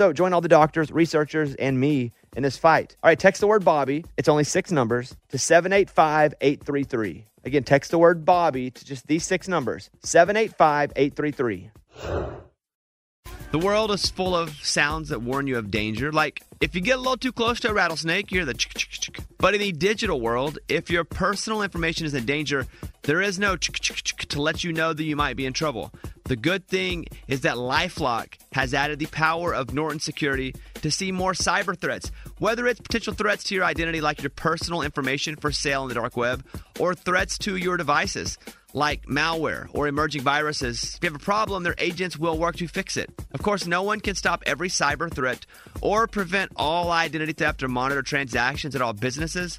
So 0.00 0.14
join 0.14 0.32
all 0.32 0.40
the 0.40 0.48
doctors, 0.48 0.90
researchers, 0.90 1.54
and 1.56 1.78
me 1.78 2.12
in 2.34 2.42
this 2.42 2.56
fight. 2.56 2.96
All 3.02 3.10
right, 3.10 3.18
text 3.18 3.42
the 3.42 3.46
word 3.46 3.66
Bobby. 3.66 4.02
It's 4.16 4.30
only 4.30 4.44
six 4.44 4.72
numbers 4.72 5.14
to 5.28 5.36
785 5.36 6.32
833. 6.40 7.26
Again, 7.44 7.64
text 7.64 7.90
the 7.90 7.98
word 7.98 8.24
Bobby 8.24 8.70
to 8.70 8.82
just 8.86 9.06
these 9.08 9.24
six 9.24 9.46
numbers 9.46 9.90
785 10.02 10.92
833. 10.96 11.70
The 13.50 13.58
world 13.58 13.90
is 13.90 14.08
full 14.08 14.34
of 14.34 14.64
sounds 14.64 15.10
that 15.10 15.20
warn 15.20 15.46
you 15.46 15.58
of 15.58 15.70
danger. 15.70 16.10
Like 16.10 16.44
if 16.62 16.74
you 16.74 16.80
get 16.80 16.96
a 16.96 17.00
little 17.00 17.18
too 17.18 17.32
close 17.32 17.60
to 17.60 17.68
a 17.68 17.74
rattlesnake, 17.74 18.30
you 18.30 18.38
hear 18.38 18.46
the 18.46 18.54
chick, 18.54 18.72
chick, 18.72 18.88
chick. 18.88 19.18
But 19.36 19.54
in 19.54 19.60
the 19.60 19.72
digital 19.72 20.18
world, 20.18 20.58
if 20.66 20.88
your 20.88 21.04
personal 21.04 21.60
information 21.60 22.06
is 22.06 22.14
in 22.14 22.24
danger, 22.24 22.66
there 23.02 23.20
is 23.20 23.38
no 23.38 23.58
chick, 23.58 23.78
chick, 23.80 23.96
chick 24.02 24.28
to 24.30 24.40
let 24.40 24.64
you 24.64 24.72
know 24.72 24.94
that 24.94 25.04
you 25.04 25.14
might 25.14 25.36
be 25.36 25.44
in 25.44 25.52
trouble. 25.52 25.92
The 26.30 26.36
good 26.36 26.68
thing 26.68 27.06
is 27.26 27.40
that 27.40 27.56
Lifelock 27.56 28.34
has 28.52 28.72
added 28.72 29.00
the 29.00 29.06
power 29.06 29.52
of 29.52 29.74
Norton 29.74 29.98
Security 29.98 30.54
to 30.74 30.88
see 30.88 31.10
more 31.10 31.32
cyber 31.32 31.76
threats, 31.76 32.12
whether 32.38 32.68
it's 32.68 32.78
potential 32.78 33.14
threats 33.14 33.42
to 33.44 33.56
your 33.56 33.64
identity, 33.64 34.00
like 34.00 34.22
your 34.22 34.30
personal 34.30 34.82
information 34.82 35.34
for 35.34 35.50
sale 35.50 35.82
on 35.82 35.88
the 35.88 35.94
dark 35.96 36.16
web, 36.16 36.46
or 36.78 36.94
threats 36.94 37.36
to 37.38 37.56
your 37.56 37.76
devices 37.76 38.38
like 38.74 39.06
malware 39.06 39.66
or 39.72 39.88
emerging 39.88 40.22
viruses. 40.22 40.94
If 40.94 41.02
you 41.02 41.10
have 41.10 41.20
a 41.20 41.24
problem, 41.24 41.64
their 41.64 41.74
agents 41.78 42.16
will 42.16 42.38
work 42.38 42.54
to 42.58 42.68
fix 42.68 42.96
it. 42.96 43.10
Of 43.32 43.42
course, 43.42 43.66
no 43.66 43.82
one 43.82 43.98
can 43.98 44.14
stop 44.14 44.44
every 44.46 44.68
cyber 44.68 45.12
threat 45.12 45.46
or 45.80 46.06
prevent 46.06 46.52
all 46.54 46.92
identity 46.92 47.32
theft 47.32 47.60
or 47.64 47.68
monitor 47.68 48.02
transactions 48.02 48.76
at 48.76 48.82
all 48.82 48.92
businesses, 48.92 49.58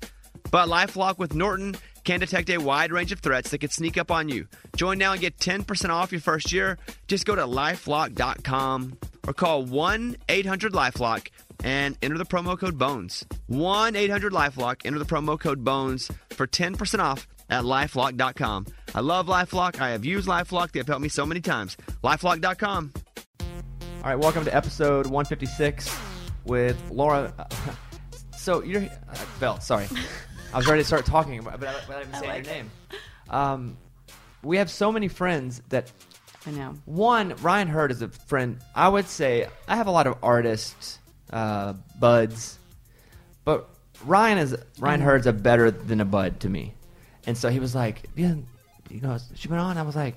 but 0.51 0.69
Lifelock 0.69 1.17
with 1.17 1.35
Norton 1.35 1.75
can 2.03 2.19
detect 2.19 2.49
a 2.49 2.57
wide 2.57 2.91
range 2.91 3.11
of 3.11 3.19
threats 3.19 3.49
that 3.51 3.59
could 3.59 3.71
sneak 3.71 3.97
up 3.97 4.11
on 4.11 4.29
you. 4.29 4.47
Join 4.75 4.97
now 4.97 5.11
and 5.11 5.21
get 5.21 5.37
10% 5.37 5.89
off 5.89 6.11
your 6.11 6.21
first 6.21 6.51
year. 6.51 6.77
Just 7.07 7.25
go 7.25 7.35
to 7.35 7.43
lifelock.com 7.43 8.97
or 9.27 9.33
call 9.33 9.63
1 9.63 10.17
800 10.29 10.73
Lifelock 10.73 11.27
and 11.63 11.97
enter 12.01 12.17
the 12.17 12.25
promo 12.25 12.57
code 12.57 12.77
BONES. 12.77 13.25
1 13.47 13.95
800 13.95 14.33
Lifelock, 14.33 14.85
enter 14.85 14.99
the 14.99 15.05
promo 15.05 15.39
code 15.39 15.63
BONES 15.63 16.09
for 16.31 16.47
10% 16.47 16.99
off 16.99 17.27
at 17.49 17.63
lifelock.com. 17.63 18.65
I 18.95 18.99
love 19.01 19.27
Lifelock. 19.27 19.79
I 19.79 19.89
have 19.91 20.05
used 20.05 20.27
Lifelock. 20.27 20.71
They've 20.71 20.87
helped 20.87 21.01
me 21.03 21.09
so 21.09 21.25
many 21.25 21.41
times. 21.41 21.77
Lifelock.com. 22.03 22.93
All 23.39 24.09
right, 24.09 24.15
welcome 24.15 24.43
to 24.45 24.55
episode 24.55 25.05
156 25.05 25.95
with 26.45 26.77
Laura. 26.89 27.33
So 28.41 28.63
you're 28.63 28.81
uh, 28.81 29.25
Belt. 29.39 29.61
Sorry, 29.61 29.85
I 30.53 30.57
was 30.57 30.67
ready 30.67 30.81
to 30.81 30.87
start 30.87 31.05
talking 31.05 31.39
about, 31.39 31.59
but 31.59 31.69
I, 31.69 31.73
without 31.87 32.01
even 32.01 32.13
saying 32.13 32.29
like 32.29 32.45
your 32.45 32.55
name. 32.55 32.71
Um, 33.29 33.77
we 34.43 34.57
have 34.57 34.69
so 34.69 34.91
many 34.91 35.07
friends 35.07 35.61
that 35.69 35.91
I 36.45 36.51
know. 36.51 36.75
one 36.85 37.35
Ryan 37.41 37.67
Hurd 37.67 37.91
is 37.91 38.01
a 38.01 38.09
friend. 38.09 38.59
I 38.75 38.89
would 38.89 39.07
say 39.07 39.47
I 39.67 39.75
have 39.75 39.87
a 39.87 39.91
lot 39.91 40.07
of 40.07 40.17
artists, 40.21 40.99
uh, 41.31 41.73
buds, 41.99 42.59
but 43.45 43.69
Ryan 44.05 44.39
is 44.39 44.57
Ryan 44.79 45.01
Hurd's 45.01 45.27
a 45.27 45.33
better 45.33 45.71
than 45.71 46.01
a 46.01 46.05
bud 46.05 46.39
to 46.41 46.49
me. 46.49 46.73
And 47.25 47.37
so 47.37 47.49
he 47.49 47.59
was 47.59 47.75
like, 47.75 48.09
"Yeah, 48.15 48.35
you 48.89 49.01
know, 49.01 49.17
she 49.35 49.47
went 49.47 49.61
on." 49.61 49.77
I 49.77 49.83
was 49.83 49.95
like, 49.95 50.15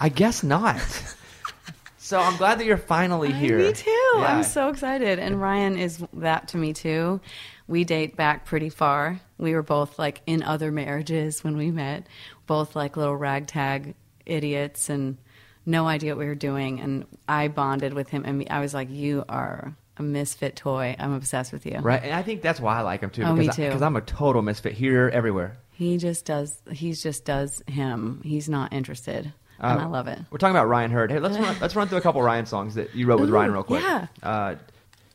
"I 0.00 0.08
guess 0.08 0.42
not." 0.42 0.80
so 1.98 2.18
I'm 2.18 2.36
glad 2.38 2.58
that 2.58 2.64
you're 2.64 2.76
finally 2.76 3.30
here. 3.30 3.58
Me 3.58 3.72
too. 3.72 3.90
Yeah. 4.16 4.36
I'm 4.36 4.42
so 4.42 4.68
excited. 4.68 5.18
And 5.18 5.40
Ryan 5.40 5.78
is 5.78 6.02
that 6.14 6.48
to 6.48 6.56
me 6.56 6.72
too. 6.72 7.20
We 7.68 7.84
date 7.84 8.16
back 8.16 8.44
pretty 8.44 8.68
far. 8.68 9.20
We 9.38 9.54
were 9.54 9.62
both 9.62 9.98
like 9.98 10.20
in 10.26 10.42
other 10.42 10.70
marriages 10.72 11.42
when 11.44 11.56
we 11.56 11.70
met, 11.70 12.06
both 12.46 12.74
like 12.76 12.96
little 12.96 13.16
ragtag 13.16 13.94
idiots 14.26 14.88
and 14.88 15.16
no 15.64 15.86
idea 15.86 16.12
what 16.14 16.18
we 16.20 16.26
were 16.26 16.34
doing. 16.34 16.80
And 16.80 17.06
I 17.28 17.48
bonded 17.48 17.94
with 17.94 18.08
him, 18.08 18.24
and 18.24 18.46
I 18.50 18.60
was 18.60 18.74
like, 18.74 18.90
"You 18.90 19.24
are 19.28 19.74
a 19.96 20.02
misfit 20.02 20.56
toy. 20.56 20.96
I'm 20.98 21.12
obsessed 21.12 21.52
with 21.52 21.64
you." 21.66 21.78
Right, 21.78 22.02
and 22.02 22.12
I 22.14 22.22
think 22.22 22.42
that's 22.42 22.60
why 22.60 22.78
I 22.78 22.82
like 22.82 23.00
him 23.00 23.10
too. 23.10 23.22
Oh, 23.22 23.32
me 23.34 23.42
because 23.42 23.56
too. 23.56 23.66
Because 23.66 23.82
I'm 23.82 23.96
a 23.96 24.00
total 24.00 24.42
misfit 24.42 24.72
here, 24.74 25.08
everywhere. 25.12 25.56
He 25.70 25.98
just 25.98 26.24
does. 26.26 26.60
He 26.70 26.92
just 26.92 27.24
does 27.24 27.62
him. 27.66 28.20
He's 28.24 28.48
not 28.48 28.72
interested, 28.72 29.32
and 29.60 29.80
Uh, 29.80 29.84
I 29.84 29.86
love 29.86 30.08
it. 30.08 30.18
We're 30.30 30.38
talking 30.38 30.54
about 30.56 30.68
Ryan 30.68 30.90
Hurd. 30.90 31.10
Hey, 31.12 31.18
let's 31.20 31.38
run, 31.38 31.56
let's 31.60 31.74
run 31.76 31.88
through 31.88 31.98
a 31.98 32.02
couple 32.02 32.22
Ryan 32.22 32.46
songs 32.46 32.74
that 32.74 32.94
you 32.94 33.06
wrote 33.06 33.20
with 33.20 33.30
Ooh, 33.30 33.34
Ryan 33.34 33.52
real 33.52 33.62
quick. 33.62 33.82
yeah. 33.82 34.06
Uh, 34.22 34.56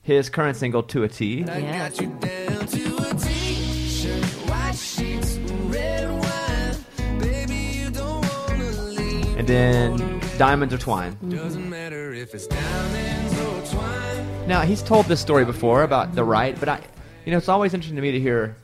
his 0.08 0.30
current 0.30 0.56
single 0.58 0.84
"To 0.84 1.04
a 1.04 1.10
T." 1.10 1.44
Yeah. 1.46 1.90
Got 1.90 2.00
you 2.02 2.08
down 2.08 2.66
to 2.66 3.10
a 3.10 3.14
t-shirt, 3.14 4.24
white 4.50 4.76
sheets, 4.76 5.38
red 5.68 6.10
wine. 6.10 7.20
Baby, 7.20 7.56
you 7.80 7.90
don't 7.92 8.26
wanna 8.26 8.72
leave. 8.98 9.38
and 9.38 9.48
then 9.48 10.22
"Diamonds 10.38 10.74
or 10.74 10.78
Twine." 10.78 11.18
Doesn't 11.30 11.70
matter 11.70 12.14
if 12.14 12.34
it's 12.34 12.48
diamonds 12.48 13.40
or 13.42 13.76
twine. 13.78 14.48
Now 14.48 14.62
he's 14.62 14.82
told 14.82 15.06
this 15.08 15.20
story 15.20 15.44
before 15.46 15.84
about 15.84 16.16
the 16.16 16.24
right, 16.24 16.58
but 16.60 16.70
I, 16.70 16.80
you 17.26 17.32
know, 17.34 17.38
it's 17.38 17.50
always 17.50 17.74
interesting 17.74 17.98
to 17.98 18.02
me 18.02 18.14
to 18.14 18.20
hear 18.20 18.56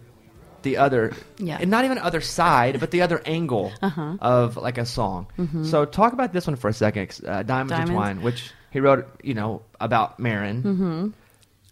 the 0.61 0.77
other, 0.77 1.11
Yeah. 1.39 1.57
and 1.59 1.69
not 1.69 1.83
even 1.83 1.97
other 1.97 2.21
side, 2.21 2.79
but 2.79 2.89
the 2.91 3.01
other 3.01 3.21
angle 3.25 3.73
Uh-huh. 3.81 4.15
of 4.21 4.55
like 4.55 4.77
a 4.77 4.85
song. 4.85 5.27
So 5.63 5.83
talk 5.83 6.13
about 6.13 6.31
this 6.31 6.47
one 6.47 6.55
for 6.55 6.69
a 6.69 6.73
second, 6.73 7.19
uh, 7.27 7.43
"Diamonds, 7.43 7.73
Mm-hmm. 7.73 7.81
Diamonds. 7.83 7.89
Are 7.91 7.93
Twine," 7.93 8.21
which 8.21 8.51
he 8.71 8.79
wrote, 8.79 9.05
you 9.21 9.33
know, 9.33 9.61
about 9.81 10.21
Maren. 10.21 10.63
Mm-hmm. 10.63 11.07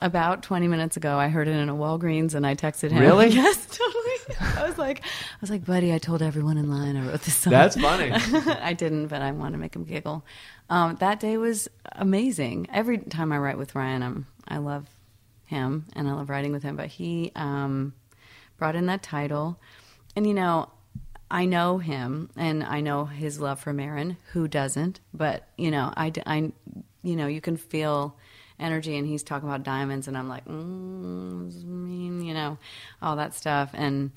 About 0.02 0.42
20 0.42 0.68
minutes 0.68 0.98
ago, 0.98 1.20
I 1.20 1.28
heard 1.28 1.48
it 1.48 1.52
in 1.56 1.70
a 1.70 1.76
Walgreens, 1.76 2.34
and 2.34 2.46
I 2.46 2.56
texted 2.56 2.90
him. 2.90 3.00
Really? 3.02 3.28
yes, 3.30 3.68
totally. 3.68 4.36
I 4.58 4.66
was 4.68 4.78
like, 4.80 5.02
I 5.04 5.38
was 5.42 5.52
like, 5.52 5.64
buddy, 5.64 5.94
I 5.94 6.00
told 6.00 6.24
everyone 6.24 6.58
in 6.58 6.72
line 6.72 6.98
I 6.98 7.08
wrote 7.08 7.22
this 7.22 7.36
song. 7.36 7.52
That's 7.52 7.80
funny. 7.80 8.12
I 8.12 8.74
didn't, 8.74 9.08
but 9.08 9.22
I 9.22 9.32
want 9.32 9.54
to 9.54 9.60
make 9.60 9.76
him 9.76 9.84
giggle. 9.84 10.26
Um, 10.72 10.96
that 11.02 11.20
day 11.20 11.38
was 11.38 11.68
amazing. 11.94 12.68
Every 12.74 12.98
time 12.98 13.32
I 13.32 13.38
write 13.38 13.60
with 13.60 13.76
Ryan, 13.76 14.02
I'm, 14.02 14.28
I 14.48 14.58
love 14.58 14.88
him 15.46 15.86
and 15.94 16.08
I 16.08 16.14
love 16.14 16.30
writing 16.32 16.52
with 16.52 16.64
him. 16.64 16.76
But 16.76 16.88
he 16.88 17.32
um, 17.36 17.94
brought 18.58 18.76
in 18.76 18.88
that 18.88 19.04
title, 19.04 19.60
and 20.16 20.26
you 20.26 20.34
know, 20.34 20.70
I 21.30 21.46
know 21.46 21.78
him 21.78 22.30
and 22.36 22.64
I 22.64 22.82
know 22.82 23.06
his 23.06 23.40
love 23.40 23.60
for 23.60 23.72
Maren. 23.72 24.18
Who 24.34 24.48
doesn't? 24.48 25.00
But 25.14 25.48
you 25.58 25.70
know, 25.70 25.94
I, 25.96 26.12
I- 26.26 26.54
you 27.04 27.16
know, 27.16 27.28
you 27.28 27.42
can 27.42 27.58
feel 27.58 28.16
energy, 28.62 28.98
and 28.98 29.08
he's 29.08 29.24
talking 29.24 29.50
about 29.50 29.64
diamonds, 29.64 30.08
and 30.08 30.18
I'm 30.18 30.30
like, 30.30 30.46
mm, 30.46 31.64
mean, 31.66 32.22
you 32.24 32.34
know, 32.34 32.58
all 33.02 33.16
that 33.18 33.34
stuff, 33.34 33.72
and 33.74 34.12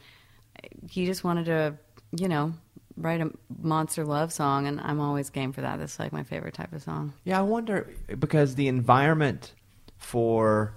he 0.89 1.07
just 1.07 1.25
wanted 1.25 1.47
to, 1.47 1.75
you 2.17 2.29
know, 2.29 2.55
write 2.97 3.21
a 3.21 3.31
monster 3.61 4.05
love 4.05 4.33
song, 4.33 4.67
and 4.67 4.81
I'm 4.81 5.01
always 5.01 5.31
game 5.31 5.53
for 5.53 5.63
that. 5.63 5.79
That's 5.79 5.99
like 5.99 6.13
my 6.13 6.23
favorite 6.23 6.55
type 6.55 6.73
of 6.73 6.83
song. 6.83 7.13
Yeah, 7.25 7.39
I 7.39 7.43
wonder 7.43 7.91
because 8.19 8.55
the 8.55 8.69
environment 8.69 9.53
for 9.99 10.75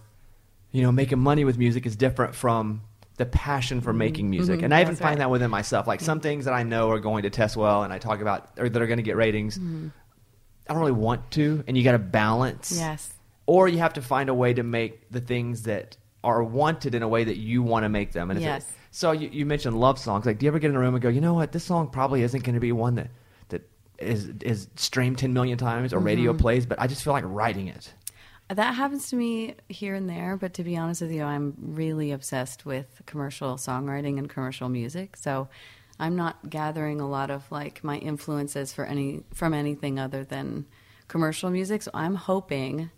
you 0.72 0.82
know 0.82 0.92
making 0.92 1.20
money 1.20 1.44
with 1.46 1.58
music 1.58 1.86
is 1.86 1.96
different 1.96 2.34
from 2.36 2.82
the 3.18 3.26
passion 3.26 3.82
for 3.82 3.94
making 3.94 4.30
music, 4.30 4.60
Mhm, 4.60 4.66
and 4.66 4.74
I 4.74 4.82
even 4.82 4.94
that's 4.94 5.02
find 5.02 5.14
right. 5.20 5.26
that 5.26 5.30
within 5.32 5.50
myself. 5.50 5.88
Like 5.88 6.02
some 6.02 6.20
things 6.20 6.46
that 6.46 6.54
I 6.54 6.64
know 6.64 6.90
are 6.92 7.00
going 7.00 7.24
to 7.24 7.30
test 7.30 7.58
well, 7.58 7.84
and 7.84 7.92
I 7.92 7.98
talk 7.98 8.22
about 8.22 8.50
or 8.58 8.70
that 8.70 8.82
are 8.82 8.88
going 8.88 8.98
to 8.98 9.04
get 9.04 9.16
ratings. 9.16 9.58
Mm-hmm. 9.58 9.88
I 10.70 10.74
don't 10.74 10.80
really 10.80 10.92
want 10.92 11.32
to, 11.32 11.64
and 11.68 11.78
you 11.78 11.84
got 11.84 11.94
to 11.94 12.00
balance. 12.00 12.74
Yes. 12.76 13.14
Or 13.48 13.68
you 13.68 13.80
have 13.80 13.94
to 13.94 14.02
find 14.02 14.30
a 14.30 14.34
way 14.34 14.54
to 14.54 14.62
make 14.64 15.10
the 15.10 15.20
things 15.22 15.64
that 15.64 15.98
are 16.24 16.44
wanted 16.44 16.94
in 16.94 17.02
a 17.02 17.08
way 17.08 17.24
that 17.24 17.38
you 17.38 17.64
want 17.64 17.84
to 17.84 17.90
make 17.90 18.12
them. 18.12 18.30
And 18.30 18.40
Yes. 18.42 18.66
so 18.92 19.12
you, 19.14 19.30
you 19.32 19.46
mentioned 19.46 19.80
love 19.80 19.98
songs. 19.98 20.26
Like, 20.26 20.38
do 20.40 20.46
you 20.46 20.50
ever 20.52 20.60
get 20.60 20.70
in 20.70 20.76
a 20.76 20.80
room 20.80 20.94
and 20.96 21.02
go, 21.02 21.10
you 21.10 21.22
know 21.22 21.34
what, 21.34 21.52
this 21.54 21.64
song 21.64 21.90
probably 21.90 22.22
isn't 22.24 22.44
going 22.44 22.56
to 22.56 22.60
be 22.60 22.72
one 22.74 22.96
that 22.96 23.10
that 23.50 23.62
is 23.98 24.30
is 24.42 24.68
streamed 24.76 25.18
ten 25.18 25.32
million 25.34 25.58
times 25.58 25.94
or 25.94 26.00
radio 26.00 26.32
Mm-hmm. 26.34 26.40
plays, 26.42 26.66
but 26.66 26.80
I 26.82 26.88
just 26.88 27.04
feel 27.04 27.14
like 27.14 27.24
writing 27.26 27.68
it. 27.68 27.94
That 28.50 28.74
happens 28.76 29.10
to 29.10 29.16
me 29.18 29.56
here 29.70 29.94
and 29.96 30.10
there, 30.10 30.38
but 30.38 30.54
to 30.56 30.64
be 30.64 30.78
honest 30.78 31.02
with 31.02 31.12
you, 31.12 31.24
I'm 31.24 31.54
really 31.58 32.12
obsessed 32.14 32.66
with 32.66 33.02
commercial 33.06 33.56
songwriting 33.56 34.18
and 34.18 34.30
commercial 34.30 34.70
music. 34.70 35.18
So 35.18 35.50
I'm 36.00 36.16
not 36.16 36.50
gathering 36.50 37.02
a 37.02 37.08
lot 37.10 37.30
of 37.30 37.50
like 37.52 37.84
my 37.84 37.98
influences 37.98 38.74
for 38.74 38.86
any 38.86 39.24
from 39.34 39.54
anything 39.54 40.00
other 40.00 40.24
than 40.24 40.66
commercial 41.08 41.50
music. 41.50 41.82
So 41.84 41.92
I'm 41.94 42.16
hoping 42.16 42.90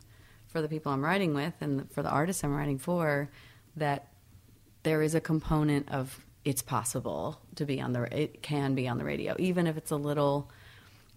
for 0.49 0.61
the 0.61 0.67
people 0.67 0.91
I'm 0.91 1.03
writing 1.03 1.33
with 1.33 1.53
and 1.61 1.89
for 1.91 2.03
the 2.03 2.09
artists 2.09 2.43
I'm 2.43 2.55
writing 2.55 2.77
for 2.77 3.29
that 3.77 4.07
there 4.83 5.01
is 5.01 5.15
a 5.15 5.21
component 5.21 5.89
of 5.89 6.25
it's 6.43 6.61
possible 6.61 7.39
to 7.55 7.65
be 7.65 7.79
on 7.79 7.93
the 7.93 8.03
it 8.17 8.41
can 8.41 8.75
be 8.75 8.87
on 8.87 8.97
the 8.97 9.03
radio 9.03 9.35
even 9.39 9.67
if 9.67 9.77
it's 9.77 9.91
a 9.91 9.95
little 9.95 10.49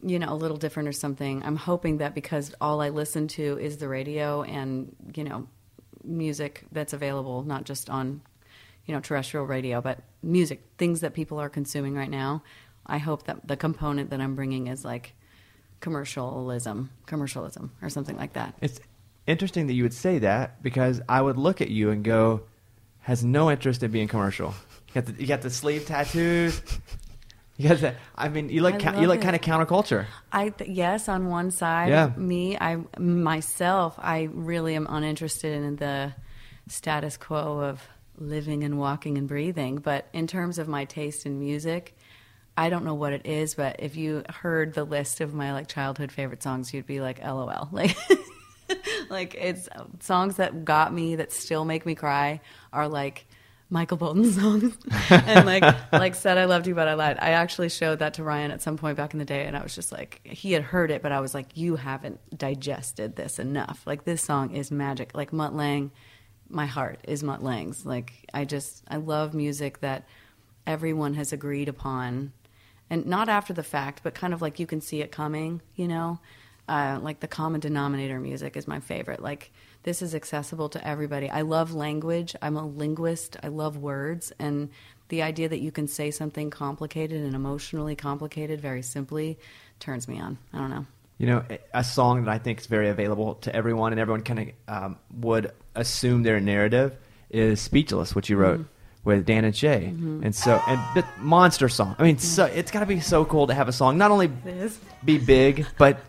you 0.02 0.18
know 0.18 0.32
a 0.32 0.34
little 0.34 0.56
different 0.56 0.88
or 0.88 0.92
something. 0.92 1.42
I'm 1.44 1.56
hoping 1.56 1.98
that 1.98 2.14
because 2.14 2.54
all 2.60 2.80
i 2.80 2.88
listen 2.88 3.28
to 3.28 3.58
is 3.58 3.78
the 3.78 3.88
radio 3.88 4.42
and 4.42 4.94
you 5.14 5.24
know 5.24 5.48
music 6.04 6.64
that's 6.72 6.92
available 6.92 7.42
not 7.44 7.64
just 7.64 7.88
on 7.88 8.20
you 8.86 8.94
know 8.94 9.00
terrestrial 9.00 9.46
radio 9.46 9.80
but 9.80 10.00
music 10.22 10.64
things 10.76 11.00
that 11.00 11.14
people 11.14 11.38
are 11.38 11.48
consuming 11.48 11.94
right 11.94 12.10
now 12.10 12.42
i 12.84 12.98
hope 12.98 13.22
that 13.26 13.46
the 13.46 13.56
component 13.56 14.10
that 14.10 14.20
i'm 14.20 14.34
bringing 14.34 14.66
is 14.66 14.84
like 14.84 15.14
commercialism 15.78 16.90
commercialism 17.06 17.70
or 17.82 17.90
something 17.90 18.16
like 18.16 18.32
that. 18.32 18.54
It's 18.60 18.80
interesting 19.26 19.66
that 19.68 19.74
you 19.74 19.82
would 19.84 19.94
say 19.94 20.18
that 20.20 20.62
because 20.62 21.00
I 21.08 21.20
would 21.22 21.36
look 21.36 21.60
at 21.60 21.68
you 21.70 21.90
and 21.90 22.02
go, 22.04 22.42
has 23.00 23.24
no 23.24 23.50
interest 23.50 23.82
in 23.82 23.90
being 23.90 24.08
commercial. 24.08 24.54
You 24.88 24.94
got 25.00 25.06
the, 25.06 25.20
you 25.20 25.26
got 25.26 25.42
the 25.42 25.50
sleeve 25.50 25.86
tattoos. 25.86 26.60
You 27.56 27.68
got 27.68 27.78
the. 27.80 27.94
I 28.16 28.28
mean, 28.28 28.48
you 28.48 28.62
look 28.62 28.78
ca- 28.80 29.00
you 29.00 29.06
look 29.06 29.20
kind 29.20 29.36
of 29.36 29.42
counterculture. 29.42 30.06
I 30.32 30.48
th- 30.50 30.70
yes, 30.70 31.08
on 31.08 31.28
one 31.28 31.50
side, 31.50 31.90
Yeah. 31.90 32.10
me, 32.16 32.56
I 32.58 32.78
myself, 32.98 33.94
I 33.98 34.28
really 34.32 34.74
am 34.74 34.86
uninterested 34.88 35.62
in 35.62 35.76
the 35.76 36.14
status 36.68 37.16
quo 37.16 37.60
of 37.60 37.82
living 38.18 38.64
and 38.64 38.78
walking 38.78 39.18
and 39.18 39.28
breathing. 39.28 39.76
But 39.76 40.06
in 40.12 40.26
terms 40.26 40.58
of 40.58 40.66
my 40.68 40.84
taste 40.86 41.26
in 41.26 41.38
music, 41.40 41.96
I 42.56 42.70
don't 42.70 42.84
know 42.84 42.94
what 42.94 43.12
it 43.12 43.26
is. 43.26 43.54
But 43.54 43.76
if 43.80 43.96
you 43.96 44.22
heard 44.28 44.74
the 44.74 44.84
list 44.84 45.20
of 45.20 45.34
my 45.34 45.52
like 45.52 45.68
childhood 45.68 46.10
favorite 46.12 46.42
songs, 46.42 46.72
you'd 46.72 46.86
be 46.86 47.00
like, 47.00 47.22
"LOL!" 47.22 47.68
Like, 47.72 47.96
like 49.12 49.36
it's 49.36 49.68
songs 50.00 50.36
that 50.36 50.64
got 50.64 50.92
me 50.92 51.16
that 51.16 51.30
still 51.32 51.64
make 51.64 51.86
me 51.86 51.94
cry 51.94 52.40
are 52.72 52.88
like. 52.88 53.26
Michael 53.70 53.96
Bolton 53.96 54.30
songs, 54.32 54.76
and 55.08 55.46
like 55.46 55.64
like 55.92 56.14
said, 56.14 56.36
I 56.36 56.44
loved 56.44 56.66
you, 56.66 56.74
but 56.74 56.88
I 56.88 56.92
lied. 56.92 57.16
I 57.18 57.30
actually 57.30 57.70
showed 57.70 58.00
that 58.00 58.12
to 58.14 58.22
Ryan 58.22 58.50
at 58.50 58.60
some 58.60 58.76
point 58.76 58.98
back 58.98 59.14
in 59.14 59.18
the 59.18 59.24
day, 59.24 59.46
and 59.46 59.56
I 59.56 59.62
was 59.62 59.74
just 59.74 59.90
like, 59.90 60.20
he 60.24 60.52
had 60.52 60.62
heard 60.62 60.90
it, 60.90 61.00
but 61.00 61.10
I 61.10 61.20
was 61.20 61.32
like, 61.32 61.56
you 61.56 61.76
haven't 61.76 62.20
digested 62.36 63.16
this 63.16 63.38
enough. 63.38 63.82
Like 63.86 64.04
this 64.04 64.22
song 64.22 64.54
is 64.54 64.70
magic. 64.70 65.14
Like 65.14 65.32
Mutt 65.32 65.54
Lange, 65.54 65.90
my 66.50 66.66
heart 66.66 67.00
is 67.04 67.22
Mutt 67.22 67.42
Lange's. 67.42 67.86
Like 67.86 68.12
I 68.34 68.44
just 68.44 68.84
I 68.88 68.96
love 68.98 69.32
music 69.32 69.80
that 69.80 70.06
everyone 70.66 71.14
has 71.14 71.32
agreed 71.32 71.70
upon, 71.70 72.34
and 72.90 73.06
not 73.06 73.30
after 73.30 73.54
the 73.54 73.62
fact, 73.62 74.02
but 74.02 74.14
kind 74.14 74.34
of 74.34 74.42
like 74.42 74.58
you 74.58 74.66
can 74.66 74.82
see 74.82 75.00
it 75.00 75.10
coming. 75.10 75.62
You 75.76 75.88
know, 75.88 76.20
uh, 76.68 76.98
like 77.02 77.20
the 77.20 77.28
common 77.28 77.60
denominator 77.60 78.20
music 78.20 78.56
is 78.56 78.66
my 78.68 78.80
favorite. 78.80 79.20
Like 79.22 79.50
this 79.82 80.02
is 80.02 80.14
accessible 80.14 80.68
to 80.70 80.86
everybody. 80.86 81.28
I 81.28 81.42
love 81.42 81.74
language. 81.74 82.34
I'm 82.40 82.56
a 82.56 82.66
linguist. 82.66 83.36
I 83.42 83.48
love 83.48 83.76
words 83.76 84.32
and 84.38 84.70
the 85.08 85.22
idea 85.22 85.48
that 85.48 85.60
you 85.60 85.70
can 85.70 85.88
say 85.88 86.10
something 86.10 86.48
complicated 86.48 87.22
and 87.22 87.34
emotionally 87.34 87.94
complicated 87.96 88.60
very 88.62 88.80
simply 88.82 89.38
turns 89.78 90.08
me 90.08 90.18
on. 90.18 90.38
I 90.54 90.58
don't 90.58 90.70
know. 90.70 90.86
You 91.18 91.26
know, 91.26 91.44
a 91.74 91.84
song 91.84 92.24
that 92.24 92.30
I 92.30 92.38
think 92.38 92.60
is 92.60 92.66
very 92.66 92.88
available 92.88 93.34
to 93.42 93.54
everyone, 93.54 93.92
and 93.92 94.00
everyone 94.00 94.22
kind 94.22 94.38
of 94.68 94.74
um, 94.74 94.98
would 95.20 95.52
assume 95.74 96.22
their 96.22 96.40
narrative 96.40 96.96
is 97.30 97.60
"Speechless," 97.60 98.14
which 98.14 98.30
you 98.30 98.36
wrote 98.36 98.60
Mm-hmm. 98.60 99.08
with 99.08 99.26
Dan 99.26 99.44
and 99.44 99.54
Shay, 99.54 99.84
and 99.86 100.34
so 100.34 100.60
and 100.66 100.80
the 100.96 101.04
monster 101.18 101.68
song. 101.68 101.94
I 101.98 102.02
mean, 102.04 102.18
so 102.18 102.46
it's 102.46 102.70
got 102.70 102.80
to 102.80 102.86
be 102.86 103.00
so 103.00 103.24
cool 103.24 103.46
to 103.48 103.54
have 103.54 103.68
a 103.68 103.72
song 103.72 103.98
not 103.98 104.10
only 104.10 104.30
be 105.04 105.18
big, 105.18 105.66
but 105.76 106.00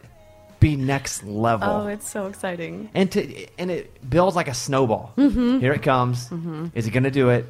be 0.64 0.76
next 0.76 1.24
level. 1.24 1.70
Oh, 1.70 1.88
it's 1.88 2.10
so 2.10 2.28
exciting. 2.28 2.90
and 2.94 3.12
to 3.12 3.48
and 3.58 3.70
it 3.70 4.10
builds 4.10 4.36
like 4.36 4.48
a 4.48 4.54
snowball. 4.54 5.14
Mm-hmm. 5.18 5.60
Here 5.60 5.74
it 5.74 5.84
comes. 5.84 6.32
Is 6.74 6.88
it 6.88 6.92
going 6.92 7.04
to 7.04 7.12
do 7.12 7.30
it? 7.30 7.46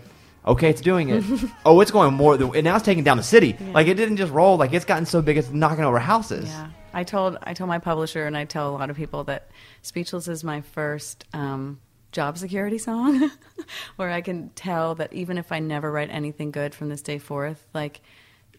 Okay, 0.45 0.69
it's 0.69 0.81
doing 0.81 1.10
it. 1.10 1.24
oh, 1.65 1.80
it's 1.80 1.92
going 1.92 2.13
more 2.13 2.36
than 2.36 2.54
and 2.54 2.65
now 2.65 2.75
it's 2.75 2.83
taking 2.83 3.04
down 3.04 3.18
the 3.18 3.24
city. 3.24 3.56
Yeah. 3.57 3.71
Like 3.71 3.88
it 3.88 3.94
didn't 3.94 4.18
just 4.18 4.33
roll. 4.33 4.57
Like 4.57 4.74
it's 4.74 4.86
gotten 4.86 5.06
so 5.06 5.21
big, 5.21 5.38
it's 5.38 5.50
knocking 5.51 5.86
over 5.86 6.00
houses. 6.00 6.50
Yeah, 6.50 6.69
I 6.94 7.04
told 7.04 7.38
I 7.44 7.54
told 7.54 7.69
my 7.69 7.80
publisher 7.80 8.25
and 8.25 8.36
I 8.36 8.45
tell 8.45 8.69
a 8.69 8.75
lot 8.75 8.89
of 8.89 8.98
people 8.98 9.24
that 9.25 9.50
"Speechless" 9.83 10.27
is 10.27 10.44
my 10.44 10.62
first 10.62 11.24
um, 11.33 11.80
job 12.12 12.38
security 12.38 12.77
song, 12.77 13.31
where 13.95 14.09
I 14.09 14.19
can 14.21 14.50
tell 14.50 14.95
that 14.95 15.13
even 15.13 15.38
if 15.38 15.51
I 15.51 15.59
never 15.59 15.89
write 15.89 16.09
anything 16.09 16.51
good 16.51 16.75
from 16.75 16.89
this 16.89 17.01
day 17.01 17.19
forth, 17.19 17.66
like 17.74 18.01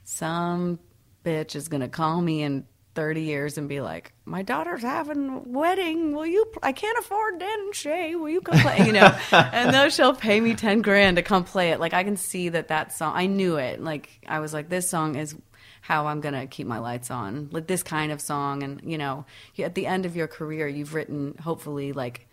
some 0.05 0.79
bitch 1.23 1.55
is 1.55 1.69
gonna 1.69 1.89
call 1.89 2.21
me 2.23 2.43
in. 2.43 2.67
30 2.95 3.23
years 3.23 3.59
and 3.59 3.69
be 3.69 3.81
like, 3.81 4.13
my 4.25 4.43
daughter's 4.43 4.83
having 4.83 5.29
a 5.29 5.39
wedding. 5.45 6.15
Will 6.15 6.27
you? 6.27 6.47
I 6.63 6.73
can't 6.73 6.99
afford 6.99 7.39
Dan 7.39 7.59
and 7.61 7.75
Shay. 7.75 8.15
Will 8.15 8.31
you 8.31 8.41
come 8.41 8.59
play? 8.61 8.87
You 8.87 8.93
know, 8.93 9.17
and 9.33 9.75
then 9.75 9.91
she'll 9.91 10.15
pay 10.15 10.41
me 10.41 10.55
10 10.55 10.83
grand 10.83 11.17
to 11.17 11.23
come 11.23 11.45
play 11.45 11.71
it. 11.71 11.81
Like, 11.81 11.93
I 11.93 12.05
can 12.05 12.17
see 12.17 12.51
that 12.51 12.69
that 12.69 12.93
song, 12.93 13.13
I 13.17 13.27
knew 13.27 13.57
it. 13.57 13.83
Like, 13.83 14.09
I 14.27 14.41
was 14.41 14.53
like, 14.53 14.69
this 14.69 14.89
song 14.89 15.17
is 15.17 15.35
how 15.85 16.07
I'm 16.07 16.23
going 16.23 16.35
to 16.35 16.47
keep 16.47 16.67
my 16.67 16.79
lights 16.79 17.11
on. 17.11 17.51
Like 17.53 17.67
this 17.67 17.83
kind 17.83 18.11
of 18.11 18.19
song. 18.19 18.63
And, 18.63 18.81
you 18.85 18.97
know, 18.97 19.27
at 19.59 19.75
the 19.75 19.87
end 19.87 20.07
of 20.07 20.17
your 20.17 20.27
career, 20.27 20.67
you've 20.67 20.95
written 20.95 21.37
hopefully 21.43 21.93
like 21.93 22.27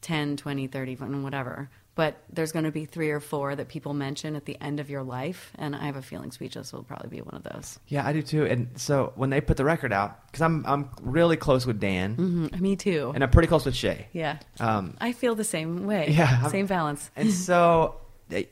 10, 0.00 0.36
20, 0.36 0.66
30, 0.66 0.96
whatever. 0.96 1.70
But 1.94 2.16
there's 2.32 2.52
going 2.52 2.64
to 2.64 2.70
be 2.72 2.86
three 2.86 3.10
or 3.10 3.20
four 3.20 3.54
that 3.54 3.68
people 3.68 3.92
mention 3.92 4.34
at 4.34 4.46
the 4.46 4.56
end 4.62 4.80
of 4.80 4.88
your 4.88 5.02
life. 5.02 5.52
And 5.56 5.76
I 5.76 5.84
have 5.84 5.96
a 5.96 6.00
feeling 6.02 6.30
Speechless 6.32 6.72
will 6.72 6.84
probably 6.84 7.10
be 7.10 7.20
one 7.20 7.34
of 7.34 7.42
those. 7.42 7.78
Yeah, 7.88 8.06
I 8.06 8.14
do 8.14 8.22
too. 8.22 8.46
And 8.46 8.68
so 8.76 9.12
when 9.14 9.28
they 9.28 9.42
put 9.42 9.58
the 9.58 9.64
record 9.66 9.92
out, 9.92 10.26
because 10.26 10.40
I'm 10.40 10.64
I'm 10.66 10.88
really 11.02 11.36
close 11.36 11.66
with 11.66 11.80
Dan, 11.80 12.16
Mhm, 12.16 12.60
Me 12.60 12.76
too. 12.76 13.12
and 13.14 13.22
I'm 13.22 13.30
pretty 13.30 13.48
close 13.48 13.66
with 13.66 13.74
Shay. 13.76 14.06
yeah. 14.12 14.38
Um, 14.58 14.96
I 15.02 15.12
feel 15.12 15.34
the 15.34 15.44
same 15.44 15.84
way. 15.84 16.06
Yeah, 16.16 16.38
I'm- 16.40 16.50
Same 16.50 16.66
balance. 16.66 17.10
and 17.14 17.30
so, 17.30 17.96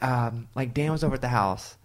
um, 0.03 0.49
like 0.55 0.75
Dan 0.75 0.93
was 0.93 1.03
over 1.03 1.15
at 1.15 1.23
the 1.23 1.29
house, 1.29 1.77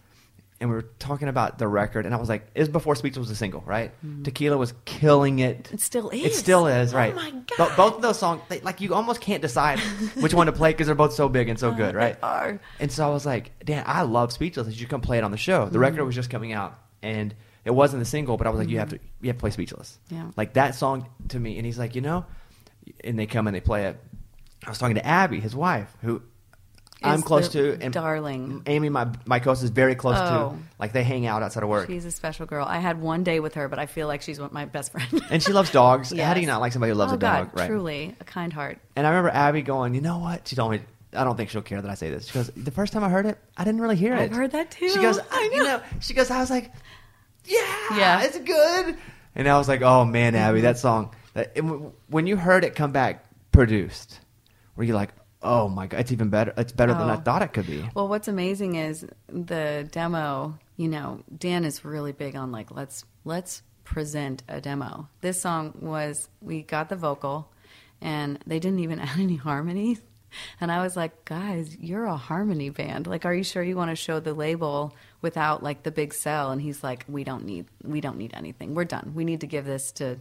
and 0.65 0.71
we 0.71 0.75
were 0.75 0.89
talking 0.97 1.27
about 1.27 1.59
the 1.59 1.67
record, 1.67 2.07
and 2.07 2.15
I 2.15 2.17
was 2.17 2.27
like, 2.27 2.47
"Is 2.55 2.67
before 2.67 2.95
Speech 2.95 3.17
was 3.17 3.29
a 3.29 3.35
single, 3.35 3.61
right? 3.67 3.91
Mm-hmm. 4.03 4.23
Tequila 4.23 4.57
was 4.57 4.73
killing 4.85 5.37
it. 5.37 5.71
It 5.71 5.79
still 5.79 6.09
It 6.09 6.17
is. 6.17 6.37
still 6.37 6.65
is, 6.65 6.91
right? 6.91 7.13
Oh 7.13 7.15
my 7.15 7.31
Bo- 7.31 7.67
God. 7.67 7.77
both 7.77 7.95
of 7.97 8.01
those 8.01 8.17
songs, 8.17 8.41
they, 8.49 8.61
like 8.61 8.81
you 8.81 8.95
almost 8.95 9.21
can't 9.21 9.43
decide 9.43 9.79
which 10.19 10.33
one 10.33 10.47
to 10.47 10.51
play 10.51 10.71
because 10.71 10.87
they're 10.87 10.95
both 10.95 11.13
so 11.13 11.29
big 11.29 11.49
and 11.49 11.59
so 11.59 11.69
oh, 11.69 11.73
good, 11.75 11.93
right? 11.93 12.17
Are. 12.23 12.59
And 12.79 12.91
so 12.91 13.05
I 13.05 13.11
was 13.11 13.27
like, 13.27 13.51
Dan, 13.63 13.83
I 13.85 14.01
love 14.01 14.33
Speechless. 14.33 14.67
You 14.67 14.73
should 14.73 14.89
come 14.89 15.01
play 15.01 15.19
it 15.19 15.23
on 15.23 15.29
the 15.29 15.37
show. 15.37 15.69
The 15.69 15.77
record 15.77 15.97
mm-hmm. 15.97 16.07
was 16.07 16.15
just 16.15 16.31
coming 16.31 16.51
out, 16.51 16.79
and 17.03 17.35
it 17.63 17.71
wasn't 17.71 18.01
the 18.01 18.09
single, 18.09 18.37
but 18.37 18.47
I 18.47 18.49
was 18.49 18.59
like, 18.59 18.69
you 18.69 18.79
have 18.79 18.89
to, 18.89 18.95
mm-hmm. 18.97 19.25
you 19.25 19.29
have 19.29 19.37
to 19.37 19.41
play 19.41 19.51
Speechless. 19.51 19.99
Yeah. 20.09 20.31
Like 20.35 20.53
that 20.53 20.73
song 20.73 21.07
to 21.29 21.39
me, 21.39 21.57
and 21.57 21.65
he's 21.65 21.77
like, 21.77 21.93
you 21.93 22.01
know, 22.01 22.25
and 23.03 23.19
they 23.19 23.27
come 23.27 23.45
and 23.45 23.55
they 23.55 23.61
play 23.61 23.85
it. 23.85 23.99
I 24.65 24.69
was 24.69 24.79
talking 24.79 24.95
to 24.95 25.05
Abby, 25.05 25.39
his 25.39 25.55
wife, 25.55 25.95
who 26.01 26.23
I'm 27.05 27.21
close 27.21 27.49
to, 27.49 27.77
and 27.81 27.93
darling. 27.93 28.63
Amy, 28.65 28.89
my 28.89 29.07
my 29.25 29.39
co-host, 29.39 29.63
is 29.63 29.69
very 29.69 29.95
close 29.95 30.17
Oh. 30.19 30.49
to. 30.51 30.57
Like 30.79 30.93
they 30.93 31.03
hang 31.03 31.25
out 31.25 31.43
outside 31.43 31.63
of 31.63 31.69
work, 31.69 31.87
She's 31.87 32.05
a 32.05 32.11
special 32.11 32.45
girl. 32.45 32.65
I 32.67 32.79
had 32.79 33.01
one 33.01 33.23
day 33.23 33.39
with 33.39 33.53
her, 33.55 33.67
but 33.69 33.79
I 33.79 33.85
feel 33.85 34.07
like 34.07 34.21
she's 34.21 34.39
one- 34.39 34.49
my 34.51 34.65
best 34.65 34.91
friend. 34.91 35.21
and 35.29 35.41
she 35.41 35.53
loves 35.53 35.71
dogs. 35.71 36.11
How 36.11 36.33
do 36.33 36.39
you 36.39 36.45
Yes. 36.45 36.53
not 36.53 36.61
like 36.61 36.73
somebody 36.73 36.91
who 36.91 36.97
loves 36.97 37.13
oh, 37.13 37.15
a 37.15 37.19
dog? 37.19 37.51
God, 37.51 37.59
right? 37.59 37.67
Truly, 37.67 38.15
a 38.19 38.23
kind 38.23 38.51
heart. 38.51 38.79
And 38.95 39.05
I 39.07 39.09
remember 39.11 39.29
Abby 39.29 39.61
going, 39.61 39.93
you 39.95 40.01
know 40.01 40.17
what? 40.19 40.47
She 40.47 40.55
told 40.55 40.71
me, 40.71 40.81
I 41.13 41.23
don't 41.23 41.37
think 41.37 41.49
she'll 41.49 41.61
care 41.61 41.81
that 41.81 41.89
I 41.89 41.95
say 41.95 42.09
this. 42.09 42.27
She 42.27 42.33
goes, 42.33 42.51
the 42.55 42.71
first 42.71 42.91
time 42.91 43.03
I 43.03 43.09
heard 43.09 43.25
it, 43.25 43.37
I 43.55 43.63
didn't 43.63 43.79
really 43.81 43.95
hear 43.95 44.13
it. 44.15 44.19
I've 44.19 44.31
heard 44.33 44.51
that 44.51 44.71
too. 44.71 44.89
She 44.89 44.99
goes, 44.99 45.17
I 45.31 45.49
you 45.53 45.63
know, 45.63 45.81
she 46.01 46.13
goes, 46.13 46.29
I 46.29 46.39
was 46.39 46.49
like, 46.49 46.71
yeah, 47.45 47.59
Yeah. 47.95 48.21
it's 48.23 48.37
good. 48.39 48.97
And 49.35 49.47
I 49.47 49.57
was 49.57 49.67
like, 49.67 49.81
oh 49.81 50.03
man, 50.05 50.35
Abby, 50.35 50.57
mm-hmm. 50.57 50.65
that 50.65 50.77
song. 50.79 51.15
that- 51.33 51.51
it- 51.55 51.61
when 52.07 52.27
you 52.27 52.35
heard 52.37 52.63
it 52.63 52.75
come 52.75 52.91
back 52.91 53.25
produced, 53.51 54.19
were 54.75 54.83
you 54.83 54.93
like, 54.93 55.11
oh 55.45 55.69
my 55.69 55.87
god, 55.87 55.99
it's 56.01 56.11
even 56.11 56.29
better. 56.29 56.53
It's 56.57 56.71
better 56.71 56.93
than 56.93 57.09
I 57.09 57.15
Oh. 57.15 57.21
thought 57.21 57.41
it 57.41 57.53
could 57.53 57.67
be. 57.67 57.87
Well, 57.93 58.07
what's 58.07 58.27
amazing 58.27 58.75
is 58.75 59.05
the 59.27 59.87
demo 59.91 60.57
you 60.77 60.89
know, 60.89 61.23
Dan 61.37 61.63
is 61.63 61.85
really 61.85 62.11
big 62.11 62.35
on 62.35 62.51
like 62.51 62.69
let's 62.71 63.05
let's 63.23 63.61
present 63.85 64.43
a 64.49 64.59
demo. 64.59 65.07
This 65.21 65.39
song 65.39 65.73
was 65.79 66.27
we 66.41 66.63
got 66.63 66.89
the 66.89 66.95
vocal 66.97 67.49
and 68.01 68.39
they 68.45 68.59
didn't 68.59 68.79
even 68.79 68.99
add 69.07 69.17
any 69.19 69.37
harmonies. 69.37 70.01
And 70.59 70.69
I 70.69 70.81
was 70.83 70.97
like, 70.97 71.23
guys, 71.23 71.77
you're 71.79 72.03
a 72.03 72.17
harmony 72.17 72.69
band. 72.69 73.07
Like, 73.07 73.23
are 73.25 73.33
you 73.33 73.43
sure 73.43 73.63
you 73.63 73.77
want 73.77 73.91
to 73.91 73.95
show 73.95 74.19
the 74.19 74.33
label 74.33 74.93
without 75.21 75.63
like 75.63 75.83
the 75.83 75.91
big 75.91 76.13
sell? 76.13 76.51
And 76.51 76.61
he's 76.61 76.83
like, 76.83 77.05
we 77.07 77.23
don't 77.23 77.45
need, 77.45 77.67
we 77.85 78.01
don't 78.01 78.17
need 78.17 78.33
anything. 78.33 78.75
We're 78.75 78.83
done. 78.83 79.13
We 79.15 79.23
need 79.23 79.39
to 79.41 79.47
give 79.47 79.63
this 79.63 79.93
to, 79.93 80.17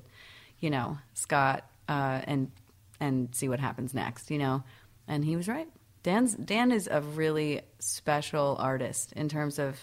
you 0.60 0.70
know, 0.70 0.98
Scott 1.14 1.68
uh, 1.88 2.20
and 2.24 2.52
and 3.00 3.34
see 3.34 3.48
what 3.48 3.58
happens 3.58 3.92
next. 3.92 4.30
You 4.30 4.38
know, 4.38 4.62
and 5.06 5.24
he 5.24 5.36
was 5.36 5.48
right. 5.48 5.68
Dan's 6.02 6.34
Dan 6.34 6.70
is 6.70 6.88
a 6.90 7.00
really 7.00 7.62
special 7.78 8.56
artist 8.58 9.12
in 9.12 9.28
terms 9.28 9.58
of 9.58 9.78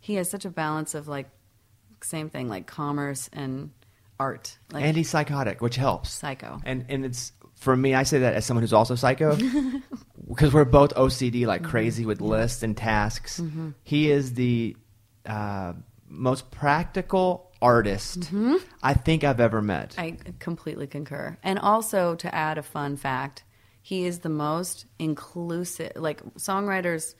he 0.00 0.16
has 0.16 0.28
such 0.28 0.44
a 0.44 0.50
balance 0.50 0.94
of 0.94 1.08
like 1.08 1.30
same 2.02 2.28
thing 2.28 2.48
like 2.48 2.66
commerce 2.66 3.30
and 3.32 3.70
art. 4.20 4.58
Like 4.72 4.84
and 4.84 4.96
he's 4.96 5.08
psychotic, 5.08 5.60
which 5.60 5.76
helps. 5.76 6.10
psycho. 6.10 6.60
And 6.64 6.84
and 6.88 7.04
it's 7.04 7.32
for 7.54 7.76
me. 7.76 7.94
I 7.94 8.02
say 8.02 8.20
that 8.20 8.34
as 8.34 8.44
someone 8.44 8.62
who's 8.62 8.72
also 8.72 8.94
psycho, 8.94 9.36
because 10.28 10.52
we're 10.52 10.64
both 10.64 10.94
OCD, 10.94 11.46
like 11.46 11.62
crazy 11.62 12.02
mm-hmm. 12.02 12.08
with 12.08 12.20
lists 12.20 12.62
and 12.62 12.76
tasks. 12.76 13.40
Mm-hmm. 13.40 13.70
He 13.82 14.10
is 14.10 14.34
the 14.34 14.76
uh, 15.26 15.72
most 16.08 16.50
practical 16.50 17.52
artist 17.62 18.20
mm-hmm. 18.20 18.56
I 18.82 18.92
think 18.92 19.24
I've 19.24 19.40
ever 19.40 19.62
met. 19.62 19.94
I 19.96 20.18
completely 20.38 20.86
concur. 20.86 21.38
And 21.42 21.58
also 21.58 22.14
to 22.16 22.34
add 22.34 22.58
a 22.58 22.62
fun 22.62 22.96
fact, 22.96 23.44
he 23.84 24.06
is 24.06 24.20
the 24.20 24.30
most 24.30 24.86
inclusive. 24.98 25.92
Like 25.94 26.24
songwriters, 26.36 27.14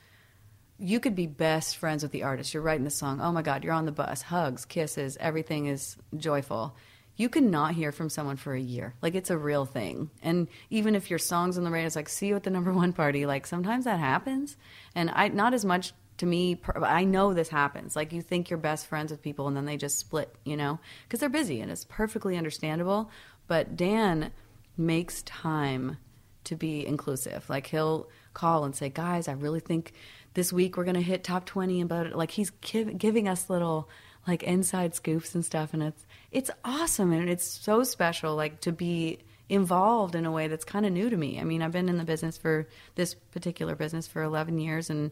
you 0.79 0.99
could 0.99 1.15
be 1.15 1.27
best 1.27 1.77
friends 1.77 2.03
with 2.03 2.11
the 2.11 2.23
artist. 2.23 2.55
You're 2.55 2.63
writing 2.63 2.85
the 2.85 2.91
song. 2.91 3.21
Oh 3.21 3.31
my 3.33 3.43
God, 3.43 3.63
you're 3.63 3.75
on 3.75 3.85
the 3.85 3.93
bus, 3.93 4.23
hugs, 4.23 4.65
kisses, 4.65 5.19
everything 5.21 5.67
is 5.67 5.99
joyful. 6.17 6.75
You 7.17 7.29
cannot 7.29 7.75
hear 7.75 7.93
from 7.93 8.09
someone 8.09 8.37
for 8.37 8.55
a 8.55 8.61
year. 8.61 8.95
Like 9.03 9.15
it's 9.15 9.29
a 9.29 9.37
real 9.37 9.67
thing. 9.67 10.09
And 10.23 10.49
even 10.71 10.95
if 10.95 11.11
your 11.11 11.19
song's 11.19 11.59
on 11.59 11.65
the 11.65 11.71
radio, 11.71 11.87
it's 11.87 11.97
like 11.97 12.09
see 12.09 12.29
you 12.29 12.37
at 12.37 12.45
the 12.45 12.51
number 12.51 12.73
one 12.73 12.95
party. 12.95 13.27
Like 13.27 13.47
sometimes 13.47 13.85
that 13.85 14.01
happens. 14.01 14.57
And 14.95 15.11
I 15.11 15.29
not 15.29 15.53
as 15.53 15.67
much 15.67 15.93
to 16.17 16.25
me. 16.25 16.59
I 16.77 17.05
know 17.05 17.35
this 17.35 17.51
happens. 17.51 17.95
Like 17.95 18.15
you 18.15 18.23
think 18.23 18.49
you're 18.49 18.59
best 18.59 18.87
friends 18.87 19.11
with 19.11 19.21
people, 19.21 19.49
and 19.49 19.55
then 19.55 19.67
they 19.67 19.77
just 19.77 19.99
split. 19.99 20.35
You 20.47 20.57
know, 20.57 20.81
because 21.07 21.21
they're 21.21 21.29
busy, 21.29 21.61
and 21.61 21.71
it's 21.71 21.85
perfectly 21.85 22.39
understandable. 22.39 23.11
But 23.49 23.77
Dan 23.77 24.33
makes 24.79 25.23
time 25.25 25.99
to 26.45 26.57
be 26.57 26.87
inclusive. 26.87 27.49
Like 27.49 27.67
he'll 27.67 28.09
call 28.33 28.65
and 28.65 28.75
say, 28.75 28.89
"Guys, 28.89 29.29
I 29.29 29.33
really 29.33 29.61
think 29.61 29.93
this 30.35 30.53
week 30.53 30.77
we're 30.77 30.85
going 30.85 30.95
to 30.95 31.01
hit 31.01 31.25
top 31.25 31.47
20 31.47 31.81
and 31.81 31.89
but 31.89 32.15
like 32.15 32.33
he's 32.33 32.51
giv 32.61 32.99
giving 32.99 33.29
us 33.29 33.49
little 33.49 33.89
like 34.27 34.43
inside 34.43 34.95
scoops 34.95 35.35
and 35.35 35.45
stuff 35.45 35.73
and 35.75 35.83
it's 35.83 36.07
it's 36.33 36.51
awesome 36.65 37.13
and 37.13 37.29
it's 37.29 37.47
so 37.47 37.85
special 37.85 38.35
like 38.35 38.61
to 38.61 38.73
be 38.73 39.19
involved 39.49 40.15
in 40.15 40.25
a 40.27 40.33
way 40.33 40.49
that's 40.49 40.65
kind 40.65 40.87
of 40.87 40.93
new 40.93 41.11
to 41.11 41.17
me. 41.17 41.39
I 41.39 41.45
mean, 41.45 41.63
I've 41.63 41.73
been 41.73 41.89
in 41.89 41.99
the 41.99 42.05
business 42.05 42.37
for 42.39 42.67
this 42.95 43.15
particular 43.15 43.75
business 43.75 44.07
for 44.07 44.23
11 44.23 44.59
years 44.59 44.91
and 44.91 45.11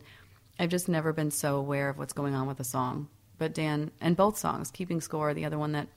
I've 0.59 0.71
just 0.71 0.89
never 0.89 1.13
been 1.13 1.31
so 1.31 1.57
aware 1.57 1.89
of 1.89 1.99
what's 1.99 2.13
going 2.13 2.35
on 2.35 2.47
with 2.47 2.61
a 2.61 2.65
song. 2.65 3.09
But 3.39 3.55
Dan 3.55 3.91
and 4.01 4.17
both 4.17 4.39
songs, 4.39 4.71
Keeping 4.71 5.01
Score, 5.01 5.35
the 5.35 5.45
other 5.45 5.59
one 5.59 5.73
that 5.73 5.89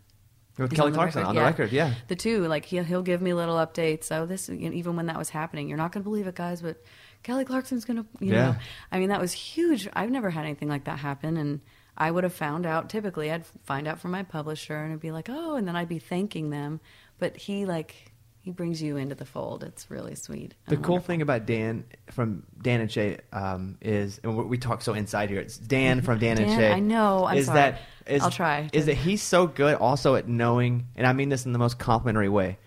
With 0.57 0.73
Kelly 0.73 0.87
on 0.91 0.93
Clarkson 0.93 1.21
record. 1.21 1.29
on 1.29 1.35
the 1.35 1.41
record, 1.41 1.71
yeah. 1.71 1.93
The 2.07 2.15
two, 2.15 2.45
like 2.47 2.65
he'll 2.65 2.83
he'll 2.83 3.01
give 3.03 3.21
me 3.21 3.33
little 3.33 3.55
updates. 3.55 4.11
Oh, 4.11 4.25
this 4.25 4.49
even 4.49 4.95
when 4.95 5.07
that 5.07 5.17
was 5.17 5.29
happening, 5.29 5.67
you're 5.67 5.77
not 5.77 5.91
gonna 5.91 6.03
believe 6.03 6.27
it, 6.27 6.35
guys, 6.35 6.61
but 6.61 6.81
Kelly 7.23 7.43
Clarkson's 7.45 7.83
gonna, 7.85 8.05
you 8.19 8.33
Yeah. 8.33 8.51
know, 8.51 8.55
I 8.91 8.99
mean 8.99 9.09
that 9.09 9.19
was 9.19 9.33
huge. 9.33 9.89
I've 9.93 10.11
never 10.11 10.29
had 10.29 10.45
anything 10.45 10.69
like 10.69 10.85
that 10.85 10.99
happen, 10.99 11.35
and 11.37 11.59
I 11.97 12.11
would 12.11 12.23
have 12.23 12.33
found 12.33 12.65
out. 12.65 12.89
Typically, 12.89 13.31
I'd 13.31 13.45
find 13.63 13.87
out 13.87 13.99
from 13.99 14.11
my 14.11 14.23
publisher, 14.23 14.75
and 14.77 14.91
it'd 14.91 15.01
be 15.01 15.11
like, 15.11 15.29
oh, 15.29 15.55
and 15.55 15.67
then 15.67 15.75
I'd 15.75 15.89
be 15.89 15.99
thanking 15.99 16.49
them. 16.51 16.79
But 17.19 17.35
he 17.37 17.65
like 17.65 18.13
he 18.45 18.51
brings 18.51 18.79
you 18.79 18.95
into 18.95 19.15
the 19.15 19.25
fold. 19.25 19.63
It's 19.63 19.89
really 19.89 20.13
sweet. 20.13 20.53
The 20.67 20.75
and 20.75 20.83
cool 20.83 20.93
wonderful. 20.93 21.07
thing 21.07 21.21
about 21.23 21.47
Dan 21.47 21.83
from 22.11 22.43
Dan 22.61 22.79
and 22.79 22.91
Shay 22.91 23.17
um, 23.33 23.75
is, 23.81 24.19
and 24.23 24.37
we 24.37 24.59
talk 24.59 24.83
so 24.83 24.93
inside 24.93 25.31
here. 25.31 25.39
It's 25.39 25.57
Dan 25.57 26.01
from 26.01 26.19
Dan, 26.19 26.37
and 26.37 26.51
Shay. 26.51 26.71
I 26.71 26.79
know. 26.79 27.25
I'm 27.25 27.39
is 27.39 27.47
sorry. 27.47 27.55
that 27.55 27.81
is, 28.05 28.21
I'll 28.21 28.29
try 28.29 28.69
Is 28.71 28.85
that 28.85 28.93
he's 28.93 29.23
so 29.23 29.47
good 29.47 29.73
also 29.77 30.13
at 30.13 30.27
knowing, 30.27 30.85
and 30.95 31.07
I 31.07 31.13
mean 31.13 31.29
this 31.29 31.47
in 31.47 31.53
the 31.53 31.59
most 31.59 31.79
complimentary 31.79 32.29
way, 32.29 32.59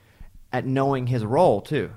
at 0.53 0.67
knowing 0.67 1.07
his 1.07 1.25
role 1.25 1.61
too, 1.61 1.93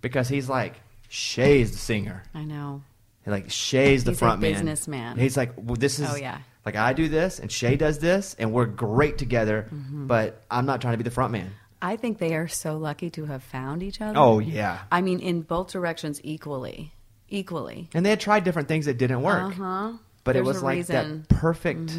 because 0.00 0.28
he's 0.28 0.48
like 0.48 0.74
Shay's 1.08 1.72
the 1.72 1.78
singer, 1.78 2.22
I 2.32 2.44
know. 2.44 2.84
like 3.26 3.50
Shay's 3.50 4.04
the 4.04 4.12
He's 4.12 4.20
front 4.20 4.40
man. 4.40 4.52
businessman. 4.52 5.18
He's 5.18 5.36
like, 5.36 5.54
well, 5.56 5.74
this 5.74 5.98
is. 5.98 6.08
Oh, 6.08 6.14
yeah. 6.14 6.38
Like 6.64 6.76
I 6.76 6.92
do 6.92 7.08
this, 7.08 7.40
and 7.40 7.50
Shay 7.50 7.74
does 7.74 7.98
this, 7.98 8.36
and 8.38 8.52
we're 8.52 8.66
great 8.66 9.18
together. 9.18 9.66
Mm-hmm. 9.74 10.06
But 10.06 10.44
I'm 10.48 10.66
not 10.66 10.80
trying 10.80 10.92
to 10.92 10.98
be 10.98 11.04
the 11.04 11.10
front 11.10 11.32
man. 11.32 11.50
I 11.80 11.96
think 11.96 12.18
they 12.18 12.34
are 12.34 12.48
so 12.48 12.76
lucky 12.76 13.10
to 13.10 13.26
have 13.26 13.42
found 13.42 13.82
each 13.82 14.00
other. 14.00 14.18
Oh 14.18 14.38
yeah. 14.40 14.80
I 14.90 15.00
mean, 15.00 15.20
in 15.20 15.42
both 15.42 15.70
directions 15.72 16.20
equally, 16.24 16.92
equally. 17.28 17.88
And 17.94 18.04
they 18.04 18.10
had 18.10 18.20
tried 18.20 18.44
different 18.44 18.68
things 18.68 18.86
that 18.86 18.98
didn't 18.98 19.22
work. 19.22 19.42
Uh 19.44 19.50
huh. 19.50 19.92
but 20.24 20.36
it 20.36 20.44
was 20.44 20.62
like 20.62 20.76
reason. 20.78 20.96
Mm-hmm. 20.96 21.16
that 21.20 21.28
perfect. 21.28 21.98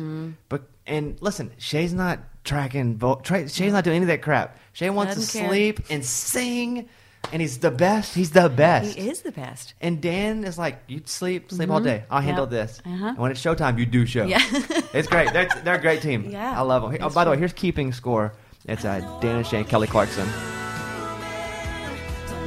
But 0.50 0.64
and 0.86 1.18
listen, 1.22 1.52
Shay's 1.58 1.94
not 1.94 2.20
tracking. 2.44 2.98
Vo- 2.98 3.22
tra- 3.24 3.48
Shay's 3.48 3.74
not 3.74 3.84
doing 3.84 3.98
any 3.98 4.04
of 4.04 4.08
that 4.08 4.22
crap. 4.22 4.58
Shay 4.74 4.90
wants 4.90 5.14
to 5.16 5.20
Doesn't 5.20 5.40
care. 5.40 5.50
sleep 5.50 5.80
and 5.90 6.04
sing, 6.06 6.90
and 7.32 7.42
he's 7.42 7.60
the 7.60 7.70
best. 7.72 8.16
He's 8.16 8.32
the 8.32 8.50
best. 8.50 8.96
He 8.98 9.10
is 9.10 9.22
the 9.22 9.32
best. 9.32 9.76
And 9.82 10.02
Dan 10.02 10.44
is 10.44 10.58
like, 10.58 10.82
you 10.88 11.02
sleep, 11.06 11.52
sleep 11.52 11.70
all 11.70 11.80
day. 11.82 12.04
I'll 12.10 12.22
handle 12.22 12.46
Yep. 12.46 12.50
this. 12.52 12.82
Uh-huh. 12.86 13.08
And 13.10 13.18
when 13.18 13.32
it's 13.32 13.42
showtime, 13.42 13.78
you 13.78 13.86
do 13.86 14.06
show. 14.06 14.26
Yeah. 14.26 14.40
it's 14.94 15.08
great. 15.08 15.32
They're, 15.34 15.48
they're 15.64 15.76
a 15.76 15.82
great 15.82 16.02
team. 16.02 16.30
Yeah, 16.30 16.58
I 16.58 16.62
love 16.64 16.92
them. 16.92 16.98
Oh, 17.04 17.10
by 17.10 17.24
the 17.24 17.32
way, 17.32 17.38
here's 17.38 17.54
keeping 17.54 17.92
score. 17.94 18.34
It's 18.66 18.86
uh, 18.86 19.00
Dan 19.22 19.38
and 19.38 19.48
Shane, 19.48 19.66
Kelly 19.66 19.88
Clarkson. 19.88 20.26
Don't 20.28 20.36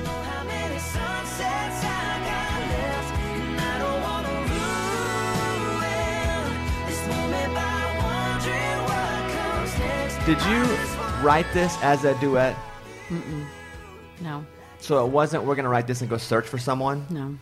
know 0.04 0.10
how 0.22 0.44
many 0.44 0.78
sunsets 0.78 1.84
I 1.84 2.20
got 2.28 2.60
left, 2.70 3.14
and 3.18 3.60
I 3.60 3.78
don't 3.78 4.00
wanna 4.02 4.34
ruin 5.72 6.86
this 6.86 7.02
moment 7.08 7.54
by 7.54 7.82
wondering 8.04 8.78
what 8.84 9.20
comes 9.32 9.72
next. 9.78 10.16
Did 10.26 10.40
you 10.50 10.62
write 11.26 11.46
this 11.52 11.76
as 11.82 12.04
a 12.04 12.14
duet? 12.20 12.56
No, 14.20 14.44
So 14.78 15.04
it 15.04 15.10
wasn't. 15.10 15.44
We're 15.44 15.54
gonna 15.56 15.68
write 15.68 15.86
this 15.86 16.00
and 16.02 16.10
go 16.10 16.16
search 16.18 16.46
for 16.46 16.58
someone. 16.58 17.06
no. 17.10 17.36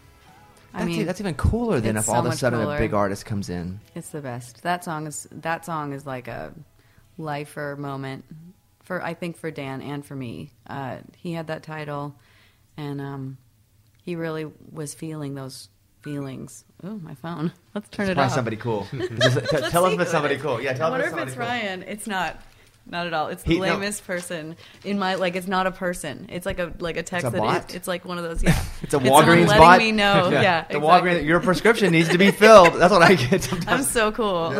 I 0.72 0.78
That's, 0.84 0.86
mean, 0.86 1.04
that's 1.06 1.20
even 1.20 1.34
cooler 1.34 1.80
than 1.80 1.96
if 1.96 2.08
all 2.08 2.24
of 2.24 2.32
a 2.32 2.36
sudden 2.36 2.60
a 2.60 2.78
big 2.78 2.94
artist 2.94 3.26
comes 3.26 3.50
in. 3.50 3.80
it's 3.96 4.10
the 4.10 4.20
best. 4.20 4.62
That 4.62 4.84
song 4.84 5.08
is 5.08 5.26
that 5.32 5.64
song 5.66 5.92
is 5.92 6.06
like 6.06 6.28
a 6.28 6.52
lifer 7.18 7.74
moment 7.76 8.24
for 8.90 9.00
I 9.00 9.14
think 9.14 9.36
for 9.36 9.52
Dan 9.52 9.82
and 9.82 10.04
for 10.04 10.16
me. 10.16 10.50
Uh, 10.66 10.96
he 11.16 11.32
had 11.32 11.46
that 11.46 11.62
title, 11.62 12.16
and 12.76 13.00
um, 13.00 13.38
he 14.02 14.16
really 14.16 14.50
was 14.72 14.94
feeling 14.94 15.36
those 15.36 15.68
feelings. 16.02 16.64
Oh, 16.82 16.98
my 16.98 17.14
phone. 17.14 17.52
Let's 17.76 17.88
turn 17.90 18.08
it 18.10 18.14
Probably 18.14 18.26
off. 18.26 18.34
somebody 18.34 18.56
cool. 18.56 18.88
T- 18.90 18.98
tell 19.70 19.84
us 19.84 19.92
if 19.94 20.00
it's 20.00 20.10
somebody 20.10 20.38
cool. 20.38 20.60
Yeah, 20.60 20.72
tell 20.72 20.92
us 20.92 21.02
if 21.02 21.06
if 21.06 21.12
it's 21.12 21.34
somebody 21.34 21.36
cool. 21.36 21.40
Ryan. 21.40 21.84
It's 21.84 22.08
not. 22.08 22.42
Not 22.84 23.06
at 23.06 23.14
all. 23.14 23.28
It's 23.28 23.44
the 23.44 23.52
He- 23.52 23.60
no. 23.60 23.66
lamest 23.74 24.04
person 24.08 24.56
in 24.82 24.98
my 24.98 25.14
like. 25.14 25.36
It's 25.36 25.46
not 25.46 25.68
a 25.68 25.70
person. 25.70 26.26
It's 26.28 26.44
like 26.44 26.58
a 26.58 26.72
like 26.80 26.96
a 26.96 27.04
text 27.04 27.28
a 27.28 27.30
that 27.30 27.70
is- 27.70 27.76
It's 27.76 27.86
like 27.86 28.04
one 28.04 28.18
of 28.18 28.24
those. 28.24 28.42
Yeah. 28.42 28.60
It's 28.82 28.92
a 28.92 28.98
Walgreens 28.98 29.46
letting 29.46 29.58
bot. 29.58 29.78
me 29.78 29.92
know. 29.92 30.30
Yeah. 30.30 30.62
the 30.62 30.78
exactly. 30.78 30.80
Walgreens. 30.80 31.24
Your 31.24 31.38
prescription 31.38 31.92
needs 31.92 32.08
to 32.08 32.18
be 32.18 32.32
filled. 32.32 32.74
That's 32.74 32.92
what 32.92 33.02
I 33.02 33.14
get 33.14 33.44
sometimes. 33.44 33.68
I'm 33.68 33.82
so 33.84 34.10
cool. 34.10 34.50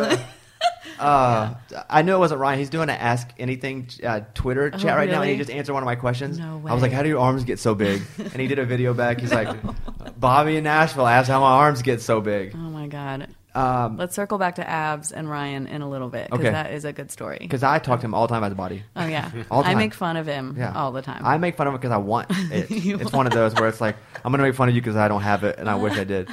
Uh, 1.01 1.55
I 1.89 2.01
knew 2.01 2.15
it 2.15 2.19
wasn't 2.19 2.39
Ryan. 2.41 2.59
He's 2.59 2.69
doing 2.69 2.89
an 2.89 2.95
Ask 2.97 3.29
Anything 3.39 3.87
uh, 4.03 4.21
Twitter 4.33 4.71
Oh, 4.73 4.77
chat 4.77 4.95
right 4.97 5.09
now, 5.09 5.21
and 5.21 5.31
he 5.31 5.37
just 5.37 5.49
answered 5.49 5.73
one 5.73 5.83
of 5.83 5.87
my 5.87 5.95
questions. 5.95 6.37
No 6.39 6.61
I 6.67 6.73
was 6.73 6.81
like, 6.81 6.91
"How 6.91 7.01
do 7.03 7.09
your 7.09 7.19
arms 7.19 7.43
get 7.43 7.59
so 7.59 7.73
big?" 7.75 8.01
and 8.17 8.33
he 8.35 8.47
did 8.47 8.59
a 8.59 8.65
video 8.65 8.93
back. 8.93 9.19
He's 9.19 9.33
like, 9.33 9.55
"Bobby 10.19 10.57
in 10.57 10.63
Nashville 10.63 11.07
asked 11.07 11.29
how 11.29 11.39
my 11.41 11.51
arms 11.51 11.81
get 11.81 12.01
so 12.01 12.21
big." 12.21 12.53
oh 12.55 12.57
my 12.57 12.87
god. 12.87 13.27
Um, 13.53 13.97
Let's 13.97 14.15
circle 14.15 14.37
back 14.37 14.55
to 14.55 14.69
abs 14.69 15.11
and 15.11 15.29
Ryan 15.29 15.67
in 15.67 15.81
a 15.81 15.89
little 15.89 16.07
bit 16.07 16.29
because 16.29 16.39
Okay. 16.45 16.51
that 16.51 16.71
is 16.71 16.85
a 16.85 16.93
good 16.93 17.11
story. 17.11 17.37
Because 17.41 17.63
I 17.63 17.79
talk 17.79 17.99
to 17.99 18.05
him 18.05 18.13
all 18.13 18.25
the 18.25 18.31
time 18.33 18.37
about 18.37 18.47
the 18.47 18.55
body. 18.55 18.83
Oh 18.95 19.05
yeah, 19.05 19.29
All 19.51 19.61
the 19.63 19.67
I 19.69 19.75
make 19.75 19.93
fun 19.93 20.15
of 20.15 20.25
him 20.25 20.55
Yeah, 20.57 20.71
all 20.73 20.93
the 20.93 21.01
time. 21.01 21.25
I 21.25 21.37
make 21.37 21.57
fun 21.57 21.67
of 21.67 21.73
him 21.73 21.79
because 21.81 21.91
I 21.91 21.97
want 21.97 22.27
it. 22.31 22.67
It's 22.71 23.11
one 23.11 23.27
of 23.27 23.33
those 23.33 23.53
where 23.55 23.67
it's 23.67 23.81
like 23.81 23.97
I'm 24.23 24.31
gonna 24.31 24.43
make 24.43 24.55
fun 24.55 24.69
of 24.69 24.75
you 24.75 24.79
because 24.79 24.95
I 24.95 25.09
don't 25.09 25.21
have 25.23 25.43
it, 25.43 25.59
and 25.59 25.69
I 25.69 25.75
wish 25.75 25.97
I 25.97 26.05
did. 26.05 26.29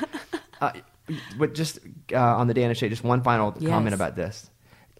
Uh, 0.60 0.72
but 1.36 1.54
just 1.54 1.80
uh, 2.12 2.18
on 2.18 2.46
the 2.46 2.54
Dan 2.54 2.68
and 2.70 2.76
Shay, 2.78 2.88
just 2.88 3.02
one 3.02 3.22
final 3.24 3.52
Yes. 3.58 3.68
comment 3.70 3.94
about 3.94 4.14
this. 4.14 4.48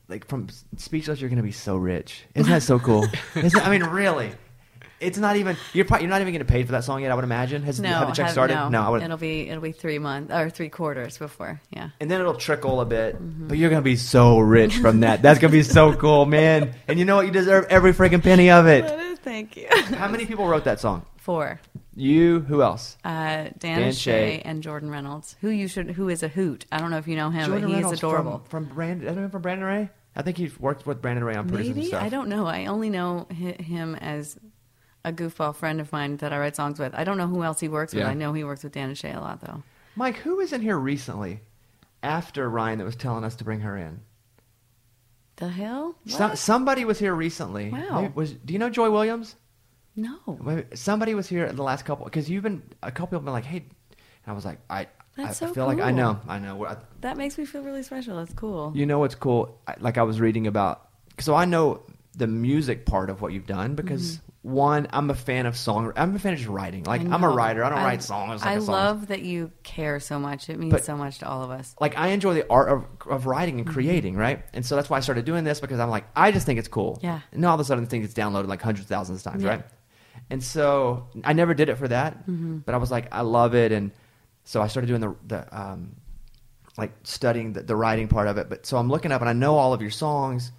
Like 0.08 0.26
from 0.26 0.48
speechless, 0.76 1.20
you're 1.20 1.30
gonna 1.30 1.42
be 1.42 1.52
so 1.52 1.76
rich. 1.76 2.24
Isn't 2.34 2.50
that 2.50 2.62
so 2.62 2.78
cool? 2.78 3.06
Isn't, 3.34 3.66
I 3.66 3.70
mean, 3.70 3.84
really. 3.84 4.32
It's 5.00 5.18
not 5.18 5.36
even 5.36 5.56
you're 5.74 5.84
probably, 5.84 6.04
you're 6.06 6.10
not 6.10 6.22
even 6.22 6.32
getting 6.32 6.48
paid 6.48 6.66
for 6.66 6.72
that 6.72 6.82
song 6.82 7.02
yet. 7.02 7.12
I 7.12 7.14
would 7.14 7.22
imagine. 7.22 7.62
Has 7.62 7.78
no, 7.78 7.88
have 7.88 8.08
the 8.08 8.14
check 8.14 8.26
have- 8.26 8.32
started? 8.32 8.70
No, 8.70 8.94
I 8.94 9.04
it'll 9.04 9.16
be 9.16 9.48
it'll 9.48 9.62
be 9.62 9.70
three 9.70 9.98
months 10.00 10.32
or 10.32 10.50
three 10.50 10.70
quarters 10.70 11.18
before. 11.18 11.60
Yeah. 11.70 11.90
and 12.00 12.10
then 12.10 12.20
it'll 12.20 12.34
trickle 12.34 12.80
a 12.80 12.84
bit. 12.84 13.14
Mm-hmm. 13.14 13.48
But 13.48 13.58
you're 13.58 13.70
gonna 13.70 13.82
be 13.82 13.96
so 13.96 14.40
rich 14.40 14.78
from 14.78 15.00
that. 15.00 15.22
That's 15.22 15.38
gonna 15.38 15.52
be 15.52 15.62
so 15.62 15.94
cool, 15.94 16.26
man. 16.26 16.74
And 16.88 16.98
you 16.98 17.04
know 17.04 17.16
what? 17.16 17.26
You 17.26 17.32
deserve 17.32 17.66
every 17.70 17.92
freaking 17.92 18.22
penny 18.22 18.50
of 18.50 18.66
it. 18.66 19.18
Thank 19.20 19.56
you. 19.56 19.68
How 19.70 20.08
many 20.08 20.26
people 20.26 20.48
wrote 20.48 20.64
that 20.64 20.80
song? 20.80 21.04
Four. 21.18 21.60
You, 21.94 22.40
who 22.40 22.62
else? 22.62 22.96
Uh, 23.04 23.50
Dan, 23.58 23.80
Dan 23.80 23.92
Shay. 23.92 24.40
and 24.44 24.62
Jordan 24.62 24.88
Reynolds, 24.88 25.36
who 25.40 25.48
you 25.48 25.66
should, 25.66 25.90
who 25.90 26.08
is 26.08 26.22
a 26.22 26.28
hoot. 26.28 26.64
I 26.70 26.78
don't 26.78 26.90
know 26.92 26.98
if 26.98 27.08
you 27.08 27.16
know 27.16 27.28
him, 27.30 27.46
Jordan 27.46 27.62
but 27.62 27.68
he's 27.68 27.74
Reynolds 27.76 27.98
adorable. 27.98 28.38
From, 28.48 28.66
from 28.66 28.74
Brandon, 28.74 29.08
I 29.08 29.12
don't 29.14 29.24
know 29.24 29.28
from 29.28 29.42
Brandon 29.42 29.66
Ray. 29.66 29.90
I 30.18 30.22
think 30.22 30.36
he's 30.36 30.58
worked 30.58 30.84
with 30.84 31.00
Brandon 31.00 31.22
Ray 31.24 31.36
on 31.36 31.48
producing 31.48 31.76
Maybe 31.76 31.86
stuff. 31.86 32.02
I 32.02 32.08
don't 32.08 32.28
know. 32.28 32.46
I 32.46 32.66
only 32.66 32.90
know 32.90 33.26
him 33.30 33.94
as 33.94 34.36
a 35.04 35.12
goofball 35.12 35.54
friend 35.54 35.80
of 35.80 35.92
mine 35.92 36.16
that 36.18 36.32
I 36.32 36.38
write 36.38 36.56
songs 36.56 36.80
with. 36.80 36.92
I 36.94 37.04
don't 37.04 37.16
know 37.18 37.28
who 37.28 37.44
else 37.44 37.60
he 37.60 37.68
works 37.68 37.94
with. 37.94 38.02
Yeah. 38.02 38.10
I 38.10 38.14
know 38.14 38.32
he 38.32 38.42
works 38.42 38.64
with 38.64 38.72
Dan 38.72 38.88
and 38.88 38.98
Shay 38.98 39.12
a 39.12 39.20
lot, 39.20 39.40
though. 39.40 39.62
Mike, 39.94 40.16
who 40.16 40.36
was 40.36 40.52
in 40.52 40.60
here 40.60 40.76
recently 40.76 41.40
after 42.02 42.50
Ryan 42.50 42.78
that 42.78 42.84
was 42.84 42.96
telling 42.96 43.22
us 43.22 43.36
to 43.36 43.44
bring 43.44 43.60
her 43.60 43.76
in? 43.76 44.00
The 45.36 45.48
hell? 45.48 45.94
Some, 46.06 46.34
somebody 46.34 46.84
was 46.84 46.98
here 46.98 47.14
recently. 47.14 47.70
Wow. 47.70 48.00
Maybe- 48.02 48.12
Was 48.14 48.32
do 48.32 48.52
you 48.52 48.58
know 48.58 48.70
Joy 48.70 48.90
Williams? 48.90 49.36
no. 49.94 50.64
Somebody 50.74 51.14
was 51.14 51.28
here 51.28 51.52
the 51.52 51.62
last 51.62 51.84
couple 51.84 52.04
because 52.04 52.28
you've 52.28 52.42
been 52.42 52.62
a 52.82 52.90
couple 52.90 53.06
people 53.08 53.18
have 53.20 53.24
been 53.24 53.32
like, 53.34 53.44
hey, 53.44 53.58
and 53.58 53.66
I 54.26 54.32
was 54.32 54.44
like, 54.44 54.58
I, 54.68 54.86
That's 55.16 55.42
I 55.42 55.46
so 55.46 55.54
feel 55.54 55.66
like 55.66 55.80
I 55.80 55.90
know, 55.92 56.20
I 56.28 56.38
know. 56.38 56.56
I, 56.98 57.00
That 57.02 57.16
makes 57.16 57.38
me 57.38 57.44
feel 57.44 57.62
really 57.62 57.82
special. 57.82 58.16
That's 58.16 58.34
cool. 58.34 58.72
You 58.74 58.86
know 58.86 58.98
what's 58.98 59.14
cool? 59.14 59.60
I, 59.66 59.74
like 59.80 59.98
I 59.98 60.02
was 60.02 60.20
reading 60.20 60.46
about, 60.46 60.88
so 61.18 61.34
I 61.34 61.44
know 61.44 61.82
the 62.16 62.26
music 62.26 62.84
part 62.86 63.10
of 63.10 63.20
what 63.22 63.32
you've 63.32 63.46
done 63.46 63.74
because 63.76 64.20
one, 64.42 64.88
I'm 64.92 65.10
a 65.10 65.14
fan 65.14 65.46
of 65.46 65.56
song. 65.56 65.92
I'm 65.96 66.16
a 66.16 66.18
fan 66.18 66.32
of 66.32 66.38
just 66.38 66.48
writing. 66.50 66.84
Like 66.84 67.02
Mm-hmm. 67.02 67.12
I 67.12 67.16
I'm 67.16 67.24
a 67.24 67.28
writer. 67.28 67.62
I 67.64 67.68
don't 67.68 67.78
write 67.82 68.02
songs. 68.02 68.40
Like 68.40 68.50
I 68.50 68.56
love 68.56 69.08
that 69.08 69.22
you 69.22 69.52
care 69.62 70.00
so 70.00 70.18
much. 70.18 70.48
It 70.48 70.58
means 70.58 70.72
But- 70.72 70.84
so 70.84 70.96
much 70.96 71.18
to 71.18 71.28
all 71.28 71.42
of 71.42 71.50
us. 71.50 71.76
Like 71.80 71.96
I 71.98 72.08
enjoy 72.08 72.34
the 72.34 72.46
art 72.50 72.68
of, 72.70 72.84
of 73.08 73.26
writing 73.26 73.56
Mm-hmm. 73.58 73.66
and 73.68 73.74
creating, 73.74 74.16
right? 74.16 74.44
And 74.52 74.64
so 74.66 74.74
that's 74.76 74.88
why 74.90 74.96
I 74.96 75.00
started 75.00 75.24
doing 75.24 75.44
this 75.44 75.60
because 75.60 75.78
I'm 75.80 75.90
like, 75.90 76.06
I 76.16 76.32
just 76.32 76.46
think 76.46 76.58
it's 76.58 76.68
cool. 76.68 76.98
Yeah. 77.02 77.20
And 77.32 77.44
all 77.44 77.54
of 77.54 77.60
a 77.60 77.64
sudden, 77.64 77.84
the 77.84 77.90
thing 77.90 78.00
gets 78.02 78.14
downloaded 78.14 78.48
like 78.48 78.62
hundreds 78.62 78.86
of 78.86 78.88
thousands 78.88 79.24
of 79.24 79.32
times, 79.32 79.42
Yeah. 79.44 79.50
right? 79.50 79.64
And 80.30 80.42
so 80.42 81.08
I 81.24 81.32
never 81.32 81.54
did 81.54 81.68
it 81.68 81.76
for 81.76 81.88
that, 81.88 82.26
Mm-hmm. 82.26 82.58
but 82.58 82.74
I 82.74 82.78
was 82.78 82.90
like, 82.90 83.06
I 83.12 83.20
love 83.22 83.54
it, 83.54 83.70
and 83.72 83.92
so 84.44 84.60
I 84.60 84.66
started 84.66 84.86
doing 84.88 85.00
the 85.00 85.14
the 85.26 85.58
um, 85.60 85.96
like 86.78 86.92
studying 87.02 87.52
the, 87.52 87.62
the 87.62 87.76
writing 87.76 88.08
part 88.08 88.28
of 88.28 88.38
it. 88.38 88.48
But 88.48 88.64
so 88.64 88.76
I'm 88.78 88.88
looking 88.88 89.12
up 89.12 89.20
and 89.20 89.28
I 89.28 89.32
know 89.34 89.56
all 89.56 89.72
of 89.74 89.82
your 89.82 89.90
songs, 89.90 90.52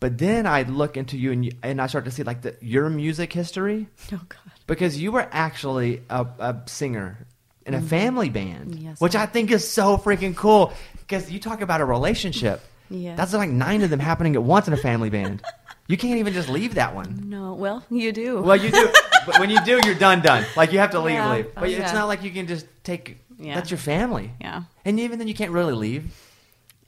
but 0.00 0.16
then 0.16 0.46
I 0.46 0.62
look 0.62 0.96
into 0.96 1.18
you 1.18 1.32
and 1.32 1.44
you, 1.44 1.52
and 1.62 1.80
I 1.82 1.88
start 1.88 2.04
to 2.06 2.10
see 2.10 2.22
like 2.22 2.42
the, 2.42 2.56
your 2.60 2.88
music 2.88 3.32
history 3.32 3.88
Oh 4.12 4.20
God. 4.28 4.52
because 4.66 4.96
you 5.00 5.12
were 5.12 5.28
actually 5.32 6.02
a, 6.08 6.24
a 6.38 6.56
singer 6.66 7.26
in 7.66 7.74
a 7.74 7.82
family 7.82 8.30
band, 8.30 8.70
Mm-hmm. 8.70 8.86
Yes, 8.86 9.00
which 9.00 9.14
I- 9.14 9.26
think 9.26 9.50
is 9.50 9.68
so 9.68 9.98
freaking 9.98 10.34
cool. 10.34 10.72
Because 11.00 11.30
you 11.30 11.38
talk 11.40 11.60
about 11.60 11.80
a 11.80 11.84
relationship, 11.84 12.60
Yeah. 12.88 13.14
that's 13.16 13.34
like 13.34 13.50
nine 13.50 13.82
of 13.82 13.90
them 13.90 14.00
happening 14.00 14.36
at 14.36 14.42
once 14.42 14.68
in 14.68 14.72
a 14.72 14.78
family 14.78 15.10
band. 15.10 15.42
You 15.86 15.96
can't 15.96 16.18
even 16.18 16.32
just 16.34 16.48
leave 16.50 16.74
that 16.76 16.94
one. 16.94 17.24
No. 17.28 17.54
Well, 17.54 17.82
you 17.90 18.12
do. 18.12 18.40
Well, 18.42 18.56
you 18.56 18.70
do, 18.70 18.88
but 19.26 19.38
when 19.40 19.48
you 19.50 19.58
do, 19.64 19.80
you're 19.84 19.94
done, 19.94 20.20
done. 20.20 20.44
Like 20.56 20.72
you 20.72 20.78
have 20.78 20.90
to 20.92 21.00
leave, 21.00 21.14
Yeah. 21.14 21.32
leave. 21.32 21.46
Oh, 21.48 21.60
But 21.60 21.70
it's 21.70 21.78
yeah. 21.78 21.92
not 21.92 22.08
like 22.08 22.22
you 22.22 22.30
can 22.30 22.46
just 22.46 22.66
take. 22.84 23.18
Yeah. 23.38 23.54
That's 23.54 23.70
your 23.70 23.78
family. 23.78 24.32
Yeah. 24.40 24.64
And 24.84 24.98
even 25.00 25.18
then, 25.18 25.28
you 25.28 25.34
can't 25.34 25.52
really 25.52 25.74
leave. 25.74 26.14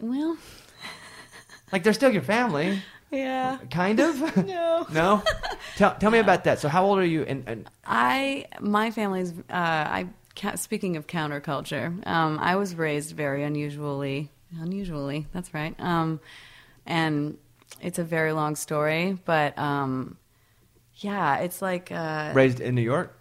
Well. 0.00 0.36
Like 1.72 1.84
they're 1.84 1.92
still 1.92 2.10
your 2.10 2.22
family, 2.22 2.82
Yeah. 3.12 3.58
kind 3.70 4.00
of. 4.00 4.36
No. 4.46 4.86
no. 4.92 5.22
Tell 5.76 5.94
tell 5.94 6.10
me 6.10 6.18
about 6.18 6.42
that. 6.44 6.58
So 6.58 6.68
how 6.68 6.84
old 6.84 6.98
are 6.98 7.04
you? 7.06 7.22
And, 7.22 7.44
and 7.46 7.70
I 7.84 8.46
my 8.60 8.90
family's 8.90 9.30
uh, 9.48 9.52
I 9.52 10.06
speaking 10.56 10.96
of 10.96 11.06
counterculture, 11.06 12.04
um, 12.08 12.40
I 12.40 12.56
was 12.56 12.74
raised 12.74 13.14
very 13.14 13.44
unusually. 13.44 14.30
Unusually, 14.60 15.28
that's 15.32 15.54
right. 15.54 15.76
Um, 15.78 16.18
and 16.86 17.38
it's 17.80 18.00
a 18.00 18.04
very 18.04 18.32
long 18.32 18.56
story, 18.56 19.16
but 19.24 19.56
um, 19.56 20.16
yeah, 20.96 21.36
it's 21.36 21.62
like 21.62 21.92
uh, 21.92 22.32
raised 22.34 22.58
in 22.58 22.74
New 22.74 22.82
York. 22.82 23.16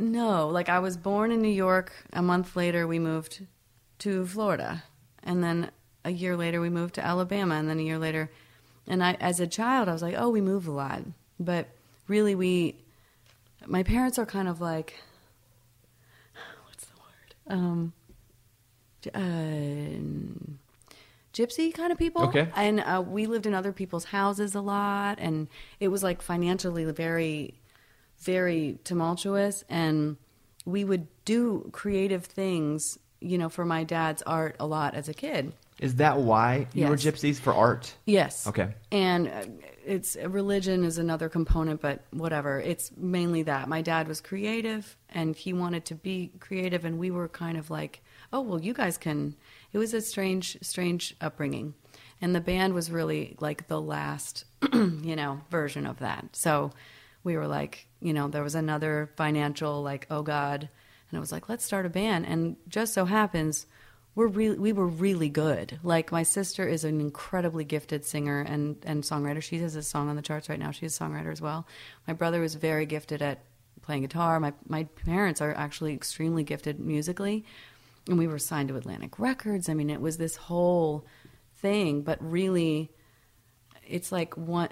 No, 0.00 0.48
like 0.48 0.68
I 0.68 0.78
was 0.78 0.96
born 0.96 1.30
in 1.30 1.42
New 1.42 1.48
York. 1.48 1.92
A 2.12 2.22
month 2.22 2.56
later, 2.56 2.86
we 2.86 2.98
moved 2.98 3.46
to 3.98 4.26
Florida, 4.26 4.84
and 5.22 5.44
then 5.44 5.70
a 6.04 6.10
year 6.10 6.36
later, 6.36 6.60
we 6.60 6.70
moved 6.70 6.94
to 6.94 7.04
Alabama, 7.04 7.56
and 7.56 7.68
then 7.68 7.78
a 7.78 7.82
year 7.82 7.98
later, 7.98 8.30
and 8.86 9.04
I, 9.04 9.12
as 9.20 9.40
a 9.40 9.46
child, 9.46 9.88
I 9.88 9.92
was 9.92 10.02
like, 10.02 10.14
oh, 10.16 10.30
we 10.30 10.40
move 10.40 10.66
a 10.66 10.70
lot, 10.70 11.02
but 11.38 11.68
really, 12.08 12.34
we, 12.34 12.76
my 13.66 13.82
parents 13.82 14.18
are 14.18 14.26
kind 14.26 14.48
of 14.48 14.60
like, 14.60 14.94
what's 16.66 16.86
the 16.86 16.96
word? 16.96 17.58
Um, 17.58 17.92
uh, 19.14 20.60
gypsy 21.34 21.72
kind 21.72 21.92
of 21.92 21.98
people. 21.98 22.22
Okay. 22.24 22.48
And 22.56 22.80
uh, 22.80 23.02
we 23.06 23.26
lived 23.26 23.46
in 23.46 23.54
other 23.54 23.72
people's 23.72 24.04
houses 24.04 24.54
a 24.54 24.60
lot, 24.60 25.18
and 25.20 25.48
it 25.78 25.88
was 25.88 26.02
like 26.02 26.22
financially 26.22 26.84
very, 26.84 27.59
very 28.20 28.78
tumultuous. 28.84 29.64
And 29.68 30.16
we 30.64 30.84
would 30.84 31.06
do 31.24 31.68
creative 31.72 32.24
things, 32.24 32.98
you 33.20 33.38
know, 33.38 33.48
for 33.48 33.64
my 33.64 33.84
dad's 33.84 34.22
art 34.22 34.56
a 34.60 34.66
lot 34.66 34.94
as 34.94 35.08
a 35.08 35.14
kid. 35.14 35.52
Is 35.80 35.96
that 35.96 36.18
why 36.18 36.66
you 36.74 36.86
were 36.86 36.96
gypsies 36.96 37.40
for 37.40 37.54
art? 37.54 37.94
Yes. 38.04 38.46
Okay. 38.46 38.74
And 38.92 39.28
uh, 39.28 39.44
it's 39.86 40.14
religion 40.16 40.84
is 40.84 40.98
another 40.98 41.30
component, 41.30 41.80
but 41.80 42.04
whatever. 42.10 42.60
It's 42.60 42.92
mainly 42.98 43.44
that. 43.44 43.66
My 43.66 43.80
dad 43.80 44.06
was 44.06 44.20
creative 44.20 44.94
and 45.08 45.34
he 45.34 45.54
wanted 45.54 45.86
to 45.86 45.94
be 45.94 46.32
creative 46.38 46.84
and 46.84 46.98
we 46.98 47.10
were 47.10 47.28
kind 47.28 47.56
of 47.56 47.70
like, 47.70 48.02
"Oh, 48.30 48.42
well, 48.42 48.60
you 48.60 48.74
guys 48.74 48.98
can." 48.98 49.36
It 49.72 49.78
was 49.78 49.94
a 49.94 50.02
strange 50.02 50.58
strange 50.60 51.16
upbringing. 51.22 51.74
And 52.20 52.34
the 52.34 52.40
band 52.42 52.74
was 52.74 52.90
really 52.90 53.36
like 53.40 53.66
the 53.68 53.80
last, 53.80 54.44
you 54.74 55.16
know, 55.16 55.40
version 55.50 55.86
of 55.86 56.00
that. 56.00 56.36
So 56.36 56.72
we 57.24 57.36
were 57.36 57.46
like, 57.46 57.86
you 58.00 58.12
know, 58.12 58.28
there 58.28 58.42
was 58.42 58.54
another 58.54 59.10
financial 59.16 59.82
like, 59.82 60.06
"Oh 60.10 60.22
god." 60.22 60.68
And 61.10 61.16
I 61.16 61.20
was 61.20 61.32
like, 61.32 61.48
"Let's 61.48 61.64
start 61.64 61.86
a 61.86 61.90
band." 61.90 62.26
And 62.26 62.56
just 62.68 62.94
so 62.94 63.04
happens 63.04 63.66
we're 64.14 64.26
really 64.26 64.58
we 64.58 64.72
were 64.72 64.86
really 64.86 65.28
good. 65.28 65.78
Like 65.82 66.10
my 66.10 66.24
sister 66.24 66.66
is 66.66 66.84
an 66.84 67.00
incredibly 67.00 67.64
gifted 67.64 68.04
singer 68.04 68.40
and 68.40 68.76
and 68.84 69.02
songwriter. 69.02 69.42
She 69.42 69.58
has 69.60 69.76
a 69.76 69.82
song 69.82 70.08
on 70.08 70.16
the 70.16 70.22
charts 70.22 70.48
right 70.48 70.58
now. 70.58 70.72
She's 70.72 70.98
a 70.98 71.04
songwriter 71.04 71.30
as 71.30 71.40
well. 71.40 71.66
My 72.06 72.14
brother 72.14 72.40
was 72.40 72.54
very 72.54 72.86
gifted 72.86 73.22
at 73.22 73.44
playing 73.82 74.02
guitar. 74.02 74.40
My 74.40 74.52
my 74.66 74.84
parents 75.06 75.40
are 75.40 75.54
actually 75.54 75.94
extremely 75.94 76.42
gifted 76.42 76.80
musically, 76.80 77.44
and 78.08 78.18
we 78.18 78.26
were 78.26 78.38
signed 78.38 78.68
to 78.70 78.76
Atlantic 78.76 79.18
Records. 79.18 79.68
I 79.68 79.74
mean, 79.74 79.90
it 79.90 80.00
was 80.00 80.16
this 80.16 80.36
whole 80.36 81.06
thing. 81.56 82.02
But 82.02 82.18
really, 82.20 82.90
it's 83.90 84.12
like 84.12 84.36
one 84.36 84.68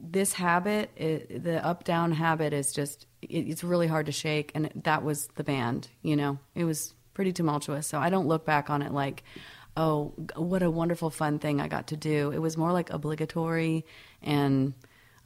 this 0.00 0.32
habit 0.32 0.90
i 0.96 1.38
the 1.38 1.64
up 1.64 1.84
down 1.84 2.12
habit 2.12 2.52
is 2.52 2.72
just 2.72 3.06
it, 3.22 3.48
it's 3.48 3.64
really 3.64 3.86
hard 3.86 4.06
to 4.06 4.12
shake 4.12 4.52
and 4.54 4.70
that 4.74 5.02
was 5.02 5.28
the 5.36 5.44
band 5.44 5.88
you 6.02 6.16
know? 6.16 6.38
It 6.54 6.64
was 6.64 6.94
pretty 7.14 7.32
tumultuous 7.32 7.86
so 7.86 7.98
i 7.98 8.10
don't 8.10 8.26
look 8.26 8.44
back 8.44 8.70
on 8.70 8.82
it 8.82 8.92
like 8.92 9.22
oh 9.76 10.12
what 10.36 10.62
a 10.62 10.70
wonderful 10.70 11.10
fun 11.10 11.38
thing 11.38 11.60
i 11.60 11.68
got 11.68 11.88
to 11.88 11.96
do. 11.96 12.30
It 12.30 12.38
was 12.38 12.56
more 12.56 12.72
like 12.72 12.90
obligatory 12.90 13.84
and 14.22 14.74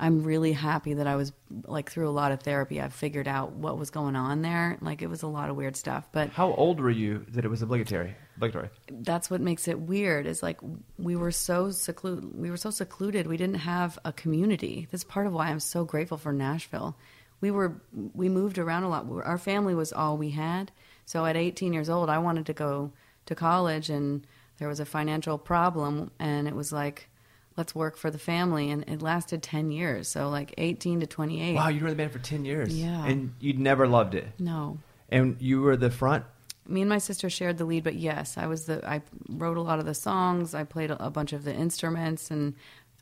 i'm 0.02 0.22
really 0.22 0.52
happy 0.52 0.94
that 0.94 1.06
i 1.06 1.16
was 1.16 1.32
like 1.66 1.90
through 1.90 2.08
a 2.08 2.16
lot 2.20 2.32
of 2.32 2.40
therapy 2.42 2.80
i 2.80 2.88
figured 2.88 3.28
out 3.28 3.52
what 3.52 3.78
was 3.78 3.90
going 3.90 4.16
on 4.16 4.42
there. 4.42 4.76
Like 4.80 5.00
it 5.00 5.08
was 5.08 5.22
a 5.22 5.26
lot 5.38 5.48
of 5.50 5.56
weird 5.56 5.76
stuff 5.76 6.08
but 6.12 6.30
How 6.30 6.52
old 6.52 6.80
were 6.80 6.90
you 6.90 7.24
that 7.34 7.44
it 7.44 7.48
was 7.48 7.62
obligatory? 7.62 8.14
Obligatory. 8.36 8.70
that's 8.90 9.30
what 9.30 9.40
makes 9.40 9.68
it 9.68 9.78
weird 9.78 10.26
is 10.26 10.42
like 10.42 10.58
we 10.98 11.14
were 11.16 11.30
so 11.30 11.70
secluded 11.70 12.24
we 12.44 12.50
were 12.50 12.56
so 12.56 12.70
secluded. 12.70 13.26
We 13.26 13.36
didn't 13.36 13.62
have 13.74 13.98
a 14.04 14.12
community. 14.12 14.88
That's 14.90 15.04
part 15.04 15.26
of 15.26 15.32
why 15.32 15.48
i'm 15.48 15.60
so 15.60 15.84
grateful 15.84 16.18
for 16.18 16.32
nashville. 16.32 16.96
We 17.40 17.50
were 17.50 17.80
we 18.14 18.28
moved 18.28 18.58
around 18.58 18.82
a 18.84 18.88
lot. 18.88 19.06
Our 19.24 19.38
family 19.38 19.74
was 19.74 19.92
all 19.92 20.16
we 20.16 20.30
had. 20.30 20.72
So 21.04 21.24
at 21.26 21.36
18 21.36 21.72
years 21.72 21.88
old 21.88 22.08
i 22.10 22.18
wanted 22.18 22.46
to 22.46 22.54
go 22.54 22.92
to 23.26 23.34
college 23.34 23.88
and 23.90 24.26
there 24.58 24.68
was 24.68 24.80
a 24.80 24.84
financial 24.86 25.38
problem 25.38 26.10
and 26.18 26.48
it 26.48 26.54
was 26.56 26.72
like 26.72 27.08
let's 27.56 27.74
work 27.74 27.96
for 27.96 28.10
the 28.10 28.18
family 28.18 28.70
and 28.70 28.84
it 28.88 29.02
lasted 29.02 29.42
10 29.42 29.70
years 29.70 30.08
so 30.08 30.28
like 30.28 30.54
18 30.58 31.00
to 31.00 31.06
28 31.06 31.54
Wow, 31.54 31.68
you 31.68 31.80
were 31.80 31.88
in 31.88 31.92
the 31.92 31.96
band 32.02 32.12
for 32.12 32.18
ten 32.18 32.44
years. 32.44 32.74
Yeah. 32.74 33.04
And 33.04 33.34
you'd 33.40 33.58
never 33.58 33.86
loved 33.86 34.14
it. 34.14 34.26
no 34.38 34.78
And 35.10 35.36
you 35.40 35.60
were 35.60 35.76
the 35.76 35.90
front. 35.90 36.24
me 36.66 36.80
and 36.80 36.88
my 36.88 36.98
sister 36.98 37.28
shared 37.28 37.58
the 37.58 37.64
lead, 37.64 37.84
but 37.84 37.94
yes, 37.96 38.38
I 38.38 38.46
was 38.46 38.64
the 38.66 38.86
I 38.88 39.02
wrote 39.28 39.56
a 39.56 39.62
lot 39.62 39.78
of 39.78 39.84
the 39.84 39.94
songs. 39.94 40.54
I 40.54 40.64
played 40.64 40.90
a, 40.90 41.06
a 41.06 41.10
bunch 41.10 41.32
of 41.32 41.44
the 41.44 41.52
instruments, 41.54 42.30
and 42.30 42.54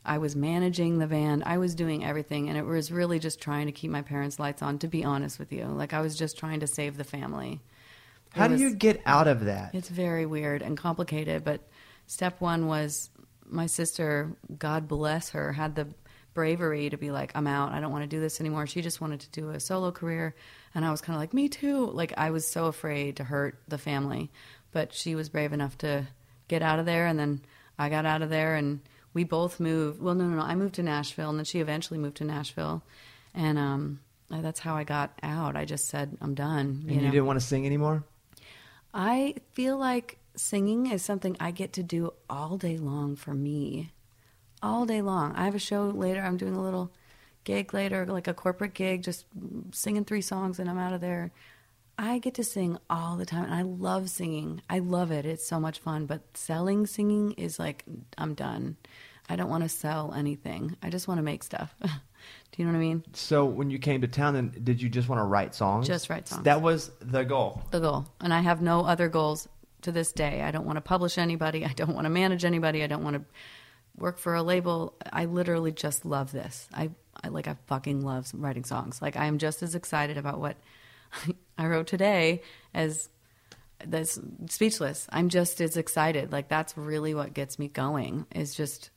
I 0.03 0.17
was 0.17 0.35
managing 0.35 0.97
the 0.97 1.05
band. 1.07 1.43
I 1.45 1.57
was 1.59 1.75
doing 1.75 2.03
everything, 2.03 2.49
and 2.49 2.57
it 2.57 2.65
was 2.65 2.91
really 2.91 3.19
just 3.19 3.39
trying 3.39 3.67
to 3.67 3.71
keep 3.71 3.91
my 3.91 4.01
parents' 4.01 4.39
lights 4.39 4.61
on. 4.63 4.79
To 4.79 4.87
be 4.87 5.03
honest 5.05 5.37
with 5.39 5.53
you, 5.53 5.65
like 5.65 5.93
I 5.93 6.01
was 6.01 6.17
just 6.17 6.37
trying 6.39 6.59
to 6.61 6.67
save 6.67 6.97
the 6.97 7.03
family. 7.03 7.61
How 8.33 8.45
It 8.45 8.49
do 8.49 8.55
you 8.57 8.73
get 8.75 8.99
out 9.05 9.27
of 9.27 9.45
that? 9.45 9.75
It's 9.75 9.89
very 9.89 10.25
weird 10.25 10.61
and 10.63 10.75
complicated, 10.75 11.43
but 11.43 11.61
step 12.07 12.41
one 12.41 12.65
was 12.67 13.09
my 13.51 13.67
sister, 13.67 14.35
God 14.57 14.87
bless 14.87 15.31
her, 15.31 15.51
had 15.51 15.75
the 15.75 15.87
bravery 16.33 16.89
to 16.89 16.97
be 16.97 17.11
like, 17.11 17.31
I'm 17.35 17.47
out. 17.47 17.73
I 17.73 17.79
don't 17.79 17.91
want 17.91 18.03
to 18.03 18.07
do 18.15 18.19
this 18.19 18.39
anymore. 18.39 18.65
She 18.67 18.81
just 18.81 19.01
wanted 19.01 19.21
to 19.21 19.29
do 19.31 19.49
a 19.49 19.59
solo 19.59 19.91
career. 19.91 20.33
And 20.73 20.85
I 20.85 20.91
was 20.91 21.01
kind 21.01 21.15
of 21.15 21.21
like, 21.21 21.33
me 21.33 21.49
too. 21.49 21.87
Like, 21.87 22.13
I 22.17 22.31
was 22.31 22.47
so 22.47 22.65
afraid 22.65 23.17
to 23.17 23.23
hurt 23.23 23.59
the 23.67 23.77
family. 23.77 24.31
But 24.71 24.93
she 24.93 25.15
was 25.15 25.29
brave 25.29 25.51
enough 25.51 25.77
to 25.79 26.07
get 26.47 26.61
out 26.61 26.79
of 26.79 26.85
there. 26.85 27.07
And 27.07 27.19
then 27.19 27.41
I 27.77 27.89
got 27.89 28.05
out 28.05 28.21
of 28.21 28.29
there 28.29 28.55
and 28.55 28.79
we 29.13 29.25
both 29.25 29.59
moved. 29.59 30.01
Well, 30.01 30.15
no, 30.15 30.25
no, 30.25 30.37
no. 30.37 30.43
I 30.43 30.55
moved 30.55 30.75
to 30.75 30.83
Nashville 30.83 31.29
and 31.29 31.37
then 31.37 31.45
she 31.45 31.59
eventually 31.59 31.99
moved 31.99 32.17
to 32.17 32.23
Nashville. 32.23 32.81
And, 33.33 33.57
um, 33.57 33.99
that's 34.29 34.61
how 34.61 34.75
I 34.75 34.85
got 34.85 35.11
out. 35.21 35.57
I 35.57 35.65
just 35.65 35.89
said 35.89 36.17
I'm 36.21 36.35
done. 36.35 36.85
And 36.87 36.89
you, 36.89 37.01
know? 37.01 37.11
didn't 37.11 37.25
want 37.25 37.37
to 37.37 37.45
sing 37.45 37.65
anymore? 37.65 38.05
I 38.93 39.35
feel 39.51 39.77
like 39.77 40.17
singing 40.35 40.87
is 40.87 41.03
something 41.03 41.35
I 41.39 41.51
get 41.51 41.73
to 41.73 41.83
do 41.83 42.13
all 42.29 42.57
day 42.57 42.77
long 42.77 43.15
for 43.15 43.33
me. 43.33 43.91
All 44.63 44.85
day 44.85 45.01
long. 45.01 45.35
I 45.35 45.45
have 45.45 45.55
a 45.55 45.59
show 45.59 45.85
later. 45.85 46.21
I'm 46.21 46.37
doing 46.37 46.55
a 46.55 46.61
little 46.61 46.91
gig 47.43 47.73
later, 47.73 48.05
like 48.05 48.27
a 48.27 48.33
corporate 48.33 48.73
gig, 48.73 49.03
just 49.03 49.25
singing 49.71 50.05
three 50.05 50.21
songs 50.21 50.59
and 50.59 50.69
I'm 50.69 50.77
out 50.77 50.93
of 50.93 51.01
there. 51.01 51.31
I 51.97 52.19
get 52.19 52.35
to 52.35 52.43
sing 52.43 52.77
all 52.89 53.15
the 53.15 53.25
time 53.25 53.45
and 53.45 53.53
I 53.53 53.61
love 53.63 54.09
singing. 54.09 54.61
I 54.69 54.79
love 54.79 55.11
it. 55.11 55.25
It's 55.25 55.45
so 55.45 55.59
much 55.59 55.79
fun. 55.79 56.05
But 56.05 56.21
selling 56.35 56.87
singing 56.87 57.33
is 57.33 57.59
like, 57.59 57.83
I'm 58.17 58.33
done. 58.33 58.77
I 59.29 59.35
don't 59.35 59.49
want 59.49 59.63
to 59.63 59.69
sell 59.69 60.13
anything. 60.13 60.75
I 60.81 60.89
just 60.89 61.07
want 61.07 61.19
to 61.19 61.23
make 61.23 61.43
stuff. 61.43 61.73
do 61.81 61.89
you 62.57 62.65
know 62.65 62.71
what 62.71 62.77
I 62.77 62.81
mean? 62.81 63.03
So 63.13 63.45
when 63.45 63.69
you 63.69 63.79
came 63.79 64.01
to 64.01 64.07
town, 64.07 64.33
then 64.33 64.53
did 64.63 64.81
you 64.81 64.89
just 64.89 65.09
want 65.09 65.19
to 65.19 65.25
write 65.25 65.53
songs? 65.53 65.87
Just 65.87 66.09
write 66.09 66.27
songs. 66.27 66.43
That 66.43 66.61
was 66.61 66.91
the 66.99 67.23
goal. 67.23 67.61
the 67.71 67.79
goal. 67.79 68.07
And 68.19 68.33
I 68.33 68.41
have 68.41 68.61
no 68.61 68.85
other 68.85 69.07
goals 69.07 69.47
to 69.83 69.91
this 69.91 70.11
day. 70.11 70.41
I 70.41 70.51
don't 70.51 70.65
want 70.65 70.77
to 70.77 70.81
publish 70.81 71.17
anybody. 71.17 71.65
I 71.65 71.73
don't 71.73 71.93
want 71.93 72.05
to 72.05 72.09
manage 72.09 72.45
anybody. 72.45 72.83
I 72.83 72.87
don't 72.87 73.03
want 73.03 73.15
to 73.15 73.23
work 73.95 74.17
for 74.17 74.35
a 74.35 74.43
label. 74.43 74.95
I 75.11 75.25
literally 75.25 75.71
just 75.71 76.05
love 76.05 76.31
this. 76.31 76.67
I, 76.73 76.91
I 77.23 77.29
like 77.29 77.47
I 77.47 77.55
fucking 77.67 78.01
love 78.01 78.31
writing 78.33 78.63
songs. 78.63 79.01
Like 79.01 79.17
I 79.17 79.25
am 79.25 79.37
just 79.37 79.63
as 79.63 79.75
excited 79.75 80.17
about 80.17 80.39
what 80.39 80.57
I 81.57 81.67
wrote 81.67 81.87
today 81.87 82.41
as 82.73 83.09
this 83.85 84.19
speechless. 84.47 85.07
I'm 85.11 85.29
just 85.29 85.59
as 85.61 85.77
excited. 85.77 86.31
Like 86.31 86.47
that's 86.47 86.77
really 86.77 87.13
what 87.13 87.33
gets 87.33 87.59
me 87.59 87.67
going 87.67 88.25
is 88.33 88.55
just 88.55 88.91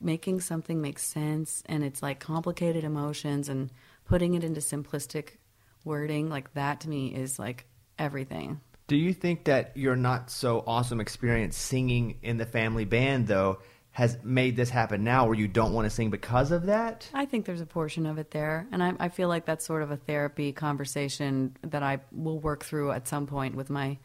making 0.00 0.40
something 0.40 0.80
make 0.80 0.98
sense 0.98 1.62
and 1.66 1.84
it's 1.84 2.02
like 2.02 2.20
complicated 2.20 2.84
emotions 2.84 3.48
and 3.48 3.70
putting 4.06 4.34
it 4.34 4.42
into 4.42 4.60
simplistic 4.60 5.36
wording 5.84 6.28
like 6.30 6.52
that 6.54 6.80
to 6.80 6.88
me 6.88 7.08
is 7.14 7.38
like 7.38 7.66
everything. 7.98 8.60
Do 8.90 8.96
you 8.96 9.12
think 9.12 9.44
that 9.44 9.76
your 9.76 9.94
not 9.94 10.32
so 10.32 10.64
awesome 10.66 10.98
experience 11.00 11.56
singing 11.56 12.18
in 12.24 12.38
the 12.38 12.44
family 12.44 12.84
band, 12.84 13.28
though, 13.28 13.60
has 13.92 14.18
made 14.24 14.56
this 14.56 14.68
happen 14.68 15.04
now 15.04 15.26
where 15.26 15.36
you 15.36 15.46
don't 15.46 15.72
want 15.72 15.86
to 15.86 15.90
sing 15.90 16.10
because 16.10 16.50
of 16.50 16.66
that? 16.66 17.08
I 17.14 17.24
think 17.24 17.46
there's 17.46 17.60
a 17.60 17.66
portion 17.66 18.04
of 18.04 18.18
it 18.18 18.32
there, 18.32 18.66
and 18.72 18.82
I, 18.82 18.94
I 18.98 19.08
feel 19.08 19.28
like 19.28 19.46
that's 19.46 19.64
sort 19.64 19.84
of 19.84 19.92
a 19.92 19.96
therapy 19.96 20.50
conversation 20.50 21.56
that 21.62 21.84
I 21.84 22.00
will 22.10 22.40
work 22.40 22.64
through 22.64 22.90
at 22.90 23.06
some 23.06 23.28
point 23.28 23.54
with 23.54 23.70
my 23.70 23.96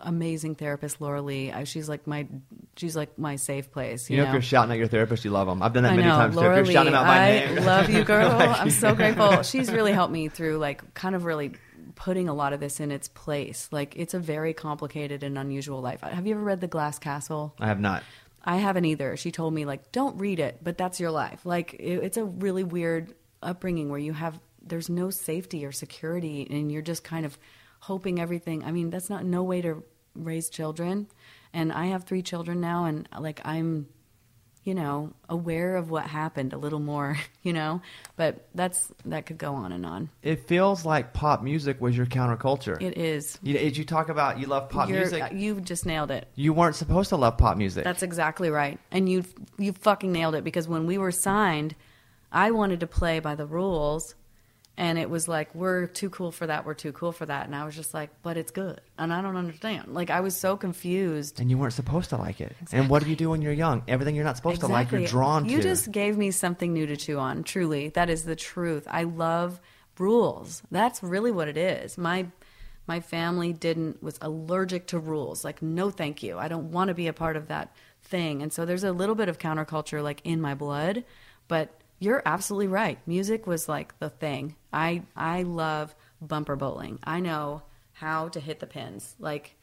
amazing 0.00 0.54
therapist 0.54 1.02
Laura 1.02 1.20
Lee. 1.20 1.52
She's 1.64 1.86
like 1.86 2.06
my 2.06 2.26
she's 2.76 2.96
like 2.96 3.18
my 3.18 3.36
safe 3.36 3.70
place. 3.70 4.08
You, 4.08 4.16
You, 4.16 4.22
know, 4.22 4.28
if 4.28 4.32
you're 4.32 4.40
shouting 4.40 4.72
at 4.72 4.78
your 4.78 4.88
therapist, 4.88 5.22
you 5.22 5.30
love 5.32 5.48
them. 5.48 5.62
I've 5.62 5.74
done 5.74 5.82
that 5.82 5.92
I 5.92 5.96
many 5.96 6.08
know, 6.08 6.16
times 6.16 6.34
too. 6.34 6.40
Laura 6.40 6.60
If 6.60 6.66
you're 6.66 6.72
shouting 6.72 6.94
Lee, 6.94 6.98
out 6.98 7.06
my 7.06 7.18
I 7.18 7.30
name. 7.46 7.64
love 7.64 7.90
you, 7.90 8.04
girl. 8.12 8.30
Like, 8.30 8.58
I'm 8.58 8.70
so 8.70 8.94
grateful. 9.00 9.42
She's 9.42 9.70
really 9.70 9.92
helped 9.92 10.14
me 10.14 10.28
through 10.28 10.56
like 10.56 10.94
kind 10.94 11.14
of 11.14 11.26
really 11.26 11.52
putting 11.94 12.28
a 12.28 12.34
lot 12.34 12.52
of 12.52 12.60
this 12.60 12.80
in 12.80 12.90
its 12.90 13.08
place. 13.08 13.68
Like 13.70 13.94
it's 13.96 14.14
a 14.14 14.18
very 14.18 14.52
complicated 14.52 15.22
and 15.22 15.38
unusual 15.38 15.80
life. 15.80 16.00
Have 16.00 16.26
you 16.26 16.34
ever 16.34 16.44
read 16.44 16.60
The 16.60 16.66
Glass 16.66 16.98
Castle? 16.98 17.54
I 17.60 17.66
have 17.66 17.80
not. 17.80 18.02
I 18.44 18.56
haven't 18.56 18.84
either. 18.84 19.16
She 19.16 19.32
told 19.32 19.54
me 19.54 19.64
like, 19.64 19.92
don't 19.92 20.18
read 20.18 20.38
it, 20.38 20.58
but 20.62 20.78
that's 20.78 21.00
your 21.00 21.10
life. 21.10 21.44
Like 21.44 21.74
it, 21.74 21.98
it's 22.04 22.16
a 22.16 22.24
really 22.24 22.64
weird 22.64 23.14
upbringing 23.42 23.88
where 23.90 23.98
you 23.98 24.12
have 24.12 24.40
there's 24.66 24.88
no 24.88 25.10
safety 25.10 25.64
or 25.64 25.72
security, 25.72 26.46
and 26.50 26.70
you're 26.70 26.82
just 26.82 27.04
kind 27.04 27.24
of 27.24 27.38
hoping 27.80 28.20
everything. 28.20 28.64
I 28.64 28.72
mean, 28.72 28.90
that's 28.90 29.08
not 29.08 29.24
no 29.24 29.42
way 29.42 29.62
to 29.62 29.84
raise 30.14 30.50
children. 30.50 31.06
And 31.52 31.72
I 31.72 31.86
have 31.86 32.04
three 32.04 32.22
children 32.22 32.60
now, 32.60 32.84
and 32.84 33.08
like 33.18 33.40
I'm, 33.44 33.88
you 34.66 34.74
know, 34.74 35.12
aware 35.28 35.76
of 35.76 35.90
what 35.90 36.08
happened 36.08 36.52
a 36.52 36.58
little 36.58 36.80
more, 36.80 37.16
you 37.44 37.52
know. 37.52 37.80
But 38.16 38.48
that's 38.54 38.92
that 39.06 39.24
could 39.24 39.38
go 39.38 39.54
on 39.54 39.70
and 39.70 39.86
on. 39.86 40.10
It 40.22 40.46
feels 40.48 40.84
like 40.84 41.12
pop 41.12 41.42
music 41.42 41.80
was 41.80 41.96
your 41.96 42.06
counterculture. 42.06 42.82
It 42.82 42.98
is. 42.98 43.38
you, 43.42 43.54
did 43.54 43.76
you 43.76 43.84
talk 43.84 44.08
about 44.08 44.40
you 44.40 44.48
love 44.48 44.68
pop 44.68 44.88
You're- 44.88 45.00
music? 45.02 45.32
You 45.32 45.60
just 45.60 45.86
nailed 45.86 46.10
it. 46.10 46.26
you 46.34 46.52
weren't 46.52 46.74
supposed 46.74 47.10
to 47.10 47.16
love 47.16 47.38
pop 47.38 47.56
music. 47.56 47.84
That's 47.84 48.02
exactly 48.02 48.50
right. 48.50 48.78
And 48.90 49.08
you 49.08 49.24
you 49.56 49.72
fucking 49.72 50.10
nailed 50.10 50.34
it 50.34 50.42
because 50.42 50.66
when 50.66 50.84
we 50.86 50.98
were 50.98 51.12
signed, 51.12 51.76
I 52.32 52.50
wanted 52.50 52.80
to 52.80 52.88
play 52.88 53.20
by 53.20 53.36
the 53.36 53.46
rules 53.46 54.16
and 54.78 54.98
it 54.98 55.08
was 55.08 55.26
like 55.26 55.54
we're 55.54 55.86
too 55.86 56.10
cool 56.10 56.30
for 56.30 56.46
that, 56.46 56.66
we're 56.66 56.74
too 56.74 56.92
cool 56.92 57.12
for 57.12 57.24
that. 57.26 57.46
And 57.46 57.56
I 57.56 57.64
was 57.64 57.74
just 57.74 57.94
like, 57.94 58.10
but 58.22 58.36
it's 58.36 58.50
good. 58.50 58.80
And 58.98 59.12
I 59.12 59.22
don't 59.22 59.36
understand. 59.36 59.94
Like 59.94 60.10
I 60.10 60.20
was 60.20 60.36
so 60.36 60.56
confused. 60.56 61.40
and 61.40 61.50
you 61.50 61.56
weren't 61.56 61.72
supposed 61.72 62.10
to 62.10 62.16
like 62.16 62.40
it. 62.40 62.54
And 62.72 62.90
what 62.90 63.02
do 63.02 63.08
you 63.08 63.16
do 63.16 63.30
when 63.30 63.40
you're 63.42 63.52
young? 63.52 63.82
Everything 63.88 64.14
you're 64.14 64.24
not 64.24 64.36
supposed 64.36 64.60
to 64.60 64.66
like, 64.66 64.90
you're 64.90 65.06
drawn 65.06 65.44
to. 65.44 65.50
you 65.50 65.62
just 65.62 65.90
gave 65.90 66.18
me 66.18 66.30
something 66.30 66.72
new 66.72 66.86
to 66.86 66.96
chew 66.96 67.18
on. 67.18 67.42
Truly, 67.42 67.88
that 67.90 68.10
is 68.10 68.24
the 68.24 68.36
truth. 68.36 68.86
I 68.90 69.04
love 69.04 69.60
rules. 69.98 70.62
That's 70.70 71.02
really 71.02 71.30
what 71.30 71.48
it 71.48 71.56
is. 71.56 71.96
My 71.96 72.26
my 72.86 73.00
family 73.00 73.52
didn't 73.52 74.02
was 74.02 74.18
allergic 74.20 74.88
to 74.88 74.98
rules. 74.98 75.44
Like, 75.44 75.62
no, 75.62 75.90
thank 75.90 76.22
you. 76.22 76.38
I 76.38 76.48
don't 76.48 76.70
want 76.70 76.88
to 76.88 76.94
be 76.94 77.08
a 77.08 77.12
part 77.12 77.36
of 77.36 77.48
that 77.48 77.74
thing. 78.02 78.42
And 78.42 78.52
so 78.52 78.64
there's 78.64 78.84
a 78.84 78.92
little 78.92 79.14
bit 79.14 79.28
of 79.28 79.38
counterculture 79.38 80.02
like 80.02 80.20
in 80.24 80.40
my 80.40 80.54
blood. 80.54 81.04
But 81.48 81.80
you're 81.98 82.22
absolutely 82.24 82.68
right. 82.68 82.98
Music 83.06 83.46
was 83.46 83.68
like 83.68 83.98
the 83.98 84.10
thing. 84.10 84.56
I 84.72 85.02
I 85.16 85.42
love 85.42 85.94
bumper 86.20 86.56
bowling. 86.56 86.98
I 87.04 87.20
know 87.20 87.62
how 87.92 88.28
to 88.28 88.40
hit 88.40 88.60
the 88.60 88.66
pins. 88.66 89.14
Like. 89.18 89.54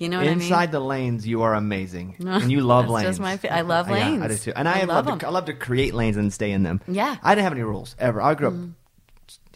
You 0.00 0.08
know 0.08 0.18
what 0.18 0.28
I 0.28 0.30
mean? 0.30 0.42
Inside 0.42 0.70
the 0.70 0.78
lanes, 0.78 1.26
you 1.26 1.42
are 1.42 1.56
amazing, 1.56 2.14
and 2.20 2.52
you 2.52 2.60
love 2.60 2.88
lanes. 2.88 3.18
my 3.18 3.36
I 3.50 3.62
love 3.62 3.90
Yeah, 3.90 4.22
I 4.22 4.28
do 4.28 4.36
too, 4.36 4.52
and 4.54 4.68
I, 4.68 4.82
I 4.82 4.84
love, 4.84 5.06
love 5.06 5.18
to. 5.18 5.26
I 5.26 5.30
love 5.30 5.46
to 5.46 5.54
create 5.54 5.92
lanes 5.92 6.16
and 6.16 6.32
stay 6.32 6.52
in 6.52 6.62
them. 6.62 6.80
Yeah. 6.86 7.16
I 7.20 7.34
didn't 7.34 7.42
have 7.42 7.52
any 7.52 7.64
rules 7.64 7.96
ever. 7.98 8.22
I 8.22 8.34
grew 8.34 8.46
up, 8.46 8.54
mm. 8.54 8.74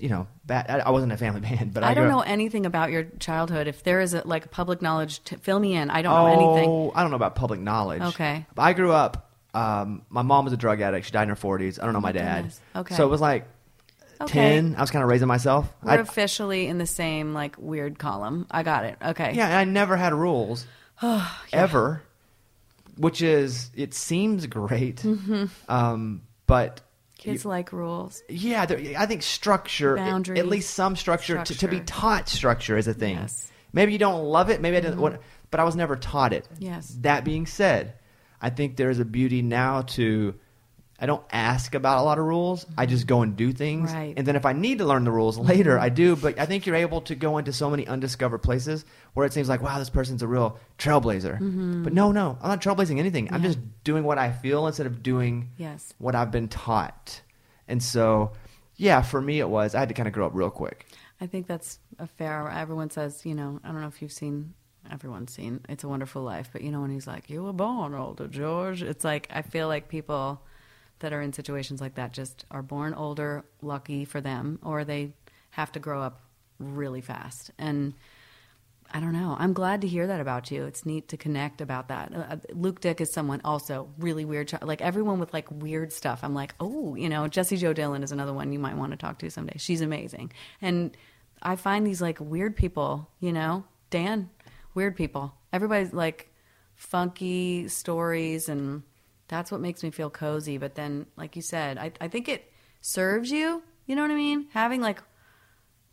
you 0.00 0.08
know, 0.08 0.26
bad. 0.44 0.68
I, 0.68 0.78
I 0.80 0.90
wasn't 0.90 1.12
a 1.12 1.16
family 1.16 1.40
band, 1.48 1.72
but 1.72 1.84
I, 1.84 1.92
I 1.92 1.94
don't 1.94 2.06
grew 2.06 2.12
know 2.14 2.22
up- 2.22 2.28
anything 2.28 2.66
about 2.66 2.90
your 2.90 3.04
childhood. 3.20 3.68
If 3.68 3.84
there 3.84 4.00
is 4.00 4.14
a, 4.14 4.26
like 4.26 4.50
public 4.50 4.82
knowledge, 4.82 5.22
to 5.26 5.38
fill 5.38 5.60
me 5.60 5.76
in. 5.76 5.90
I 5.90 6.02
don't 6.02 6.12
oh, 6.12 6.26
know 6.26 6.32
anything. 6.32 6.68
Oh, 6.68 6.92
I 6.92 7.02
don't 7.02 7.12
know 7.12 7.16
about 7.16 7.36
public 7.36 7.60
knowledge. 7.60 8.02
Okay. 8.02 8.44
But 8.52 8.62
I 8.62 8.72
grew 8.72 8.90
up. 8.90 9.31
Um, 9.54 10.02
my 10.08 10.22
mom 10.22 10.44
was 10.44 10.52
a 10.52 10.56
drug 10.56 10.80
addict. 10.80 11.06
She 11.06 11.12
died 11.12 11.24
in 11.24 11.28
her 11.28 11.36
forties. 11.36 11.78
I 11.78 11.84
don't 11.84 11.92
know 11.92 12.00
my 12.00 12.12
dad. 12.12 12.36
goodness. 12.36 12.60
Okay. 12.76 12.94
So 12.94 13.04
it 13.06 13.10
was 13.10 13.20
like 13.20 13.46
Okay. 14.20 14.32
ten. 14.32 14.76
I 14.76 14.80
was 14.80 14.90
kind 14.90 15.02
of 15.02 15.08
raising 15.08 15.28
myself. 15.28 15.72
We're 15.82 15.92
I, 15.92 15.96
officially 15.96 16.66
in 16.68 16.78
the 16.78 16.86
same 16.86 17.34
like 17.34 17.56
weird 17.58 17.98
column. 17.98 18.46
I 18.50 18.62
got 18.62 18.84
it. 18.84 18.96
Okay. 19.04 19.32
Yeah, 19.34 19.46
and 19.46 19.54
I 19.56 19.64
never 19.64 19.96
had 19.96 20.14
rules 20.14 20.66
ever, 21.52 22.02
which 22.96 23.20
is 23.22 23.70
it 23.74 23.94
seems 23.94 24.46
great, 24.46 24.96
Mm-hmm. 24.96 25.46
um, 25.68 26.22
but 26.46 26.80
Kids 27.18 27.44
like 27.44 27.72
rules. 27.72 28.22
yeah, 28.28 28.66
there, 28.66 28.80
I 28.98 29.06
think 29.06 29.22
structure, 29.22 29.96
Boundaries. 29.96 30.40
at 30.40 30.46
least 30.48 30.74
some 30.74 30.96
structure, 30.96 31.42
To, 31.42 31.58
to 31.58 31.68
be 31.68 31.76
Structure. 31.76 31.84
taught 32.00 32.28
structure 32.28 32.76
is 32.76 32.88
a 32.88 32.94
thing. 32.94 33.16
Yes. 33.16 33.44
Mm-hmm. 33.44 33.52
Maybe 33.74 33.92
you 33.92 33.98
don't 33.98 34.24
love 34.24 34.50
it, 34.50 34.60
maybe 34.60 34.76
I 34.76 34.80
didn't, 34.80 35.00
what, 35.00 35.20
but 35.50 35.60
I 35.60 35.64
was 35.64 35.76
never 35.76 35.96
taught 35.96 36.32
it. 36.32 36.48
Yes. 36.58 36.96
That 37.00 37.24
being 37.24 37.46
said, 37.46 37.94
I 38.42 38.50
think 38.50 38.76
there's 38.76 38.98
a 38.98 39.04
beauty 39.06 39.40
now 39.40 39.82
to. 39.96 40.34
I 41.00 41.06
don't 41.06 41.24
ask 41.32 41.74
about 41.74 41.98
a 41.98 42.02
lot 42.02 42.20
of 42.20 42.24
rules. 42.26 42.64
I 42.78 42.86
just 42.86 43.08
go 43.08 43.22
and 43.22 43.34
do 43.36 43.52
things. 43.52 43.92
Right. 43.92 44.10
Mm-hmm. 44.10 44.18
And 44.18 44.26
then 44.28 44.36
if 44.36 44.46
I 44.46 44.52
need 44.52 44.78
to 44.78 44.84
learn 44.84 45.02
the 45.02 45.10
rules 45.10 45.36
later, 45.36 45.76
I 45.76 45.88
do. 45.88 46.14
But 46.14 46.38
I 46.38 46.46
think 46.46 46.64
you're 46.64 46.76
able 46.76 47.00
to 47.02 47.16
go 47.16 47.38
into 47.38 47.52
so 47.52 47.68
many 47.68 47.88
undiscovered 47.88 48.40
places 48.40 48.84
where 49.14 49.26
it 49.26 49.32
seems 49.32 49.48
like, 49.48 49.62
wow, 49.62 49.80
this 49.80 49.90
person's 49.90 50.22
a 50.22 50.28
real 50.28 50.60
trailblazer. 50.78 51.38
But 51.82 51.92
no, 51.92 52.12
no, 52.12 52.38
I'm 52.40 52.48
not 52.50 52.60
trailblazing 52.62 53.00
anything. 53.00 53.28
I'm 53.32 53.40
Mm-hmm. 53.40 53.46
Just 53.46 53.58
doing 53.82 54.04
what 54.04 54.18
I 54.18 54.30
feel 54.30 54.66
instead 54.68 54.86
of 54.86 55.02
doing 55.02 55.50
Yes. 55.56 55.92
what 55.98 56.14
I've 56.14 56.30
been 56.30 56.46
taught. 56.46 57.20
And 57.66 57.82
so, 57.82 58.32
yeah, 58.76 59.02
for 59.02 59.20
me 59.20 59.40
it 59.40 59.48
was 59.48 59.74
I 59.74 59.80
had 59.80 59.88
to 59.88 59.94
kind 59.94 60.06
of 60.06 60.12
grow 60.14 60.26
up 60.26 60.34
real 60.36 60.50
quick. 60.50 60.86
I 61.20 61.26
think 61.26 61.48
that's 61.48 61.80
a 61.98 62.06
fair. 62.06 62.48
Everyone 62.48 62.90
says, 62.90 63.26
you 63.26 63.34
know, 63.34 63.58
I 63.64 63.72
don't 63.72 63.80
know 63.80 63.88
if 63.88 64.02
you've 64.02 64.12
seen. 64.12 64.54
Everyone's 64.90 65.32
seen 65.32 65.60
"It's 65.68 65.84
a 65.84 65.88
Wonderful 65.88 66.22
Life," 66.22 66.50
but 66.52 66.62
you 66.62 66.70
know 66.70 66.80
when 66.80 66.90
he's 66.90 67.06
like, 67.06 67.30
"You 67.30 67.44
were 67.44 67.52
born 67.52 67.94
older, 67.94 68.26
George." 68.28 68.82
It's 68.82 69.04
like 69.04 69.28
I 69.30 69.42
feel 69.42 69.68
like 69.68 69.88
people 69.88 70.42
that 70.98 71.12
are 71.12 71.20
in 71.22 71.32
situations 71.32 71.80
like 71.80 71.94
that 71.96 72.12
just 72.12 72.44
are 72.50 72.62
born 72.62 72.94
older, 72.94 73.44
lucky 73.60 74.04
for 74.04 74.20
them, 74.20 74.58
or 74.62 74.84
they 74.84 75.12
have 75.50 75.72
to 75.72 75.80
grow 75.80 76.00
up 76.02 76.20
really 76.58 77.00
fast. 77.00 77.50
And 77.58 77.94
I 78.94 79.00
don't 79.00 79.12
know. 79.14 79.36
I'm 79.38 79.52
glad 79.54 79.80
to 79.80 79.88
hear 79.88 80.06
that 80.06 80.20
about 80.20 80.50
you. 80.50 80.64
It's 80.64 80.84
neat 80.84 81.08
to 81.08 81.16
connect 81.16 81.60
about 81.60 81.88
that. 81.88 82.12
Uh, 82.14 82.36
Luke 82.52 82.80
Dick 82.80 83.00
is 83.00 83.10
someone 83.10 83.40
also 83.42 83.88
really 83.98 84.24
weird. 84.24 84.48
chi- 84.48 84.58
Like 84.64 84.82
everyone 84.82 85.18
with 85.18 85.32
like 85.32 85.50
weird 85.50 85.92
stuff. 85.92 86.20
I'm 86.22 86.34
like, 86.34 86.54
oh, 86.60 86.94
you 86.94 87.08
know, 87.08 87.26
Jessie 87.26 87.56
Jo 87.56 87.72
Dillon 87.72 88.02
is 88.02 88.12
another 88.12 88.34
one 88.34 88.52
you 88.52 88.58
might 88.58 88.76
want 88.76 88.92
to 88.92 88.98
talk 88.98 89.18
to 89.20 89.30
someday. 89.30 89.54
She's 89.56 89.80
amazing. 89.80 90.32
And 90.60 90.94
I 91.42 91.56
find 91.56 91.86
these 91.86 92.02
like 92.02 92.20
weird 92.20 92.54
people, 92.54 93.08
you 93.18 93.32
know, 93.32 93.64
Dan, 93.90 94.28
weird 94.74 94.96
people. 94.96 95.34
Everybody's 95.52 95.92
like 95.92 96.32
funky 96.74 97.68
stories 97.68 98.48
and 98.48 98.82
that's 99.28 99.50
what 99.50 99.60
makes 99.60 99.82
me 99.82 99.90
feel 99.90 100.10
cozy. 100.10 100.58
But 100.58 100.74
then, 100.74 101.06
like 101.16 101.36
you 101.36 101.42
said, 101.42 101.78
I, 101.78 101.92
I 102.00 102.08
think 102.08 102.28
it 102.28 102.50
serves 102.80 103.30
you. 103.30 103.62
You 103.86 103.96
know 103.96 104.02
what 104.02 104.10
I 104.10 104.14
mean? 104.16 104.46
Having 104.52 104.80
like 104.80 105.02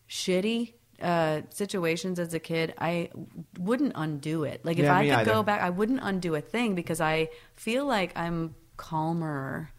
shitty 0.10 0.74
uh, 1.02 1.42
situations 1.50 2.20
as 2.20 2.34
a 2.34 2.40
kid, 2.40 2.74
I 2.78 3.10
wouldn't 3.58 3.94
undo 3.96 4.44
it. 4.44 4.66
Like 4.66 4.78
if 4.78 4.84
Yeah, 4.84 4.96
I 4.98 5.04
could 5.04 5.14
either. 5.14 5.32
go 5.32 5.44
back, 5.44 5.62
I 5.62 5.70
wouldn't 5.70 6.00
undo 6.04 6.36
a 6.36 6.42
thing 6.42 6.76
because 6.76 7.00
I 7.02 7.30
feel 7.56 7.86
like 7.86 8.18
I'm 8.18 8.56
calmer 8.78 9.70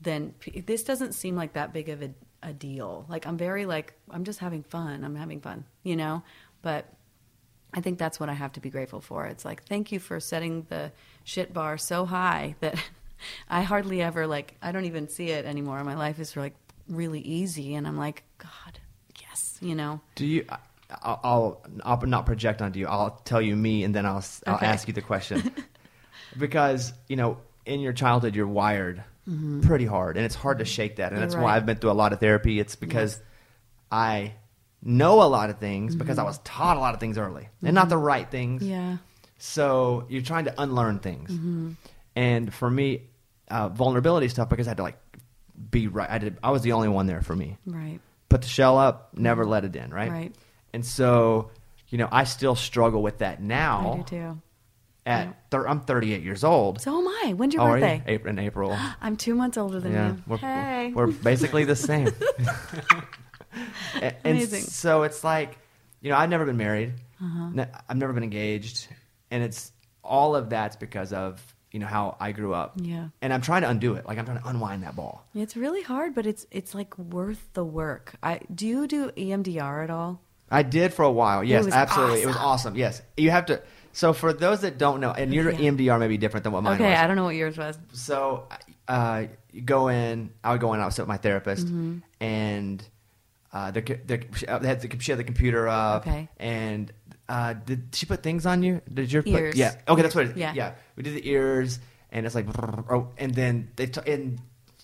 than 0.00 0.34
this. 0.66 0.82
Doesn't 0.84 1.12
seem 1.12 1.36
like 1.36 1.54
that 1.54 1.72
big 1.72 1.88
of 1.88 2.02
a, 2.02 2.10
a 2.42 2.52
deal. 2.52 3.06
Like 3.08 3.26
I'm 3.26 3.36
very 3.36 3.66
like 3.66 3.94
I'm 4.10 4.24
just 4.24 4.38
having 4.38 4.62
fun. 4.62 5.04
I'm 5.04 5.16
having 5.16 5.40
fun, 5.40 5.64
you 5.82 5.96
know. 5.96 6.22
But 6.62 6.86
I 7.74 7.80
think 7.80 7.98
that's 7.98 8.18
what 8.18 8.28
I 8.28 8.32
have 8.34 8.52
to 8.52 8.60
be 8.60 8.70
grateful 8.70 9.00
for. 9.00 9.26
It's 9.26 9.44
like 9.44 9.64
thank 9.64 9.92
you 9.92 9.98
for 9.98 10.18
setting 10.20 10.66
the 10.68 10.92
shit 11.24 11.52
bar 11.52 11.76
so 11.78 12.06
high 12.06 12.54
that 12.60 12.78
I 13.50 13.62
hardly 13.62 14.02
ever 14.02 14.26
like 14.26 14.54
I 14.62 14.72
don't 14.72 14.84
even 14.86 15.08
see 15.08 15.30
it 15.30 15.44
anymore. 15.44 15.82
My 15.84 15.94
life 15.94 16.18
is 16.18 16.36
like 16.36 16.54
really 16.88 17.20
easy, 17.20 17.74
and 17.74 17.86
I'm 17.86 17.98
like 17.98 18.22
God, 18.38 18.78
yes, 19.20 19.58
you 19.60 19.74
know. 19.74 20.00
Do 20.14 20.26
you? 20.26 20.44
I'll, 21.02 21.60
I'll, 21.84 22.00
not 22.06 22.26
project 22.26 22.62
onto 22.62 22.78
you. 22.78 22.86
I'll 22.86 23.20
tell 23.24 23.42
you 23.42 23.56
me, 23.56 23.82
and 23.82 23.92
then 23.92 24.06
I'll, 24.06 24.24
I'll 24.46 24.54
Okay. 24.54 24.66
ask 24.66 24.86
you 24.86 24.94
the 24.94 25.02
question. 25.02 25.52
because 26.38 26.92
you 27.08 27.16
know, 27.16 27.38
in 27.64 27.80
your 27.80 27.92
childhood, 27.92 28.34
you're 28.36 28.46
wired 28.46 29.02
pretty 29.62 29.86
hard, 29.86 30.16
and 30.16 30.24
it's 30.24 30.36
hard 30.36 30.60
to 30.60 30.64
shake 30.64 30.96
that. 30.96 31.12
And 31.12 31.14
Mm-hmm. 31.14 31.16
You're 31.18 31.26
that's 31.26 31.36
right. 31.36 31.42
why 31.42 31.56
I've 31.56 31.66
been 31.66 31.76
through 31.78 31.90
a 31.90 31.92
lot 31.92 32.12
of 32.12 32.20
therapy. 32.20 32.60
It's 32.60 32.76
because 32.76 33.20
I 33.90 34.34
know 34.86 35.22
a 35.22 35.28
lot 35.28 35.50
of 35.50 35.58
things 35.58 35.94
because 35.96 36.18
I 36.18 36.22
was 36.22 36.38
taught 36.38 36.76
a 36.76 36.80
lot 36.80 36.94
of 36.94 37.00
things 37.00 37.18
early, 37.18 37.48
and 37.62 37.74
not 37.74 37.88
the 37.88 37.98
right 37.98 38.30
things. 38.30 38.62
Mm-hmm. 38.62 38.70
Yeah. 38.70 38.96
So 39.38 40.06
you're 40.08 40.22
trying 40.22 40.46
to 40.46 40.54
unlearn 40.60 41.00
things. 41.00 41.30
Mm-hmm. 41.30 41.72
And 42.14 42.54
for 42.54 42.70
me, 42.70 43.02
uh, 43.48 43.68
vulnerability 43.68 44.28
stuff 44.28 44.48
because 44.48 44.66
I 44.66 44.70
had 44.70 44.76
to 44.78 44.82
like 44.84 44.98
be 45.70 45.88
right. 45.88 46.08
I 46.08 46.18
did. 46.18 46.38
I 46.42 46.50
was 46.50 46.62
the 46.62 46.72
only 46.72 46.88
one 46.88 47.06
there 47.06 47.20
for 47.20 47.36
me 47.36 47.58
Right. 47.66 48.00
put 48.28 48.42
the 48.42 48.48
shell 48.48 48.78
up, 48.78 49.10
never 49.16 49.44
let 49.44 49.64
it 49.64 49.76
in, 49.76 49.92
right? 49.92 50.10
Right. 50.10 50.34
And 50.72 50.84
so, 50.84 51.50
you 51.88 51.98
know, 51.98 52.08
I 52.10 52.24
still 52.24 52.54
struggle 52.54 53.02
with 53.02 53.18
that 53.18 53.42
now. 53.42 53.92
I 53.92 53.96
do 53.98 54.02
too. 54.04 54.42
At 55.04 55.26
Yeah. 55.28 55.32
thir- 55.50 55.68
I'm 55.68 55.80
38 55.80 56.22
years 56.22 56.42
old. 56.42 56.80
So 56.80 56.98
am 56.98 57.06
I. 57.06 57.32
When's 57.34 57.54
your 57.54 57.62
oh, 57.62 57.66
are 57.66 57.78
you? 57.78 57.84
birthday? 57.84 58.02
April 58.06 58.30
in 58.32 58.38
April. 58.38 58.76
I'm 59.00 59.16
two 59.16 59.34
months 59.34 59.56
older 59.56 59.78
than 59.80 59.92
yeah, 59.92 60.08
you. 60.12 60.22
we're, 60.26 60.36
hey. 60.38 60.92
we're 60.94 61.06
basically 61.08 61.64
the 61.64 61.76
same. 61.76 62.08
and, 64.00 64.14
Amazing. 64.24 64.62
so 64.62 65.02
it's 65.02 65.22
like, 65.24 65.58
you 66.00 66.10
know, 66.10 66.16
I've 66.16 66.30
never 66.30 66.44
been 66.44 66.56
married. 66.56 66.94
Uh-huh. 67.22 67.64
I've 67.88 67.96
never 67.96 68.12
been 68.12 68.22
engaged, 68.24 68.88
and 69.30 69.42
it's 69.42 69.72
all 70.04 70.36
of 70.36 70.50
that's 70.50 70.76
because 70.76 71.12
of 71.12 71.42
you 71.72 71.80
know 71.80 71.86
how 71.86 72.16
I 72.20 72.32
grew 72.32 72.54
up. 72.54 72.74
Yeah. 72.76 73.08
And 73.20 73.32
I'm 73.32 73.40
trying 73.40 73.62
to 73.62 73.68
undo 73.70 73.94
it. 73.94 74.06
Like 74.06 74.18
I'm 74.18 74.24
trying 74.24 74.38
to 74.40 74.46
unwind 74.48 74.82
that 74.82 74.94
ball. 74.96 75.24
It's 75.34 75.56
really 75.56 75.82
hard, 75.82 76.14
but 76.14 76.26
it's 76.26 76.46
it's 76.50 76.74
like 76.74 76.96
worth 76.98 77.48
the 77.54 77.64
work. 77.64 78.14
I 78.22 78.40
do 78.54 78.66
you 78.66 78.86
do 78.86 79.10
EMDR 79.10 79.84
at 79.84 79.90
all? 79.90 80.20
I 80.50 80.62
did 80.62 80.94
for 80.94 81.04
a 81.04 81.10
while. 81.10 81.42
Yes, 81.42 81.64
was 81.64 81.74
absolutely. 81.74 82.22
It 82.22 82.26
was 82.26 82.36
awesome. 82.36 82.48
awesome. 82.48 82.76
Yes, 82.76 83.02
you 83.16 83.30
have 83.30 83.46
to. 83.46 83.62
So 83.92 84.12
for 84.12 84.32
those 84.34 84.60
that 84.60 84.76
don't 84.78 85.00
know, 85.00 85.10
and 85.10 85.32
your 85.34 85.50
Yeah. 85.50 85.70
EMDR 85.70 85.98
may 85.98 86.08
be 86.08 86.18
different 86.18 86.44
than 86.44 86.52
what 86.52 86.62
mine 86.62 86.74
okay, 86.74 86.84
was. 86.84 86.92
Okay, 86.92 87.00
I 87.02 87.06
don't 87.06 87.16
know 87.16 87.24
what 87.24 87.34
yours 87.34 87.56
was. 87.56 87.78
So 87.94 88.46
uh, 88.86 89.24
you 89.52 89.62
go 89.62 89.88
in. 89.88 90.30
I 90.44 90.52
would 90.52 90.60
go 90.60 90.74
in. 90.74 90.80
I 90.80 90.84
would 90.84 90.92
sit 90.92 91.02
with 91.02 91.08
my 91.08 91.16
therapist, 91.16 91.66
Mm-hmm. 91.66 91.98
and 92.20 92.86
uh, 93.56 93.70
the, 93.70 93.80
the 93.80 94.16
she 94.36 94.46
had 94.46 94.80
the, 94.82 94.96
she 95.00 95.12
had 95.12 95.18
the 95.18 95.24
computer 95.24 95.66
up. 95.68 96.06
Okay. 96.06 96.28
And 96.38 96.92
uh, 97.28 97.54
did 97.54 97.88
she 97.92 98.04
put 98.06 98.22
things 98.22 98.44
on 98.46 98.62
you? 98.62 98.80
Did 98.92 99.10
your 99.12 99.22
Ears. 99.26 99.56
yeah? 99.56 99.74
Okay, 99.88 100.02
that's 100.02 100.14
what. 100.14 100.26
It, 100.26 100.36
Yeah. 100.36 100.52
yeah. 100.54 100.74
We 100.96 101.02
did 101.02 101.14
the 101.14 101.28
ears, 101.28 101.78
and 102.12 102.26
it's 102.26 102.34
like, 102.34 102.46
oh, 102.90 103.08
and 103.18 103.34
then 103.34 103.70
they 103.76 103.86
t- 103.86 104.12
and 104.12 104.38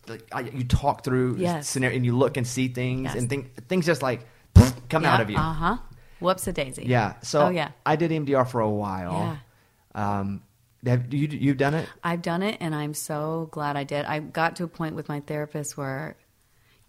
like 0.08 0.24
I, 0.32 0.40
you 0.40 0.64
talk 0.64 1.04
through 1.04 1.36
Yes. 1.38 1.68
scenario, 1.68 1.96
and 1.96 2.04
you 2.06 2.16
look 2.16 2.36
and 2.36 2.46
see 2.46 2.68
things, 2.68 3.04
Yes. 3.04 3.14
and 3.16 3.28
think, 3.28 3.68
things 3.68 3.84
just 3.86 4.02
like 4.02 4.20
come 4.88 5.04
out 5.04 5.20
of 5.20 5.28
you. 5.30 5.36
Uh 5.36 5.52
huh. 5.52 5.76
Whoops 6.20 6.46
a 6.46 6.52
daisy. 6.52 6.84
Yeah. 6.86 7.14
So 7.22 7.46
Oh 7.46 7.48
yeah. 7.50 7.70
I 7.84 7.96
did 7.96 8.10
EMDR 8.10 8.46
for 8.48 8.60
a 8.60 8.70
while. 8.70 9.38
Yeah. 9.94 10.18
Um, 10.20 10.42
have 10.86 11.12
you 11.14 11.28
you've 11.28 11.58
done 11.58 11.74
it? 11.74 11.88
I've 12.02 12.22
done 12.22 12.42
it, 12.42 12.56
and 12.60 12.74
I'm 12.74 12.94
so 12.94 13.48
glad 13.52 13.76
I 13.76 13.84
did. 13.84 14.04
I 14.06 14.18
got 14.20 14.56
to 14.56 14.64
a 14.64 14.68
point 14.68 14.94
with 14.96 15.08
my 15.08 15.20
therapist 15.20 15.76
where 15.76 16.16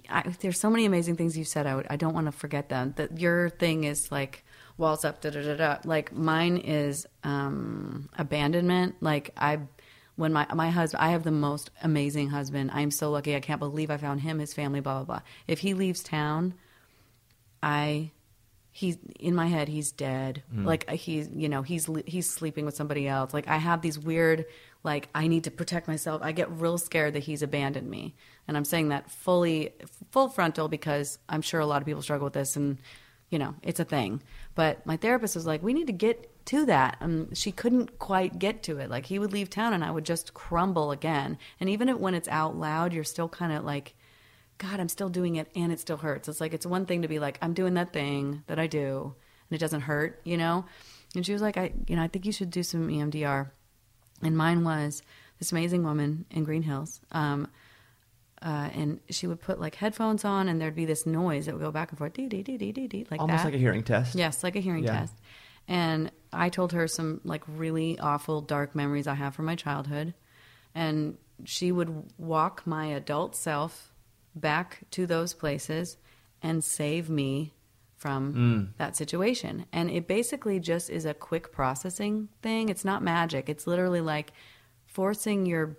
I, 0.09 0.33
there's 0.41 0.59
so 0.59 0.69
many 0.69 0.85
amazing 0.85 1.15
things 1.15 1.37
you 1.37 1.43
said. 1.43 1.67
I 1.67 1.75
would, 1.75 1.87
I 1.89 1.95
don't 1.95 2.13
want 2.13 2.27
to 2.27 2.31
forget 2.31 2.69
them. 2.69 2.93
That 2.97 3.19
your 3.19 3.49
thing 3.49 3.83
is 3.83 4.11
like 4.11 4.43
walls 4.77 5.05
up, 5.05 5.21
da 5.21 5.29
da 5.29 5.41
da 5.41 5.55
da. 5.55 5.77
Like 5.85 6.13
mine 6.13 6.57
is 6.57 7.07
um, 7.23 8.09
abandonment. 8.17 8.95
Like 9.01 9.31
I, 9.37 9.59
when 10.15 10.33
my 10.33 10.47
my 10.53 10.69
husband, 10.69 11.03
I 11.03 11.09
have 11.09 11.23
the 11.23 11.31
most 11.31 11.71
amazing 11.81 12.29
husband. 12.29 12.71
I'm 12.73 12.91
so 12.91 13.11
lucky. 13.11 13.35
I 13.35 13.39
can't 13.39 13.59
believe 13.59 13.89
I 13.89 13.97
found 13.97 14.21
him, 14.21 14.39
his 14.39 14.53
family, 14.53 14.79
blah 14.79 15.03
blah 15.03 15.05
blah. 15.05 15.21
If 15.47 15.59
he 15.59 15.73
leaves 15.73 16.03
town, 16.03 16.53
I 17.61 18.11
he's 18.75 18.97
in 19.19 19.35
my 19.35 19.45
head 19.45 19.67
he's 19.67 19.91
dead 19.91 20.41
like 20.65 20.89
he's 20.89 21.29
you 21.29 21.47
know 21.47 21.61
he's 21.61 21.87
he's 22.07 22.27
sleeping 22.27 22.65
with 22.65 22.75
somebody 22.75 23.07
else 23.07 23.31
like 23.31 23.47
i 23.47 23.57
have 23.57 23.83
these 23.83 23.99
weird 23.99 24.45
like 24.83 25.09
i 25.15 25.27
need 25.27 25.43
to 25.43 25.51
protect 25.51 25.87
myself 25.87 26.21
i 26.23 26.31
get 26.31 26.51
real 26.51 26.77
scared 26.77 27.13
that 27.13 27.23
he's 27.23 27.41
abandoned 27.41 27.89
me 27.89 28.13
and 28.47 28.57
i'm 28.57 28.65
saying 28.65 28.89
that 28.89 29.09
fully 29.09 29.71
full 30.11 30.27
frontal 30.27 30.67
because 30.67 31.19
i'm 31.29 31.41
sure 31.41 31.59
a 31.59 31.65
lot 31.65 31.81
of 31.81 31.85
people 31.85 32.01
struggle 32.01 32.25
with 32.25 32.33
this 32.33 32.55
and 32.55 32.77
you 33.29 33.39
know 33.39 33.55
it's 33.63 33.79
a 33.79 33.85
thing 33.85 34.21
but 34.55 34.85
my 34.85 34.97
therapist 34.97 35.35
was 35.35 35.45
like 35.45 35.63
we 35.63 35.73
need 35.73 35.87
to 35.87 35.93
get 35.93 36.29
to 36.45 36.65
that 36.65 36.97
and 36.99 37.35
she 37.37 37.51
couldn't 37.51 37.97
quite 37.99 38.37
get 38.37 38.61
to 38.63 38.77
it 38.77 38.89
like 38.89 39.05
he 39.05 39.17
would 39.17 39.31
leave 39.31 39.49
town 39.49 39.73
and 39.73 39.83
i 39.83 39.89
would 39.89 40.05
just 40.05 40.33
crumble 40.33 40.91
again 40.91 41.37
and 41.59 41.69
even 41.69 41.89
when 41.99 42.13
it's 42.13 42.27
out 42.27 42.55
loud 42.55 42.93
you're 42.93 43.03
still 43.03 43.29
kind 43.29 43.53
of 43.53 43.63
like 43.63 43.95
God, 44.57 44.79
I'm 44.79 44.89
still 44.89 45.09
doing 45.09 45.35
it 45.35 45.49
and 45.55 45.71
it 45.71 45.79
still 45.79 45.97
hurts. 45.97 46.27
It's 46.27 46.39
like 46.39 46.53
it's 46.53 46.65
one 46.65 46.85
thing 46.85 47.01
to 47.01 47.07
be 47.07 47.19
like, 47.19 47.37
I'm 47.41 47.53
doing 47.53 47.73
that 47.73 47.91
thing 47.91 48.43
that 48.47 48.59
I 48.59 48.67
do 48.67 49.15
and 49.49 49.55
it 49.55 49.59
doesn't 49.59 49.81
hurt, 49.81 50.21
you 50.23 50.37
know? 50.37 50.65
And 51.15 51.25
she 51.25 51.33
was 51.33 51.41
like, 51.41 51.57
I 51.57 51.73
you 51.87 51.95
know, 51.95 52.03
I 52.03 52.07
think 52.07 52.25
you 52.25 52.31
should 52.31 52.49
do 52.49 52.63
some 52.63 52.87
EMDR. 52.87 53.49
And 54.23 54.37
mine 54.37 54.63
was 54.63 55.01
this 55.39 55.51
amazing 55.51 55.83
woman 55.83 56.25
in 56.31 56.43
Green 56.43 56.63
Hills. 56.63 57.01
Um 57.11 57.47
uh, 58.41 58.69
and 58.73 58.99
she 59.09 59.25
would 59.25 59.39
put 59.39 59.57
like 59.57 59.75
headphones 59.75 60.25
on, 60.25 60.49
and 60.49 60.59
there'd 60.59 60.75
be 60.75 60.83
this 60.83 61.05
noise 61.05 61.45
that 61.45 61.53
would 61.53 61.61
go 61.61 61.71
back 61.71 61.91
and 61.91 61.97
forth, 61.97 62.11
dee 62.11 62.27
dee 62.27 62.43
dee 62.43 62.57
dee 62.57 62.73
dee 62.73 62.87
dee, 62.87 63.05
like 63.09 63.21
Almost 63.21 63.43
that. 63.43 63.45
like 63.45 63.53
a 63.53 63.57
hearing 63.57 63.83
test. 63.83 64.15
Yes, 64.15 64.43
like 64.43 64.57
a 64.57 64.59
hearing 64.59 64.83
Yeah. 64.83 64.99
test. 64.99 65.13
And 65.65 66.11
I 66.33 66.49
told 66.49 66.73
her 66.73 66.87
some 66.89 67.21
like 67.23 67.41
really 67.47 67.97
awful 67.99 68.41
dark 68.41 68.75
memories 68.75 69.07
I 69.07 69.13
have 69.13 69.33
from 69.33 69.45
my 69.45 69.55
childhood. 69.55 70.13
And 70.75 71.17
she 71.45 71.71
would 71.71 72.11
walk 72.17 72.67
my 72.67 72.87
adult 72.87 73.37
self 73.37 73.93
back 74.35 74.79
to 74.91 75.05
those 75.07 75.33
places 75.33 75.95
and 76.41 76.61
save 76.65 77.09
me 77.09 77.53
from 78.03 78.33
mm. 78.33 78.77
that 78.79 78.97
situation. 78.97 79.65
And 79.71 79.89
it 79.89 80.09
basically 80.09 80.59
just 80.59 80.89
is 80.89 81.05
a 81.05 81.13
quick 81.13 81.53
processing 81.53 82.27
thing. 82.41 82.67
It's 82.67 82.83
not 82.83 83.01
magic. 83.01 83.47
It's 83.47 83.65
literally 83.65 84.01
like 84.01 84.33
forcing 84.85 85.45
your 85.45 85.77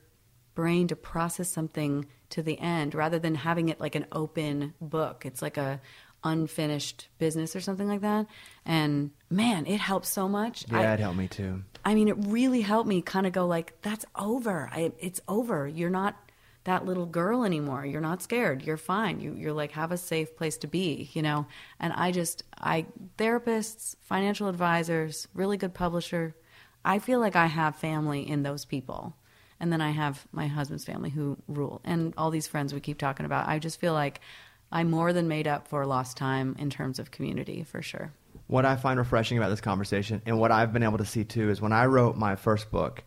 brain 0.55 0.89
to 0.89 0.97
process 0.97 1.51
something 1.51 2.07
to 2.31 2.43
the 2.43 2.59
end 2.59 2.95
rather 2.95 3.19
than 3.19 3.35
having 3.35 3.69
it 3.69 3.79
like 3.79 3.95
an 3.95 4.07
open 4.11 4.73
book. 4.81 5.27
It's 5.27 5.43
like 5.43 5.59
a 5.59 5.83
unfinished 6.25 7.09
business 7.19 7.55
or 7.55 7.61
something 7.61 7.89
like 7.89 8.01
that. 8.01 8.25
And 8.65 9.11
man, 9.29 9.67
it 9.67 9.81
helps 9.81 10.09
so 10.09 10.27
much. 10.27 10.65
Yeah, 10.71 10.81
I, 10.81 10.95
it 10.95 11.01
helped 11.01 11.19
me 11.19 11.29
too. 11.29 11.63
I 11.85 11.95
mean, 11.95 12.09
it 12.09 12.17
really 12.21 12.63
helped 12.63 12.89
me 12.89 13.03
kind 13.03 13.27
of 13.27 13.35
go 13.35 13.47
like, 13.47 13.75
"That's 13.83 14.07
over. 14.17 14.71
I, 14.73 14.93
it's 14.99 15.21
over. 15.29 15.69
You're 15.69 15.91
not 15.91 16.17
that 16.65 16.85
little 16.85 17.07
girl 17.07 17.45
anymore. 17.45 17.85
You're 17.87 18.01
not 18.01 18.23
scared. 18.23 18.63
You're 18.63 18.77
fine. 18.77 19.21
You, 19.21 19.35
you're 19.35 19.53
like 19.53 19.73
have 19.73 19.93
a 19.93 19.97
safe 19.97 20.37
place 20.37 20.57
to 20.59 20.67
be, 20.67 21.11
you 21.13 21.23
know." 21.23 21.47
And 21.79 21.93
I 21.93 22.11
just, 22.11 22.43
I 22.59 22.87
therapists, 23.19 23.97
financial 24.01 24.49
advisors, 24.49 25.29
really 25.35 25.57
good 25.57 25.75
publisher. 25.75 26.35
I 26.85 26.99
feel 26.99 27.21
like 27.21 27.37
I 27.37 27.47
have 27.47 27.77
family 27.77 28.29
in 28.29 28.43
those 28.43 28.65
people, 28.65 29.17
and 29.59 29.73
then 29.73 29.81
I 29.81 29.91
have 29.91 30.27
my 30.33 30.47
husband's 30.47 30.85
family 30.85 31.11
who 31.11 31.39
rule, 31.49 31.81
and 31.85 32.13
all 32.17 32.31
these 32.31 32.47
friends 32.47 32.75
we 32.75 32.81
keep 32.81 32.99
talking 32.99 33.27
about. 33.27 33.49
I 33.49 33.59
just 33.59 33.81
feel 33.81 33.95
like 33.95 34.21
I'm 34.71 34.91
more 34.91 35.13
than 35.13 35.29
made 35.29 35.47
up 35.47 35.69
for 35.69 35.87
lost 35.87 36.17
time 36.17 36.57
in 36.59 36.69
terms 36.69 36.99
of 36.99 37.11
community 37.11 37.63
for 37.63 37.81
sure. 37.81 38.13
What 38.49 38.67
I 38.67 38.77
find 38.77 38.99
refreshing 38.99 39.39
about 39.39 39.51
this 39.51 39.61
conversation 39.61 40.21
and 40.27 40.39
what 40.39 40.51
I've 40.51 40.73
been 40.73 40.83
able 40.83 40.99
to 40.99 41.05
see 41.05 41.25
too 41.25 41.49
is 41.49 41.63
when 41.63 41.73
I 41.73 41.87
wrote 41.87 42.17
my 42.17 42.37
first 42.37 42.71
book, 42.71 43.05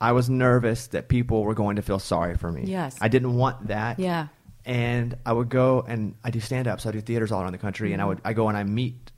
I 0.00 0.12
was 0.12 0.28
nervous 0.28 0.88
that 0.88 1.08
people 1.08 1.42
were 1.44 1.54
going 1.54 1.76
to 1.76 1.82
feel 1.82 1.98
sorry 1.98 2.36
for 2.36 2.50
me. 2.52 2.64
Yes. 2.66 2.96
I 3.00 3.08
didn't 3.08 3.34
want 3.34 3.68
that. 3.68 3.98
Yeah. 3.98 4.28
And 4.64 5.16
I 5.24 5.32
would 5.32 5.48
go 5.48 5.84
and 5.86 6.16
I 6.24 6.30
do 6.30 6.40
stand 6.40 6.66
up, 6.68 6.80
so 6.80 6.88
I 6.88 6.92
do 6.92 7.00
theaters 7.00 7.32
all 7.32 7.40
around 7.42 7.52
the 7.52 7.58
country, 7.58 7.92
and 7.92 8.02
I 8.02 8.04
Mm-hmm. 8.04 8.08
would 8.08 8.20
I 8.24 8.32
go 8.32 8.48
and 8.48 8.56
I 8.58 8.64
meet 8.64 9.12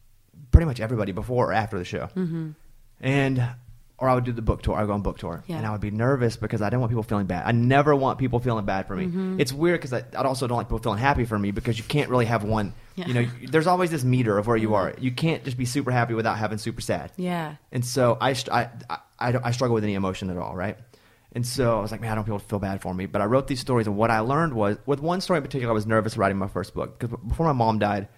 pretty 0.50 0.66
much 0.66 0.78
everybody 0.80 1.12
before 1.12 1.50
or 1.50 1.52
after 1.52 1.78
the 1.78 1.84
show. 1.84 2.08
Mm-hmm. 2.16 2.50
And 3.00 3.48
or 4.00 4.08
I 4.08 4.14
would 4.14 4.22
do 4.22 4.30
the 4.32 4.42
book 4.42 4.62
tour. 4.62 4.76
I 4.76 4.82
would 4.82 4.86
go 4.86 4.92
on 4.92 5.02
book 5.02 5.18
tour, 5.18 5.42
Yeah. 5.48 5.56
and 5.56 5.66
I 5.66 5.72
would 5.72 5.80
be 5.80 5.90
nervous 5.90 6.36
because 6.36 6.62
I 6.62 6.66
didn't 6.66 6.80
want 6.80 6.90
people 6.92 7.02
feeling 7.02 7.26
bad. 7.26 7.44
I 7.46 7.50
never 7.50 7.96
want 7.96 8.20
people 8.20 8.38
feeling 8.38 8.64
bad 8.64 8.86
for 8.86 8.94
me. 8.94 9.06
Mm-hmm. 9.06 9.40
It's 9.40 9.52
weird 9.52 9.80
because 9.80 9.92
I, 9.92 10.04
I 10.16 10.22
also 10.22 10.46
don't 10.46 10.56
like 10.56 10.68
people 10.68 10.78
feeling 10.78 11.00
happy 11.00 11.24
for 11.24 11.36
me 11.36 11.50
because 11.50 11.78
you 11.78 11.84
can't 11.84 12.08
really 12.08 12.26
have 12.26 12.44
one. 12.44 12.74
Yeah. 12.94 13.06
Mm-hmm. 13.06 13.16
You 13.16 13.22
know, 13.22 13.28
there's 13.50 13.66
always 13.66 13.90
this 13.90 14.04
meter 14.04 14.38
of 14.38 14.46
where 14.46 14.56
you 14.56 14.74
are. 14.74 14.94
You 15.00 15.10
can't 15.10 15.42
just 15.44 15.56
be 15.56 15.64
super 15.64 15.90
happy 15.90 16.14
without 16.14 16.38
having 16.38 16.58
super 16.58 16.80
sad. 16.80 17.10
Yeah. 17.16 17.56
And 17.72 17.84
so 17.84 18.16
I, 18.20 18.36
I, 18.52 18.68
I, 18.88 18.98
I, 19.18 19.34
I 19.42 19.50
struggle 19.50 19.74
with 19.74 19.84
any 19.84 19.94
emotion 19.94 20.30
at 20.30 20.36
all, 20.36 20.54
right? 20.54 20.78
And 21.32 21.46
so 21.46 21.78
I 21.78 21.82
was 21.82 21.90
like, 21.90 22.00
man, 22.00 22.12
I 22.12 22.14
don't 22.14 22.20
want 22.20 22.26
people 22.26 22.38
to 22.40 22.46
feel 22.46 22.58
bad 22.58 22.80
for 22.80 22.94
me. 22.94 23.06
But 23.06 23.20
I 23.20 23.26
wrote 23.26 23.48
these 23.48 23.60
stories, 23.60 23.86
and 23.86 23.96
what 23.96 24.10
I 24.10 24.20
learned 24.20 24.54
was, 24.54 24.78
with 24.86 25.00
one 25.00 25.20
story 25.20 25.36
in 25.36 25.42
particular, 25.42 25.72
I 25.72 25.74
was 25.74 25.86
nervous 25.86 26.16
writing 26.16 26.38
my 26.38 26.48
first 26.48 26.74
book 26.74 26.98
because 26.98 27.16
before 27.26 27.46
my 27.46 27.52
mom 27.52 27.78
died, 27.78 28.08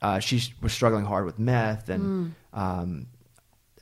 uh, 0.00 0.18
she 0.18 0.42
was 0.60 0.72
struggling 0.72 1.04
hard 1.04 1.24
with 1.24 1.38
meth 1.38 1.88
and 1.88 2.34
um, 2.52 3.06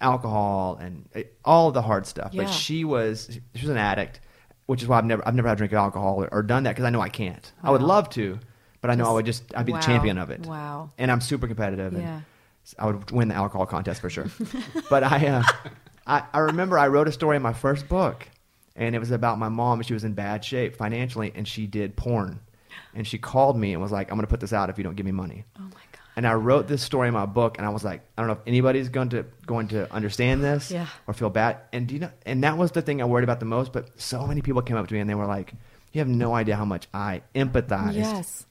alcohol 0.00 0.76
and 0.80 1.08
uh, 1.14 1.22
all 1.44 1.70
the 1.72 1.82
hard 1.82 2.06
stuff. 2.06 2.34
Yeah. 2.34 2.44
But 2.44 2.50
she 2.50 2.84
was 2.84 3.38
she 3.54 3.62
was 3.62 3.70
an 3.70 3.78
addict, 3.78 4.20
which 4.66 4.82
is 4.82 4.88
why 4.88 4.98
I've 4.98 5.06
never 5.06 5.26
I've 5.26 5.34
never 5.34 5.48
had 5.48 5.54
to 5.54 5.60
drink 5.60 5.72
alcohol 5.72 6.22
or, 6.22 6.28
or 6.32 6.42
done 6.42 6.64
that 6.64 6.72
because 6.72 6.84
I 6.84 6.90
know 6.90 7.00
I 7.00 7.08
can't. 7.08 7.50
I 7.62 7.70
would 7.70 7.82
love 7.82 8.10
to, 8.10 8.38
but 8.82 8.90
I 8.90 8.94
know 8.94 9.06
I 9.06 9.12
would 9.12 9.26
just 9.26 9.44
I'd 9.54 9.64
be 9.64 9.72
wow. 9.72 9.80
the 9.80 9.86
champion 9.86 10.18
of 10.18 10.28
it. 10.30 10.44
Wow. 10.46 10.90
And 10.98 11.10
I'm 11.10 11.22
super 11.22 11.46
competitive. 11.46 11.94
and 11.94 12.02
Yeah. 12.02 12.20
I 12.78 12.86
would 12.86 13.10
win 13.10 13.28
the 13.28 13.34
alcohol 13.34 13.64
contest 13.64 14.02
for 14.02 14.10
sure. 14.10 14.26
but 14.90 15.02
I, 15.02 15.26
uh, 15.26 15.42
I 16.06 16.22
I 16.32 16.38
remember 16.40 16.78
I 16.78 16.88
wrote 16.88 17.08
a 17.08 17.12
story 17.12 17.36
in 17.36 17.42
my 17.42 17.52
first 17.52 17.88
book, 17.88 18.28
and 18.76 18.94
it 18.94 18.98
was 18.98 19.10
about 19.10 19.38
my 19.38 19.48
mom. 19.48 19.82
She 19.82 19.94
was 19.94 20.04
in 20.04 20.14
bad 20.14 20.44
shape 20.44 20.76
financially, 20.76 21.32
and 21.34 21.46
she 21.46 21.66
did 21.66 21.96
porn. 21.96 22.40
And 22.94 23.06
she 23.06 23.18
called 23.18 23.56
me 23.58 23.72
and 23.72 23.80
was 23.82 23.92
like, 23.92 24.10
"I'm 24.10 24.16
going 24.16 24.26
to 24.26 24.30
put 24.30 24.40
this 24.40 24.52
out 24.52 24.70
if 24.70 24.78
you 24.78 24.84
don't 24.84 24.96
give 24.96 25.06
me 25.06 25.12
money." 25.12 25.44
Oh 25.58 25.62
my 25.62 25.70
god. 25.70 26.00
And 26.16 26.26
I 26.26 26.34
wrote 26.34 26.66
this 26.66 26.82
story 26.82 27.08
in 27.08 27.14
my 27.14 27.24
book, 27.26 27.56
and 27.58 27.66
I 27.66 27.70
was 27.70 27.84
like, 27.84 28.02
I 28.18 28.22
don't 28.22 28.26
know 28.26 28.32
if 28.34 28.46
anybody's 28.46 28.88
going 28.88 29.10
to 29.10 29.24
going 29.46 29.68
to 29.68 29.90
understand 29.92 30.42
this 30.42 30.70
Yeah. 30.70 30.86
or 31.06 31.14
feel 31.14 31.30
bad. 31.30 31.58
And 31.72 31.86
do 31.86 31.94
you 31.94 32.00
know? 32.00 32.10
And 32.26 32.42
that 32.44 32.58
was 32.58 32.72
the 32.72 32.82
thing 32.82 33.00
I 33.00 33.04
worried 33.04 33.24
about 33.24 33.38
the 33.40 33.46
most. 33.46 33.72
But 33.72 34.00
so 34.00 34.26
many 34.26 34.42
people 34.42 34.60
came 34.62 34.76
up 34.76 34.88
to 34.88 34.94
me 34.94 35.00
and 35.00 35.08
they 35.08 35.14
were 35.14 35.26
like, 35.26 35.52
"You 35.92 36.00
have 36.00 36.08
no 36.08 36.34
idea 36.34 36.56
how 36.56 36.64
much 36.64 36.88
I 36.92 37.22
empathized 37.34 37.94
Yes. 37.94 38.46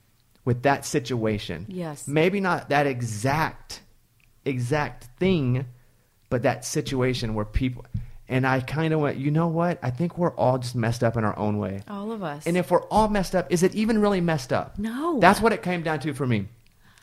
with 0.46 0.64
that 0.64 0.86
situation. 0.86 1.66
Yes. 1.68 2.08
maybe 2.08 2.40
not 2.40 2.70
that 2.70 2.88
exact 2.88 3.82
exact 4.46 5.06
thing, 5.20 5.66
but 6.30 6.44
that 6.44 6.66
situation 6.66 7.34
where 7.34 7.46
people." 7.46 7.86
And 8.32 8.46
I 8.46 8.60
kind 8.60 8.94
of 8.94 9.00
went, 9.00 9.18
you 9.18 9.32
know 9.32 9.48
what? 9.48 9.80
I 9.82 9.90
think 9.90 10.16
we're 10.16 10.36
all 10.36 10.60
just 10.60 10.76
messed 10.76 11.04
up 11.04 11.18
in 11.18 11.24
our 11.24 11.36
own 11.36 11.58
way. 11.58 11.82
All 11.88 12.12
of 12.12 12.22
us. 12.22 12.46
And 12.46 12.56
if 12.58 12.70
we're 12.70 12.84
all 12.84 13.08
messed 13.08 13.34
up, 13.34 13.52
is 13.52 13.64
it 13.64 13.74
even 13.74 14.00
really 14.00 14.22
messed 14.22 14.54
up? 14.54 14.78
No. 14.78 15.20
That's 15.20 15.42
what 15.42 15.52
it 15.52 15.64
came 15.64 15.82
down 15.82 16.00
to 16.02 16.14
for 16.14 16.28
me. 16.28 16.48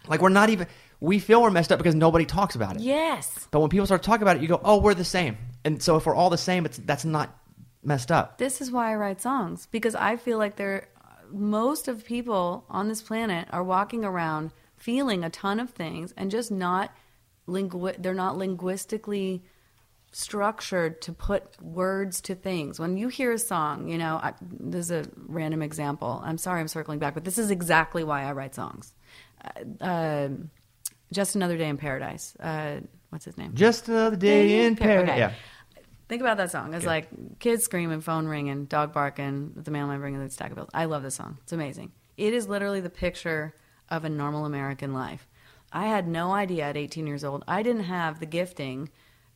Like 0.07 0.23
we're 0.23 0.29
not 0.29 0.51
even 0.51 0.69
we 1.01 1.19
feel 1.19 1.43
we're 1.43 1.51
messed 1.51 1.73
up 1.73 1.79
because 1.79 1.97
nobody 1.97 2.25
talks 2.25 2.55
about 2.55 2.77
it. 2.77 2.83
yes. 2.83 3.49
But 3.51 3.59
when 3.59 3.71
people 3.71 3.87
start 3.87 4.05
talking 4.05 4.23
about 4.23 4.37
it, 4.37 4.43
you 4.43 4.49
go, 4.49 4.61
"Oh, 4.63 4.81
we're 4.81 4.95
the 4.95 5.05
same." 5.05 5.37
And 5.65 5.83
so 5.83 5.97
if 5.97 6.07
we're 6.07 6.15
all 6.15 6.31
the 6.31 6.39
same, 6.39 6.65
it's 6.65 6.79
that's 6.79 7.05
not 7.05 7.37
messed 7.83 8.13
up. 8.13 8.39
This 8.39 8.61
is 8.61 8.71
why 8.71 8.93
I 8.93 8.95
write 8.95 9.21
songs 9.21 9.67
because 9.73 9.97
I 9.97 10.17
feel 10.17 10.39
like 10.39 10.55
they're 10.57 10.89
most 11.33 11.89
of 11.89 12.05
people 12.05 12.65
on 12.71 12.87
this 12.87 13.03
planet 13.03 13.49
are 13.51 13.65
walking 13.65 14.05
around 14.05 14.53
feeling 14.77 15.25
a 15.25 15.31
ton 15.31 15.59
of 15.59 15.71
things 15.71 16.15
and 16.17 16.31
just 16.31 16.51
not 16.53 16.93
lingu- 17.49 17.97
they're 17.99 18.15
not 18.15 18.37
linguistically 18.37 19.45
structured 20.13 21.03
to 21.03 21.13
put 21.13 21.61
words 21.63 22.21
to 22.23 22.35
things. 22.35 22.81
When 22.81 22.97
you 22.97 23.09
hear 23.09 23.33
a 23.33 23.39
song, 23.39 23.89
you 23.89 23.99
know, 23.99 24.17
I, 24.23 24.33
this 24.41 24.91
is 24.91 25.07
a 25.07 25.11
random 25.27 25.63
example. 25.63 26.23
I'm 26.25 26.39
sorry 26.39 26.61
I'm 26.61 26.69
circling 26.69 26.99
back, 26.99 27.15
but 27.15 27.25
this 27.25 27.39
is 27.39 27.51
exactly 27.51 28.03
why 28.03 28.25
I 28.25 28.33
write 28.33 28.55
songs. 28.55 28.95
Uh, 29.45 29.85
uh, 29.85 30.29
just 31.13 31.37
another 31.37 31.57
day 31.59 31.69
in 31.69 31.77
paradise. 31.77 32.35
Uh, 32.41 32.81
what's 33.11 33.25
his 33.27 33.37
name? 33.37 33.53
Just 33.55 33.89
another 33.89 34.17
day 34.17 34.65
in 34.65 34.77
paradise. 34.77 35.11
Okay. 35.11 35.19
Yeah. 35.19 35.33
Think 36.09 36.23
about 36.23 36.37
that 36.37 36.53
song. 36.53 36.73
It's 36.73 36.87
like 36.87 37.09
kids 37.41 37.65
screaming, 37.65 38.01
phone 38.01 38.27
ringing, 38.27 38.67
dog 38.67 38.93
barking, 38.93 39.53
the 39.57 39.71
mailman 39.71 40.01
bringing 40.01 40.23
the 40.23 40.31
stack 40.31 40.51
of 40.51 40.57
bills. 40.57 40.71
I 40.73 40.85
love 40.85 41.03
this 41.03 41.17
song. 41.17 41.39
It's 41.43 41.53
amazing. 41.53 41.91
It 42.17 42.33
is 42.33 42.49
literally 42.49 42.81
the 42.81 42.91
picture 42.91 43.55
of 43.91 44.05
a 44.05 44.09
normal 44.09 44.47
American 44.47 44.93
life. 44.95 45.29
I 45.73 45.87
had 45.87 46.09
no 46.09 46.33
idea 46.33 46.65
at 46.65 46.77
18 46.77 47.07
years 47.07 47.25
old. 47.25 47.45
I 47.47 47.63
didn't 47.63 47.85
have 47.85 48.21
the 48.21 48.27
gifting 48.27 48.91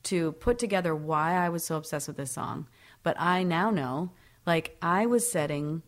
to 0.04 0.32
put 0.32 0.58
together 0.58 0.94
why 0.94 1.34
I 1.34 1.48
was 1.48 1.64
so 1.64 1.76
obsessed 1.76 2.08
with 2.08 2.16
this 2.16 2.32
song. 2.32 2.68
But 3.02 3.20
I 3.20 3.42
now 3.42 3.70
know, 3.70 4.12
like, 4.46 4.76
I 4.80 5.06
was 5.06 5.30
setting 5.30 5.82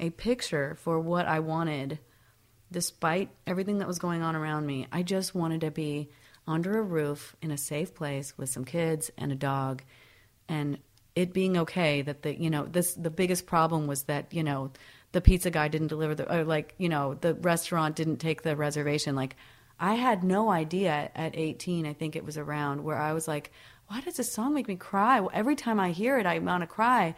a 0.00 0.10
picture 0.10 0.76
for 0.80 0.98
what 0.98 1.26
I 1.26 1.40
wanted 1.40 1.98
despite 2.72 3.28
everything 3.46 3.78
that 3.78 3.86
was 3.86 3.98
going 3.98 4.22
on 4.22 4.34
around 4.34 4.66
me, 4.66 4.86
I 4.90 5.02
just 5.02 5.34
wanted 5.34 5.60
to 5.60 5.70
be 5.70 6.08
under 6.48 6.78
a 6.78 6.82
roof 6.82 7.36
in 7.40 7.50
a 7.50 7.58
safe 7.58 7.94
place 7.94 8.36
with 8.36 8.48
some 8.48 8.64
kids 8.64 9.10
and 9.16 9.30
a 9.30 9.36
dog 9.36 9.82
and 10.48 10.78
it 11.14 11.32
being 11.32 11.56
okay 11.56 12.02
that 12.02 12.22
the 12.22 12.34
you 12.34 12.50
know 12.50 12.64
this 12.64 12.94
the 12.94 13.10
biggest 13.10 13.46
problem 13.46 13.86
was 13.86 14.04
that 14.04 14.32
you 14.32 14.42
know 14.42 14.72
the 15.12 15.20
pizza 15.20 15.50
guy 15.50 15.68
didn't 15.68 15.86
deliver 15.86 16.16
the 16.16 16.34
or 16.34 16.42
like 16.42 16.74
you 16.78 16.88
know 16.88 17.14
the 17.14 17.34
restaurant 17.34 17.94
didn't 17.94 18.16
take 18.16 18.42
the 18.42 18.56
reservation 18.56 19.14
like 19.14 19.36
I 19.82 19.94
had 19.94 20.24
no 20.24 20.50
idea 20.50 21.10
at 21.14 21.36
18 21.36 21.86
I 21.86 21.92
think 21.92 22.16
it 22.16 22.24
was 22.24 22.38
around 22.38 22.82
where 22.84 22.98
I 22.98 23.12
was 23.12 23.28
like 23.28 23.50
why 23.88 24.00
does 24.00 24.16
this 24.16 24.32
song 24.32 24.54
make 24.54 24.68
me 24.68 24.76
cry 24.76 25.20
Well, 25.20 25.30
every 25.34 25.56
time 25.56 25.78
I 25.78 25.90
hear 25.90 26.18
it 26.18 26.26
I 26.26 26.38
want 26.38 26.62
to 26.62 26.66
cry 26.66 27.14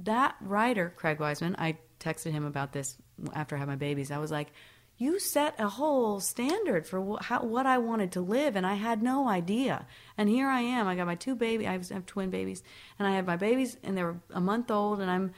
that 0.00 0.36
writer, 0.40 0.92
Craig 0.96 1.18
Wiseman, 1.18 1.56
I 1.58 1.78
texted 2.00 2.32
him 2.32 2.44
about 2.44 2.72
this 2.72 2.96
after 3.32 3.56
I 3.56 3.58
had 3.58 3.68
my 3.68 3.76
babies. 3.76 4.10
I 4.10 4.18
was 4.18 4.30
like, 4.30 4.52
"You 4.96 5.18
set 5.18 5.58
a 5.58 5.68
whole 5.68 6.20
standard 6.20 6.86
for 6.86 7.00
wh- 7.00 7.24
how, 7.24 7.42
what 7.42 7.66
I 7.66 7.78
wanted 7.78 8.12
to 8.12 8.20
live, 8.20 8.56
and 8.56 8.66
I 8.66 8.74
had 8.74 9.02
no 9.02 9.28
idea." 9.28 9.86
And 10.16 10.28
here 10.28 10.48
I 10.48 10.60
am. 10.60 10.86
I 10.86 10.94
got 10.94 11.06
my 11.06 11.16
two 11.16 11.34
baby. 11.34 11.66
I 11.66 11.72
have 11.72 12.06
twin 12.06 12.30
babies, 12.30 12.62
and 12.98 13.08
I 13.08 13.12
had 13.12 13.26
my 13.26 13.36
babies, 13.36 13.76
and 13.82 13.96
they 13.96 14.04
were 14.04 14.20
a 14.30 14.40
month 14.40 14.70
old. 14.70 15.00
And 15.00 15.10
I'm 15.10 15.32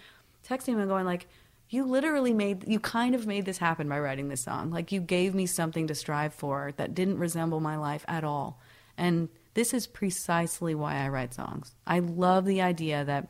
texting 0.46 0.74
him 0.74 0.80
and 0.80 0.88
going 0.88 1.06
like, 1.06 1.26
"You 1.70 1.84
literally 1.84 2.34
made. 2.34 2.68
You 2.68 2.78
kind 2.80 3.14
of 3.14 3.26
made 3.26 3.46
this 3.46 3.58
happen 3.58 3.88
by 3.88 3.98
writing 3.98 4.28
this 4.28 4.42
song. 4.42 4.70
Like 4.70 4.92
you 4.92 5.00
gave 5.00 5.34
me 5.34 5.46
something 5.46 5.86
to 5.86 5.94
strive 5.94 6.34
for 6.34 6.72
that 6.76 6.94
didn't 6.94 7.18
resemble 7.18 7.60
my 7.60 7.76
life 7.76 8.04
at 8.06 8.24
all." 8.24 8.60
And 8.98 9.30
this 9.54 9.72
is 9.72 9.86
precisely 9.86 10.74
why 10.74 10.96
I 10.96 11.08
write 11.08 11.32
songs. 11.32 11.74
I 11.86 12.00
love 12.00 12.44
the 12.44 12.60
idea 12.60 13.04
that 13.04 13.28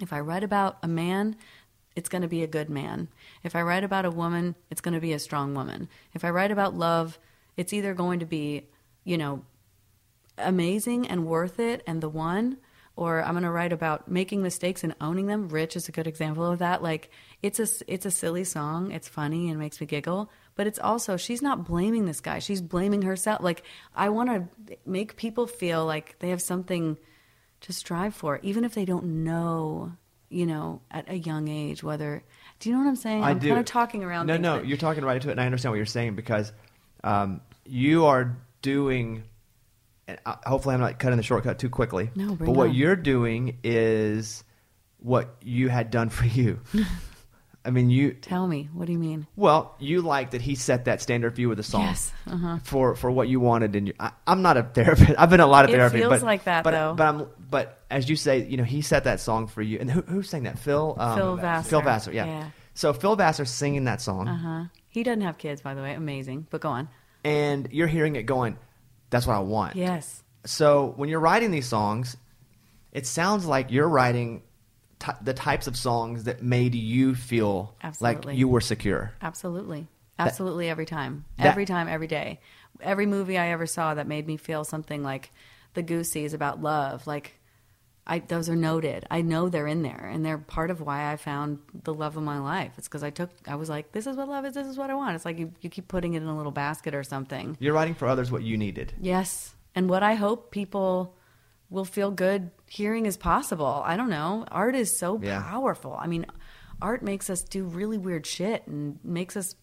if 0.00 0.12
I 0.12 0.20
write 0.20 0.44
about 0.44 0.78
a 0.82 0.88
man, 0.88 1.36
it's 1.94 2.08
going 2.08 2.22
to 2.22 2.28
be 2.28 2.42
a 2.42 2.48
good 2.48 2.70
man. 2.70 3.08
If 3.42 3.56
I 3.56 3.62
write 3.62 3.84
about 3.84 4.04
a 4.04 4.10
woman, 4.10 4.54
it's 4.70 4.80
going 4.80 4.94
to 4.94 5.00
be 5.00 5.12
a 5.12 5.18
strong 5.18 5.54
woman. 5.54 5.88
If 6.14 6.24
I 6.24 6.30
write 6.30 6.50
about 6.50 6.74
love, 6.74 7.18
it's 7.56 7.72
either 7.72 7.94
going 7.94 8.20
to 8.20 8.26
be, 8.26 8.68
you 9.04 9.18
know, 9.18 9.44
amazing 10.36 11.08
and 11.08 11.26
worth 11.26 11.58
it 11.58 11.82
and 11.86 12.00
the 12.00 12.08
one, 12.08 12.58
or 12.94 13.22
I'm 13.22 13.32
going 13.32 13.42
to 13.42 13.50
write 13.50 13.72
about 13.72 14.08
making 14.08 14.42
mistakes 14.42 14.84
and 14.84 14.94
owning 15.00 15.26
them. 15.26 15.48
Rich 15.48 15.74
is 15.76 15.88
a 15.88 15.92
good 15.92 16.06
example 16.06 16.44
of 16.46 16.58
that. 16.58 16.82
Like 16.82 17.10
it's 17.42 17.60
a 17.60 17.68
it's 17.86 18.06
a 18.06 18.10
silly 18.10 18.44
song. 18.44 18.90
It's 18.90 19.08
funny 19.08 19.48
and 19.48 19.58
makes 19.58 19.80
me 19.80 19.86
giggle, 19.86 20.30
but 20.56 20.66
it's 20.66 20.78
also 20.78 21.16
she's 21.16 21.40
not 21.40 21.64
blaming 21.64 22.04
this 22.04 22.20
guy. 22.20 22.40
She's 22.40 22.60
blaming 22.60 23.02
herself. 23.02 23.42
Like 23.42 23.62
I 23.94 24.08
want 24.08 24.30
to 24.30 24.76
make 24.84 25.16
people 25.16 25.46
feel 25.46 25.86
like 25.86 26.18
they 26.18 26.30
have 26.30 26.42
something 26.42 26.98
to 27.60 27.72
strive 27.72 28.14
for, 28.14 28.40
even 28.42 28.64
if 28.64 28.74
they 28.74 28.84
don't 28.84 29.24
know, 29.24 29.92
you 30.28 30.46
know, 30.46 30.80
at 30.90 31.08
a 31.08 31.16
young 31.16 31.48
age 31.48 31.82
whether. 31.82 32.24
Do 32.58 32.68
you 32.68 32.74
know 32.74 32.82
what 32.82 32.88
I'm 32.88 32.96
saying? 32.96 33.22
I 33.22 33.30
I'm 33.30 33.38
do. 33.38 33.48
kind 33.48 33.60
of 33.60 33.66
talking 33.66 34.02
around. 34.02 34.26
No, 34.26 34.36
no, 34.36 34.58
but- 34.58 34.66
you're 34.66 34.78
talking 34.78 35.04
right 35.04 35.14
into 35.14 35.28
it, 35.28 35.32
and 35.32 35.40
I 35.40 35.46
understand 35.46 35.72
what 35.72 35.76
you're 35.76 35.86
saying 35.86 36.16
because 36.16 36.52
um, 37.04 37.40
you 37.64 38.06
are 38.06 38.36
doing. 38.62 39.22
And 40.08 40.18
hopefully, 40.26 40.74
I'm 40.74 40.80
not 40.80 40.98
cutting 40.98 41.18
the 41.18 41.22
shortcut 41.22 41.58
too 41.58 41.68
quickly. 41.68 42.10
No, 42.16 42.30
but 42.30 42.38
bring 42.38 42.54
what 42.54 42.74
you're 42.74 42.96
doing 42.96 43.58
is 43.62 44.42
what 44.98 45.36
you 45.42 45.68
had 45.68 45.90
done 45.90 46.08
for 46.08 46.24
you. 46.24 46.60
I 47.68 47.70
mean, 47.70 47.90
you. 47.90 48.12
Tell 48.14 48.48
me, 48.48 48.70
what 48.72 48.86
do 48.86 48.92
you 48.92 48.98
mean? 48.98 49.26
Well, 49.36 49.74
you 49.78 50.00
like 50.00 50.30
that 50.30 50.40
he 50.40 50.54
set 50.54 50.86
that 50.86 51.02
standard 51.02 51.34
for 51.34 51.40
you 51.42 51.50
with 51.50 51.60
a 51.60 51.62
song. 51.62 51.82
Yes, 51.82 52.10
uh-huh. 52.26 52.58
For 52.64 52.94
for 52.94 53.10
what 53.10 53.28
you 53.28 53.40
wanted 53.40 53.76
in 53.76 53.84
your. 53.88 53.94
I, 54.00 54.12
I'm 54.26 54.40
not 54.40 54.56
a 54.56 54.62
therapist. 54.62 55.12
I've 55.18 55.28
been 55.28 55.40
a 55.40 55.46
lot 55.46 55.66
of 55.66 55.70
It 55.70 55.74
therapy. 55.74 55.98
feels 55.98 56.10
but, 56.10 56.22
like 56.22 56.44
that, 56.44 56.64
but, 56.64 56.70
though. 56.70 56.94
But 56.94 57.06
I'm. 57.06 57.26
But 57.50 57.82
as 57.90 58.08
you 58.08 58.16
say, 58.16 58.46
you 58.46 58.56
know, 58.56 58.64
he 58.64 58.80
set 58.80 59.04
that 59.04 59.20
song 59.20 59.48
for 59.48 59.60
you. 59.60 59.78
And 59.78 59.90
who 59.90 60.00
who 60.00 60.22
sang 60.22 60.44
that? 60.44 60.58
Phil. 60.58 60.96
Um, 60.98 61.18
Phil 61.18 61.36
Vassar. 61.36 61.68
Phil 61.68 61.82
Vassar. 61.82 62.12
Yeah. 62.12 62.24
Yeah. 62.24 62.50
So 62.72 62.94
Phil 62.94 63.16
Vassar 63.16 63.44
singing 63.44 63.84
that 63.84 64.00
song, 64.00 64.28
Uh 64.28 64.36
huh. 64.38 64.64
He 64.88 65.02
doesn't 65.02 65.20
have 65.20 65.36
kids, 65.36 65.60
by 65.60 65.74
the 65.74 65.82
way. 65.82 65.92
Amazing, 65.92 66.46
but 66.48 66.62
go 66.62 66.70
on. 66.70 66.88
and 67.22 67.68
you're 67.70 67.86
hearing 67.86 68.16
it 68.16 68.22
going, 68.22 68.56
"That's 69.10 69.26
what 69.26 69.36
I 69.36 69.40
want." 69.40 69.76
Yes. 69.76 70.22
So 70.46 70.94
when 70.96 71.10
you're 71.10 71.20
writing 71.20 71.50
these 71.50 71.66
songs, 71.68 72.16
it 72.92 73.06
sounds 73.06 73.44
like 73.44 73.70
you're 73.70 73.88
writing 73.88 74.42
t- 74.98 75.12
the 75.22 75.34
types 75.34 75.66
of 75.66 75.76
songs 75.76 76.24
that 76.24 76.42
made 76.42 76.74
you 76.74 77.14
feel 77.14 77.74
Absolutely. 77.82 78.32
like 78.32 78.38
you 78.38 78.48
were 78.48 78.60
secure. 78.60 79.12
Absolutely. 79.22 79.86
Absolutely 80.18 80.68
every 80.68 80.86
time. 80.86 81.24
that- 81.36 81.46
every 81.46 81.64
time, 81.64 81.88
every 81.88 82.06
day. 82.08 82.40
Every 82.80 83.06
movie 83.06 83.38
I 83.38 83.48
ever 83.48 83.66
saw 83.66 83.94
that 83.94 84.06
made 84.06 84.26
me 84.26 84.36
feel 84.36 84.64
something 84.64 85.02
like 85.02 85.32
The 85.74 85.82
Goonies 85.82 86.32
about 86.34 86.62
love, 86.62 87.06
like 87.06 87.34
I 88.06 88.20
those 88.20 88.48
are 88.48 88.56
noted. 88.56 89.04
I 89.10 89.20
know 89.20 89.48
they're 89.48 89.66
in 89.66 89.82
there 89.82 90.08
and 90.10 90.24
they're 90.24 90.38
part 90.38 90.70
of 90.70 90.80
why 90.80 91.12
I 91.12 91.16
found 91.16 91.58
the 91.84 91.92
love 91.92 92.16
of 92.16 92.22
my 92.22 92.38
life. 92.38 92.72
It's 92.78 92.88
because 92.88 93.02
I 93.02 93.10
took 93.10 93.30
I 93.46 93.56
was 93.56 93.68
like, 93.68 93.92
This 93.92 94.06
is 94.06 94.16
what 94.16 94.28
love 94.28 94.44
is, 94.46 94.54
this 94.54 94.66
is 94.66 94.78
what 94.78 94.90
I 94.90 94.94
want. 94.94 95.14
It's 95.14 95.24
like 95.24 95.38
you, 95.38 95.52
you 95.60 95.68
keep 95.70 95.88
putting 95.88 96.14
it 96.14 96.22
in 96.22 96.28
a 96.28 96.36
little 96.36 96.52
basket 96.52 96.94
or 96.94 97.02
something. 97.02 97.56
You're 97.60 97.74
writing 97.74 97.94
for 97.94 98.08
others 98.08 98.30
what 98.32 98.42
you 98.42 98.56
needed. 98.56 98.94
Yes. 99.00 99.54
And 99.74 99.90
what 99.90 100.02
I 100.02 100.14
hope 100.14 100.50
people 100.50 101.16
will 101.68 101.84
feel 101.84 102.10
good 102.10 102.50
hearing 102.68 103.06
is 103.06 103.16
possible. 103.16 103.82
I 103.84 103.96
don't 103.96 104.10
know. 104.10 104.44
Art 104.50 104.74
is 104.74 104.96
so 104.96 105.18
Yeah. 105.22 105.42
powerful. 105.42 105.96
I 105.98 106.06
mean, 106.06 106.26
art 106.80 107.02
makes 107.02 107.28
us 107.30 107.42
do 107.42 107.64
really 107.64 107.98
weird 107.98 108.26
shit 108.26 108.66
and 108.66 108.98
makes 109.02 109.36
us 109.36 109.54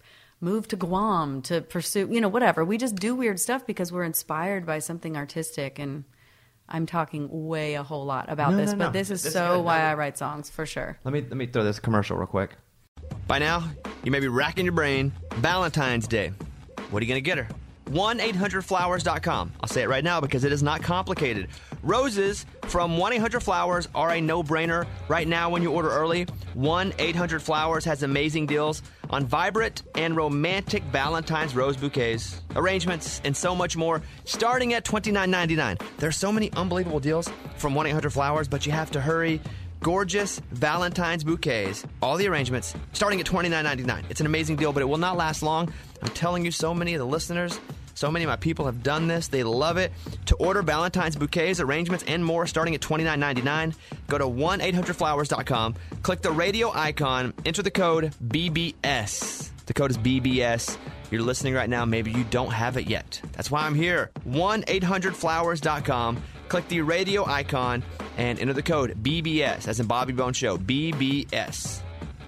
move 0.42 0.68
to 0.68 0.76
Guam 0.76 1.42
to 1.44 1.62
pursue, 1.62 2.08
you 2.12 2.20
know, 2.20 2.28
whatever. 2.28 2.66
We 2.66 2.78
just 2.78 2.96
do 2.96 3.16
weird 3.16 3.40
stuff 3.40 3.66
because 3.66 3.92
we're 3.92 4.04
inspired 4.04 4.66
by 4.66 4.80
something 4.80 5.16
artistic 5.16 5.80
and 5.80 6.04
I'm 6.68 6.86
talking 6.88 7.30
way 7.48 7.76
a 7.76 7.84
whole 7.84 8.06
lot 8.06 8.30
about 8.32 8.52
No, 8.52 8.58
this, 8.58 8.72
no, 8.72 8.78
but 8.86 8.94
this 8.94 9.12
is 9.12 9.22
This 9.24 9.34
so 9.34 9.58
good. 9.58 9.66
why 9.66 9.82
I 9.82 9.94
write 9.94 10.18
songs 10.18 10.50
for 10.50 10.66
sure. 10.66 10.98
Let 11.04 11.14
me 11.14 11.22
let 11.22 11.38
me 11.38 11.46
throw 11.46 11.64
this 11.64 11.80
commercial 11.80 12.18
real 12.18 12.26
quick. 12.28 12.56
By 13.28 13.38
now, 13.40 13.64
you 14.04 14.12
may 14.12 14.20
be 14.20 14.28
racking 14.28 14.66
your 14.66 14.74
brain. 14.74 15.12
Valentine's 15.36 16.08
Day. 16.08 16.32
What 16.90 17.02
are 17.02 17.06
you 17.06 17.10
going 17.12 17.24
to 17.24 17.30
get 17.30 17.38
her? 17.38 17.48
1 17.92 18.20
800flowers.com. 18.20 19.52
I'll 19.62 19.70
say 19.70 19.84
it 19.84 19.90
right 19.90 20.04
now 20.04 20.20
because 20.20 20.44
it 20.44 20.52
is 20.52 20.64
not 20.64 20.82
complicated. 20.82 21.50
Roses 21.86 22.48
from 22.64 22.98
1 22.98 23.14
800 23.14 23.42
Flowers 23.42 23.88
are 23.94 24.10
a 24.10 24.20
no 24.20 24.42
brainer. 24.42 24.88
Right 25.08 25.28
now, 25.28 25.52
when 25.52 25.62
you 25.62 25.72
order 25.72 25.90
early, 25.90 26.26
1 26.56 26.94
800 26.98 27.44
Flowers 27.44 27.86
has 27.86 28.02
amazing 28.02 28.48
deals. 28.48 28.82
on 29.12 29.24
vibrant 29.24 29.84
and 29.94 30.16
romantic 30.16 30.82
Valentine's 30.86 31.56
rose 31.56 31.78
bouquets, 31.78 32.42
arrangements, 32.56 33.22
and 33.24 33.38
so 33.38 33.56
much 33.56 33.78
more, 33.78 34.02
starting 34.24 34.74
at 34.74 34.84
$29.99. 34.84 35.80
There's 36.00 36.18
so 36.18 36.32
many 36.32 36.52
unbelievable 36.54 37.00
deals 37.00 37.30
from 37.58 37.76
1 37.76 37.86
800 37.86 38.10
Flowers, 38.10 38.48
but 38.48 38.66
you 38.66 38.72
have 38.72 38.90
to 38.92 39.00
hurry. 39.00 39.40
Gorgeous 39.82 40.42
Valentine's 40.54 41.24
bouquets, 41.24 41.86
all 42.02 42.18
the 42.18 42.28
arrangements, 42.28 42.74
starting 42.94 43.20
at 43.20 43.28
$29.99. 43.28 44.06
It's 44.10 44.22
an 44.22 44.26
amazing 44.26 44.56
deal, 44.56 44.74
but 44.74 44.82
it 44.82 44.86
will 44.86 44.98
not 44.98 45.18
last 45.18 45.44
long. 45.44 45.72
I'm 46.02 46.10
telling 46.10 46.44
you, 46.44 46.50
so 46.50 46.74
many 46.74 46.96
of 46.96 47.00
the 47.00 47.06
listeners 47.06 47.60
so 47.96 48.12
many 48.12 48.24
of 48.26 48.30
my 48.30 48.36
people 48.36 48.66
have 48.66 48.84
done 48.84 49.08
this. 49.08 49.30
They 49.30 49.44
love 49.44 49.78
it. 49.78 49.92
To 50.28 50.36
order 50.36 50.62
Valentine's 50.62 51.16
bouquets, 51.16 51.60
arrangements, 51.60 52.04
and 52.08 52.24
more 52.24 52.46
starting 52.46 52.76
at 52.76 52.82
$29.99, 52.82 53.76
go 54.08 54.18
to 54.18 54.28
1 54.28 54.60
800flowers.com, 54.60 55.76
click 56.04 56.22
the 56.22 56.32
radio 56.32 56.72
icon, 56.72 57.34
enter 57.46 57.64
the 57.64 57.72
code 57.72 58.14
BBS. 58.24 59.50
The 59.66 59.74
code 59.74 59.92
is 59.92 59.98
BBS. 59.98 60.78
You're 61.10 61.24
listening 61.24 61.54
right 61.54 61.70
now, 61.70 61.86
maybe 61.86 62.12
you 62.12 62.26
don't 62.26 62.52
have 62.52 62.78
it 62.78 62.88
yet. 62.88 63.22
That's 63.32 63.50
why 63.50 63.66
I'm 63.66 63.76
here. 63.76 64.12
1 64.26 64.64
800flowers.com, 64.64 66.22
click 66.50 66.68
the 66.68 66.82
radio 66.82 67.26
icon, 67.26 67.84
and 68.18 68.40
enter 68.40 68.54
the 68.54 68.62
code 68.62 69.02
BBS, 69.02 69.68
as 69.68 69.80
in 69.80 69.88
Bobby 69.88 70.14
Bones 70.14 70.38
Show. 70.38 70.58
BBS. 70.58 71.82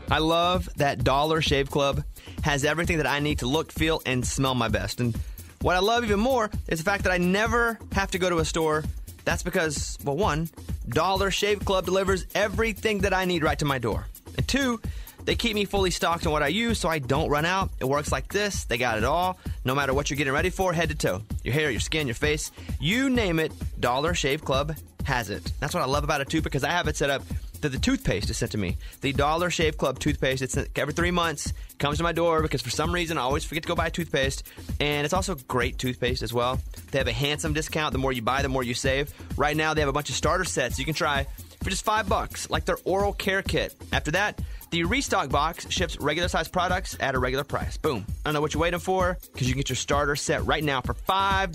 I 0.10 0.20
love 0.20 0.70
that 0.78 1.04
Dollar 1.04 1.42
Shave 1.42 1.70
Club 1.70 2.04
has 2.44 2.64
everything 2.64 2.98
that 2.98 3.08
I 3.08 3.20
need 3.20 3.40
to 3.40 3.46
look, 3.46 3.74
feel, 3.74 4.02
and 4.06 4.26
smell 4.26 4.56
my 4.56 4.70
best. 4.70 5.02
And 5.02 5.14
what 5.62 5.76
I 5.76 5.80
love 5.80 6.04
even 6.04 6.20
more 6.20 6.50
is 6.68 6.80
the 6.80 6.86
fact 6.86 7.04
that 7.04 7.12
I 7.12 7.18
never 7.18 7.80
have 7.94 8.12
to 8.12 8.20
go 8.20 8.30
to 8.30 8.38
a 8.38 8.46
store. 8.46 8.84
That's 9.26 9.44
because, 9.44 9.98
well, 10.04 10.16
one, 10.16 10.50
Dollar 10.88 11.32
Shave 11.32 11.66
Club 11.66 11.86
delivers 11.86 12.26
everything 12.34 13.00
that 13.00 13.14
I 13.14 13.26
need 13.26 13.44
right 13.44 13.60
to 13.60 13.66
my 13.66 13.78
door. 13.78 14.08
And 14.38 14.48
two, 14.48 14.80
they 15.26 15.36
keep 15.36 15.56
me 15.56 15.66
fully 15.66 15.92
stocked 15.92 16.26
on 16.26 16.32
what 16.32 16.44
I 16.44 16.48
use 16.48 16.80
so 16.80 16.88
I 16.88 17.00
don't 17.00 17.30
run 17.30 17.44
out. 17.44 17.70
It 17.82 17.86
works 17.86 18.12
like 18.12 18.32
this. 18.32 18.64
They 18.64 18.78
got 18.78 18.98
it 18.98 19.04
all. 19.04 19.38
No 19.66 19.76
matter 19.76 19.94
what 19.94 20.10
you're 20.10 20.18
getting 20.18 20.32
ready 20.32 20.50
for, 20.50 20.72
head 20.72 20.90
to 20.90 20.96
toe. 20.96 21.22
Your 21.44 21.54
hair, 21.54 21.70
your 21.70 21.82
skin, 21.82 22.08
your 22.08 22.16
face, 22.16 22.52
you 22.80 23.10
name 23.10 23.40
it, 23.40 23.52
Dollar 23.80 24.14
Shave 24.14 24.46
Club 24.46 24.78
has 25.04 25.30
it. 25.30 25.52
That's 25.60 25.74
what 25.74 25.84
I 25.84 25.86
love 25.86 26.04
about 26.06 26.22
it 26.22 26.30
too 26.30 26.42
because 26.42 26.64
I 26.64 26.70
have 26.70 26.88
it 26.88 26.96
set 26.96 27.10
up 27.10 27.24
that 27.62 27.70
the 27.70 27.80
toothpaste 27.80 28.30
is 28.30 28.38
sent 28.38 28.52
to 28.54 28.58
me. 28.58 28.78
The 29.02 29.14
Dollar 29.14 29.50
Shave 29.50 29.78
Club 29.78 30.00
toothpaste, 30.00 30.42
it's 30.42 30.58
every 30.76 30.94
three 30.94 31.12
months, 31.12 31.54
comes 31.80 31.98
to 31.98 32.04
my 32.04 32.12
door 32.12 32.42
because 32.42 32.62
for 32.62 32.70
some 32.70 32.94
reason 32.94 33.18
I 33.18 33.22
always 33.22 33.44
forget 33.44 33.64
to 33.64 33.68
go 33.68 33.76
buy 33.76 33.90
toothpaste. 33.90 34.44
And 34.80 35.06
it's 35.06 35.14
also 35.14 35.36
great 35.48 35.78
toothpaste 35.78 36.22
as 36.24 36.34
well. 36.34 36.60
They 36.92 36.98
have 36.98 37.08
a 37.08 37.14
handsome 37.14 37.54
discount. 37.54 37.94
The 37.94 38.00
more 38.00 38.14
you 38.14 38.22
buy, 38.22 38.42
the 38.42 38.50
more 38.50 38.64
you 38.64 38.74
save. 38.74 39.14
Right 39.38 39.56
now, 39.56 39.74
they 39.74 39.82
have 39.82 39.90
a 39.90 39.94
bunch 39.94 40.10
of 40.10 40.16
starter 40.16 40.46
sets 40.46 40.80
you 40.80 40.86
can 40.86 40.94
try 40.94 41.28
for 41.62 41.70
just 41.70 41.84
five 41.84 42.08
bucks, 42.08 42.50
like 42.50 42.66
their 42.66 42.78
oral 42.86 43.14
care 43.14 43.42
kit. 43.42 43.76
After 43.92 44.12
that, 44.12 44.40
the 44.70 44.84
restock 44.84 45.30
box 45.30 45.70
ships 45.70 45.98
regular 46.00 46.28
size 46.28 46.48
products 46.48 46.98
at 47.00 47.16
a 47.16 47.20
regular 47.20 47.44
price. 47.44 47.78
Boom. 47.78 48.06
I 48.08 48.14
don't 48.26 48.34
know 48.34 48.42
what 48.42 48.54
you're 48.54 48.62
waiting 48.62 48.80
for 48.80 49.18
because 49.32 49.48
you 49.48 49.54
can 49.54 49.60
get 49.62 49.70
your 49.70 49.76
starter 49.78 50.16
set 50.16 50.46
right 50.46 50.64
now 50.64 50.82
for 50.82 50.94
$5. 50.94 51.54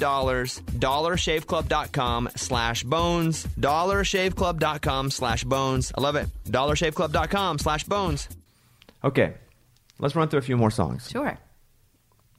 DollarShaveClub.com 0.63 2.31
slash 2.37 2.85
bones. 2.85 3.47
DollarShaveClub.com 3.59 5.11
slash 5.11 5.45
bones. 5.45 5.93
I 5.97 6.01
love 6.01 6.17
it. 6.17 6.29
DollarShaveClub.com 6.47 7.59
slash 7.59 7.85
bones. 7.85 8.29
Okay, 9.05 9.35
let's 9.99 10.15
run 10.15 10.29
through 10.29 10.39
a 10.39 10.43
few 10.43 10.57
more 10.57 10.71
songs. 10.71 11.11
Sure. 11.11 11.39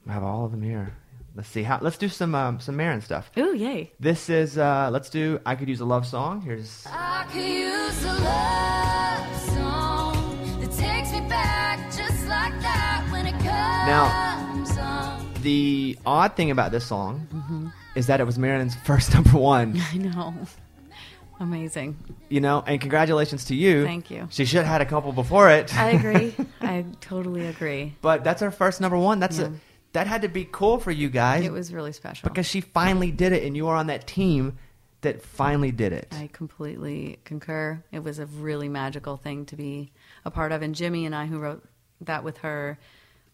I 0.08 0.12
have 0.12 0.24
all 0.24 0.46
of 0.46 0.52
them 0.52 0.62
here. 0.62 0.96
Let's 1.36 1.50
see 1.50 1.64
how. 1.64 1.80
Let's 1.82 1.98
do 1.98 2.10
some 2.10 2.36
um, 2.36 2.60
some 2.60 2.76
Maren 2.76 3.02
stuff. 3.02 3.32
Ooh, 3.38 3.56
yay. 3.56 3.92
This 4.00 4.30
is. 4.30 4.58
Uh, 4.58 4.90
let's 4.92 5.10
do. 5.10 5.40
I 5.46 5.56
could 5.56 5.68
use 5.68 5.80
a 5.80 5.86
love 5.86 6.06
song. 6.06 6.42
Here's. 6.42 6.86
I 6.88 7.26
could 7.32 7.42
use 7.42 8.04
a 8.06 8.14
love 8.14 9.42
song 9.42 10.60
that 10.62 10.72
takes 10.72 11.12
me 11.12 11.22
back 11.28 11.80
just 11.92 12.28
like 12.28 12.54
that 12.62 13.08
when 13.12 13.26
it 13.26 13.32
comes 13.32 13.46
Now- 13.46 14.06
on. 14.06 14.44
The 15.42 15.98
odd 16.06 16.38
thing 16.38 16.52
about 16.52 16.72
this 16.72 16.86
song 16.86 17.28
Mm-hmm. 17.34 17.68
is 17.96 18.08
that 18.08 18.22
it 18.22 18.24
was 18.24 18.38
Maren's 18.40 18.76
first 18.86 19.14
number 19.16 19.38
one. 19.38 19.78
I 19.92 19.98
know. 19.98 20.34
Amazing. 21.40 21.98
You 22.30 22.40
know, 22.40 22.64
and 22.66 22.80
congratulations 22.80 23.46
to 23.46 23.56
you. 23.56 23.84
Thank 23.84 24.10
you. 24.10 24.28
She 24.30 24.46
should 24.46 24.60
have 24.60 24.68
had 24.68 24.82
a 24.82 24.86
couple 24.86 25.12
before 25.12 25.50
it. 25.50 25.76
I 25.78 25.90
agree. 25.90 26.34
I 26.62 26.86
totally 27.02 27.48
agree. 27.48 27.96
but 28.02 28.24
that's 28.24 28.42
her 28.42 28.52
first 28.52 28.80
number 28.80 28.98
one. 28.98 29.20
That's 29.20 29.40
Yeah. 29.40 29.48
a 29.48 29.52
that 29.94 30.08
had 30.08 30.22
to 30.24 30.28
be 30.28 30.48
cool 30.52 30.80
for 30.80 30.92
you 30.92 31.10
guys 31.10 31.46
It 31.46 31.52
was 31.52 31.74
really 31.74 31.92
special. 31.94 32.28
because 32.30 32.46
she 32.46 32.62
finally 32.62 33.12
did 33.12 33.32
it, 33.32 33.44
and 33.44 33.56
you 33.56 33.68
are 33.68 33.76
on 33.76 33.88
that 33.88 34.06
team 34.08 34.58
that 35.02 35.22
finally 35.22 35.72
did 35.72 35.92
it. 35.94 36.08
I 36.12 36.30
completely 36.32 37.20
concur. 37.26 37.84
It 37.92 38.04
was 38.04 38.20
a 38.20 38.26
really 38.26 38.70
magical 38.70 39.18
thing 39.18 39.46
to 39.48 39.56
be 39.56 39.92
a 40.26 40.32
part 40.32 40.52
of. 40.52 40.62
And 40.62 40.74
Jimmy 40.74 41.06
and 41.06 41.14
I, 41.16 41.26
who 41.26 41.40
wrote 41.40 41.64
that 42.02 42.24
with 42.24 42.38
her, 42.40 42.80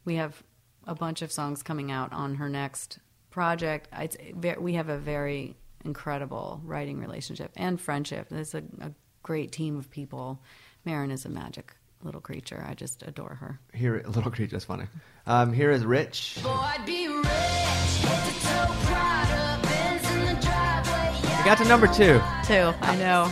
we 0.05 0.16
have 0.16 0.41
a 0.88 0.95
bunch 0.95 1.22
of 1.22 1.32
songs 1.32 1.62
coming 1.62 1.91
out 1.91 2.12
on 2.12 2.36
her 2.36 2.49
next 2.49 2.99
project. 3.30 3.88
It's 3.93 4.18
we 4.36 4.74
have 4.74 4.89
a 4.89 4.97
very 4.97 5.55
incredible 5.86 6.60
writing 6.64 6.99
relationship 6.99 7.51
and 7.55 7.80
friendship. 7.80 8.28
There's 8.30 8.55
a, 8.55 8.64
a 8.82 8.91
great 9.22 9.51
team 9.51 9.78
of 9.78 9.91
people. 9.91 10.41
Maren 10.86 11.12
is 11.12 11.26
a 11.26 11.30
magic 11.30 11.76
little 12.04 12.22
creature. 12.22 12.64
I 12.68 12.74
just 12.74 13.04
adore 13.04 13.36
her. 13.36 13.60
Here, 13.74 14.04
little 14.08 14.32
creature, 14.32 14.52
that's 14.54 14.66
funny. 14.66 14.86
Um, 15.26 15.54
here 15.54 15.72
is 15.72 15.86
Rich. 15.86 16.39
Boy, 16.43 16.50
I'd 16.50 16.86
be 16.86 17.08
rich, 17.08 17.26
head 17.28 18.34
to 18.34 18.41
toe, 18.47 18.74
Prada, 18.86 19.68
Benz 19.68 20.12
in 20.12 20.36
the 20.36 20.41
driveway. 20.41 21.38
We 21.38 21.43
got 21.45 21.58
to 21.60 21.66
number 21.66 21.88
two. 21.88 22.22
Two, 22.45 22.74
I 22.82 22.95
know. 22.97 23.26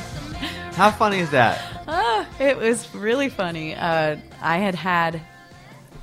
How 0.73 0.91
funny 0.91 1.19
is 1.19 1.31
that? 1.31 1.59
Ah, 1.87 2.27
it 2.39 2.57
was 2.57 2.93
really 2.93 3.29
funny. 3.29 3.73
Uh, 3.75 4.17
I 4.41 4.57
had 4.57 4.75
had, 4.75 5.21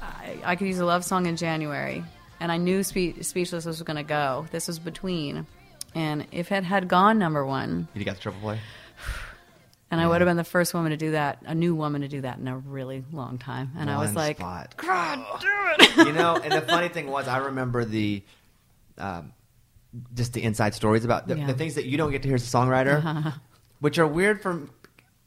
I, 0.03 0.37
I 0.45 0.57
could 0.57 0.67
use 0.67 0.79
a 0.81 0.85
love 0.85 1.05
song 1.05 1.27
in 1.27 1.37
January, 1.37 2.03
and 2.41 2.51
I 2.51 2.57
knew 2.57 2.83
Spe- 2.83 3.21
Speechless 3.23 3.65
was 3.67 3.81
going 3.83 3.99
to 3.99 4.03
go. 4.03 4.47
This 4.51 4.67
was 4.67 4.79
between, 4.81 5.47
and 5.95 6.27
if 6.33 6.51
it 6.51 6.65
had 6.65 6.89
gone 6.89 7.19
number 7.19 7.45
one, 7.47 7.87
You 7.95 8.05
got 8.05 8.17
the 8.17 8.23
triple 8.23 8.41
play. 8.41 8.59
And 9.95 10.01
I 10.03 10.09
would 10.09 10.21
have 10.21 10.29
been 10.29 10.37
the 10.37 10.45
first 10.45 10.75
woman 10.75 10.91
to 10.91 10.97
do 10.97 11.13
that, 11.13 11.43
a 11.47 11.55
new 11.55 11.75
woman 11.75 12.01
to 12.03 12.09
do 12.09 12.21
that 12.23 12.39
in 12.39 12.49
a 12.49 12.57
really 12.59 13.05
long 13.13 13.39
time, 13.39 13.73
and 13.79 13.89
I 13.91 13.99
was 13.99 14.15
like, 14.15 14.37
spot. 14.39 14.75
God, 14.77 15.25
do 15.41 15.49
it! 15.79 15.97
you 16.07 16.13
know, 16.13 16.37
and 16.37 16.53
the 16.53 16.61
funny 16.61 16.89
thing 16.89 17.07
was, 17.11 17.29
I 17.29 17.39
remember 17.39 17.85
the, 17.85 18.23
um, 18.99 19.33
just 20.15 20.33
the 20.33 20.43
inside 20.43 20.75
stories 20.75 21.05
about 21.05 21.29
the, 21.29 21.37
Yeah. 21.39 21.47
the 21.47 21.55
things 21.55 21.77
that 21.77 21.87
you 21.87 21.97
don't 21.97 22.11
get 22.11 22.23
to 22.23 22.29
hear 22.29 22.35
as 22.35 22.47
a 22.53 22.57
songwriter, 22.57 23.35
which 23.81 23.99
are 23.99 24.07
weird 24.07 24.43
for 24.43 24.69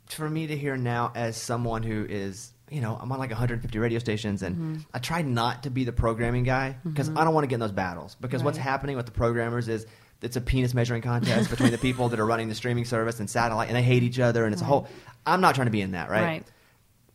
for 0.10 0.30
me 0.30 0.48
to 0.48 0.56
hear 0.58 0.78
now 0.78 1.12
as 1.16 1.36
someone 1.36 1.84
who 1.84 2.06
is, 2.08 2.54
you 2.70 2.80
know, 2.80 2.98
I'm 3.02 3.12
on 3.12 3.20
like 3.20 3.30
150 3.30 3.78
radio 3.80 4.00
stations, 4.00 4.42
and 4.42 4.56
Mm-hmm. 4.56 4.82
I 4.94 5.00
try 5.00 5.22
not 5.22 5.64
to 5.64 5.70
be 5.70 5.84
the 5.84 5.92
programming 5.92 6.44
guy 6.44 6.78
because 6.84 7.10
I 7.10 7.24
don't 7.26 7.34
want 7.34 7.44
to 7.44 7.48
get 7.48 7.56
in 7.56 7.60
those 7.60 7.72
battles. 7.74 8.16
Because 8.22 8.44
what's 8.44 8.58
happening 8.58 8.96
with 8.96 9.06
the 9.06 9.12
programmers 9.12 9.68
is. 9.68 9.86
It's 10.22 10.36
a 10.36 10.42
penis 10.42 10.74
measuring 10.74 11.02
contest 11.04 11.50
between 11.50 11.72
the 11.72 11.78
people 11.78 12.10
that 12.10 12.20
are 12.20 12.26
running 12.26 12.50
the 12.50 12.56
streaming 12.56 12.86
service 12.86 13.20
and 13.20 13.30
satellite, 13.30 13.68
and 13.68 13.78
they 13.78 13.84
hate 13.84 14.04
each 14.04 14.20
other, 14.20 14.46
and 14.46 14.54
it's 14.54 14.62
a 14.62 14.66
whole. 14.66 14.88
I'm 15.26 15.42
not 15.42 15.54
trying 15.56 15.68
to 15.68 15.72
be 15.72 15.82
in 15.82 15.92
that, 15.92 16.10
right? 16.10 16.24
Right. 16.24 16.48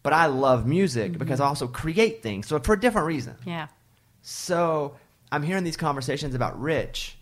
But 0.02 0.12
I 0.12 0.26
love 0.26 0.66
music 0.66 1.16
because 1.18 1.40
I 1.40 1.46
also 1.46 1.66
create 1.68 2.22
things, 2.22 2.46
so 2.46 2.58
for 2.58 2.74
a 2.74 2.80
different 2.80 3.06
reason. 3.06 3.36
Yeah, 3.44 3.68
So 4.22 4.96
I'm 5.30 5.42
hearing 5.42 5.64
these 5.64 5.76
conversations 5.76 6.34
about 6.34 6.60
Rich, 6.60 7.16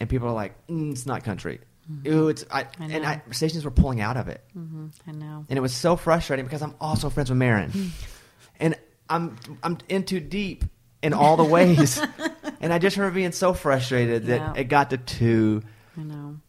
and 0.00 0.08
people 0.08 0.28
are 0.28 0.32
like, 0.32 0.54
mm, 0.68 0.92
"It's 0.92 1.06
not 1.06 1.24
country." 1.24 1.60
Ooh, 2.06 2.28
it's 2.28 2.44
I, 2.50 2.64
Mm-hmm. 2.64 2.82
I 2.82 2.86
and. 2.96 3.06
I, 3.06 3.22
stations 3.32 3.64
were 3.64 3.70
pulling 3.70 4.00
out 4.00 4.16
of 4.16 4.28
it, 4.28 4.42
hmm 4.54 4.86
I 5.06 5.12
know. 5.12 5.44
and 5.48 5.58
it 5.58 5.60
was 5.60 5.74
so 5.74 5.96
frustrating 5.96 6.44
because 6.46 6.62
I'm 6.62 6.74
also 6.80 7.10
friends 7.10 7.28
with 7.30 7.38
Maren, 7.38 7.92
and 8.60 8.74
I'm 9.10 9.36
I'm 9.62 9.78
in 9.88 10.04
too 10.04 10.20
deep 10.20 10.64
in 11.02 11.12
all 11.12 11.36
the 11.36 11.44
ways, 11.44 12.00
and 12.64 12.72
I 12.72 12.78
just 12.78 12.96
remember 12.96 13.14
being 13.14 13.32
so 13.32 13.52
frustrated 13.54 14.26
that 14.26 14.40
Yeah. 14.40 14.54
it 14.56 14.64
got 14.64 14.90
to 14.90 14.96
two. 14.96 15.62
I 15.96 16.02
know. 16.02 16.40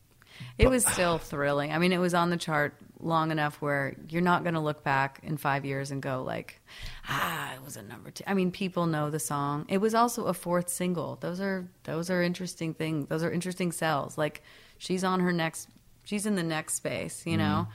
It 0.58 0.70
was 0.70 0.86
still 0.86 1.18
thrilling. 1.18 1.72
I 1.74 1.78
mean, 1.78 1.92
it 1.92 1.98
was 1.98 2.14
on 2.14 2.30
the 2.30 2.38
chart 2.38 2.76
long 3.00 3.32
enough 3.32 3.62
where 3.62 3.94
you're 4.10 4.22
not 4.22 4.44
going 4.44 4.54
to 4.54 4.60
look 4.62 4.84
back 4.84 5.20
in 5.24 5.36
five 5.38 5.66
years 5.66 5.92
and 5.92 6.02
go 6.02 6.24
like, 6.24 6.62
ah, 7.08 7.54
it 7.54 7.62
was 7.64 7.76
a 7.78 7.82
number 7.84 8.10
two. 8.10 8.24
I 8.26 8.34
mean, 8.34 8.52
people 8.52 8.86
know 8.86 9.10
the 9.10 9.20
song. 9.20 9.66
It 9.68 9.80
was 9.80 9.94
also 9.94 10.26
a 10.26 10.34
fourth 10.34 10.70
single. 10.70 11.18
Those 11.18 11.42
are 11.42 11.68
those 11.84 12.10
are 12.10 12.22
interesting 12.24 12.74
things. 12.74 13.08
Those 13.08 13.24
are 13.24 13.32
interesting 13.32 13.72
cells. 13.74 14.18
Like 14.18 14.42
she's 14.78 15.04
on 15.04 15.20
her 15.20 15.34
next. 15.34 15.68
She's 16.06 16.26
in 16.26 16.36
the 16.36 16.44
next 16.44 16.76
space. 16.76 17.26
You 17.26 17.38
know. 17.38 17.68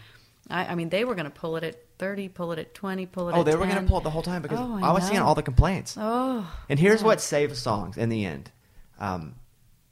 I, 0.49 0.66
I 0.68 0.74
mean, 0.74 0.88
they 0.88 1.05
were 1.05 1.14
going 1.14 1.26
to 1.30 1.30
pull 1.30 1.57
it 1.57 1.64
at 1.64 1.76
thirty, 2.01 2.29
pull 2.29 2.51
it 2.53 2.59
at 2.59 2.75
twenty, 2.75 3.07
pull 3.07 3.29
it. 3.29 3.35
Oh, 3.37 3.41
at 3.41 3.47
they 3.47 3.55
were 3.55 3.67
going 3.67 3.77
to 3.83 3.89
pull 3.89 3.99
it 3.99 4.05
the 4.05 4.11
whole 4.11 4.23
time 4.23 4.43
because 4.43 4.59
Oh, 4.59 4.79
I, 4.83 4.89
I 4.89 4.93
was 4.93 5.05
seeing 5.07 5.21
all 5.21 5.35
the 5.37 5.43
complaints. 5.45 5.97
Oh, 5.99 6.51
And 6.69 6.79
here's 6.81 7.01
yeah. 7.03 7.07
what 7.07 7.21
saves 7.21 7.59
songs 7.59 7.97
in 7.97 8.09
the 8.09 8.25
end. 8.25 8.51
Um, 8.99 9.37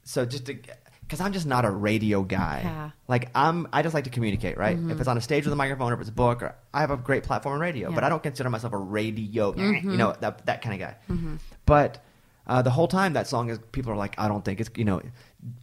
so 0.03 0.25
just 0.25 0.45
to, 0.47 0.55
because 1.01 1.21
I'm 1.21 1.33
just 1.33 1.45
not 1.47 1.65
a 1.65 1.69
radio 1.71 2.21
guy. 2.23 2.61
Yeah. 2.63 2.69
Mm-hmm. 2.71 2.87
Like 3.07 3.29
I'm, 3.33 3.67
I 3.71 3.81
just 3.81 3.93
like 3.95 4.03
to 4.03 4.09
communicate, 4.09 4.57
right? 4.57 4.77
If 4.77 4.99
it's 4.99 5.07
on 5.07 5.17
a 5.17 5.21
stage 5.21 5.45
with 5.45 5.53
a 5.53 5.55
microphone, 5.55 5.91
or 5.91 5.95
if 5.95 6.01
it's 6.01 6.09
a 6.09 6.13
book, 6.13 6.43
or 6.43 6.55
I 6.73 6.81
have 6.81 6.91
a 6.91 6.97
great 6.97 7.23
platform 7.23 7.55
in 7.55 7.61
radio, 7.61 7.87
but 7.87 7.93
Yeah. 7.93 7.97
Mm-hmm. 7.97 8.05
I 8.05 8.09
don't 8.09 8.23
consider 8.23 8.49
myself 8.49 8.73
a 8.73 8.77
radio, 8.77 9.55
you 9.55 9.97
know, 9.97 10.15
that 10.19 10.45
that 10.45 10.61
kind 10.61 10.81
of 10.81 10.87
guy. 10.87 11.37
But 11.65 12.03
uh, 12.47 12.63
the 12.63 12.71
whole 12.71 12.87
time 12.87 13.13
that 13.13 13.27
song 13.27 13.49
is, 13.51 13.59
people 13.71 13.91
are 13.91 13.95
like, 13.95 14.15
I 14.17 14.27
don't 14.27 14.43
think 14.43 14.59
it's, 14.59 14.71
you 14.75 14.85
know, 14.85 15.01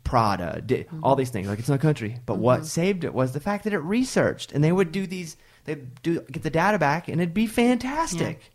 Prada, 0.04 0.62
di- 0.64 0.84
Mm-hmm. 0.84 1.04
all 1.04 1.16
these 1.16 1.30
things, 1.30 1.48
like 1.48 1.58
it's 1.58 1.68
not 1.68 1.80
country. 1.80 2.20
But 2.26 2.38
what 2.38 2.64
saved 2.66 3.02
it 3.04 3.12
was 3.12 3.32
the 3.32 3.40
fact 3.40 3.64
that 3.64 3.72
it 3.72 3.78
researched, 3.80 4.52
and 4.52 4.62
they 4.62 4.70
would 4.72 4.92
do 4.92 5.06
these, 5.06 5.36
they 5.66 5.76
do 6.02 6.20
get 6.20 6.42
the 6.42 6.50
data 6.50 6.78
back, 6.78 7.08
and 7.08 7.20
it'd 7.20 7.34
be 7.34 7.46
fantastic. 7.46 8.52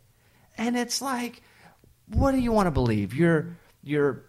And 0.58 0.76
it's 0.76 1.00
like, 1.00 1.42
what 2.08 2.32
do 2.32 2.38
you 2.38 2.52
want 2.52 2.66
to 2.66 2.70
believe? 2.70 3.14
You're 3.14 3.56
you're 3.82 4.24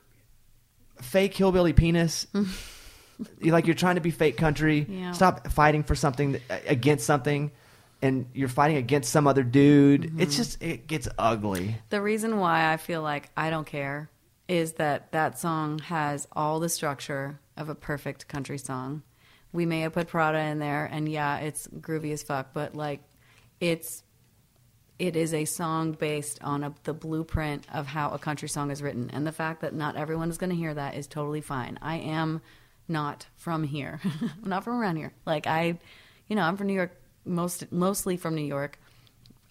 fake 1.02 1.34
hillbilly 1.34 1.74
penis. 1.74 2.28
like 3.42 3.68
you're 3.68 3.76
trying 3.76 3.96
to 3.96 4.02
be 4.02 4.12
fake 4.12 4.38
country. 4.38 4.86
Yeah. 4.90 5.12
Stop 5.12 5.48
fighting 5.52 5.84
for 5.84 5.96
something 5.96 6.40
against 6.50 7.06
something, 7.06 7.52
and 8.02 8.28
you're 8.34 8.50
fighting 8.50 8.78
against 8.78 9.12
some 9.12 9.28
other 9.28 9.44
dude. 9.44 10.04
Mm-hmm. 10.04 10.22
It's 10.22 10.36
just 10.36 10.62
it 10.62 10.88
gets 10.88 11.08
ugly. 11.18 11.76
The 11.90 12.02
reason 12.02 12.40
why 12.40 12.72
I 12.72 12.78
feel 12.78 13.02
like 13.02 13.30
I 13.36 13.50
don't 13.50 13.68
care 13.68 14.10
is 14.48 14.74
that 14.74 15.12
that 15.12 15.40
song 15.40 15.80
has 15.80 16.28
all 16.34 16.60
the 16.60 16.70
structure 16.70 17.40
of 17.56 17.70
a 17.70 17.76
perfect 17.76 18.28
country 18.28 18.58
song. 18.58 19.04
We 19.54 19.66
may 19.66 19.82
have 19.82 19.94
put 19.94 20.08
Prada 20.08 20.40
in 20.40 20.60
there, 20.60 20.86
and 20.92 21.08
yeah, 21.08 21.38
it's 21.38 21.68
groovy 21.68 22.12
as 22.12 22.24
fuck, 22.24 22.54
but 22.54 22.76
like, 22.76 23.02
it's 23.60 24.04
it 25.00 25.16
is 25.16 25.34
a 25.34 25.46
song 25.46 25.94
based 25.94 26.44
on 26.44 26.64
a, 26.64 26.74
the 26.84 26.94
blueprint 26.94 27.66
of 27.74 27.88
how 27.88 28.12
a 28.12 28.20
country 28.20 28.50
song 28.50 28.72
is 28.72 28.82
written, 28.82 29.10
and 29.14 29.26
the 29.26 29.32
fact 29.32 29.62
that 29.62 29.74
not 29.74 29.96
everyone 29.96 30.30
is 30.30 30.38
going 30.38 30.50
to 30.50 30.56
hear 30.56 30.74
that 30.74 30.96
is 30.96 31.08
totally 31.08 31.42
fine. 31.42 31.78
I 31.82 31.98
am 31.98 32.42
not 32.88 33.28
from 33.36 33.64
here, 33.64 34.02
I'm 34.22 34.50
not 34.50 34.64
from 34.64 34.80
around 34.80 34.98
here. 34.98 35.14
Like 35.26 35.48
I, 35.48 35.80
you 36.28 36.36
know, 36.36 36.44
I'm 36.44 36.58
from 36.58 36.68
New 36.68 36.74
York, 36.74 37.00
most 37.26 37.72
mostly 37.72 38.18
from 38.18 38.36
New 38.36 38.46
York 38.46 38.80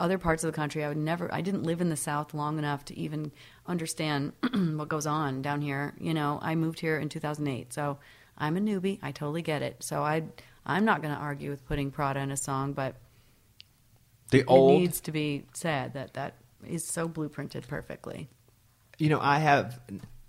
other 0.03 0.19
parts 0.19 0.43
of 0.43 0.53
the 0.53 0.57
country. 0.57 0.83
I 0.83 0.89
would 0.89 0.97
never. 0.97 1.33
I 1.33 1.41
didn't 1.41 1.63
live 1.63 1.81
in 1.81 1.89
the 1.89 1.97
South 1.97 2.35
long 2.35 2.59
enough 2.59 2.85
to 2.87 2.99
even 2.99 3.31
understand 3.67 4.33
what 4.53 4.89
goes 4.89 5.07
on 5.07 5.43
down 5.43 5.61
here. 5.63 5.95
You 5.99 6.13
know, 6.13 6.41
I 6.43 6.57
moved 6.57 6.81
here 6.81 6.99
in 6.99 7.09
2008, 7.09 7.73
so 7.73 7.99
I'm 8.39 8.57
a 8.57 8.61
newbie. 8.61 8.99
I 9.03 9.13
totally 9.13 9.43
get 9.43 9.63
it. 9.63 9.83
So 9.83 10.03
I, 10.03 10.25
I'm 10.67 10.85
not 10.85 11.03
going 11.03 11.15
to 11.15 11.21
argue 11.21 11.51
with 11.51 11.65
putting 11.67 11.91
Prada 11.91 12.21
in 12.21 12.31
a 12.31 12.37
song, 12.37 12.73
but 12.73 12.97
The 14.31 14.41
it 14.41 14.47
old, 14.49 14.81
needs 14.81 15.01
to 15.03 15.13
be 15.13 15.45
said 15.55 15.95
that 15.95 16.15
that 16.15 16.37
is 16.67 16.85
so 16.87 17.09
blueprinted 17.09 17.67
perfectly. 17.69 18.29
you 18.99 19.09
know, 19.09 19.21
I 19.21 19.39
have 19.39 19.81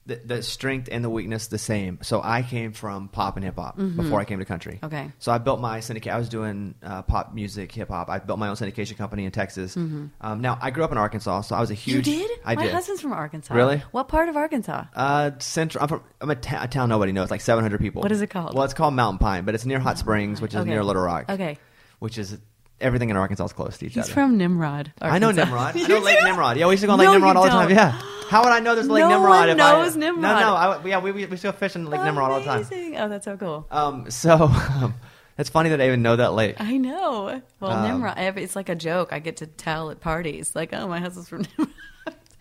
the, 0.06 0.16
the 0.18 0.44
strength 0.44 0.90
and 0.92 1.04
the 1.04 1.10
weakness 1.10 1.48
the 1.48 1.58
same. 1.58 2.00
So 2.02 2.22
I 2.22 2.42
came 2.42 2.74
from 2.74 3.08
pop 3.08 3.38
and 3.38 3.46
hip 3.46 3.56
hop 3.56 3.78
before 3.78 4.20
I 4.20 4.26
came 4.26 4.40
to 4.40 4.46
country. 4.46 4.74
Mm-hmm. 4.76 4.86
Okay. 4.86 5.12
So 5.20 5.32
I 5.32 5.38
built 5.38 5.62
my 5.62 5.80
syndicate. 5.80 6.12
I 6.12 6.18
was 6.18 6.28
doing 6.28 6.76
uh, 6.84 7.04
pop 7.04 7.34
music, 7.34 7.72
hip 7.72 7.88
hop. 7.90 8.10
I 8.10 8.20
built 8.20 8.38
my 8.38 8.50
own 8.50 8.56
syndication 8.56 8.98
company 8.98 9.24
in 9.26 9.32
Texas. 9.32 9.78
Um, 9.78 10.12
now 10.22 10.58
I 10.62 10.72
grew 10.72 10.84
up 10.84 10.92
in 10.92 10.98
Arkansas, 10.98 11.42
so 11.42 11.56
I 11.56 11.62
was 11.62 11.72
a 11.72 11.74
huge. 11.74 12.06
Mm-hmm. 12.06 12.20
you 12.22 12.28
did? 12.28 12.40
I 12.44 12.56
My 12.56 12.64
did. 12.64 12.74
husband's 12.74 13.02
from 13.02 13.14
Arkansas. 13.14 13.54
Really? 13.54 13.82
What 13.92 14.08
part 14.10 14.28
of 14.28 14.36
Arkansas? 14.36 14.86
Uh, 14.94 15.32
central. 15.40 15.84
I'm 15.84 15.88
from. 15.88 16.04
I'm 16.20 16.30
a, 16.30 16.36
town 16.36 16.90
nobody 16.90 17.12
knows, 17.14 17.32
like 17.32 17.42
700 17.42 17.80
people. 17.80 18.02
What 18.02 18.12
is 18.12 18.22
it 18.22 18.28
called? 18.28 18.54
Well, 18.56 18.64
it's 18.66 18.74
called 18.74 18.94
Mountain 18.94 19.20
Pine, 19.20 19.46
but 19.46 19.56
it's 19.56 19.66
near 19.66 19.80
Hot 19.80 19.98
Springs, 19.98 20.42
which 20.42 20.54
is 20.54 20.60
Okay. 20.62 20.70
near 20.70 20.84
Little 20.84 21.02
Rock. 21.04 21.30
Okay. 21.30 21.58
Which 22.00 22.18
is 22.18 22.38
everything 22.84 23.10
in 23.10 23.18
Arkansas 23.18 23.46
is 23.46 23.54
close 23.54 23.78
to 23.80 23.86
each 23.86 23.94
He's 23.96 24.04
other. 24.06 24.14
from 24.14 24.38
Nimrod. 24.38 24.92
I 25.02 25.18
know 25.20 25.32
Nimrod. 25.32 25.76
I 25.76 25.82
know 25.88 26.00
Lake? 26.00 26.24
Nimrod. 26.24 26.58
Yeah, 26.58 26.68
we 26.68 26.74
used 26.74 26.82
to 26.82 26.88
go 26.88 26.94
on 26.94 27.00
Lake 27.00 27.08
No, 27.08 27.14
Nimrod 27.14 27.36
all 27.38 27.44
the 27.44 27.50
time. 27.50 27.70
Yeah. 27.72 27.92
How 28.30 28.44
would 28.44 28.52
I 28.54 28.60
know 28.60 28.76
there's 28.76 28.88
Lake 28.90 29.02
No 29.02 29.10
Nimrod? 29.10 29.30
one 29.30 29.50
if 29.50 29.58
knows 29.58 29.96
I, 29.96 30.00
Nimrod. 30.00 30.22
No, 30.22 30.40
no. 30.40 30.56
I, 30.56 30.86
yeah, 30.86 31.00
we, 31.00 31.12
we 31.12 31.26
we 31.26 31.38
still 31.38 31.52
fish 31.52 31.76
in 31.76 31.86
Lake 31.86 32.04
Nimrod 32.04 32.32
all 32.32 32.40
the 32.40 32.46
time. 32.46 32.58
Amazing. 32.62 32.98
Oh, 32.98 33.10
that's 33.10 33.26
so 33.26 33.38
cool. 33.38 33.68
Um, 33.72 34.10
so 34.10 34.46
um, 34.46 34.94
it's 35.38 35.50
funny 35.50 35.70
that 35.70 35.82
I 35.82 35.88
even 35.88 36.02
know 36.02 36.16
that 36.16 36.34
lake. 36.34 36.56
I 36.60 36.78
know. 36.78 37.42
Well, 37.60 37.72
Um, 37.72 37.84
Nimrod, 37.88 38.18
it's 38.38 38.56
like 38.56 38.70
a 38.70 38.76
joke 38.76 39.14
I 39.14 39.20
get 39.20 39.38
to 39.38 39.48
tell 39.48 39.90
at 39.92 40.00
parties. 40.00 40.56
Like, 40.56 40.74
oh, 40.74 40.88
my 40.88 41.00
husband's 41.00 41.30
from 41.30 41.46
Nimrod. 41.58 41.74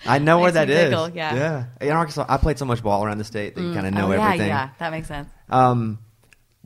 I 0.04 0.18
know 0.18 0.38
where 0.40 0.50
that 0.50 0.68
is. 0.68 0.76
that 0.76 0.80
me 0.80 0.82
is. 0.82 0.90
giggle, 0.90 1.08
yeah. 1.16 1.34
yeah. 1.34 1.64
In 1.86 1.90
Arkansas, 1.92 2.26
I 2.28 2.36
played 2.36 2.58
so 2.58 2.64
much 2.64 2.82
ball 2.82 3.04
around 3.04 3.18
the 3.18 3.24
state 3.24 3.54
that 3.54 3.62
you 3.62 3.72
kind 3.72 3.86
of 3.86 3.94
know 3.94 4.08
oh, 4.08 4.12
yeah, 4.12 4.24
everything. 4.24 4.48
yeah, 4.48 4.70
that 4.78 4.90
makes 4.90 5.06
sense. 5.08 5.28
Um, 5.48 5.98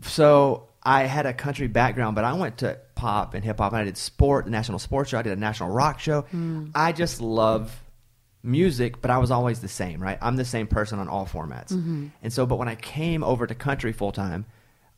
so 0.03 0.68
I 0.83 1.03
had 1.03 1.27
a 1.27 1.33
country 1.33 1.66
background, 1.66 2.14
but 2.14 2.24
I 2.24 2.33
went 2.35 2.59
to 2.59 2.79
pop 2.97 3.34
and 3.34 3.44
hip 3.44 3.59
hop, 3.59 3.72
and 3.72 3.80
I 3.80 3.84
did 3.84 3.97
sport, 3.97 4.47
the 4.47 4.51
national 4.51 4.80
sports 4.80 5.11
show. 5.11 5.18
I 5.18 5.22
did 5.22 5.32
a 5.32 5.40
national 5.40 5.70
rock 5.70 6.01
show. 6.01 6.22
Hmm. 6.22 6.70
I 6.74 6.90
just 6.90 7.20
love 7.20 7.80
music, 8.42 9.01
but 9.01 9.11
I 9.11 9.18
was 9.18 9.30
always 9.30 9.61
the 9.61 9.68
same, 9.68 10.03
right? 10.03 10.18
I'm 10.20 10.36
the 10.36 10.44
same 10.44 10.66
person 10.66 10.99
on 10.99 11.09
all 11.09 11.26
formats. 11.26 11.72
Mm-hmm. 11.72 12.09
And 12.22 12.32
so, 12.32 12.47
but 12.47 12.57
when 12.57 12.68
I 12.68 12.74
came 12.74 13.22
over 13.22 13.47
to 13.47 13.55
country 13.55 13.92
full 13.92 14.12
time, 14.12 14.47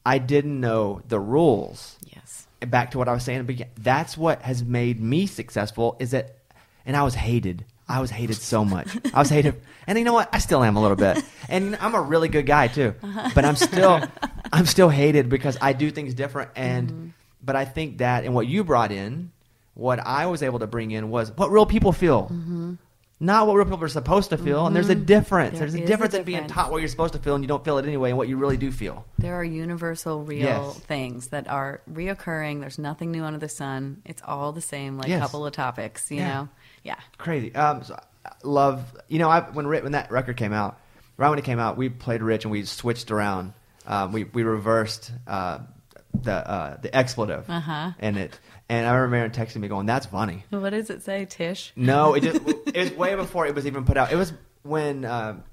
I 0.07 0.18
didn't 0.18 0.61
know 0.61 1.03
the 1.09 1.18
rules. 1.18 1.99
Yes. 2.05 2.46
Back 2.61 2.92
to 2.92 2.99
what 2.99 3.09
I 3.09 3.12
was 3.12 3.24
saying, 3.24 3.44
but 3.44 3.57
that's 3.76 4.16
what 4.16 4.42
has 4.42 4.62
made 4.62 5.01
me 5.01 5.26
successful. 5.26 5.96
Is 5.99 6.12
that, 6.12 6.38
and 6.86 6.96
I 6.96 7.03
was 7.03 7.14
hated. 7.14 7.64
I 7.88 8.01
was 8.01 8.11
hated 8.11 8.36
so 8.36 8.64
much. 8.64 8.88
I 9.14 9.18
was 9.18 9.30
hated, 9.30 9.61
and 9.86 9.99
you 9.99 10.05
know 10.05 10.12
what? 10.12 10.28
I 10.32 10.38
still 10.38 10.62
am 10.62 10.76
a 10.76 10.80
little 10.80 10.96
bit. 10.96 11.22
And 11.51 11.76
I'm 11.76 11.94
a 11.94 12.03
really 12.03 12.28
good 12.28 12.44
guy 12.44 12.68
too, 12.68 12.94
but 13.34 13.46
I'm 13.46 13.57
still, 13.57 14.03
I'm 14.53 14.66
still 14.66 14.90
hated 14.90 15.30
because 15.30 15.57
I 15.62 15.72
do 15.72 15.90
things 15.90 16.12
different. 16.12 16.51
And, 16.57 17.14
but 17.49 17.57
I 17.57 17.64
think 17.64 17.99
that, 17.99 18.24
and 18.24 18.34
what 18.34 18.46
you 18.46 18.62
brought 18.62 18.92
in, 18.92 19.32
what 19.72 19.99
I 20.01 20.26
was 20.26 20.42
able 20.42 20.59
to 20.59 20.66
bring 20.66 20.90
in 20.90 21.09
was 21.09 21.32
what 21.34 21.51
real 21.51 21.64
people 21.64 21.92
feel. 21.92 22.30
Not 23.20 23.46
what 23.49 23.55
real 23.55 23.64
people 23.64 23.82
are 23.82 23.88
supposed 23.88 24.30
to 24.30 24.36
feel, 24.38 24.66
and 24.66 24.76
there's 24.76 24.90
a 24.90 24.94
difference. 24.94 25.53
There 25.59 25.61
there's 25.68 25.74
a 25.74 25.84
difference 25.86 26.12
in 26.14 26.24
being 26.24 26.46
taught 26.46 26.70
what 26.70 26.78
you're 26.82 26.88
supposed 26.88 27.14
to 27.14 27.18
feel, 27.18 27.34
and 27.34 27.42
you 27.42 27.49
don't 27.49 27.64
feel 27.64 27.78
it 27.78 27.86
anyway, 27.86 28.11
and 28.11 28.18
what 28.18 28.28
you 28.28 28.36
really 28.36 28.59
do 28.59 28.70
feel. 28.70 29.05
There 29.18 29.34
are 29.34 29.42
universal, 29.42 30.22
real 30.22 30.38
Yes. 30.44 30.78
things 30.80 31.28
that 31.28 31.49
are 31.49 31.80
reoccurring. 31.90 32.61
There's 32.61 32.78
nothing 32.78 33.11
new 33.11 33.24
under 33.24 33.38
the 33.40 33.49
sun. 33.49 34.03
It's 34.05 34.22
all 34.24 34.53
the 34.53 34.61
same, 34.61 34.99
like 34.99 35.07
a 35.07 35.11
Yes. 35.11 35.20
couple 35.22 35.44
of 35.46 35.53
topics, 35.53 36.11
you 36.12 36.18
Yeah. 36.18 36.28
know? 36.28 36.49
Yeah. 36.84 36.96
crazy. 37.16 37.53
Um, 37.57 37.82
so 37.82 37.99
love 38.44 38.94
you 39.09 39.18
know 39.18 39.30
I 39.30 39.40
when 39.40 39.66
when 39.68 39.92
that 39.92 40.11
record 40.12 40.36
came 40.36 40.53
out, 40.53 40.78
right 41.16 41.28
when 41.30 41.38
it 41.40 41.44
came 41.44 41.59
out, 41.59 41.76
we 41.76 41.88
played 41.88 42.22
Rich 42.22 42.44
and 42.44 42.53
we 42.53 42.62
switched 42.64 43.11
around. 43.11 43.53
Um, 43.86 44.12
we 44.12 44.24
we 44.24 44.42
reversed 44.44 45.11
uh, 45.26 45.59
the 46.14 46.32
uh, 46.32 46.76
the 46.80 46.94
expletive 46.96 47.48
Uh-huh. 47.48 47.92
in 47.98 48.16
it, 48.16 48.38
and 48.68 48.86
I 48.86 48.94
remember 48.94 49.34
texting 49.34 49.56
me 49.56 49.68
going, 49.68 49.86
"That's 49.86 50.06
funny." 50.06 50.44
What 50.50 50.70
does 50.70 50.90
it 50.90 51.02
say, 51.02 51.24
Tish? 51.24 51.72
No, 51.76 52.14
it 52.14 52.22
just 52.22 52.40
it 52.66 52.76
was 52.76 52.92
way 52.92 53.14
before 53.14 53.46
it 53.46 53.54
was 53.54 53.66
even 53.66 53.84
put 53.84 53.96
out. 53.96 54.12
It 54.12 54.16
was 54.16 54.32
when. 54.62 55.04
Um, 55.04 55.44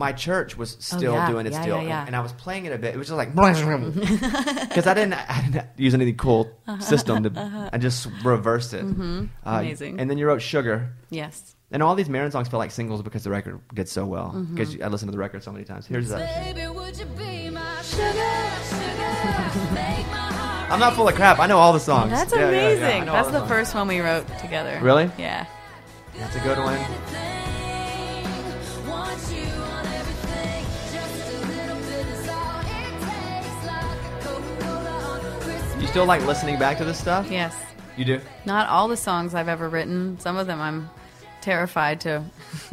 my 0.00 0.12
church 0.12 0.56
was 0.56 0.76
still 0.80 1.12
Oh, 1.12 1.16
yeah. 1.16 1.30
doing 1.30 1.46
it 1.46 1.52
Yeah, 1.52 1.62
still, 1.62 1.76
yeah, 1.82 1.88
yeah. 1.88 2.06
and 2.06 2.16
I 2.16 2.20
was 2.20 2.32
playing 2.32 2.64
it 2.64 2.72
a 2.72 2.78
bit. 2.78 2.94
It 2.94 2.98
was 2.98 3.08
just 3.08 3.16
like 3.22 3.34
because 3.34 4.86
I 4.92 4.94
didn't, 4.94 5.12
I 5.14 5.48
didn't 5.52 5.66
use 5.76 5.92
any 5.94 6.12
cool 6.14 6.50
system. 6.80 7.22
To, 7.24 7.30
I 7.74 7.78
just 7.78 8.08
reversed 8.24 8.72
it. 8.74 8.82
Uh, 8.84 8.88
Uh-huh. 8.88 9.26
Amazing. 9.60 10.00
And 10.00 10.08
then 10.10 10.16
you 10.18 10.26
wrote 10.26 10.40
"Sugar," 10.42 10.76
Yes. 11.10 11.54
and 11.70 11.82
all 11.82 11.94
these 11.94 12.08
Maren 12.08 12.30
songs 12.30 12.48
feel 12.48 12.58
like 12.58 12.70
singles 12.70 13.02
because 13.02 13.22
the 13.24 13.30
record 13.30 13.60
did 13.74 13.88
so 13.88 14.06
well. 14.06 14.28
Mm-hmm. 14.34 14.54
Because 14.54 14.80
I 14.80 14.88
listened 14.88 15.08
to 15.12 15.16
the 15.16 15.18
record 15.26 15.42
so 15.44 15.52
many 15.52 15.64
times. 15.64 15.86
Here's 15.86 16.08
that. 16.08 16.20
Baby, 16.44 16.66
would 16.68 16.96
you 16.98 17.04
be 17.20 17.50
my 17.50 17.82
sugar, 17.82 18.12
sugar? 18.72 19.10
Make 19.76 20.06
my 20.08 20.28
heart 20.38 20.72
I'm 20.72 20.80
not 20.80 20.94
full 20.94 21.08
of 21.08 21.14
crap. 21.14 21.38
I 21.38 21.46
know 21.46 21.58
all 21.58 21.72
the 21.74 21.80
songs. 21.92 22.10
That's 22.10 22.32
Yeah, 22.32 22.50
yeah, 22.50 22.50
yeah. 22.50 22.66
Amazing. 22.88 23.04
That's 23.06 23.26
the 23.28 23.32
the 23.32 23.38
songs. 23.40 23.50
first 23.50 23.74
one 23.74 23.86
we 23.88 24.00
wrote 24.00 24.26
together. 24.38 24.78
Really? 24.82 25.10
Yeah. 25.18 25.44
That's 26.18 26.36
a 26.36 26.40
good 26.40 26.58
one. 26.58 26.78
Still 35.90 36.06
like 36.06 36.24
listening 36.24 36.56
back 36.56 36.78
to 36.78 36.84
this 36.84 37.00
stuff? 37.00 37.28
Yes. 37.28 37.52
You 37.96 38.04
do. 38.04 38.20
Not 38.46 38.68
all 38.68 38.86
the 38.86 38.96
songs 38.96 39.34
I've 39.34 39.48
ever 39.48 39.68
written. 39.68 40.20
Some 40.20 40.36
of 40.36 40.46
them 40.46 40.60
I'm 40.60 40.88
terrified 41.40 42.00
to 42.02 42.22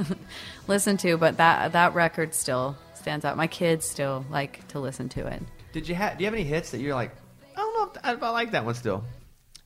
listen 0.67 0.97
to, 0.97 1.17
but 1.17 1.37
that 1.37 1.71
that 1.71 1.95
record 1.95 2.35
still 2.35 2.77
stands 2.93 3.25
out. 3.25 3.35
My 3.35 3.47
kids 3.47 3.89
still 3.89 4.23
like 4.29 4.67
to 4.67 4.79
listen 4.79 5.09
to 5.09 5.25
it. 5.25 5.41
Did 5.73 5.89
you 5.89 5.95
have? 5.95 6.19
Do 6.19 6.23
you 6.23 6.27
have 6.27 6.35
any 6.35 6.43
hits 6.43 6.69
that 6.71 6.79
you're 6.79 6.93
like? 6.93 7.11
I 7.55 7.61
don't 7.61 7.73
know 7.95 8.11
if, 8.11 8.21
I 8.21 8.29
like 8.29 8.51
that 8.51 8.63
one 8.63 8.75
still. 8.75 9.03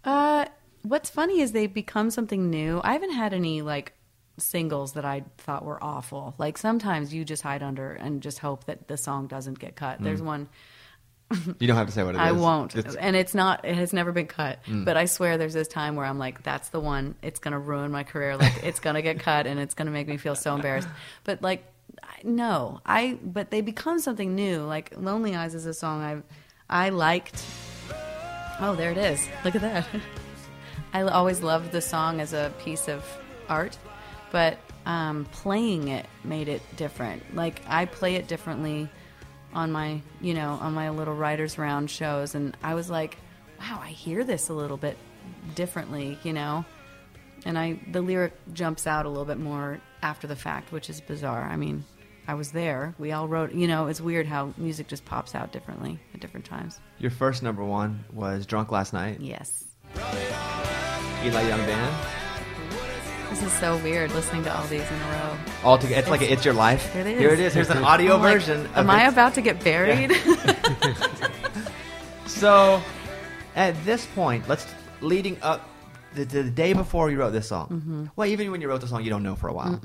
Uh, 0.06 0.46
what's 0.84 1.10
funny 1.10 1.42
is 1.42 1.52
they've 1.52 1.74
become 1.74 2.10
something 2.10 2.50
new. 2.50 2.80
I 2.82 2.94
haven't 2.94 3.12
had 3.12 3.34
any 3.34 3.62
like 3.62 3.92
singles 4.40 4.94
that 4.94 5.04
I 5.04 5.26
thought 5.40 5.66
were 5.66 5.84
awful. 5.84 6.36
Like 6.38 6.58
sometimes 6.58 7.14
you 7.14 7.26
just 7.26 7.44
hide 7.44 7.64
under 7.64 7.92
and 7.92 8.22
just 8.22 8.40
hope 8.40 8.64
that 8.68 8.88
the 8.88 8.96
song 8.96 9.28
doesn't 9.28 9.60
get 9.60 9.76
cut. 9.76 10.02
There's 10.02 10.22
one 10.22 10.48
You 11.60 11.68
don't 11.68 11.78
have 11.78 11.88
to 11.88 11.94
say 11.94 12.04
what 12.04 12.16
it 12.16 12.18
is. 12.18 12.22
I 12.22 12.32
won't, 12.32 12.76
It's- 12.76 12.96
and 12.96 13.16
it's 13.16 13.34
not. 13.34 13.64
It 13.66 13.76
has 13.76 13.94
never 13.94 14.12
been 14.12 14.28
cut. 14.28 14.64
Mm. 14.66 14.86
But 14.86 14.98
I 14.98 15.06
swear, 15.06 15.38
there's 15.38 15.54
this 15.54 15.68
time 15.68 15.96
where 15.96 16.06
I'm 16.06 16.20
like, 16.20 16.44
"That's 16.44 16.70
the 16.70 16.80
one. 16.80 17.16
It's 17.22 17.40
gonna 17.40 17.60
ruin 17.60 17.92
my 17.92 18.04
career. 18.04 18.38
Like, 18.38 18.64
it's 18.64 18.80
gonna 18.80 19.02
get 19.02 19.20
cut, 19.20 19.48
and 19.48 19.60
it's 19.60 19.74
gonna 19.74 19.92
make 19.92 20.08
me 20.08 20.18
feel 20.18 20.36
so 20.36 20.56
embarrassed." 20.56 20.88
But 21.24 21.42
like, 21.42 21.64
I- 22.04 22.22
no, 22.24 22.82
I. 22.86 23.18
But 23.24 23.52
they 23.52 23.62
become 23.62 24.00
something 24.00 24.36
new. 24.36 24.62
Like, 24.64 24.94
"Lonely 24.98 25.36
Eyes" 25.36 25.56
is 25.56 25.66
a 25.66 25.74
song 25.74 26.02
I, 26.70 26.86
I 26.86 26.90
liked. 26.90 27.44
Oh, 28.60 28.76
there 28.76 28.92
it 28.92 28.98
is. 28.98 29.26
Look 29.44 29.56
at 29.56 29.62
that. 29.62 29.88
I 30.94 31.02
always 31.04 31.42
loved 31.42 31.72
the 31.72 31.82
song 31.82 32.20
as 32.20 32.34
a 32.34 32.52
piece 32.64 32.88
of 32.88 33.04
art, 33.48 33.78
but 34.32 34.58
um, 34.86 35.26
playing 35.32 35.88
it 35.88 36.06
made 36.24 36.48
it 36.48 36.62
different. 36.76 37.36
Like 37.36 37.62
I 37.68 37.86
play 37.86 38.16
it 38.16 38.28
differently 38.28 38.90
on 39.54 39.72
my, 39.72 40.02
you 40.20 40.34
know, 40.34 40.58
on 40.62 40.74
my 40.74 40.90
little 40.90 41.16
writers 41.16 41.58
round 41.58 41.90
shows, 41.90 42.36
and 42.36 42.56
I 42.64 42.76
was 42.76 42.90
like, 42.90 43.18
wow, 43.60 43.80
I 43.82 43.90
hear 43.90 44.24
this 44.24 44.50
a 44.50 44.54
little 44.54 44.78
bit 44.78 44.98
differently, 45.56 46.18
you 46.24 46.34
know. 46.34 46.66
And 47.46 47.58
I, 47.58 47.80
the 47.92 48.02
lyric 48.02 48.34
jumps 48.54 48.86
out 48.86 49.06
a 49.06 49.10
little 49.10 49.26
bit 49.26 49.40
more 49.40 49.82
after 50.02 50.28
the 50.28 50.36
fact, 50.36 50.72
which 50.72 50.90
is 50.90 51.02
bizarre. 51.02 51.44
I 51.44 51.56
mean, 51.58 51.84
I 52.28 52.36
was 52.36 52.52
there. 52.52 52.94
We 53.00 53.12
all 53.12 53.28
wrote, 53.28 53.52
you 53.52 53.68
know, 53.68 53.88
it's 53.88 54.00
weird 54.00 54.28
how 54.28 54.54
music 54.58 54.88
just 54.88 55.06
pops 55.06 55.34
out 55.34 55.52
differently 55.52 56.00
at 56.14 56.20
different 56.20 56.46
times. 56.46 56.80
Your 57.00 57.12
first 57.12 57.42
number 57.42 57.64
one 57.64 58.06
was 58.14 58.46
"Drunk 58.46 58.72
Last 58.72 58.94
Night." 58.94 59.20
Yes. 59.20 59.66
Eli 61.24 61.42
Young 61.48 61.60
Band. 61.66 62.31
This 63.32 63.44
is 63.44 63.54
so 63.54 63.78
weird 63.78 64.12
listening 64.12 64.44
to 64.44 64.56
all 64.56 64.68
these 64.68 64.82
in 64.88 64.94
a 65.02 65.12
row. 65.12 65.38
All 65.64 65.78
together, 65.78 66.00
it's 66.02 66.10
like 66.10 66.22
a, 66.22 66.32
it's 66.32 66.44
your 66.46 66.54
life. 66.54 66.94
It 66.96 67.08
is. 67.08 67.18
Here 67.20 67.30
it 67.30 67.40
is. 67.40 67.54
Here's 67.54 67.70
an 67.70 67.80
audio 67.80 68.16
I'm 68.16 68.22
like, 68.22 68.34
version. 68.34 68.66
of 68.68 68.78
Am 68.78 68.90
I 68.90 69.06
it. 69.06 69.14
about 69.14 69.34
to 69.36 69.42
get 69.42 69.64
buried? 69.64 70.12
So, 72.28 72.82
at 73.56 73.76
this 73.86 74.06
point, 74.16 74.48
let's 74.50 74.66
leading 75.02 75.38
up 75.44 75.68
the, 76.16 76.24
the, 76.26 76.42
the 76.44 76.50
day 76.50 76.74
before 76.74 77.12
you 77.12 77.20
wrote 77.20 77.32
this 77.32 77.48
song. 77.48 78.10
Well, 78.16 78.28
even 78.28 78.50
when 78.52 78.62
you 78.62 78.68
wrote 78.68 78.82
the 78.82 78.88
song, 78.88 79.04
you 79.04 79.12
don't 79.12 79.22
know 79.22 79.36
for 79.36 79.48
a 79.48 79.54
while. 79.54 79.80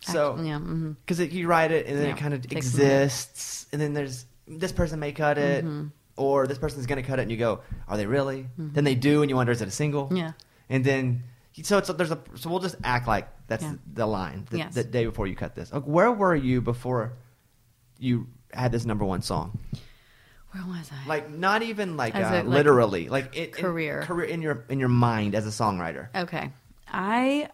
So, 0.00 0.30
Actually, 0.32 0.48
yeah, 0.48 0.58
mhm. 0.58 0.96
because 1.04 1.20
you 1.20 1.46
write 1.48 1.70
it 1.70 1.86
and 1.86 1.98
then 1.98 2.06
Yeah, 2.06 2.12
it 2.12 2.16
kind 2.16 2.32
of 2.32 2.46
takes 2.46 2.72
a 2.74 2.78
minute. 2.78 2.92
exists, 3.02 3.66
and 3.72 3.80
then 3.82 3.92
there's 3.92 4.24
this 4.46 4.72
person 4.72 5.00
may 5.00 5.12
cut 5.12 5.36
it, 5.38 5.64
Mm-hmm. 5.66 5.88
or 6.16 6.46
this 6.46 6.56
person's 6.56 6.86
going 6.86 7.02
to 7.02 7.06
cut 7.06 7.18
it, 7.18 7.22
and 7.22 7.30
you 7.30 7.36
go, 7.36 7.60
"Are 7.88 7.96
they 7.98 8.06
really?" 8.06 8.46
Then 8.56 8.84
they 8.84 8.94
do, 8.94 9.20
and 9.22 9.28
you 9.28 9.36
wonder, 9.36 9.52
"Is 9.52 9.60
it 9.60 9.68
a 9.68 9.72
single?" 9.72 10.08
Yeah. 10.14 10.32
and 10.70 10.82
then 10.84 11.24
so 11.62 11.78
it's 11.78 11.88
there's 11.88 12.10
a 12.10 12.18
so 12.36 12.50
we'll 12.50 12.58
just 12.60 12.76
act 12.84 13.06
like 13.08 13.28
that's 13.46 13.62
Yeah. 13.62 13.74
the 13.92 14.06
line 14.06 14.46
the, 14.50 14.58
Yes. 14.58 14.74
the 14.74 14.84
day 14.84 15.04
before 15.04 15.26
you 15.26 15.34
cut 15.36 15.54
this. 15.54 15.70
Where 15.72 16.12
were 16.12 16.34
you 16.36 16.60
before 16.60 17.12
you 17.98 18.26
had 18.52 18.72
this 18.72 18.84
number 18.84 19.04
one 19.04 19.22
song? 19.22 19.58
Where 20.52 20.64
was 20.66 20.90
I? 20.90 21.06
Like 21.06 21.30
not 21.30 21.62
even 21.62 21.96
like, 21.96 22.14
uh, 22.14 22.18
a, 22.20 22.22
like, 22.22 22.44
literally, 22.46 23.08
like 23.08 23.36
it, 23.36 23.54
in- 23.56 23.62
career. 23.64 24.02
career 24.02 24.26
in 24.26 24.40
your 24.42 24.64
in 24.68 24.78
your 24.78 24.88
mind 24.88 25.34
as 25.34 25.46
a 25.46 25.50
songwriter. 25.50 26.08
Okay. 26.14 26.50
I, 26.90 27.50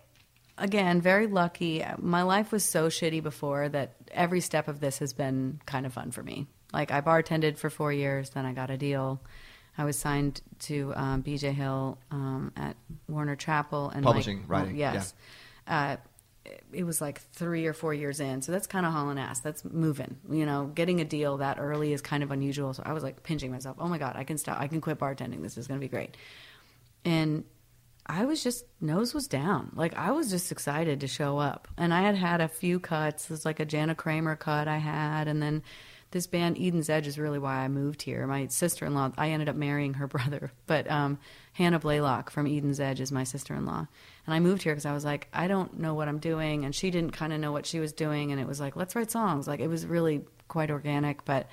again, 0.57 1.00
very 1.00 1.26
lucky. 1.26 1.84
My 1.98 2.22
life 2.22 2.52
was 2.52 2.64
so 2.64 2.86
shitty 2.88 3.20
before 3.22 3.68
that 3.68 3.96
every 4.12 4.40
step 4.40 4.68
of 4.68 4.78
this 4.78 4.98
has 5.00 5.12
been 5.12 5.61
kind 5.66 5.86
of 5.86 5.92
fun 5.92 6.12
for 6.12 6.22
me. 6.22 6.46
Like, 6.72 6.92
I 6.92 7.00
bartended 7.00 7.59
for 7.59 7.68
four 7.70 7.92
years, 7.92 8.30
then 8.30 8.46
I 8.46 8.52
got 8.52 8.70
a 8.70 8.76
deal. 8.76 9.20
I 9.77 9.85
was 9.85 9.99
signed 9.99 10.41
to 10.61 10.93
um, 10.95 11.22
BJ 11.22 11.53
Hill 11.53 11.99
um, 12.11 12.53
at 12.57 12.77
Warner 13.09 13.37
Chappell 13.37 13.91
and 13.91 14.05
Publishing, 14.05 14.41
like, 14.41 14.49
writing, 14.49 14.77
yes. 14.77 15.14
Uh, 15.66 15.97
it 16.72 16.85
was 16.85 17.01
like 17.01 17.20
three 17.33 17.66
or 17.66 17.72
four 17.72 17.95
years 17.95 18.20
in, 18.20 18.43
so 18.43 18.53
that's 18.53 18.66
kind 18.66 18.85
of 18.85 18.93
hauling 18.93 19.18
ass. 19.18 19.41
That's 19.41 19.64
moving. 19.64 20.16
You 20.31 20.47
know, 20.47 20.70
getting 20.75 21.01
a 21.01 21.05
deal 21.05 21.39
that 21.39 21.59
early 21.59 21.93
is 21.93 22.03
kind 22.03 22.22
of 22.22 22.31
unusual. 22.31 22.75
So 22.75 22.83
I 22.85 22.93
was 22.93 23.03
like 23.03 23.22
pinching 23.22 23.51
myself. 23.51 23.77
Oh 23.79 23.89
my 23.89 23.99
god, 23.99 24.16
I 24.16 24.25
can 24.25 24.39
stop. 24.39 24.61
I 24.61 24.68
can 24.68 24.81
quit 24.81 24.99
bartending. 24.99 25.43
This 25.43 25.57
is 25.57 25.66
going 25.66 25.81
to 25.81 25.85
be 25.85 25.89
great. 25.89 26.16
And 27.05 27.45
I 28.07 28.27
was 28.27 28.43
just 28.43 28.66
nose 28.81 29.14
was 29.14 29.27
down. 29.27 29.72
Like 29.75 29.97
I 29.97 30.12
was 30.12 30.31
just 30.31 30.53
excited 30.53 31.01
to 31.01 31.09
show 31.09 31.39
up, 31.39 31.68
and 31.77 31.95
I 31.95 32.03
had 32.03 32.16
had 32.16 32.41
a 32.41 32.49
few 32.49 32.79
cuts. 32.79 33.27
There's 33.27 33.45
like 33.45 33.61
a 33.61 33.64
Jana 33.64 33.95
Kramer 33.95 34.37
cut 34.37 34.68
I 34.68 34.79
had, 34.79 35.29
and 35.29 35.43
then 35.43 35.62
this 36.15 36.29
band 36.29 36.57
Eden's 36.57 36.89
Edge 36.89 37.09
is 37.09 37.19
really 37.19 37.41
why 37.41 37.57
I 37.57 37.69
moved 37.69 38.01
here. 38.01 38.25
My 38.29 38.47
sister-in-law, 38.47 39.12
I 39.19 39.31
ended 39.31 39.49
up 39.49 39.57
marrying 39.57 39.95
her 39.95 40.07
brother, 40.15 40.53
but 40.67 40.89
um, 40.89 41.19
Hannah 41.53 41.81
Blaylock 41.81 42.31
from 42.31 42.47
Eden's 42.47 42.79
Edge 42.79 43.01
is 43.01 43.11
my 43.12 43.25
sister-in-law, 43.25 43.89
and 44.27 44.35
I 44.35 44.39
moved 44.39 44.62
here 44.62 44.73
because 44.73 44.87
I 44.87 44.95
was 44.95 45.05
like, 45.05 45.29
I 45.33 45.49
don't 45.49 45.79
know 45.81 45.93
what 45.93 46.09
I'm 46.09 46.21
doing, 46.21 46.65
and 46.65 46.73
she 46.73 46.91
didn't 46.91 47.11
kind 47.11 47.33
of 47.33 47.41
know 47.41 47.51
what 47.51 47.67
she 47.67 47.81
was 47.81 47.93
doing, 47.93 48.31
and 48.31 48.41
it 48.41 48.47
was 48.47 48.61
like, 48.61 48.77
let's 48.77 48.95
write 48.95 49.11
songs. 49.11 49.49
Like 49.49 49.59
it 49.59 49.67
was 49.67 49.85
really 49.85 50.23
quite 50.47 50.71
organic, 50.71 51.25
but 51.25 51.49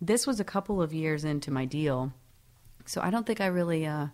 this 0.00 0.26
was 0.26 0.38
a 0.38 0.44
couple 0.44 0.82
of 0.82 0.92
years 0.92 1.24
into 1.24 1.50
my 1.50 1.64
deal, 1.64 2.12
so 2.84 3.00
I 3.00 3.10
don't 3.10 3.26
think 3.26 3.40
I 3.40 3.46
really. 3.46 3.86
Uh, 3.86 4.08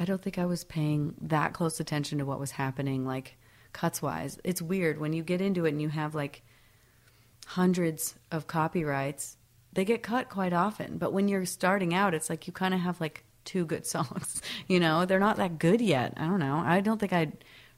I 0.00 0.04
don't 0.04 0.22
think 0.22 0.38
I 0.38 0.46
was 0.46 0.62
paying 0.62 1.14
that 1.22 1.54
close 1.54 1.80
attention 1.80 2.18
to 2.18 2.24
what 2.24 2.38
was 2.38 2.52
happening, 2.52 3.04
like 3.04 3.36
cuts 3.72 4.00
wise. 4.00 4.38
It's 4.44 4.62
weird 4.62 4.98
when 5.00 5.12
you 5.12 5.24
get 5.24 5.40
into 5.40 5.64
it 5.64 5.70
and 5.70 5.82
you 5.82 5.88
have 5.88 6.14
like 6.14 6.42
hundreds 7.48 8.14
of 8.30 8.46
copyrights, 8.46 9.38
they 9.72 9.82
get 9.82 10.02
cut 10.02 10.28
quite 10.28 10.52
often. 10.52 10.98
But 10.98 11.14
when 11.14 11.28
you're 11.28 11.46
starting 11.46 11.94
out, 11.94 12.12
it's 12.12 12.28
like 12.28 12.46
you 12.46 12.52
kind 12.52 12.74
of 12.74 12.80
have 12.80 13.00
like 13.00 13.24
two 13.46 13.64
good 13.64 13.86
songs. 13.94 14.42
You 14.66 14.80
know, 14.80 15.06
they're 15.06 15.18
not 15.18 15.38
that 15.38 15.58
good 15.58 15.80
yet. 15.80 16.12
I 16.18 16.26
don't 16.26 16.40
know. 16.40 16.62
I 16.64 16.80
don't 16.80 16.98
think 16.98 17.14
I 17.14 17.32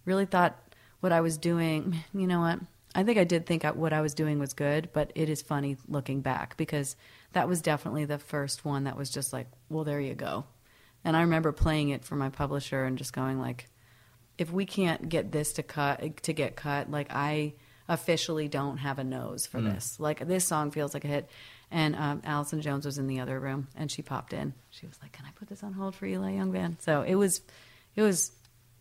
really 0.05 0.27
thought 0.27 0.59
what 0.99 1.13
I 1.13 1.21
was 1.21 1.39
doing, 1.39 1.97
you 2.13 2.27
know 2.27 2.41
what? 2.41 2.59
I 2.97 3.05
think 3.05 3.19
I 3.19 3.25
did 3.25 3.47
think 3.47 3.63
what 3.63 3.93
I 3.93 4.01
was 4.01 4.15
doing 4.15 4.41
was 4.41 4.55
good, 4.55 4.89
but 4.93 5.13
it 5.15 5.29
is 5.29 5.41
funny 5.41 5.77
looking 5.87 6.21
back 6.21 6.57
because 6.57 6.97
that 7.33 7.47
was 7.47 7.63
definitely 7.63 8.07
the 8.07 8.19
first 8.19 8.65
one 8.65 8.85
that 8.85 8.97
was 8.97 9.09
just 9.09 9.33
like, 9.33 9.47
well, 9.69 9.85
there 9.85 10.01
you 10.01 10.15
go. 10.15 10.47
And 11.05 11.17
I 11.17 11.21
remember 11.21 11.53
playing 11.53 11.91
it 11.91 12.05
for 12.05 12.17
my 12.17 12.29
publisher 12.29 12.85
and 12.85 12.99
just 12.99 13.13
going 13.13 13.39
like, 13.39 13.69
if 14.37 14.51
we 14.51 14.67
can't 14.67 15.09
get 15.09 15.31
this 15.31 15.53
to 15.53 15.63
cut 15.63 16.25
to 16.25 16.33
get 16.33 16.57
cut, 16.57 16.91
like 16.91 17.07
I 17.11 17.55
officially 17.91 18.49
don't 18.49 18.79
have 18.79 18.99
a 18.99 19.05
nose 19.05 19.47
for 19.47 19.61
this. 19.61 19.99
Like 19.99 20.27
this 20.27 20.47
song 20.47 20.71
feels 20.71 20.95
like 20.95 21.05
a 21.05 21.09
hit. 21.09 21.29
And 21.73 21.95
um, 21.97 22.23
Allison 22.25 22.63
Jones 22.63 22.87
was 22.87 22.99
in 22.99 23.07
the 23.07 23.21
other 23.21 23.39
room 23.39 23.69
and 23.77 23.91
she 23.91 24.01
popped 24.01 24.33
in. 24.33 24.55
She 24.71 24.87
was 24.87 24.99
like, 25.03 25.13
"Can 25.13 25.27
I 25.27 25.31
put 25.33 25.49
this 25.49 25.63
on 25.63 25.73
hold 25.73 25.95
for 25.95 26.07
Eli 26.07 26.33
Young 26.33 26.51
Band?" 26.53 26.79
So 26.81 27.03
it 27.03 27.17
was, 27.17 27.43
it 27.95 28.03
was 28.03 28.33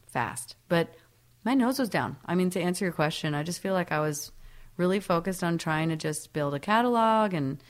fast, 0.07 0.55
but 0.69 0.95
my 1.43 1.53
nose 1.53 1.79
was 1.79 1.89
down. 1.89 2.17
I 2.25 2.35
mean, 2.35 2.49
to 2.51 2.61
answer 2.61 2.85
your 2.85 2.91
question, 2.93 3.35
I 3.35 3.43
just 3.43 3.61
feel 3.61 3.73
like 3.73 3.91
I 3.91 3.99
was 3.99 4.31
really 4.77 4.99
focused 4.99 5.43
on 5.43 5.57
trying 5.57 5.89
to 5.89 5.95
just 5.95 6.33
build 6.33 6.53
a 6.53 6.59
catalog 6.59 7.33
and 7.33 7.61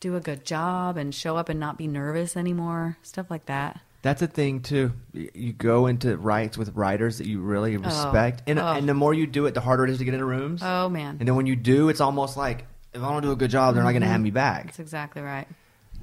do 0.00 0.16
a 0.16 0.20
good 0.20 0.44
job 0.44 0.96
and 0.96 1.14
show 1.14 1.36
up 1.36 1.48
and 1.48 1.60
not 1.60 1.78
be 1.78 1.86
nervous 1.86 2.36
anymore, 2.36 2.98
stuff 3.02 3.30
like 3.30 3.46
that. 3.46 3.80
That's 4.06 4.22
a 4.22 4.28
thing 4.28 4.60
too. 4.60 4.92
You 5.12 5.52
go 5.52 5.88
into 5.88 6.16
rights 6.16 6.56
with 6.56 6.76
writers 6.76 7.18
that 7.18 7.26
you 7.26 7.40
really 7.40 7.76
oh. 7.76 7.80
respect, 7.80 8.44
and 8.46 8.56
Oh. 8.60 8.68
and 8.68 8.88
the 8.88 8.94
more 8.94 9.12
you 9.12 9.26
do 9.26 9.46
it, 9.46 9.54
the 9.54 9.60
harder 9.60 9.82
it 9.82 9.90
is 9.90 9.98
to 9.98 10.04
get 10.04 10.14
into 10.14 10.24
rooms. 10.24 10.62
Oh 10.62 10.88
man. 10.88 11.16
And 11.18 11.26
then 11.26 11.34
when 11.34 11.46
you 11.46 11.56
do, 11.56 11.88
it's 11.88 12.00
almost 12.00 12.36
like 12.36 12.66
if 12.94 13.02
I 13.02 13.10
don't 13.10 13.22
do 13.22 13.32
a 13.32 13.36
good 13.36 13.50
job, 13.50 13.74
they're 13.74 13.82
not 13.82 13.90
going 13.90 14.02
to 14.02 14.06
mm-hmm. 14.06 14.12
have 14.12 14.20
me 14.20 14.30
back. 14.30 14.66
That's 14.66 14.78
exactly 14.78 15.22
right. 15.22 15.48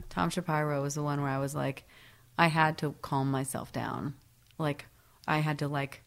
Tom 0.10 0.30
Shapiro 0.30 0.82
was 0.82 0.96
the 0.96 1.02
one 1.02 1.22
where 1.22 1.32
I 1.32 1.40
was 1.40 1.56
like, 1.56 1.86
I 2.38 2.48
had 2.48 2.78
to 2.80 2.94
calm 3.02 3.32
myself 3.32 3.72
down. 3.72 4.16
Like, 4.58 4.86
I 5.26 5.38
had 5.38 5.60
to 5.60 5.70
like, 5.70 6.04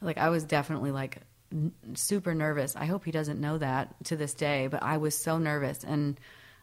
like 0.00 0.18
I 0.18 0.30
was 0.30 0.42
definitely 0.42 0.90
like 0.90 1.18
n- 1.52 1.72
super 1.94 2.34
nervous. 2.34 2.74
I 2.74 2.86
hope 2.86 3.04
he 3.04 3.12
doesn't 3.12 3.40
know 3.40 3.56
that 3.58 3.94
to 4.06 4.16
this 4.16 4.34
day, 4.34 4.66
but 4.66 4.82
I 4.82 4.96
was 4.96 5.16
so 5.16 5.38
nervous, 5.38 5.84
and 5.84 6.18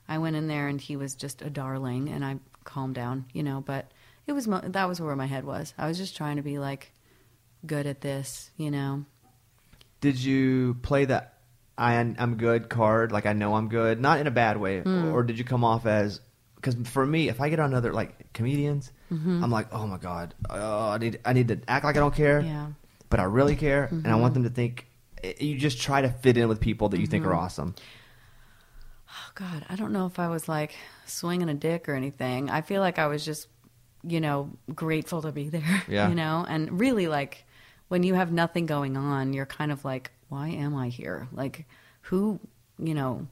I 0.10 0.18
went 0.18 0.36
in 0.36 0.50
there 0.50 0.68
and 0.68 0.82
he 0.82 0.98
was 0.98 1.16
just 1.16 1.42
a 1.42 1.50
darling, 1.50 2.10
and 2.10 2.26
I 2.26 2.36
calmed 2.66 2.96
down, 2.96 3.28
you 3.32 3.42
know. 3.42 3.64
But 3.66 3.90
it 4.28 4.34
was 4.34 4.48
mo- 4.48 4.62
that 4.64 4.88
was 4.88 5.00
where 5.02 5.16
my 5.16 5.26
head 5.28 5.46
was. 5.46 5.74
I 5.78 5.88
was 5.88 5.98
just 5.98 6.16
trying 6.18 6.38
to 6.38 6.42
be 6.42 6.58
like 6.60 6.92
good 7.66 7.86
at 7.88 8.02
this, 8.02 8.50
you 8.58 8.72
know. 8.72 9.06
Did 10.02 10.18
you 10.22 10.76
play 10.82 11.06
the 11.06 11.26
I, 11.78 11.94
I'm 11.96 12.36
good 12.38 12.70
card? 12.70 13.12
Like 13.12 13.26
I 13.26 13.34
know 13.34 13.56
I'm 13.56 13.68
good, 13.70 14.00
not 14.00 14.20
in 14.20 14.28
a 14.28 14.32
bad 14.32 14.58
way, 14.58 14.82
Hmm. 14.82 15.12
or 15.14 15.24
did 15.24 15.38
you 15.38 15.44
come 15.46 15.64
off 15.64 15.86
as? 15.86 16.22
Because 16.56 16.76
for 16.90 17.06
me, 17.06 17.30
if 17.30 17.40
I 17.42 17.50
get 17.50 17.60
on 17.60 17.74
other 17.74 17.94
like 17.94 18.32
comedians, 18.34 18.92
Mm-hmm. 19.12 19.44
I'm 19.44 19.52
like, 19.52 19.68
oh 19.72 19.86
my 19.86 19.98
god, 19.98 20.34
oh, 20.50 20.90
I 20.90 20.98
need 20.98 21.20
I 21.24 21.34
need 21.34 21.48
to 21.50 21.60
act 21.68 21.86
like 21.86 21.96
I 21.96 22.00
don't 22.00 22.16
care, 22.16 22.42
Yeah. 22.42 22.68
but 23.10 23.20
I 23.20 23.24
really 23.24 23.56
care, 23.56 23.86
and 23.86 24.08
I 24.08 24.16
want 24.16 24.34
Mm-hmm. 24.34 24.44
them 24.44 24.50
to 24.52 24.56
think. 24.56 24.88
You 25.40 25.58
just 25.58 25.80
try 25.82 26.02
to 26.02 26.10
fit 26.10 26.38
in 26.38 26.48
with 26.48 26.60
people 26.60 26.90
that 26.90 27.00
you 27.00 27.08
think 27.08 27.26
are 27.26 27.34
awesome. 27.34 27.74
Oh 29.10 29.32
God, 29.36 29.66
I 29.70 29.76
don't 29.76 29.92
know 29.92 30.06
if 30.06 30.20
I 30.20 30.28
was 30.28 30.48
like 30.50 30.76
swinging 31.06 31.50
a 31.50 31.54
dick 31.54 31.88
or 31.88 31.94
anything. 31.96 32.50
I 32.50 32.62
feel 32.62 32.82
like 32.82 33.00
I 33.00 33.08
was 33.08 33.24
just, 33.26 33.48
you 34.08 34.22
know, 34.22 34.52
grateful 34.74 35.22
to 35.22 35.32
be 35.32 35.50
there. 35.50 35.84
Yeah. 35.88 36.10
You 36.10 36.16
know, 36.16 36.46
and 36.48 36.80
really 36.80 37.08
like 37.08 37.46
when 37.88 38.04
you 38.04 38.16
have 38.16 38.32
nothing 38.32 38.66
going 38.66 38.98
on, 38.98 39.34
you're 39.34 39.46
kind 39.46 39.72
of 39.72 39.86
like, 39.86 40.12
why 40.30 40.50
am 40.50 40.76
I 40.76 40.90
here? 40.90 41.28
Like, 41.32 41.66
who, 42.02 42.40
you 42.80 42.94
know, 42.94 43.28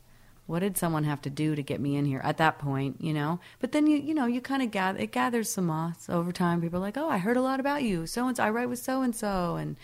what 0.45 0.59
did 0.59 0.77
someone 0.77 1.05
have 1.05 1.21
to 1.21 1.29
do 1.29 1.55
to 1.55 1.63
get 1.63 1.79
me 1.79 1.95
in 1.95 2.05
here 2.05 2.21
at 2.23 2.37
that 2.37 2.59
point? 2.59 2.97
You 2.99 3.13
know, 3.13 3.39
but 3.59 3.71
then 3.71 3.87
you, 3.87 3.97
you 3.97 4.13
know, 4.13 4.25
you 4.25 4.41
kind 4.41 4.61
of 4.61 4.71
gather 4.71 4.99
it 4.99 5.11
gathers 5.11 5.49
some 5.49 5.67
moss 5.67 6.09
over 6.09 6.31
time. 6.31 6.61
People 6.61 6.79
are 6.79 6.81
like, 6.81 6.97
oh, 6.97 7.09
I 7.09 7.17
heard 7.17 7.37
a 7.37 7.41
lot 7.41 7.59
about 7.59 7.83
you. 7.83 8.05
So 8.05 8.27
and 8.27 8.37
so, 8.37 8.43
I 8.43 8.49
write 8.49 8.69
with 8.69 8.79
so 8.79 9.01
and 9.01 9.15
so, 9.15 9.55
and 9.55 9.77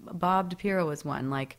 Bob 0.00 0.52
DiPiero 0.52 0.86
was 0.86 1.04
one 1.04 1.30
like 1.30 1.56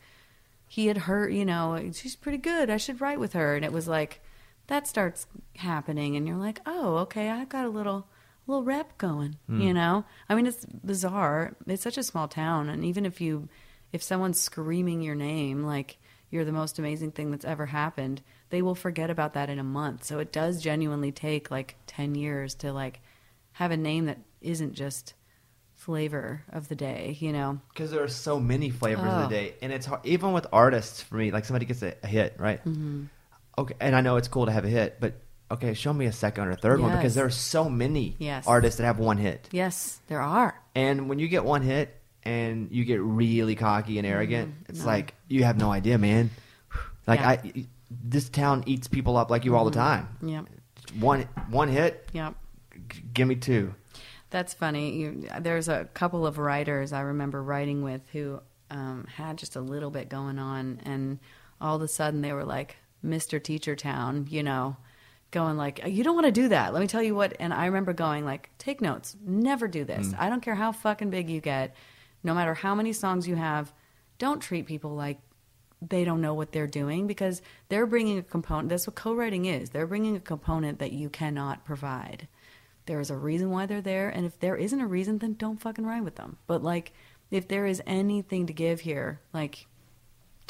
he 0.67 0.87
had 0.87 0.99
heard, 0.99 1.33
you 1.33 1.45
know, 1.45 1.91
she's 1.93 2.15
pretty 2.15 2.37
good. 2.37 2.69
I 2.69 2.77
should 2.77 3.01
write 3.01 3.19
with 3.19 3.33
her. 3.33 3.55
And 3.55 3.65
it 3.65 3.73
was 3.73 3.87
like 3.87 4.21
that 4.67 4.87
starts 4.87 5.27
happening, 5.57 6.15
and 6.15 6.25
you're 6.25 6.37
like, 6.37 6.61
oh, 6.65 6.95
okay, 6.99 7.29
I've 7.29 7.49
got 7.49 7.65
a 7.65 7.69
little, 7.69 8.07
little 8.47 8.63
rep 8.63 8.97
going. 8.97 9.37
You 9.47 9.73
know, 9.73 10.03
I 10.29 10.35
mean, 10.35 10.47
it's 10.47 10.65
bizarre. 10.65 11.55
It's 11.67 11.83
such 11.83 11.97
a 11.97 12.03
small 12.03 12.27
town, 12.27 12.69
and 12.69 12.83
even 12.85 13.05
if 13.05 13.21
you, 13.21 13.49
if 13.91 14.01
someone's 14.03 14.39
screaming 14.39 15.01
your 15.01 15.15
name 15.15 15.63
like 15.63 15.97
you're 16.29 16.45
the 16.45 16.51
most 16.51 16.79
amazing 16.79 17.11
thing 17.11 17.29
that's 17.31 17.43
ever 17.45 17.65
happened, 17.65 18.21
they 18.49 18.61
will 18.61 18.75
forget 18.75 19.09
about 19.09 19.33
that 19.33 19.49
in 19.49 19.59
a 19.59 19.63
month. 19.63 20.05
So 20.05 20.19
it 20.19 20.31
does 20.31 20.61
genuinely 20.61 21.11
take 21.11 21.51
like 21.51 21.75
ten 21.87 22.15
years 22.15 22.55
to 22.55 22.71
like 22.73 23.01
have 23.53 23.71
a 23.71 23.77
name 23.77 24.05
that 24.05 24.19
isn't 24.41 24.73
just 24.73 25.13
flavor 25.75 26.43
of 26.51 26.67
the 26.69 26.75
day. 26.75 27.17
You 27.19 27.33
know, 27.33 27.59
because 27.73 27.91
there 27.91 28.03
are 28.03 28.07
so 28.07 28.39
many 28.39 28.69
flavors 28.69 29.05
of 29.11 29.19
Oh. 29.19 29.21
the 29.23 29.27
day, 29.29 29.55
and 29.61 29.71
it's 29.73 29.85
hard, 29.85 30.05
even 30.05 30.31
with 30.33 30.47
artists 30.53 31.01
for 31.01 31.15
me. 31.15 31.31
Like 31.31 31.45
somebody 31.45 31.65
gets 31.65 31.81
a, 31.83 31.93
a 32.03 32.07
hit, 32.07 32.35
right? 32.39 32.59
Mm-hmm. 32.65 33.05
Okay, 33.57 33.75
and 33.81 33.95
I 33.95 34.01
know 34.01 34.15
it's 34.15 34.27
cool 34.29 34.45
to 34.45 34.51
have 34.51 34.63
a 34.65 34.69
hit, 34.69 34.97
but 34.99 35.13
okay, 35.51 35.73
show 35.73 35.93
me 35.93 36.05
a 36.05 36.11
second 36.11 36.47
or 36.47 36.55
third 36.55 36.79
one 36.79 36.95
because 36.95 37.15
there 37.15 37.25
are 37.25 37.29
so 37.29 37.69
many 37.69 38.15
Yes. 38.19 38.47
artists 38.47 38.77
that 38.79 38.85
have 38.85 38.99
one 38.99 39.17
hit. 39.17 39.47
yes, 39.51 39.99
there 40.07 40.21
are. 40.21 40.55
And 40.75 41.09
when 41.09 41.19
you 41.19 41.27
get 41.27 41.43
one 41.45 41.61
hit 41.61 41.95
and 42.23 42.69
you 42.71 42.85
get 42.85 43.01
really 43.01 43.55
cocky 43.55 43.97
and 43.97 44.07
arrogant, 44.07 44.53
it's 44.69 44.79
no. 44.81 44.85
like 44.85 45.13
you 45.27 45.43
have 45.43 45.57
no 45.57 45.71
idea, 45.71 45.97
man. 45.97 46.29
Like 47.07 47.19
Mm-hmm. 47.19 47.45
Yeah. 47.57 47.63
I, 47.63 47.67
this 48.03 48.29
town 48.29 48.63
eats 48.67 48.87
people 48.87 49.17
up 49.17 49.29
like 49.29 49.43
you 49.43 49.55
all 49.55 49.65
the 49.65 49.71
time. 49.71 50.07
Yep. 50.21 50.45
One 50.99 51.27
one 51.49 51.67
hit, 51.67 52.07
Yep. 52.13 52.35
g- 52.89 53.03
give 53.13 53.27
me 53.27 53.35
two. 53.35 53.73
That's 54.29 54.53
funny. 54.53 54.95
You, 54.95 55.27
there's 55.41 55.67
a 55.67 55.85
couple 55.93 56.25
of 56.25 56.37
writers 56.37 56.93
I 56.93 57.01
remember 57.01 57.43
writing 57.43 57.81
with 57.81 58.01
who 58.13 58.39
um, 58.69 59.05
had 59.13 59.37
just 59.37 59.57
a 59.57 59.61
little 59.61 59.89
bit 59.91 60.07
going 60.07 60.39
on, 60.39 60.79
and 60.85 61.19
all 61.59 61.75
of 61.75 61.81
a 61.81 61.87
sudden 61.89 62.21
they 62.21 62.31
were 62.31 62.45
like, 62.45 62.77
"Mr. 63.05 63.43
Teacher 63.43 63.75
Town," 63.75 64.27
you 64.29 64.41
know, 64.41 64.77
going 65.31 65.57
like, 65.57 65.81
uh, 65.83 65.87
"You 65.87 66.03
don't 66.03 66.15
want 66.15 66.27
to 66.27 66.31
do 66.31 66.49
that." 66.49 66.73
Let 66.73 66.81
me 66.81 66.87
tell 66.87 67.01
you 67.01 67.15
what. 67.15 67.35
And 67.39 67.53
I 67.53 67.65
remember 67.65 67.93
going 67.93 68.25
like, 68.25 68.49
"Take 68.57 68.81
notes. 68.81 69.15
Never 69.25 69.67
do 69.67 69.83
this. 69.83 70.09
Mm. 70.09 70.19
I 70.19 70.29
don't 70.29 70.41
care 70.41 70.55
how 70.55 70.71
fucking 70.71 71.09
big 71.09 71.29
you 71.29 71.41
get, 71.41 71.75
no 72.23 72.33
matter 72.33 72.53
how 72.53 72.75
many 72.75 72.93
songs 72.93 73.27
you 73.27 73.35
have. 73.35 73.73
Don't 74.17 74.39
treat 74.39 74.67
people 74.67 74.91
like 74.95 75.19
they 75.81 76.05
don't 76.05 76.21
know 76.21 76.33
what 76.33 76.51
they're 76.51 76.67
doing 76.67 77.07
because 77.07 77.41
they're 77.69 77.87
bringing 77.87 78.19
a 78.19 78.23
component. 78.23 78.69
That's 78.69 78.85
what 78.85 78.95
co-writing 78.95 79.45
is. 79.45 79.71
They're 79.71 79.87
bringing 79.87 80.15
a 80.15 80.19
component 80.19 80.79
that 80.79 80.91
you 80.91 81.09
cannot 81.09 81.65
provide. 81.65 82.27
There 82.85 82.99
is 82.99 83.09
a 83.09 83.15
reason 83.15 83.49
why 83.49 83.65
they're 83.65 83.81
there, 83.81 84.09
and 84.09 84.25
if 84.25 84.39
there 84.39 84.55
isn't 84.55 84.79
a 84.79 84.87
reason, 84.87 85.17
then 85.17 85.33
don't 85.33 85.61
fucking 85.61 85.85
write 85.85 86.03
with 86.03 86.15
them. 86.15 86.37
But 86.45 86.63
like, 86.63 86.93
if 87.31 87.47
there 87.47 87.65
is 87.65 87.81
anything 87.87 88.47
to 88.47 88.53
give 88.53 88.81
here, 88.81 89.21
like, 89.33 89.65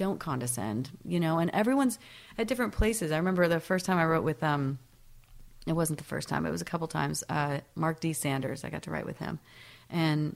don't 0.01 0.19
condescend, 0.19 0.89
you 1.05 1.19
know. 1.19 1.37
And 1.37 1.51
everyone's 1.51 1.99
at 2.35 2.47
different 2.47 2.73
places. 2.73 3.11
I 3.11 3.17
remember 3.17 3.47
the 3.47 3.59
first 3.59 3.85
time 3.85 3.99
I 3.99 4.05
wrote 4.05 4.23
with 4.23 4.41
um, 4.41 4.79
it 5.67 5.73
wasn't 5.73 5.99
the 5.99 6.05
first 6.05 6.27
time. 6.27 6.47
It 6.47 6.51
was 6.51 6.61
a 6.61 6.65
couple 6.65 6.87
times. 6.87 7.23
Uh, 7.29 7.59
Mark 7.75 7.99
D. 7.99 8.11
Sanders. 8.11 8.63
I 8.63 8.71
got 8.71 8.81
to 8.83 8.91
write 8.91 9.05
with 9.05 9.19
him, 9.19 9.39
and 9.91 10.35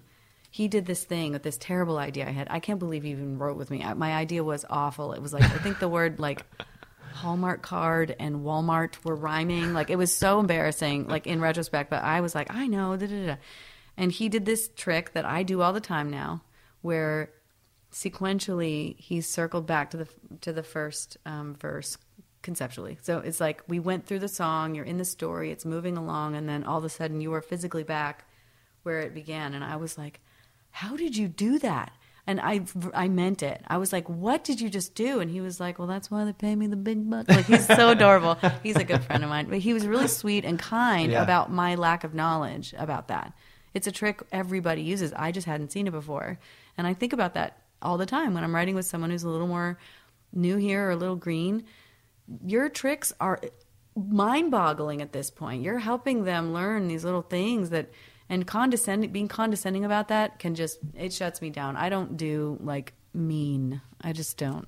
he 0.52 0.68
did 0.68 0.86
this 0.86 1.04
thing 1.04 1.32
with 1.32 1.42
this 1.42 1.58
terrible 1.58 1.98
idea 1.98 2.28
I 2.28 2.32
had. 2.32 2.48
I 2.52 2.60
can't 2.60 2.78
believe 2.78 3.02
he 3.02 3.10
even 3.10 3.40
wrote 3.40 3.58
with 3.58 3.72
me. 3.72 3.84
I, 3.84 3.96
my 3.96 4.14
idea 4.14 4.44
was 4.44 4.66
awful. 4.70 5.14
It 5.14 5.22
was 5.22 5.34
like 5.34 5.42
I 5.42 5.58
think 5.58 5.80
the 5.80 5.90
word 5.90 6.20
like 6.20 6.46
Hallmark 7.14 7.64
card 7.64 8.16
and 8.20 8.46
Walmart 8.46 9.04
were 9.04 9.16
rhyming. 9.16 9.74
Like 9.74 9.90
it 9.90 9.98
was 9.98 10.16
so 10.16 10.40
embarrassing. 10.40 11.08
Like 11.08 11.26
in 11.26 11.42
retrospect, 11.42 11.90
but 11.90 12.04
I 12.04 12.22
was 12.22 12.36
like, 12.36 12.54
I 12.54 12.68
know. 12.68 12.96
Da, 12.96 13.08
da, 13.08 13.26
da. 13.26 13.36
And 13.98 14.12
he 14.12 14.30
did 14.30 14.46
this 14.46 14.70
trick 14.76 15.14
that 15.14 15.26
I 15.26 15.42
do 15.42 15.64
all 15.64 15.74
the 15.74 15.82
time 15.82 16.12
now, 16.12 16.44
where 16.84 17.32
sequentially 17.96 18.98
he 19.00 19.22
circled 19.22 19.66
back 19.66 19.90
to 19.92 19.98
the 19.98 20.08
to 20.42 20.52
the 20.52 20.64
first 20.64 21.18
um, 21.26 21.56
verse 21.56 21.98
conceptually. 22.42 22.98
So 23.02 23.20
it's 23.20 23.40
like 23.40 23.64
we 23.68 23.80
went 23.80 24.06
through 24.06 24.20
the 24.20 24.28
song, 24.28 24.76
you're 24.76 24.86
in 24.86 24.98
the 24.98 25.06
story, 25.06 25.50
it's 25.52 25.66
moving 25.66 25.98
along, 25.98 26.36
and 26.36 26.48
then 26.48 26.64
all 26.64 26.78
of 26.78 26.84
a 26.84 26.90
sudden 26.90 27.22
you 27.22 27.34
are 27.34 27.42
physically 27.42 27.84
back 27.84 28.26
where 28.84 29.00
it 29.00 29.14
began, 29.16 29.54
and 29.54 29.64
I 29.64 29.78
was 29.78 29.98
like, 29.98 30.20
"How 30.72 30.96
did 30.98 31.16
you 31.18 31.28
do 31.28 31.58
that?" 31.60 31.92
And 32.28 32.42
I 32.42 32.62
I 32.94 33.08
meant 33.08 33.42
it. 33.42 33.64
I 33.68 33.78
was 33.78 33.94
like, 33.94 34.10
"What 34.10 34.44
did 34.44 34.60
you 34.60 34.70
just 34.70 34.94
do?" 34.94 35.20
And 35.22 35.32
he 35.32 35.40
was 35.42 35.60
like, 35.60 35.80
"Well, 35.80 35.88
that's 35.88 36.12
why 36.12 36.26
they 36.26 36.34
pay 36.34 36.54
me 36.56 36.68
the 36.68 36.76
big 36.76 37.10
bucks." 37.10 37.30
Like 37.30 37.46
he's 37.46 37.66
so 37.66 37.90
adorable. 37.92 38.38
He's 38.62 38.76
a 38.76 38.84
good 38.84 39.04
friend 39.06 39.24
of 39.24 39.30
mine, 39.30 39.48
but 39.50 39.60
he 39.60 39.74
was 39.74 39.88
really 39.88 40.08
sweet 40.10 40.44
and 40.44 40.60
kind 40.60 41.12
Yeah. 41.14 41.24
about 41.24 41.50
my 41.52 41.76
lack 41.76 42.04
of 42.04 42.14
knowledge 42.14 42.74
about 42.78 43.08
that. 43.08 43.32
It's 43.74 43.88
a 43.88 43.92
trick 43.92 44.22
everybody 44.32 44.82
uses. 44.82 45.14
I 45.16 45.32
just 45.32 45.48
hadn't 45.48 45.72
seen 45.72 45.88
it 45.88 45.92
before. 45.92 46.40
And 46.78 46.86
I 46.88 46.94
think 46.94 47.14
about 47.14 47.34
that 47.36 47.58
all 47.82 47.98
the 47.98 48.06
time 48.06 48.34
when 48.34 48.44
I'm 48.44 48.54
writing 48.54 48.76
with 48.76 48.86
someone 48.86 49.10
who's 49.10 49.24
a 49.24 49.30
little 49.30 49.48
more 49.48 49.78
new 50.34 50.58
here 50.58 50.88
or 50.88 50.92
a 50.92 50.96
little 50.96 51.16
green. 51.16 51.64
Your 52.46 52.70
tricks 52.70 53.14
are 53.20 53.40
mind 53.96 54.52
boggling 54.52 55.02
at 55.02 55.14
this 55.14 55.30
point. 55.30 55.64
You're 55.64 55.80
helping 55.80 56.24
them 56.24 56.54
learn 56.54 56.88
these 56.88 57.06
little 57.06 57.22
things 57.22 57.70
that, 57.70 57.90
and 58.28 58.46
condescending, 58.46 59.12
being 59.12 59.28
condescending 59.28 59.86
about 59.86 60.08
that 60.10 60.40
can 60.40 60.56
just, 60.56 60.80
it 60.98 61.14
shuts 61.14 61.42
me 61.42 61.50
down. 61.50 61.78
I 61.78 61.90
don't 61.90 62.18
do 62.18 62.58
like 62.62 62.94
mean. 63.14 63.82
I 64.02 64.14
just 64.14 64.38
don't. 64.38 64.68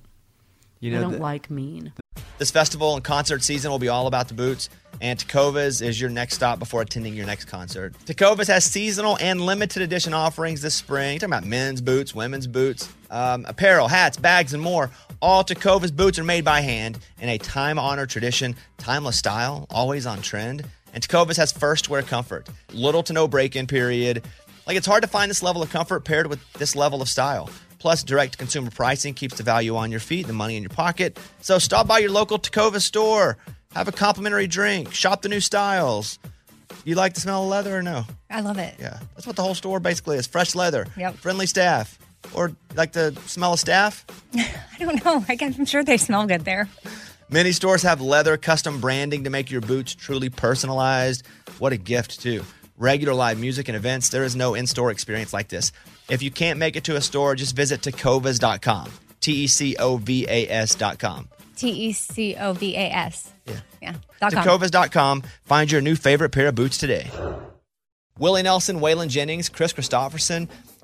You 0.80 0.92
know, 0.92 0.98
I 0.98 1.00
don't 1.02 1.12
the- 1.12 1.18
like 1.18 1.50
mean. 1.50 1.92
This 2.38 2.52
festival 2.52 2.94
and 2.94 3.02
concert 3.02 3.42
season 3.42 3.72
will 3.72 3.80
be 3.80 3.88
all 3.88 4.06
about 4.06 4.28
the 4.28 4.34
boots, 4.34 4.70
and 5.00 5.18
Tecovas 5.18 5.82
is 5.82 6.00
your 6.00 6.08
next 6.08 6.34
stop 6.34 6.60
before 6.60 6.82
attending 6.82 7.14
your 7.14 7.26
next 7.26 7.46
concert. 7.46 7.94
Tecovas 8.04 8.46
has 8.46 8.64
seasonal 8.64 9.18
and 9.20 9.40
limited 9.40 9.82
edition 9.82 10.14
offerings 10.14 10.62
this 10.62 10.76
spring. 10.76 11.14
You're 11.14 11.18
talking 11.18 11.32
about 11.32 11.46
men's 11.46 11.80
boots, 11.80 12.14
women's 12.14 12.46
boots, 12.46 12.88
um, 13.10 13.44
apparel, 13.48 13.88
hats, 13.88 14.16
bags, 14.16 14.52
and 14.54 14.62
more. 14.62 14.90
All 15.20 15.42
Tecovas 15.44 15.94
boots 15.94 16.18
are 16.18 16.24
made 16.24 16.44
by 16.44 16.60
hand 16.60 16.98
in 17.20 17.28
a 17.28 17.38
time-honored 17.38 18.08
tradition, 18.10 18.54
timeless 18.76 19.18
style, 19.18 19.66
always 19.70 20.06
on 20.06 20.22
trend. 20.22 20.64
And 20.94 21.06
Tecovas 21.06 21.36
has 21.36 21.52
first 21.52 21.88
wear 21.90 22.02
comfort, 22.02 22.48
little 22.72 23.02
to 23.04 23.12
no 23.12 23.28
break-in 23.28 23.66
period. 23.66 24.24
Like 24.66 24.76
it's 24.76 24.86
hard 24.86 25.02
to 25.02 25.08
find 25.08 25.30
this 25.30 25.42
level 25.42 25.62
of 25.62 25.70
comfort 25.70 26.04
paired 26.04 26.26
with 26.28 26.40
this 26.54 26.76
level 26.76 27.02
of 27.02 27.08
style. 27.08 27.50
Plus, 27.78 28.02
direct 28.02 28.38
consumer 28.38 28.70
pricing 28.70 29.14
keeps 29.14 29.36
the 29.36 29.42
value 29.44 29.76
on 29.76 29.90
your 29.90 30.00
feet, 30.00 30.26
the 30.26 30.32
money 30.32 30.56
in 30.56 30.62
your 30.62 30.70
pocket. 30.70 31.18
So 31.40 31.58
stop 31.58 31.86
by 31.86 31.98
your 31.98 32.10
local 32.10 32.38
Tecovas 32.38 32.82
store, 32.82 33.36
have 33.74 33.86
a 33.88 33.92
complimentary 33.92 34.46
drink, 34.46 34.92
shop 34.92 35.22
the 35.22 35.28
new 35.28 35.40
styles. 35.40 36.18
You 36.84 36.96
like 36.96 37.14
the 37.14 37.20
smell 37.20 37.44
of 37.44 37.48
leather 37.48 37.76
or 37.76 37.82
no? 37.82 38.04
I 38.30 38.40
love 38.40 38.58
it. 38.58 38.74
Yeah, 38.78 38.98
that's 39.14 39.26
what 39.26 39.36
the 39.36 39.42
whole 39.42 39.54
store 39.54 39.78
basically 39.80 40.16
is 40.16 40.26
fresh 40.26 40.54
leather, 40.54 40.86
Yep. 40.96 41.16
friendly 41.16 41.46
staff. 41.46 41.98
Or 42.34 42.52
like 42.74 42.92
the 42.92 43.16
smell 43.26 43.54
of 43.54 43.60
staff? 43.60 44.04
I 44.34 44.48
don't 44.78 45.04
know. 45.04 45.24
I 45.28 45.34
guess, 45.34 45.58
I'm 45.58 45.64
sure 45.64 45.82
they 45.84 45.96
smell 45.96 46.26
good 46.26 46.44
there. 46.44 46.68
Many 47.30 47.52
stores 47.52 47.82
have 47.82 48.00
leather 48.00 48.36
custom 48.36 48.80
branding 48.80 49.24
to 49.24 49.30
make 49.30 49.50
your 49.50 49.60
boots 49.60 49.94
truly 49.94 50.30
personalized. 50.30 51.26
What 51.58 51.72
a 51.72 51.76
gift, 51.76 52.20
too. 52.20 52.44
Regular 52.78 53.12
live 53.12 53.38
music 53.38 53.68
and 53.68 53.76
events, 53.76 54.08
there 54.08 54.24
is 54.24 54.36
no 54.36 54.54
in 54.54 54.66
store 54.66 54.90
experience 54.90 55.32
like 55.32 55.48
this. 55.48 55.72
If 56.08 56.22
you 56.22 56.30
can't 56.30 56.58
make 56.58 56.76
it 56.76 56.84
to 56.84 56.96
a 56.96 57.00
store, 57.00 57.34
just 57.34 57.54
visit 57.54 57.80
tecovas.com. 57.82 58.90
T 59.20 59.32
E 59.32 59.46
C 59.46 59.76
O 59.78 59.96
V 59.96 60.26
A 60.28 60.48
S.com. 60.48 61.28
T 61.56 61.68
E 61.68 61.92
C 61.92 62.36
O 62.36 62.52
V 62.52 62.76
A 62.76 62.90
S. 62.90 63.32
Yeah. 63.46 63.56
Yeah. 63.82 63.94
Dot 64.20 64.32
com. 64.32 64.44
Tecovas.com. 64.44 65.22
Find 65.44 65.70
your 65.70 65.80
new 65.80 65.96
favorite 65.96 66.30
pair 66.30 66.48
of 66.48 66.54
boots 66.54 66.78
today. 66.78 67.10
Willie 68.18 68.42
Nelson, 68.42 68.80
Waylon 68.80 69.08
Jennings, 69.08 69.48
Kris 69.48 69.72
Kristofferson. 69.72 70.48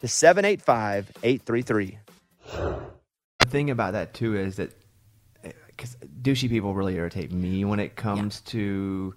to 0.00 0.08
785 0.08 1.10
833. 1.22 1.98
The 3.38 3.46
thing 3.46 3.70
about 3.70 3.92
that 3.92 4.14
too 4.14 4.36
is 4.36 4.56
that 4.56 4.72
because 5.66 5.96
douchey 6.22 6.48
people 6.48 6.74
really 6.74 6.96
irritate 6.96 7.32
me 7.32 7.64
when 7.64 7.80
it 7.80 7.96
comes 7.96 8.40
to 8.42 9.14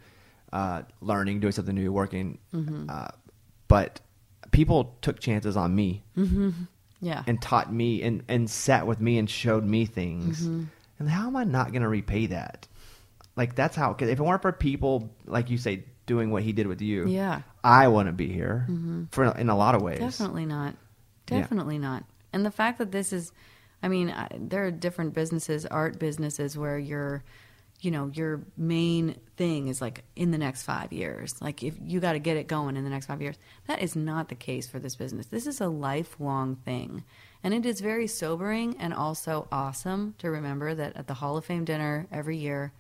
uh, 0.54 0.84
learning, 1.02 1.40
doing 1.42 1.52
something 1.52 1.76
new, 1.76 1.92
working. 1.92 2.38
Mm-hmm. 2.54 2.86
Uh, 2.90 3.08
but 3.68 4.00
people 4.52 4.96
took 5.02 5.20
chances 5.20 5.58
on 5.58 5.76
me 5.76 6.04
Yeah. 7.02 7.24
and 7.28 7.42
taught 7.42 7.74
me 7.74 8.02
and, 8.04 8.24
and 8.30 8.50
sat 8.50 8.88
with 8.88 9.02
me 9.02 9.18
and 9.18 9.30
showed 9.30 9.66
me 9.66 9.86
things. 9.86 10.42
Mm-hmm. 10.44 10.64
And 11.00 11.10
how 11.10 11.28
am 11.28 11.36
I 11.36 11.44
not 11.44 11.72
going 11.72 11.82
to 11.82 11.88
repay 11.90 12.28
that? 12.28 12.68
Like 13.36 13.56
that's 13.56 13.76
how. 13.76 13.92
Cause 13.94 14.10
if 14.10 14.20
it 14.20 14.24
weren't 14.24 14.42
for 14.44 14.52
people 14.52 15.10
like 15.26 15.50
you 15.50 15.58
say 15.58 15.86
doing 16.06 16.32
what 16.32 16.44
he 16.44 16.52
did 16.52 16.68
with 16.68 16.82
you, 16.82 17.08
Yeah. 17.08 17.42
I 17.64 17.88
wouldn't 17.88 18.18
be 18.18 18.28
here 18.28 18.66
mm-hmm. 18.70 19.06
for 19.12 19.26
in 19.38 19.50
a 19.50 19.56
lot 19.56 19.76
of 19.76 19.82
ways. 19.82 20.00
Definitely 20.00 20.46
not. 20.46 20.76
Yeah. 21.30 21.40
Definitely 21.40 21.80
not. 21.80 22.04
And 22.34 22.46
the 22.46 22.52
fact 22.52 22.80
that 22.80 22.92
this 22.92 23.14
is, 23.14 23.32
I 23.82 23.88
mean, 23.88 24.10
I, 24.10 24.28
there 24.38 24.66
are 24.66 24.72
different 24.72 25.14
businesses, 25.14 25.66
art 25.66 26.00
businesses, 26.00 26.58
where 26.58 26.78
your, 26.78 27.24
you 27.80 27.92
know, 27.92 28.12
your 28.14 28.42
main 28.58 29.18
thing 29.38 29.68
is 29.68 29.82
like 29.82 30.04
in 30.16 30.32
the 30.32 30.38
next 30.38 30.64
five 30.64 30.92
years. 30.92 31.36
Like 31.42 31.64
if 31.64 31.76
you 31.82 32.00
got 32.00 32.14
to 32.14 32.20
get 32.20 32.38
it 32.38 32.48
going 32.48 32.76
in 32.76 32.84
the 32.84 32.90
next 32.90 33.06
five 33.06 33.22
years. 33.22 33.38
That 33.68 33.82
is 33.82 33.96
not 33.96 34.30
the 34.30 34.36
case 34.36 34.68
for 34.68 34.80
this 34.80 34.96
business. 34.96 35.28
This 35.28 35.48
is 35.48 35.62
a 35.62 35.68
lifelong 35.68 36.58
thing. 36.58 37.04
And 37.44 37.54
it 37.54 37.66
is 37.66 37.82
very 37.82 38.08
sobering 38.08 38.78
and 38.80 38.94
also 38.94 39.48
awesome 39.52 40.16
to 40.20 40.30
remember 40.30 40.74
that 40.76 40.96
at 40.96 41.08
the 41.08 41.14
Hall 41.14 41.38
of 41.38 41.46
Fame 41.46 41.66
dinner 41.66 42.08
every 42.12 42.38
year, 42.38 42.72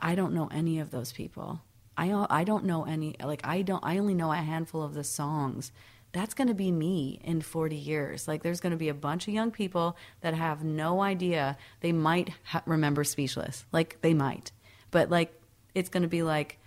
I 0.00 0.14
don't 0.14 0.34
know 0.34 0.48
any 0.52 0.78
of 0.78 0.90
those 0.90 1.12
people. 1.12 1.60
I 1.96 2.26
I 2.28 2.44
don't 2.44 2.64
know 2.64 2.84
any 2.84 3.16
like 3.22 3.40
I 3.44 3.62
don't 3.62 3.84
I 3.84 3.98
only 3.98 4.14
know 4.14 4.32
a 4.32 4.36
handful 4.36 4.82
of 4.82 4.94
the 4.94 5.04
songs. 5.04 5.72
That's 6.12 6.34
going 6.34 6.48
to 6.48 6.54
be 6.54 6.70
me 6.70 7.20
in 7.24 7.42
40 7.42 7.76
years. 7.76 8.26
Like 8.26 8.42
there's 8.42 8.60
going 8.60 8.70
to 8.70 8.78
be 8.78 8.88
a 8.88 8.94
bunch 8.94 9.28
of 9.28 9.34
young 9.34 9.50
people 9.50 9.96
that 10.22 10.34
have 10.34 10.64
no 10.64 11.02
idea. 11.02 11.58
They 11.80 11.92
might 11.92 12.30
ha- 12.44 12.62
remember 12.64 13.04
Speechless. 13.04 13.66
Like 13.72 13.98
they 14.00 14.14
might. 14.14 14.52
But 14.90 15.10
like 15.10 15.38
it's 15.74 15.90
going 15.90 16.04
to 16.04 16.08
be 16.08 16.22
like 16.22 16.58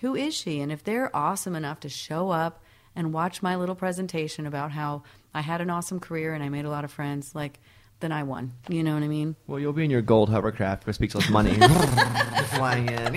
who 0.00 0.14
is 0.14 0.34
she? 0.34 0.60
And 0.60 0.72
if 0.72 0.82
they're 0.82 1.14
awesome 1.14 1.54
enough 1.54 1.80
to 1.80 1.88
show 1.90 2.30
up 2.30 2.62
and 2.96 3.12
watch 3.12 3.42
my 3.42 3.56
little 3.56 3.74
presentation 3.74 4.46
about 4.46 4.72
how 4.72 5.02
I 5.34 5.42
had 5.42 5.60
an 5.60 5.70
awesome 5.70 6.00
career 6.00 6.32
and 6.32 6.42
I 6.42 6.48
made 6.48 6.64
a 6.64 6.70
lot 6.70 6.84
of 6.84 6.90
friends, 6.90 7.34
like 7.34 7.60
then 8.00 8.12
I 8.12 8.22
won. 8.24 8.52
You 8.68 8.82
know 8.82 8.94
what 8.94 9.02
I 9.02 9.08
mean? 9.08 9.36
Well, 9.46 9.58
you'll 9.60 9.72
be 9.72 9.84
in 9.84 9.90
your 9.90 10.02
gold 10.02 10.28
hovercraft 10.30 10.84
for 10.84 10.92
speechless 10.92 11.28
money, 11.30 11.54
flying 12.54 12.88
in. 12.88 13.14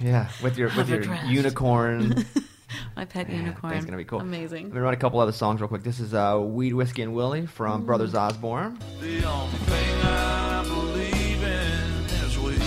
Yeah, 0.00 0.28
with 0.42 0.58
your 0.58 0.70
with 0.76 0.88
your 0.88 1.02
unicorn. 1.26 2.24
My 2.96 3.04
pet 3.04 3.28
Yeah, 3.30 3.36
unicorn. 3.36 3.72
That's 3.72 3.84
gonna 3.84 3.96
be 3.96 4.04
cool. 4.04 4.20
Amazing. 4.20 4.64
I'm 4.66 4.70
gonna 4.70 4.82
run 4.82 4.94
a 4.94 4.98
couple 4.98 5.20
other 5.20 5.32
songs 5.32 5.60
real 5.60 5.68
quick. 5.68 5.82
This 5.82 6.00
is 6.00 6.12
uh, 6.12 6.38
"Weed, 6.42 6.74
Whiskey, 6.74 7.02
and 7.02 7.14
Willie" 7.14 7.46
from 7.46 7.82
Mm. 7.82 7.86
Brothers 7.86 8.14
Osborne. 8.14 8.78
The 9.00 9.24
only 9.24 9.56
thing 9.58 10.00
I 10.02 10.62
believe 10.64 11.42
in 11.42 12.04
is 12.26 12.38
weed, 12.38 12.62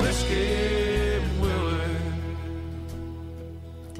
whiskey, 0.00 0.54
and 1.16 1.40
Willie. 1.40 1.80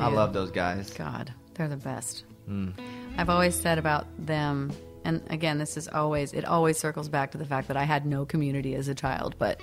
I 0.01 0.09
love 0.09 0.33
those 0.33 0.51
guys. 0.51 0.91
God, 0.95 1.33
they're 1.55 1.69
the 1.69 1.77
best. 1.77 2.25
Hmm. 2.47 2.71
I've 3.19 3.29
always 3.31 3.55
said 3.55 3.79
about 3.79 4.07
them, 4.19 4.73
and 5.05 5.23
again, 5.31 5.59
this 5.59 5.77
is 5.77 5.89
always, 5.89 6.33
it 6.33 6.45
always 6.45 6.79
circles 6.79 7.09
back 7.09 7.33
to 7.33 7.39
the 7.39 7.45
fact 7.45 7.69
that 7.69 7.77
I 7.77 7.85
had 7.85 8.07
no 8.07 8.25
community 8.25 8.75
as 8.75 8.89
a 8.89 8.95
child. 8.95 9.37
But 9.39 9.61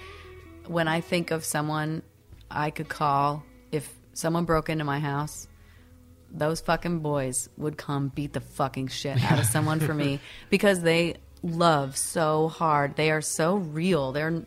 when 0.68 0.88
I 0.88 1.02
think 1.02 1.32
of 1.32 1.46
someone 1.46 2.04
I 2.52 2.72
could 2.72 2.90
call 2.90 3.44
if 3.72 3.94
someone 4.14 4.46
broke 4.46 4.70
into 4.70 4.84
my 4.84 5.00
house, 5.00 5.48
those 6.32 6.62
fucking 6.62 7.00
boys 7.00 7.50
would 7.58 7.78
come 7.78 8.10
beat 8.10 8.34
the 8.34 8.42
fucking 8.42 8.88
shit 8.88 9.24
out 9.32 9.40
of 9.40 9.46
someone 9.46 9.80
for 9.80 9.94
me 9.94 10.20
because 10.50 10.82
they 10.82 11.16
love 11.42 11.98
so 11.98 12.48
hard. 12.50 12.96
They 12.96 13.12
are 13.12 13.22
so 13.22 13.56
real. 13.56 14.12
They're 14.12 14.44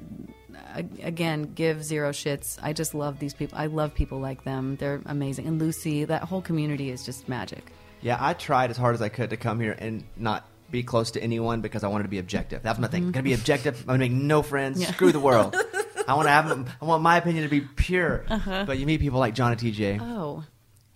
again 1.02 1.54
give 1.54 1.82
zero 1.84 2.10
shits. 2.10 2.58
I 2.62 2.72
just 2.72 2.94
love 2.94 3.18
these 3.18 3.34
people. 3.34 3.58
I 3.58 3.66
love 3.66 3.94
people 3.94 4.20
like 4.20 4.44
them. 4.44 4.76
They're 4.76 5.00
amazing. 5.06 5.46
And 5.46 5.58
Lucy, 5.58 6.04
that 6.04 6.24
whole 6.24 6.42
community 6.42 6.90
is 6.90 7.04
just 7.04 7.28
magic. 7.28 7.72
Yeah, 8.00 8.16
I 8.20 8.34
tried 8.34 8.70
as 8.70 8.76
hard 8.76 8.94
as 8.94 9.02
I 9.02 9.08
could 9.08 9.30
to 9.30 9.36
come 9.36 9.60
here 9.60 9.76
and 9.78 10.04
not 10.16 10.46
be 10.72 10.82
close 10.82 11.12
to 11.12 11.22
anyone 11.22 11.60
because 11.60 11.84
I 11.84 11.88
wanted 11.88 12.04
to 12.04 12.08
be 12.08 12.18
objective. 12.18 12.62
That 12.64 12.70
was 12.72 12.78
my 12.80 12.88
thing. 12.88 13.12
Gonna 13.12 13.22
be 13.22 13.34
objective. 13.34 13.78
I'm 13.82 13.86
gonna 13.86 13.98
make 14.00 14.12
no 14.12 14.42
friends. 14.42 14.78
Mm-hmm. 14.78 14.88
Yeah. 14.90 14.94
Screw 14.94 15.12
the 15.12 15.20
world. 15.20 15.54
I 16.08 16.14
want 16.14 16.26
to 16.26 16.30
have. 16.32 16.68
I 16.80 16.84
want 16.84 17.02
my 17.02 17.16
opinion 17.18 17.44
to 17.44 17.50
be 17.50 17.60
pure. 17.60 18.24
But 18.28 18.78
you 18.78 18.86
meet 18.86 19.00
people 19.00 19.20
like 19.20 19.34
John 19.34 19.52
and 19.52 19.60
TJ, 19.60 20.00
Oh, 20.00 20.42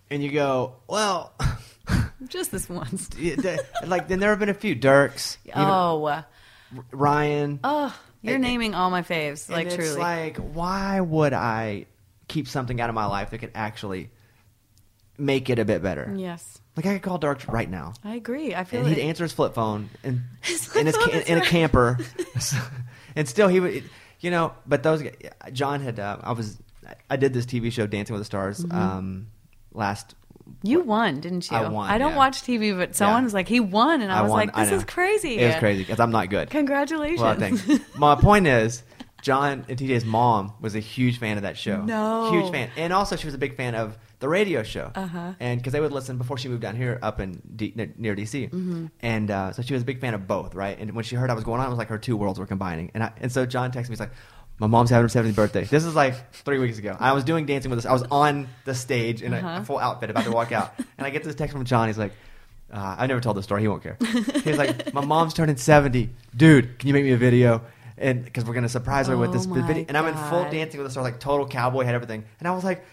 and 0.09 0.21
you 0.21 0.31
go, 0.31 0.75
well. 0.87 1.33
just 2.27 2.51
this 2.51 2.67
once. 2.67 3.09
like 3.85 4.07
then 4.09 4.19
there 4.19 4.31
have 4.31 4.39
been 4.39 4.49
a 4.49 4.53
few 4.53 4.75
Dierks, 4.75 5.37
Oh, 5.55 6.23
Ryan. 6.91 7.59
oh, 7.63 7.97
you're 8.21 8.35
And- 8.35 8.43
naming 8.43 8.75
all 8.75 8.89
my 8.89 9.03
faves. 9.03 9.47
And 9.47 9.55
Like 9.55 9.67
it's 9.67 9.75
truly. 9.75 9.97
like, 9.97 10.37
why 10.37 10.99
would 10.99 11.31
I 11.33 11.85
keep 12.27 12.47
something 12.49 12.81
out 12.81 12.89
of 12.89 12.95
my 12.95 13.05
life 13.05 13.29
that 13.29 13.37
could 13.37 13.51
actually 13.55 14.09
make 15.17 15.49
it 15.49 15.59
a 15.59 15.65
bit 15.65 15.81
better? 15.81 16.13
yes, 16.17 16.59
Like 16.77 16.85
I 16.85 16.93
could 16.93 17.01
call 17.01 17.17
Dark 17.17 17.45
right 17.47 17.69
now, 17.69 17.93
I 18.03 18.15
agree. 18.15 18.53
I 18.55 18.63
feel 18.63 18.85
and 18.85 18.89
he'd 18.95 19.01
answer 19.01 19.23
his 19.23 19.33
flip 19.33 19.53
phone 19.55 19.89
and 20.03 20.21
flip 20.41 20.75
in 20.81 20.85
his 20.85 20.95
phone 20.95 21.09
ca- 21.09 21.17
is 21.17 21.27
in 21.27 21.37
a 21.39 21.41
camper, 21.41 21.97
and 23.15 23.27
still 23.27 23.47
he 23.47 23.59
would, 23.59 23.83
you 24.19 24.31
know. 24.31 24.53
But 24.65 24.83
those 24.83 25.01
guys- 25.01 25.15
John 25.53 25.81
had. 25.81 25.99
Uh, 25.99 26.17
I 26.21 26.31
was. 26.33 26.57
I 27.09 27.17
did 27.17 27.33
this 27.33 27.45
TV 27.45 27.69
show, 27.71 27.85
Dancing 27.85 28.13
with 28.13 28.21
the 28.21 28.25
Stars, 28.25 28.63
Mm-hmm. 28.63 28.77
um, 28.77 29.27
last. 29.73 30.15
you 30.63 30.79
won, 30.81 31.19
didn't 31.19 31.51
you? 31.51 31.57
I 31.57 31.67
won, 31.67 31.89
I 31.89 31.97
don't 31.97 32.11
yeah. 32.11 32.17
watch 32.17 32.43
TV, 32.43 32.77
but 32.77 32.95
someone 32.95 33.23
Yeah. 33.23 33.25
was 33.25 33.33
like, 33.33 33.49
he 33.49 33.59
won, 33.59 34.01
and 34.01 34.09
I, 34.09 34.21
was 34.21 34.29
won. 34.31 34.47
like, 34.47 34.55
this 34.55 34.71
is 34.71 34.85
crazy. 34.85 35.37
It 35.37 35.47
was 35.47 35.55
crazy 35.57 35.81
because 35.83 35.99
I'm 35.99 36.11
not 36.11 36.29
good. 36.29 36.49
Congratulations. 36.49 37.19
Well, 37.19 37.35
thanks. 37.35 37.67
My 37.97 38.15
point 38.15 38.47
is, 38.47 38.83
John 39.21 39.65
and 39.67 39.77
TJ's 39.77 40.05
mom 40.05 40.53
was 40.61 40.75
a 40.75 40.79
huge 40.79 41.17
fan 41.19 41.35
of 41.35 41.43
that 41.43 41.57
show. 41.57 41.81
No. 41.83 42.31
huge 42.31 42.51
fan, 42.51 42.69
and 42.77 42.93
also 42.93 43.17
she 43.17 43.27
was 43.27 43.33
a 43.33 43.37
big 43.39 43.57
fan 43.57 43.75
of 43.75 43.97
the 44.19 44.27
radio 44.29 44.63
show. 44.63 44.91
Uh-huh. 44.95 45.33
And 45.39 45.59
because 45.59 45.73
they 45.73 45.79
would 45.79 45.91
listen 45.91 46.17
before 46.17 46.37
she 46.37 46.47
moved 46.49 46.61
down 46.61 46.75
here, 46.75 46.97
up 47.01 47.19
in 47.19 47.41
D- 47.55 47.73
near- 47.75 47.93
near 47.97 48.15
DC, 48.15 48.49
Mm-hmm. 48.49 48.85
and 49.01 49.29
uh, 49.31 49.51
so 49.51 49.61
she 49.61 49.73
was 49.73 49.83
a 49.83 49.85
big 49.85 49.99
fan 50.01 50.13
of 50.13 50.27
both, 50.27 50.55
right? 50.55 50.77
And 50.79 50.93
when 50.93 51.03
she 51.03 51.15
heard 51.15 51.29
I 51.29 51.33
was 51.33 51.43
going 51.43 51.59
on, 51.61 51.67
it 51.67 51.69
was 51.69 51.77
like 51.77 51.89
her 51.89 51.97
two 51.99 52.17
worlds 52.17 52.39
were 52.39 52.47
combining. 52.47 52.91
And 52.93 53.03
I, 53.03 53.11
and 53.21 53.31
so 53.31 53.45
John 53.45 53.71
texted 53.71 53.83
me, 53.89 53.93
he's 53.93 53.99
like. 53.99 54.11
My 54.59 54.65
mom's 54.65 54.89
having 54.89 55.07
her 55.07 55.23
70th 55.23 55.35
birthday. 55.35 55.65
This 55.65 55.85
is 55.85 55.93
like 55.93 56.33
three 56.33 56.57
weeks 56.57 56.79
ago. 56.79 56.97
I 56.99 57.11
was 57.13 57.23
doing 57.23 57.45
dancing 57.45 57.69
with 57.69 57.77
us. 57.77 57.85
I 57.85 57.93
was 57.93 58.01
on 58.09 58.47
the 58.65 58.73
stage 58.73 59.21
in 59.21 59.31
a, 59.31 59.37
Uh-huh. 59.37 59.59
a 59.61 59.63
full 59.63 59.77
outfit, 59.77 60.09
about 60.09 60.23
to 60.23 60.31
walk 60.31 60.51
out, 60.51 60.73
and 60.97 61.05
I 61.05 61.11
get 61.11 61.23
this 61.23 61.35
text 61.35 61.53
from 61.53 61.63
John. 61.63 61.85
He's 61.89 61.97
like, 61.99 62.11
uh, 62.73 62.95
I 62.97 63.05
never 63.05 63.21
told 63.21 63.37
the 63.37 63.43
story. 63.43 63.61
He 63.61 63.67
won't 63.67 63.83
care. 63.83 63.97
He's 64.43 64.57
like, 64.57 64.95
my 64.95 65.05
mom's 65.05 65.35
turning 65.35 65.57
70. 65.57 66.09
Dude, 66.35 66.79
can 66.79 66.87
you 66.87 66.95
make 66.95 67.03
me 67.03 67.11
a 67.11 67.17
video? 67.17 67.61
And 67.99 68.25
because 68.25 68.45
we're 68.45 68.55
gonna 68.55 68.67
surprise 68.67 69.05
her 69.09 69.15
with 69.15 69.29
Oh 69.29 69.33
this 69.33 69.45
video, 69.45 69.85
and 69.87 69.95
I'm 69.95 70.07
in 70.07 70.15
full 70.15 70.49
dancing 70.49 70.79
with 70.79 70.87
us. 70.87 70.93
stars, 70.93 71.03
like 71.03 71.19
total 71.19 71.47
cowboy 71.47 71.83
hat, 71.83 71.93
everything. 71.93 72.23
And 72.39 72.47
I 72.47 72.51
was 72.55 72.63
like, 72.63 72.83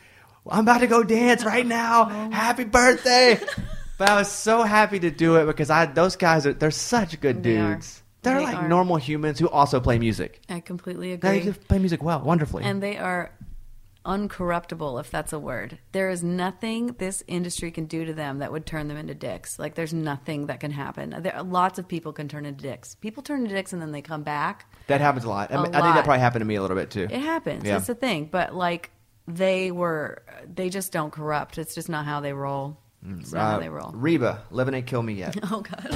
I'm 0.51 0.61
about 0.61 0.79
to 0.81 0.87
go 0.87 1.03
dance 1.03 1.45
right 1.45 1.67
now. 1.67 2.09
Oh. 2.11 2.31
Happy 2.31 2.65
birthday! 2.65 3.39
but 3.99 4.09
I 4.11 4.17
was 4.17 4.31
so 4.31 4.63
happy 4.63 4.99
to 5.01 5.11
do 5.11 5.37
it 5.37 5.47
because 5.47 5.71
I 5.71 5.87
those 5.87 6.17
guys 6.17 6.47
are 6.47 6.53
they're 6.53 6.71
such 6.71 7.21
good 7.21 7.43
They 7.43 7.57
are. 7.59 7.75
dudes. 7.75 8.03
They're 8.23 8.39
They 8.39 8.45
like 8.45 8.57
are. 8.57 8.69
normal 8.69 8.97
humans 8.97 9.39
who 9.39 9.49
also 9.49 9.81
play 9.81 9.99
music. 9.99 10.41
I 10.49 10.61
completely 10.61 11.13
agree. 11.13 11.41
They 11.41 11.53
play 11.53 11.79
music 11.79 12.03
well, 12.03 12.21
wonderfully. 12.21 12.65
and 12.65 12.83
they 12.83 12.97
are 12.97 13.31
uncorruptible, 14.05 15.01
if 15.01 15.11
that's 15.11 15.33
a 15.33 15.39
word. 15.39 15.79
There 15.93 16.11
is 16.11 16.23
nothing 16.23 16.89
this 16.99 17.23
industry 17.27 17.71
can 17.71 17.87
do 17.87 18.05
to 18.05 18.13
them 18.13 18.39
that 18.39 18.53
would 18.53 18.67
turn 18.67 18.89
them 18.89 18.97
into 18.99 19.15
dicks. 19.15 19.59
Like 19.59 19.75
there's 19.75 19.95
nothing 19.95 20.47
that 20.47 20.61
can 20.61 20.71
happen. 20.71 21.15
There, 21.23 21.43
lots 21.43 21.79
of 21.79 21.89
people 21.89 22.13
can 22.13 22.29
turn 22.29 22.45
into 22.45 22.63
dicks. 22.63 22.95
People 22.97 23.23
turn 23.23 23.43
into 23.45 23.55
dicks 23.55 23.73
and 23.73 23.81
then 23.81 23.93
they 23.93 24.03
come 24.03 24.23
back. 24.23 24.67
that 24.89 25.01
happens 25.01 25.25
a 25.25 25.29
lot. 25.29 25.51
I, 25.51 25.55
A 25.57 25.63
mean, 25.63 25.75
I 25.75 25.81
think 25.81 25.95
that 25.95 26.05
probably 26.05 26.21
happened 26.21 26.43
to 26.43 26.47
me 26.47 26.57
a 26.57 26.61
little 26.63 26.77
bit 26.77 26.91
too. 26.91 27.05
It 27.05 27.21
happens. 27.21 27.65
Yeah. 27.65 27.79
It's 27.79 27.89
a 27.89 27.95
thing. 27.95 28.29
But 28.31 28.55
like 28.55 28.91
they 29.27 29.71
were, 29.71 30.23
they 30.53 30.69
just 30.69 30.93
don't 30.93 31.11
corrupt. 31.11 31.59
It's 31.59 31.75
just 31.75 31.89
not 31.89 32.05
how 32.05 32.21
they 32.21 32.33
roll. 32.33 32.77
It's 33.19 33.33
not 33.33 33.41
how 33.51 33.57
Uh, 33.57 33.61
they 33.61 33.69
roll. 33.69 33.91
Reba, 33.95 34.43
living 34.51 34.75
ain't 34.75 34.87
kill 34.87 35.03
me 35.03 35.15
yet. 35.15 35.37
Oh 35.51 35.61
God. 35.61 35.91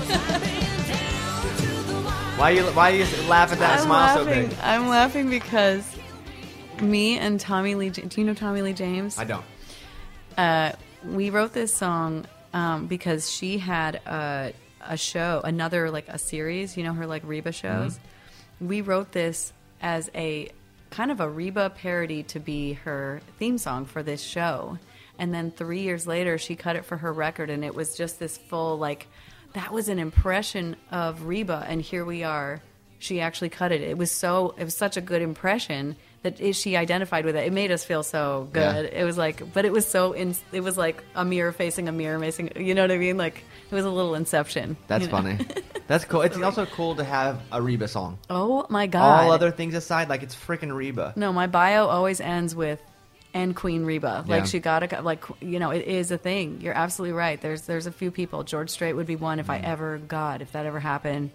why 2.38 2.50
you 2.50 2.62
why 2.66 2.90
you 2.90 3.04
laugh 3.28 3.52
at 3.52 3.58
that 3.58 3.78
I'm 3.80 3.84
smile 3.86 4.16
so 4.18 4.24
laughing. 4.24 4.48
big? 4.48 4.58
I'm 4.62 4.88
laughing 4.88 5.30
because 5.30 5.84
me 6.80 7.18
and 7.18 7.40
Tommy 7.40 7.74
Lee. 7.74 7.90
Do 7.90 8.08
you 8.20 8.24
know 8.26 8.34
Tommy 8.34 8.62
Lee 8.62 8.72
James? 8.72 9.18
I 9.18 9.24
don't. 9.24 9.44
uh, 10.36 10.72
we 11.04 11.30
wrote 11.30 11.52
this 11.52 11.72
song 11.74 12.26
um, 12.52 12.86
because 12.86 13.30
she 13.30 13.58
had 13.58 13.96
a, 14.06 14.52
a 14.86 14.96
show, 14.96 15.40
another 15.44 15.90
like 15.90 16.08
a 16.08 16.18
series. 16.18 16.76
You 16.76 16.84
know 16.84 16.92
her 16.92 17.06
like 17.06 17.22
Reba 17.24 17.52
shows. 17.52 17.98
We 18.60 18.80
wrote 18.82 19.12
this 19.12 19.52
as 19.80 20.10
a 20.14 20.50
kind 20.90 21.10
of 21.10 21.20
a 21.20 21.28
Reba 21.28 21.70
parody 21.70 22.22
to 22.24 22.40
be 22.40 22.74
her 22.74 23.20
theme 23.38 23.58
song 23.58 23.84
for 23.84 24.02
this 24.02 24.22
show. 24.22 24.78
And 25.18 25.34
then 25.34 25.50
three 25.50 25.80
years 25.80 26.06
later, 26.06 26.38
she 26.38 26.54
cut 26.56 26.76
it 26.76 26.84
for 26.84 26.96
her 26.96 27.12
record, 27.12 27.50
and 27.50 27.64
it 27.64 27.74
was 27.74 27.96
just 27.96 28.18
this 28.18 28.36
full 28.38 28.78
like 28.78 29.06
that 29.54 29.72
was 29.72 29.88
an 29.88 29.98
impression 29.98 30.76
of 30.90 31.24
Reba, 31.24 31.64
and 31.66 31.80
here 31.82 32.04
we 32.04 32.22
are. 32.22 32.62
She 33.00 33.20
actually 33.20 33.48
cut 33.48 33.72
it. 33.72 33.80
It 33.80 33.96
was 33.96 34.10
so 34.10 34.54
it 34.56 34.64
was 34.64 34.76
such 34.76 34.96
a 34.96 35.00
good 35.00 35.22
impression 35.22 35.96
that 36.22 36.54
she 36.56 36.76
identified 36.76 37.24
with 37.24 37.36
it. 37.36 37.46
It 37.46 37.52
made 37.52 37.70
us 37.70 37.84
feel 37.84 38.02
so 38.02 38.48
good. 38.52 38.90
Yeah. 38.92 39.00
It 39.00 39.04
was 39.04 39.16
like, 39.16 39.52
but 39.52 39.64
it 39.64 39.72
was 39.72 39.86
so 39.86 40.12
in, 40.12 40.34
it 40.52 40.60
was 40.60 40.76
like 40.76 41.02
a 41.14 41.24
mirror 41.24 41.52
facing 41.52 41.88
a 41.88 41.92
mirror 41.92 42.18
facing. 42.18 42.52
You 42.56 42.74
know 42.74 42.82
what 42.82 42.90
I 42.90 42.98
mean? 42.98 43.16
Like 43.16 43.44
it 43.70 43.74
was 43.74 43.84
a 43.84 43.90
little 43.90 44.14
Inception. 44.14 44.76
That's 44.86 45.04
you 45.04 45.06
know? 45.12 45.16
funny. 45.16 45.46
That's 45.86 46.04
cool. 46.04 46.22
It's 46.22 46.36
also 46.38 46.66
cool 46.66 46.96
to 46.96 47.04
have 47.04 47.40
a 47.52 47.62
Reba 47.62 47.88
song. 47.88 48.18
Oh 48.28 48.66
my 48.68 48.86
god! 48.86 49.24
All 49.24 49.32
other 49.32 49.50
things 49.50 49.74
aside, 49.74 50.08
like 50.08 50.22
it's 50.22 50.34
freaking 50.36 50.74
Reba. 50.74 51.14
No, 51.16 51.32
my 51.32 51.46
bio 51.46 51.86
always 51.86 52.20
ends 52.20 52.54
with 52.54 52.80
and 53.34 53.54
Queen 53.56 53.84
Reba. 53.84 54.24
Like 54.26 54.40
Yeah. 54.40 54.46
she 54.46 54.58
got 54.58 54.92
a 54.92 55.00
like 55.02 55.24
you 55.40 55.58
know 55.58 55.70
it 55.70 55.86
is 55.86 56.10
a 56.10 56.18
thing. 56.18 56.60
You're 56.60 56.74
absolutely 56.74 57.12
right. 57.16 57.40
There's 57.40 57.62
there's 57.62 57.86
a 57.86 57.92
few 57.92 58.10
people. 58.10 58.44
George 58.44 58.70
Strait 58.70 58.92
would 58.94 59.06
be 59.06 59.16
one 59.16 59.38
if 59.38 59.48
I 59.50 59.58
Mm. 59.60 59.64
ever 59.64 59.98
God 59.98 60.42
if 60.42 60.52
that 60.52 60.66
ever 60.66 60.80
happened. 60.80 61.30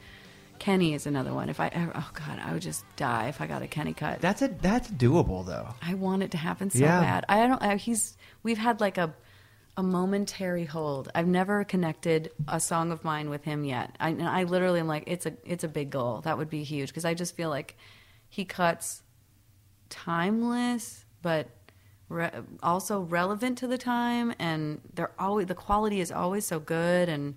Kenny 0.60 0.94
is 0.94 1.08
another 1.08 1.34
one. 1.34 1.50
If 1.50 1.60
I 1.60 1.68
ever 1.70 1.92
oh 1.96 2.10
God 2.14 2.40
I 2.40 2.54
would 2.54 2.62
just 2.62 2.86
die 2.96 3.28
if 3.30 3.42
I 3.42 3.48
got 3.48 3.64
a 3.64 3.68
Kenny 3.68 3.94
cut. 3.94 4.22
That's 4.22 4.42
a 4.42 4.48
that's 4.48 4.90
doable 4.90 5.46
though. 5.46 5.68
I 5.82 5.96
want 5.96 6.24
it 6.24 6.32
to 6.32 6.38
happen 6.38 6.70
so 6.70 6.80
Yeah. 6.80 7.00
bad. 7.02 7.26
I 7.28 7.48
don't. 7.48 7.62
I, 7.62 7.76
he's. 7.78 8.16
We've 8.44 8.58
had 8.58 8.80
like 8.80 8.98
a 8.98 9.14
a 9.76 9.84
momentary 9.84 10.66
hold. 10.66 11.10
I've 11.16 11.28
never 11.28 11.64
connected 11.64 12.32
a 12.48 12.60
song 12.60 12.92
of 12.92 13.04
mine 13.04 13.30
with 13.30 13.44
him 13.44 13.64
yet. 13.64 13.96
I, 14.00 14.16
I 14.20 14.44
literally 14.44 14.80
am 14.80 14.88
like, 14.88 15.06
it's 15.08 15.26
a 15.26 15.34
it's 15.46 15.64
a 15.64 15.68
big 15.68 15.90
goal. 15.90 16.22
That 16.22 16.38
would 16.38 16.50
be 16.50 16.64
huge 16.64 16.90
because 16.90 17.06
I 17.06 17.14
just 17.14 17.36
feel 17.36 17.50
like 17.50 17.76
he 18.30 18.46
cuts 18.46 19.02
timeless, 19.90 21.06
but 21.22 21.50
re- 22.10 22.32
also 22.62 23.02
relevant 23.02 23.58
to 23.60 23.68
the 23.68 23.78
time, 23.78 24.34
and 24.38 24.82
they're 24.94 25.12
always 25.18 25.48
the 25.48 25.56
quality 25.56 26.02
is 26.02 26.12
always 26.12 26.46
so 26.46 26.60
good 26.60 27.10
and. 27.10 27.36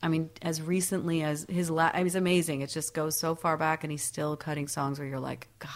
I 0.00 0.06
mean, 0.06 0.30
as 0.42 0.62
recently 0.62 1.24
as 1.24 1.44
his 1.48 1.72
last, 1.72 1.96
I 1.96 1.98
mean, 1.98 2.06
it's 2.06 2.14
amazing. 2.14 2.60
It 2.60 2.70
just 2.70 2.94
goes 2.94 3.18
so 3.18 3.34
far 3.34 3.56
back, 3.56 3.82
and 3.82 3.90
he's 3.90 4.04
still 4.04 4.36
cutting 4.36 4.68
songs 4.68 5.00
where 5.00 5.08
you're 5.08 5.18
like, 5.18 5.48
God, 5.58 5.70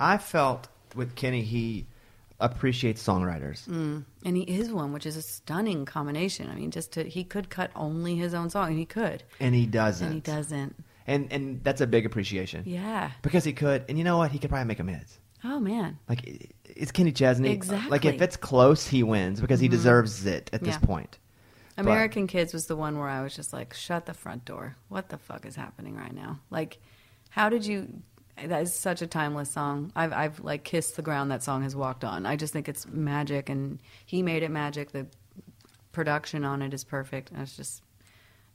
I 0.00 0.18
felt 0.18 0.66
with 0.96 1.14
Kenny 1.14 1.42
he 1.42 1.86
appreciates 2.40 3.02
songwriters. 3.02 3.66
Mm. 3.68 4.04
and 4.24 4.36
he 4.36 4.42
is 4.42 4.72
one, 4.72 4.92
which 4.92 5.06
is 5.06 5.16
a 5.16 5.22
stunning 5.22 5.84
combination. 5.84 6.50
I 6.50 6.54
mean, 6.54 6.70
just 6.70 6.92
to 6.92 7.04
he 7.04 7.24
could 7.24 7.48
cut 7.50 7.70
only 7.74 8.16
his 8.16 8.34
own 8.34 8.50
song, 8.50 8.68
and 8.68 8.78
he 8.78 8.86
could, 8.86 9.22
And 9.40 9.54
he 9.54 9.66
doesn't. 9.66 10.06
and 10.06 10.14
he 10.14 10.20
doesn't. 10.20 10.76
And 11.06 11.32
and 11.32 11.62
that's 11.62 11.80
a 11.80 11.86
big 11.86 12.06
appreciation. 12.06 12.64
Yeah. 12.66 13.10
Because 13.22 13.44
he 13.44 13.52
could. 13.52 13.84
And 13.88 13.98
you 13.98 14.04
know 14.04 14.18
what? 14.18 14.30
He 14.30 14.38
could 14.38 14.50
probably 14.50 14.66
make 14.66 14.78
them 14.78 14.88
hits. 14.88 15.18
Oh 15.44 15.60
man. 15.60 15.98
Like 16.08 16.52
it's 16.64 16.90
Kenny 16.90 17.12
Chesney. 17.12 17.50
Exactly. 17.50 17.90
Like 17.90 18.04
if 18.04 18.22
it's 18.22 18.36
close, 18.36 18.86
he 18.86 19.02
wins 19.02 19.40
because 19.40 19.60
he 19.60 19.66
mm-hmm. 19.66 19.76
deserves 19.76 20.24
it 20.26 20.50
at 20.52 20.62
this 20.62 20.74
Yeah. 20.80 20.86
point. 20.86 21.18
But- 21.76 21.86
American 21.86 22.26
Kids 22.26 22.54
was 22.54 22.66
the 22.66 22.76
one 22.76 22.98
where 22.98 23.08
I 23.08 23.22
was 23.22 23.34
just 23.34 23.52
like, 23.52 23.74
shut 23.74 24.06
the 24.06 24.14
front 24.14 24.44
door. 24.44 24.76
What 24.88 25.08
the 25.08 25.18
fuck 25.18 25.44
is 25.44 25.56
happening 25.56 25.96
right 25.96 26.14
now? 26.14 26.38
Like, 26.50 26.78
how 27.30 27.48
did 27.48 27.66
you? 27.66 28.02
That 28.36 28.62
is 28.62 28.74
such 28.74 29.00
a 29.02 29.06
timeless 29.06 29.50
song. 29.50 29.92
I've 29.94 30.12
I've 30.12 30.40
like 30.40 30.64
kissed 30.64 30.96
the 30.96 31.02
ground 31.02 31.30
that 31.30 31.42
song 31.42 31.62
has 31.62 31.76
walked 31.76 32.04
on. 32.04 32.26
I 32.26 32.36
just 32.36 32.52
think 32.52 32.68
it's 32.68 32.86
magic, 32.88 33.48
and 33.48 33.80
he 34.06 34.22
made 34.22 34.42
it 34.42 34.50
magic. 34.50 34.90
The 34.92 35.06
production 35.92 36.44
on 36.44 36.62
it 36.62 36.74
is 36.74 36.84
perfect. 36.84 37.30
And 37.30 37.40
it's 37.42 37.56
just, 37.56 37.82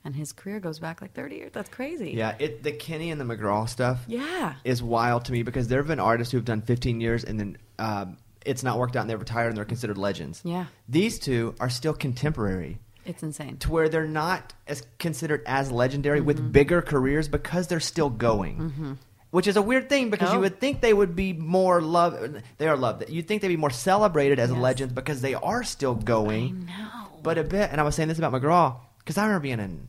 and 0.04 0.14
his 0.14 0.32
career 0.32 0.60
goes 0.60 0.78
back 0.78 1.00
like 1.00 1.12
thirty 1.14 1.36
years. 1.36 1.50
That's 1.52 1.70
crazy. 1.70 2.10
Yeah, 2.12 2.34
it 2.38 2.62
the 2.62 2.72
Kenny 2.72 3.10
and 3.10 3.20
the 3.20 3.24
McGraw 3.24 3.68
stuff 3.68 4.00
Yeah. 4.06 4.54
is 4.64 4.82
wild 4.82 5.24
to 5.26 5.32
me 5.32 5.42
because 5.42 5.68
there 5.68 5.78
have 5.78 5.88
been 5.88 6.00
artists 6.00 6.32
who've 6.32 6.44
done 6.44 6.62
15 6.62 7.00
years 7.00 7.24
and 7.24 7.40
then 7.40 7.56
um, 7.78 8.18
it's 8.44 8.62
not 8.62 8.78
worked 8.78 8.96
out 8.96 9.00
and 9.02 9.10
they're 9.10 9.18
retired 9.18 9.48
and 9.48 9.56
they're 9.56 9.64
considered 9.64 9.98
legends. 9.98 10.40
Yeah. 10.44 10.66
These 10.88 11.18
two 11.18 11.54
are 11.60 11.70
still 11.70 11.94
contemporary 11.94 12.78
It's 13.04 13.22
insane. 13.22 13.56
to 13.58 13.70
where 13.70 13.88
they're 13.88 14.06
not 14.06 14.52
as 14.66 14.82
considered 14.98 15.42
as 15.46 15.70
legendary 15.72 16.18
Mm-hmm. 16.20 16.26
with 16.26 16.52
bigger 16.52 16.82
careers 16.82 17.28
because 17.28 17.66
they're 17.68 17.80
still 17.80 18.10
going. 18.10 18.98
Which 19.30 19.46
is 19.46 19.56
a 19.56 19.62
weird 19.62 19.88
thing 19.88 20.10
because 20.10 20.32
you 20.32 20.38
Oh. 20.38 20.42
would 20.42 20.58
think 20.58 20.80
they 20.80 20.92
would 20.92 21.14
be 21.14 21.32
more 21.32 21.80
loved. 21.80 22.42
They 22.58 22.66
are 22.66 22.76
loved. 22.76 23.08
You'd 23.08 23.28
think 23.28 23.42
they'd 23.42 23.48
be 23.48 23.56
more 23.56 23.70
celebrated 23.70 24.38
as 24.40 24.50
Yes. 24.50 24.58
legends 24.58 24.92
because 24.92 25.20
they 25.20 25.34
are 25.34 25.62
still 25.62 25.94
going. 25.94 26.66
No. 26.66 27.20
But 27.22 27.38
a 27.38 27.44
bit, 27.44 27.70
and 27.70 27.80
I 27.80 27.84
was 27.84 27.94
saying 27.94 28.08
this 28.08 28.18
about 28.18 28.32
McGraw 28.32 28.76
because 28.98 29.16
I 29.18 29.22
remember 29.24 29.42
being 29.44 29.60
in 29.60 29.86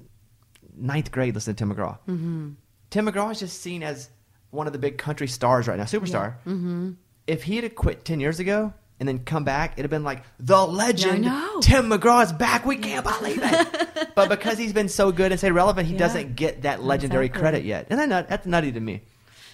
ninth 0.78 1.12
grade 1.12 1.34
listening 1.36 1.56
to 1.56 1.66
Tim 1.66 1.74
McGraw. 1.76 1.98
Mm-hmm. 2.08 2.50
Tim 2.92 3.06
McGraw 3.08 3.32
is 3.32 3.39
just 3.39 3.62
seen 3.62 3.84
as 3.84 4.10
one 4.52 4.68
of 4.68 4.74
the 4.74 4.80
big 4.80 4.98
country 4.98 5.28
stars 5.28 5.68
right 5.68 5.78
now, 5.78 5.86
superstar. 5.86 6.36
Mm-hmm. 6.46 6.92
If 7.28 7.44
he 7.44 7.56
had 7.56 7.74
quit 7.76 8.04
ten 8.06 8.20
years 8.20 8.39
ago 8.39 8.74
and 9.00 9.08
then 9.08 9.20
come 9.20 9.44
back, 9.44 9.74
it'd 9.74 9.86
have 9.86 9.89
been 9.89 10.04
like 10.04 10.24
the 10.39 10.66
legend. 10.68 11.24
know. 11.26 11.60
Tim 11.62 11.89
McGraw 11.89 12.24
is 12.26 12.32
back. 12.34 12.66
We 12.66 12.76
can't 12.76 13.04
believe 13.06 13.39
it. 13.42 14.10
but 14.16 14.30
because 14.30 14.58
he's 14.58 14.74
been 14.74 14.89
so 14.89 15.12
good 15.12 15.32
and 15.32 15.39
stayed 15.39 15.52
relevant, 15.52 15.88
he 15.88 15.94
Yeah. 15.94 16.00
doesn't 16.00 16.36
get 16.36 16.62
that 16.64 16.84
legendary 16.84 17.26
Exactly. 17.28 17.42
credit 17.42 17.66
yet, 17.66 17.88
and 17.89 18.12
that's 18.12 18.46
nutty 18.46 18.72
to 18.74 18.80
me. 18.80 19.02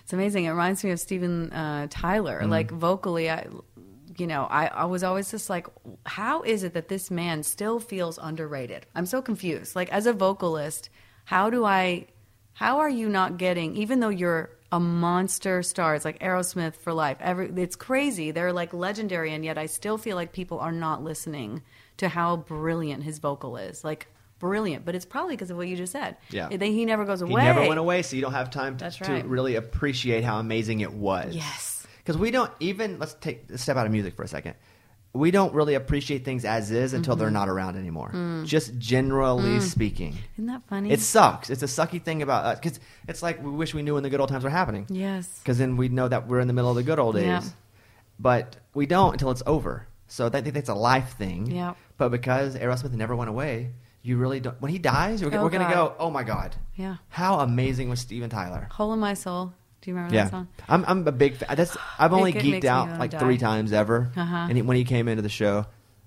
It's 0.08 0.14
amazing. 0.14 0.46
It 0.46 0.52
reminds 0.52 0.86
me 0.86 0.92
of 0.92 1.02
Steven 1.02 1.52
uh, 1.52 1.88
Tyler. 1.90 2.40
Mm-hmm. 2.40 2.50
Like 2.50 2.72
vocally, 2.72 3.30
I, 3.30 3.46
you 4.18 4.26
know, 4.26 4.48
I, 4.50 4.68
I 4.68 4.86
was 4.86 5.04
always 5.04 5.30
just 5.30 5.50
like, 5.50 5.68
how 6.06 6.44
is 6.44 6.64
it 6.64 6.76
that 6.76 6.88
this 6.88 7.12
man 7.12 7.44
still 7.44 7.82
feels 7.82 8.18
underrated? 8.18 8.86
I'm 8.96 9.06
so 9.06 9.22
confused. 9.22 9.76
Like 9.76 9.92
as 9.92 10.06
a 10.06 10.14
vocalist, 10.14 10.90
how 11.26 11.50
do 11.50 11.66
I? 11.66 12.08
How 12.54 12.78
are 12.80 12.90
you 12.90 13.10
not 13.10 13.38
getting? 13.38 13.76
Even 13.76 14.00
though 14.00 14.08
you're 14.08 14.52
a 14.72 14.80
monster 14.80 15.62
star, 15.62 15.94
it's 15.94 16.06
like 16.06 16.20
Aerosmith 16.20 16.78
for 16.78 16.94
life. 16.94 17.18
Every 17.20 17.52
it's 17.58 17.76
crazy. 17.76 18.32
They're 18.32 18.54
like 18.54 18.74
legendary, 18.74 19.34
and 19.34 19.44
yet 19.44 19.58
I 19.58 19.66
still 19.66 19.98
feel 19.98 20.16
like 20.16 20.32
people 20.32 20.60
are 20.60 20.72
not 20.72 21.04
listening 21.04 21.64
to 21.98 22.08
how 22.08 22.38
brilliant 22.38 23.04
his 23.04 23.20
vocal 23.20 23.58
is. 23.58 23.84
Like 23.84 24.08
brilliant, 24.40 24.86
but 24.86 24.96
it's 24.96 25.06
probably 25.06 25.36
because 25.36 25.50
of 25.52 25.58
what 25.58 25.68
you 25.68 25.76
just 25.76 25.92
said. 25.92 26.18
Yeah. 26.30 26.50
They- 26.50 26.72
he 26.72 26.86
never 26.86 27.06
goes 27.06 27.22
away. 27.22 27.42
He 27.42 27.48
never 27.48 27.68
went 27.68 27.80
away, 27.80 28.02
so 28.04 28.16
you 28.16 28.22
don't 28.22 28.34
have 28.34 28.52
time 28.52 28.78
to, 28.78 28.86
That's 28.86 28.98
to 28.98 29.24
really 29.26 29.56
appreciate 29.56 30.24
how 30.24 30.40
amazing 30.40 30.82
it 30.82 30.94
was. 30.94 31.36
Yes. 31.36 31.86
Because 31.98 32.18
we 32.18 32.32
don't 32.32 32.52
even 32.60 33.00
let's 33.00 33.16
take 33.16 33.50
a 33.52 33.58
step 33.58 33.76
out 33.78 33.86
of 33.86 33.92
music 33.92 34.16
for 34.16 34.24
a 34.24 34.28
second. 34.28 34.56
We 35.14 35.32
don't 35.32 35.54
really 35.54 35.74
appreciate 35.74 36.24
things 36.26 36.46
as 36.46 36.70
is 36.70 36.94
until 36.94 37.14
Mm-hmm. 37.16 37.22
they're 37.22 37.32
not 37.32 37.50
around 37.50 37.76
anymore. 37.76 38.12
Mm. 38.14 38.46
Just 38.46 38.78
generally 38.78 39.60
speaking, 39.62 40.16
Isn't 40.36 40.46
that 40.48 40.62
funny? 40.68 40.92
it 40.92 41.00
sucks. 41.00 41.50
It's 41.50 41.64
a 41.64 41.66
sucky 41.66 42.02
thing 42.02 42.22
about 42.22 42.46
us 42.46 42.60
because 42.60 42.80
it's 43.08 43.24
like 43.24 43.42
we 43.44 43.50
wish 43.50 43.74
we 43.74 43.82
knew 43.82 43.96
when 43.96 44.04
the 44.04 44.10
good 44.10 44.20
old 44.20 44.30
times 44.30 44.44
were 44.44 44.50
happening. 44.52 44.86
yes. 44.90 45.28
Because 45.40 45.58
then 45.58 45.76
we'd 45.76 45.92
know 45.94 46.08
that 46.08 46.28
we're 46.28 46.40
in 46.40 46.48
the 46.48 46.54
middle 46.54 46.70
of 46.70 46.76
the 46.76 46.84
good 46.84 47.00
old 47.00 47.16
days. 47.16 47.26
Yeah. 47.26 47.42
But 48.20 48.58
we 48.74 48.86
don't 48.86 49.14
until 49.14 49.32
it's 49.32 49.44
over. 49.46 49.88
So 50.08 50.28
I 50.28 50.30
think 50.30 50.54
that's 50.54 50.70
a 50.70 50.74
life 50.76 51.16
thing. 51.18 51.48
Yeah. 51.52 51.74
But 51.98 52.10
because 52.10 52.56
Aerosmith 52.56 52.94
never 52.94 53.16
went 53.16 53.30
away, 53.30 53.72
you 54.08 54.18
really 54.18 54.40
don't. 54.40 54.60
When 54.62 54.72
he 54.72 54.80
dies, 54.80 55.22
we're, 55.24 55.36
Oh, 55.36 55.44
we're 55.44 55.50
going 55.50 55.68
to 55.68 55.74
go, 55.74 55.94
oh 56.00 56.10
my 56.10 56.24
God. 56.24 56.56
Yeah. 56.76 56.96
How 57.10 57.40
amazing 57.40 57.90
was 57.90 58.00
Steven 58.00 58.30
Tyler? 58.30 58.68
Hole 58.72 58.94
in 58.94 59.00
My 59.00 59.14
Soul. 59.14 59.54
Do 59.82 59.92
you 59.92 59.96
remember 59.96 60.16
that 60.16 60.24
Yeah, 60.26 60.30
song? 60.30 60.48
I'm 60.68 60.84
I'm 60.88 61.08
a 61.08 61.12
big 61.12 61.36
fan. 61.36 61.56
That's 61.56 61.76
I've 62.00 62.14
only 62.14 62.32
It- 62.32 62.38
it 62.38 62.44
geeked 62.64 62.66
out 62.66 62.98
like 63.00 63.12
die. 63.12 63.20
three 63.20 63.38
times 63.38 63.72
ever. 63.74 64.12
Uh-huh. 64.16 64.36
And 64.50 64.56
he, 64.58 64.62
when 64.62 64.76
he 64.78 64.84
came 64.86 65.08
into 65.08 65.22
the 65.22 65.30
show, 65.30 65.66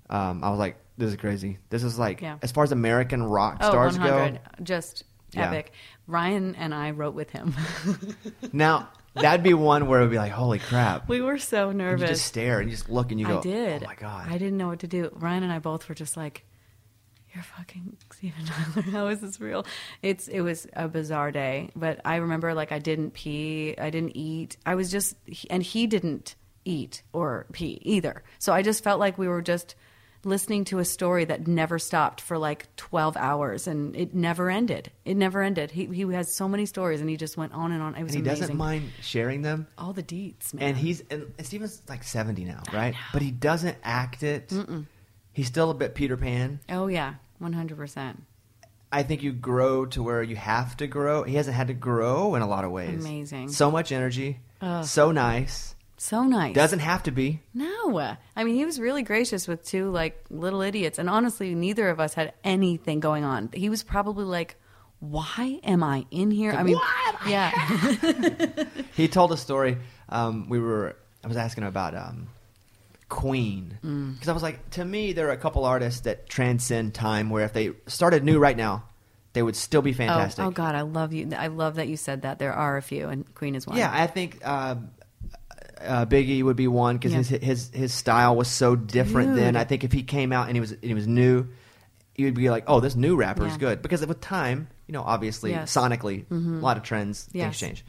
um, 0.09 0.43
I 0.43 0.49
was 0.49 0.59
like, 0.59 0.75
"This 0.97 1.09
is 1.11 1.15
crazy. 1.17 1.57
This 1.69 1.83
is 1.83 1.97
like 1.97 2.21
Yeah. 2.21 2.37
as 2.41 2.51
far 2.51 2.63
as 2.65 2.71
American 2.73 3.23
rock 3.23 3.57
Oh, 3.61 3.69
stars 3.69 3.97
100. 3.97 4.33
go." 4.33 4.63
Just 4.63 5.03
Yeah. 5.31 5.47
epic. 5.47 5.71
Ryan 6.07 6.55
and 6.55 6.73
I 6.73 6.91
wrote 6.91 7.13
with 7.15 7.29
him. 7.29 7.55
Now 8.53 8.89
that'd 9.15 9.43
be 9.43 9.53
one 9.53 9.87
where 9.87 9.99
it'd 10.01 10.11
be 10.11 10.17
like, 10.17 10.31
"Holy 10.31 10.59
crap!" 10.59 11.07
we 11.07 11.21
were 11.21 11.37
so 11.37 11.69
And 11.69 11.77
nervous. 11.77 12.01
you 12.01 12.07
just 12.07 12.25
stare 12.25 12.59
and 12.59 12.69
you 12.69 12.75
just 12.75 12.89
look 12.89 13.11
and 13.11 13.19
you 13.19 13.27
go, 13.27 13.39
I 13.39 13.41
did. 13.41 13.83
"Oh 13.83 13.87
my 13.87 13.95
god!" 13.95 14.27
I 14.29 14.37
didn't 14.37 14.57
know 14.57 14.67
what 14.67 14.79
to 14.79 14.87
do. 14.87 15.09
Ryan 15.13 15.43
and 15.43 15.51
I 15.53 15.59
both 15.59 15.87
were 15.87 15.95
just 15.95 16.17
like, 16.17 16.43
"You're 17.33 17.43
fucking 17.43 17.97
Steven 18.11 18.45
Tyler. 18.45 18.81
How 18.91 19.07
is 19.07 19.19
this 19.21 19.39
real?" 19.39 19.65
It's 20.01 20.27
it 20.27 20.41
was 20.41 20.67
a 20.73 20.87
bizarre 20.87 21.31
day, 21.31 21.69
but 21.75 22.01
I 22.05 22.17
remember 22.17 22.53
like 22.53 22.71
I 22.71 22.79
didn't 22.79 23.11
pee, 23.13 23.75
I 23.77 23.89
didn't 23.89 24.15
eat. 24.17 24.57
I 24.65 24.75
was 24.75 24.91
just, 24.91 25.15
and 25.49 25.63
he 25.63 25.87
didn't 25.87 26.35
eat 26.65 27.03
or 27.13 27.45
pee 27.51 27.79
either. 27.83 28.23
So 28.39 28.53
I 28.53 28.61
just 28.61 28.83
felt 28.83 28.99
like 28.99 29.17
we 29.17 29.27
were 29.27 29.41
just 29.41 29.75
listening 30.23 30.63
to 30.63 30.77
a 30.77 30.85
story 30.85 31.25
that 31.25 31.47
never 31.47 31.79
stopped 31.79 32.21
for 32.21 32.37
like 32.37 32.67
12 32.75 33.17
hours 33.17 33.65
and 33.65 33.95
it 33.95 34.13
never 34.13 34.51
ended. 34.51 34.91
It 35.03 35.17
never 35.17 35.41
ended. 35.41 35.71
He 35.71 35.87
he 35.87 36.01
has 36.13 36.31
so 36.31 36.47
many 36.47 36.67
stories 36.67 37.01
and 37.01 37.09
he 37.09 37.17
just 37.17 37.37
went 37.37 37.53
on 37.53 37.71
and 37.71 37.81
on. 37.81 37.95
It 37.95 38.03
was 38.03 38.13
and 38.13 38.23
he 38.23 38.29
amazing. 38.29 38.41
doesn't 38.41 38.57
mind 38.57 38.91
sharing 39.01 39.41
them. 39.41 39.65
all 39.79 39.93
the 39.93 40.03
deets, 40.03 40.53
man. 40.53 40.63
And 40.69 40.77
he's 40.77 41.01
and, 41.09 41.33
Steven's 41.41 41.81
like 41.89 42.03
70 42.03 42.45
now, 42.45 42.61
right? 42.71 42.93
But 43.13 43.23
he 43.23 43.31
doesn't 43.31 43.77
act 43.83 44.21
it. 44.21 44.53
He's 45.33 45.47
still 45.47 45.69
a 45.71 45.73
bit 45.73 45.95
Peter 45.95 46.17
Pan. 46.17 46.59
Oh 46.69 46.87
yeah, 46.87 47.15
100%. 47.41 48.17
I 48.91 49.03
think 49.03 49.23
you 49.23 49.31
grow 49.31 49.85
to 49.87 50.03
where 50.03 50.21
you 50.21 50.35
have 50.35 50.75
to 50.77 50.87
grow. 50.87 51.23
He 51.23 51.35
hasn't 51.35 51.55
had 51.55 51.67
to 51.67 51.73
grow 51.73 52.35
in 52.35 52.41
a 52.41 52.47
lot 52.47 52.65
of 52.65 52.71
ways. 52.71 52.99
Amazing. 52.99 53.49
So 53.49 53.71
much 53.71 53.91
energy. 53.91 54.39
Ugh. 54.61 54.83
So 54.83 55.11
nice. 55.11 55.75
So 55.97 56.23
nice. 56.23 56.55
Doesn't 56.55 56.79
have 56.79 57.03
to 57.03 57.11
be. 57.11 57.41
No. 57.53 57.71
I 58.35 58.43
mean, 58.43 58.55
he 58.55 58.65
was 58.65 58.79
really 58.79 59.03
gracious 59.03 59.47
with 59.47 59.63
two 59.63 59.89
like 59.91 60.25
little 60.29 60.61
idiots. 60.61 60.97
And 60.99 61.09
honestly, 61.09 61.53
neither 61.55 61.89
of 61.89 61.99
us 61.99 62.13
had 62.13 62.33
anything 62.43 62.99
going 62.99 63.23
on. 63.23 63.49
He 63.53 63.69
was 63.69 63.83
probably 63.83 64.25
like, 64.25 64.55
why 64.99 65.59
am 65.63 65.83
I 65.83 66.05
in 66.11 66.31
here? 66.31 66.51
I 66.51 66.63
mean, 66.63 66.79
yeah. 67.27 67.51
He 68.95 69.07
told 69.07 69.31
a 69.31 69.37
story. 69.37 69.77
Um, 70.09 70.47
we 70.49 70.59
were. 70.59 70.95
I 71.23 71.27
was 71.27 71.37
asking 71.37 71.63
him 71.63 71.69
about 71.69 71.95
um, 71.95 72.27
Queen 73.11 73.77
Mm. 73.85 74.13
because 74.13 74.29
I 74.29 74.33
was 74.33 74.41
like, 74.41 74.69
to 74.71 74.85
me, 74.85 75.11
there 75.13 75.27
are 75.27 75.31
a 75.33 75.37
couple 75.37 75.65
artists 75.65 76.01
that 76.01 76.27
transcend 76.29 76.93
time. 76.95 77.29
Where 77.29 77.43
if 77.45 77.51
they 77.53 77.71
started 77.85 78.23
new 78.23 78.39
right 78.39 78.55
now, 78.57 78.85
they 79.33 79.43
would 79.43 79.55
still 79.55 79.81
be 79.81 79.91
oh, 79.91 79.93
fantastic. 79.93 80.43
oh, 80.45 80.49
God. 80.51 80.75
I 80.75 80.81
love 80.81 81.11
you. 81.13 81.29
I 81.37 81.47
love 81.47 81.75
that 81.75 81.87
you 81.89 81.97
said 81.97 82.21
that. 82.23 82.39
There 82.39 82.53
are 82.53 82.77
a 82.77 82.81
few, 82.81 83.09
and 83.09 83.25
Queen 83.35 83.55
is 83.55 83.67
one. 83.67 83.77
Yeah, 83.77 83.91
I 83.93 84.07
think 84.07 84.45
um, 84.47 84.89
uh, 85.81 86.05
Biggie 86.05 86.41
would 86.43 86.55
be 86.55 86.67
one 86.67 86.97
because 86.97 87.11
Yeah. 87.11 87.17
his, 87.19 87.43
his 87.43 87.69
his 87.73 87.93
style 87.93 88.35
was 88.35 88.47
so 88.47 88.75
different. 88.75 89.35
Then 89.35 89.55
I 89.55 89.65
think 89.65 89.83
if 89.83 89.91
he 89.91 90.03
came 90.03 90.31
out 90.31 90.47
and 90.47 90.55
he 90.55 90.61
was 90.61 90.71
and 90.71 90.83
he 90.83 90.93
was 90.93 91.07
new, 91.07 91.47
you 92.15 92.25
would 92.25 92.33
be 92.35 92.49
like, 92.49 92.63
oh, 92.67 92.79
this 92.79 92.95
new 92.95 93.15
rapper 93.17 93.45
is 93.45 93.57
good 93.57 93.81
because 93.81 94.05
with 94.05 94.21
time, 94.21 94.67
you 94.87 94.93
know, 94.93 95.03
obviously 95.03 95.51
Yes. 95.51 95.73
Mm-hmm. 95.73 95.93
sonically, 95.93 96.25
a 96.31 96.61
lot 96.63 96.77
of 96.77 96.83
trends, 96.83 97.27
Yes. 97.33 97.43
things 97.43 97.59
change. 97.59 97.85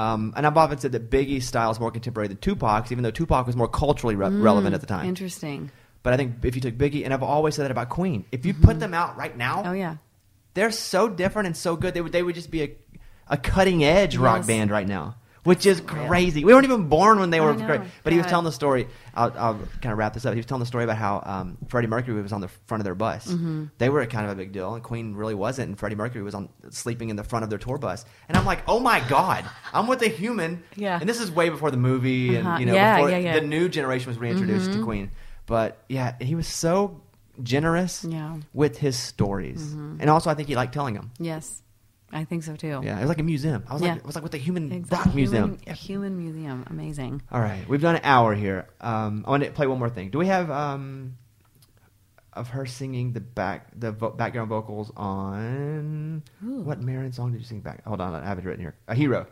Um, 0.00 0.32
and 0.36 0.46
I've 0.46 0.56
often 0.56 0.78
said 0.78 0.92
that 0.92 1.10
Biggie's 1.10 1.46
style 1.46 1.70
is 1.70 1.78
more 1.80 1.90
contemporary 1.90 2.28
than 2.28 2.38
Tupac's, 2.38 2.90
even 2.92 3.02
though 3.04 3.10
Tupac 3.10 3.46
was 3.46 3.56
more 3.56 3.68
culturally 3.68 4.14
re- 4.16 4.28
relevant 4.30 4.74
at 4.74 4.80
the 4.80 4.86
time. 4.86 5.04
Mm, 5.04 5.08
Interesting. 5.08 5.70
But 6.02 6.14
I 6.14 6.16
think 6.16 6.42
if 6.44 6.54
you 6.54 6.60
took 6.62 6.76
Biggie, 6.76 7.04
and 7.04 7.12
I've 7.12 7.22
always 7.22 7.54
said 7.54 7.64
that 7.64 7.70
about 7.70 7.90
Queen, 7.90 8.24
if 8.32 8.46
you 8.46 8.54
put 8.54 8.80
them 8.80 8.94
out 8.94 9.16
right 9.18 9.36
now, 9.36 9.62
Oh 9.66 9.72
yeah. 9.72 9.96
they're 10.54 10.70
so 10.70 11.08
different 11.10 11.46
and 11.48 11.56
so 11.56 11.76
good. 11.76 11.92
They 11.92 12.00
would 12.00 12.12
they 12.12 12.22
would 12.22 12.34
just 12.34 12.50
be 12.50 12.62
a, 12.62 12.70
a 13.28 13.36
cutting 13.36 13.84
edge 13.84 14.16
rock 14.16 14.46
band 14.46 14.70
right 14.70 14.88
now, 14.88 15.16
which 15.44 15.64
is 15.66 15.80
crazy. 15.80 16.44
We 16.44 16.52
weren't 16.52 16.64
even 16.64 16.88
born 16.88 17.18
when 17.18 17.30
they 17.30 17.40
were 17.40 17.54
great. 17.54 17.80
But 18.04 18.12
he 18.12 18.18
was 18.18 18.26
telling 18.26 18.44
the 18.44 18.52
story. 18.52 18.88
I'll, 19.14 19.32
I'll 19.38 19.54
kind 19.80 19.92
of 19.92 19.98
wrap 19.98 20.14
this 20.14 20.24
up. 20.26 20.34
He 20.34 20.38
was 20.38 20.46
telling 20.46 20.60
the 20.60 20.66
story 20.66 20.84
about 20.84 20.96
how 20.96 21.22
um, 21.24 21.58
Freddie 21.68 21.88
Mercury 21.88 22.20
was 22.22 22.32
on 22.32 22.40
the 22.40 22.48
front 22.66 22.80
of 22.80 22.84
their 22.84 22.94
bus. 22.94 23.26
Mm-hmm. 23.26 23.64
They 23.78 23.88
were 23.88 24.04
kind 24.06 24.26
of 24.26 24.32
a 24.32 24.34
big 24.34 24.52
deal, 24.52 24.74
and 24.74 24.82
Queen 24.84 25.14
really 25.14 25.34
wasn't. 25.34 25.68
And 25.68 25.78
Freddie 25.78 25.96
Mercury 25.96 26.22
was 26.22 26.34
on 26.34 26.48
sleeping 26.70 27.10
in 27.10 27.16
the 27.16 27.24
front 27.24 27.42
of 27.42 27.50
their 27.50 27.58
tour 27.58 27.78
bus. 27.78 28.04
And 28.28 28.36
I'm 28.36 28.44
like, 28.46 28.62
oh 28.68 28.78
my 28.80 29.00
god, 29.08 29.44
I'm 29.72 29.86
with 29.86 30.02
a 30.02 30.08
human. 30.08 30.62
Yeah. 30.76 30.98
And 31.00 31.08
this 31.08 31.20
is 31.20 31.30
way 31.30 31.48
before 31.48 31.70
the 31.70 31.76
movie, 31.76 32.36
Uh-huh. 32.36 32.48
and 32.50 32.60
you 32.60 32.66
know, 32.66 32.74
Yeah, 32.74 32.96
before 32.96 33.10
yeah, 33.10 33.16
yeah. 33.18 33.36
Mm-hmm. 33.36 33.50
the 33.50 33.56
new 33.56 33.68
generation 33.68 34.08
was 34.08 34.18
reintroduced 34.18 34.72
to 34.72 34.82
Queen. 34.82 35.10
But 35.46 35.82
yeah, 35.88 36.14
he 36.20 36.34
was 36.34 36.46
so 36.46 37.00
generous 37.42 38.04
Yeah. 38.04 38.18
Mm-hmm. 38.18 38.40
with 38.52 38.78
his 38.78 38.96
stories, 38.96 39.72
and 39.72 40.10
also 40.10 40.30
I 40.30 40.34
think 40.34 40.48
he 40.48 40.54
liked 40.56 40.74
telling 40.74 40.94
them. 40.94 41.10
Yes. 41.18 41.62
I 42.12 42.24
think 42.24 42.42
so 42.42 42.56
too. 42.56 42.80
Yeah, 42.82 42.96
it 42.98 43.00
was 43.00 43.08
like 43.08 43.20
a 43.20 43.22
museum. 43.22 43.62
I 43.68 43.72
was 43.74 43.82
Yeah. 43.82 43.88
like, 43.92 43.98
it 44.00 44.06
was 44.06 44.14
like 44.16 44.22
with 44.24 44.32
the 44.32 44.38
human 44.38 44.72
Exactly. 44.72 45.08
rock 45.10 45.14
museum. 45.14 45.58
Human, 45.58 45.74
human 45.76 46.18
museum. 46.18 46.64
Amazing. 46.68 47.22
All 47.30 47.40
right, 47.40 47.68
we've 47.68 47.80
done 47.80 47.96
an 47.96 48.02
hour 48.04 48.34
here. 48.34 48.66
Um, 48.80 49.24
I 49.26 49.30
want 49.30 49.44
to 49.44 49.50
play 49.52 49.66
one 49.66 49.78
more 49.78 49.90
thing. 49.90 50.10
Do 50.10 50.18
we 50.18 50.26
have 50.26 50.50
um, 50.50 51.16
of 52.32 52.48
her 52.48 52.66
singing 52.66 53.12
the 53.12 53.20
back 53.20 53.68
the 53.78 53.92
vo- 53.92 54.10
background 54.10 54.48
vocals 54.48 54.90
on 54.96 56.22
Ooh. 56.44 56.60
what 56.62 56.80
Maren 56.80 57.12
song 57.12 57.32
did 57.32 57.40
you 57.40 57.46
sing 57.46 57.60
back? 57.60 57.84
Hold 57.84 58.00
on, 58.00 58.14
I 58.14 58.24
have 58.26 58.38
it 58.38 58.44
written 58.44 58.60
here. 58.62 58.74
A 58.88 58.94
hero. 58.94 59.26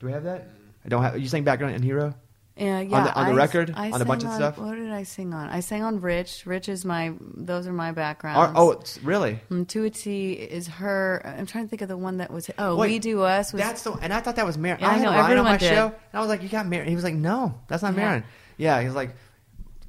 Do 0.00 0.06
we 0.06 0.12
have 0.12 0.24
that? 0.24 0.48
I 0.84 0.88
don't 0.88 1.02
have. 1.02 1.18
You 1.18 1.28
sang 1.28 1.44
background 1.44 1.74
in 1.74 1.82
Hero. 1.82 2.14
Yeah, 2.58 2.80
yeah. 2.80 3.04
the- 3.04 3.14
on 3.14 3.26
the 3.26 3.32
I- 3.32 3.34
record? 3.36 3.72
I 3.76 3.90
On 3.90 4.02
a 4.02 4.04
bunch 4.04 4.22
sang 4.22 4.30
of 4.30 4.36
stuff? 4.36 4.58
What 4.58 4.74
did 4.74 4.90
I 4.90 5.04
sing 5.04 5.32
on? 5.32 5.48
I 5.48 5.60
sang 5.60 5.82
on 5.84 6.00
Rich. 6.00 6.44
Rich 6.44 6.68
is 6.68 6.84
my. 6.84 7.12
Those 7.20 7.66
are 7.66 7.72
my 7.72 7.92
backgrounds. 7.92 8.52
oh, 8.56 8.72
it's 8.72 8.98
really? 9.02 9.40
And 9.50 9.68
to 9.68 9.84
a 9.84 9.90
T 9.90 10.32
is 10.32 10.66
her. 10.66 11.22
I'm 11.24 11.46
trying 11.46 11.64
to 11.64 11.68
think 11.70 11.82
of 11.82 11.88
the 11.88 11.96
one 11.96 12.16
that 12.18 12.30
was. 12.32 12.50
Oh, 12.58 12.76
Wait, 12.76 12.88
we 12.90 12.98
do 12.98 13.22
us 13.22 13.52
was. 13.52 13.62
That's 13.62 13.82
the. 13.82 13.92
And 13.92 14.12
I 14.12 14.20
thought 14.20 14.36
that 14.36 14.46
was 14.46 14.58
Maren. 14.58 14.80
Yeah, 14.80 14.88
I 14.88 14.90
I 14.90 14.94
had 14.98 15.04
know, 15.04 15.10
Ryan 15.12 15.38
on 15.38 15.44
my 15.44 15.56
did. 15.56 15.68
show, 15.72 15.86
and 15.86 15.94
I 16.14 16.20
was 16.20 16.28
like, 16.28 16.42
"You 16.42 16.48
got 16.48 16.66
Maren." 16.66 16.88
He 16.88 16.94
was 16.94 17.04
like, 17.04 17.14
"No, 17.14 17.54
that's 17.68 17.82
not 17.82 17.94
Yeah. 17.94 18.00
Maren." 18.00 18.24
Yeah, 18.56 18.80
he 18.80 18.86
was 18.86 18.94
like, 18.96 19.14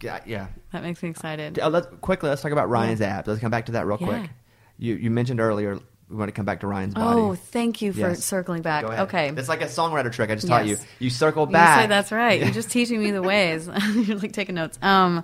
"Yeah, 0.02 0.20
yeah." 0.26 0.48
that 0.72 0.84
makes 0.84 1.02
me 1.02 1.10
excited. 1.10 1.58
Uh, 1.60 1.70
let's 1.70 1.88
quickly 2.02 2.30
let's 2.30 2.42
talk 2.44 2.52
about 2.52 2.70
Ryan's 2.70 3.02
abs. 3.02 3.28
Let's 3.28 3.42
come 3.42 3.50
back 3.52 3.66
to 3.66 3.72
that 3.74 3.88
real 3.88 3.98
Yeah. 4.00 4.08
quick. 4.08 4.30
You 4.78 4.96
you 4.96 5.10
mentioned 5.10 5.40
earlier 5.40 5.80
we 6.10 6.16
want 6.16 6.30
to 6.30 6.32
come 6.34 6.46
back 6.46 6.62
to 6.62 6.68
Ryan's 6.68 6.96
body. 6.96 7.20
Oh, 7.20 7.36
thank 7.36 7.82
you 7.82 7.94
for 7.94 8.00
Yes. 8.00 8.24
circling 8.24 8.62
back. 8.64 8.84
Go 8.84 8.90
ahead. 8.92 9.08
Okay. 9.08 9.30
it's 9.30 9.50
like 9.50 9.62
a 9.62 9.66
songwriter 9.66 10.12
trick 10.12 10.30
I 10.32 10.36
just 10.36 10.48
taught 10.48 10.66
you. 10.68 10.78
You 10.98 11.10
circle 11.10 11.46
You 11.46 11.52
back. 11.54 11.82
say 11.82 11.88
that's 11.88 12.12
right. 12.12 12.42
You're 12.42 12.52
just 12.52 12.72
teaching 12.72 13.02
me 13.02 13.12
the 13.12 13.22
ways. 13.22 13.70
You're 13.94 14.18
like 14.18 14.32
taking 14.34 14.56
notes. 14.56 14.80
Um, 14.82 15.24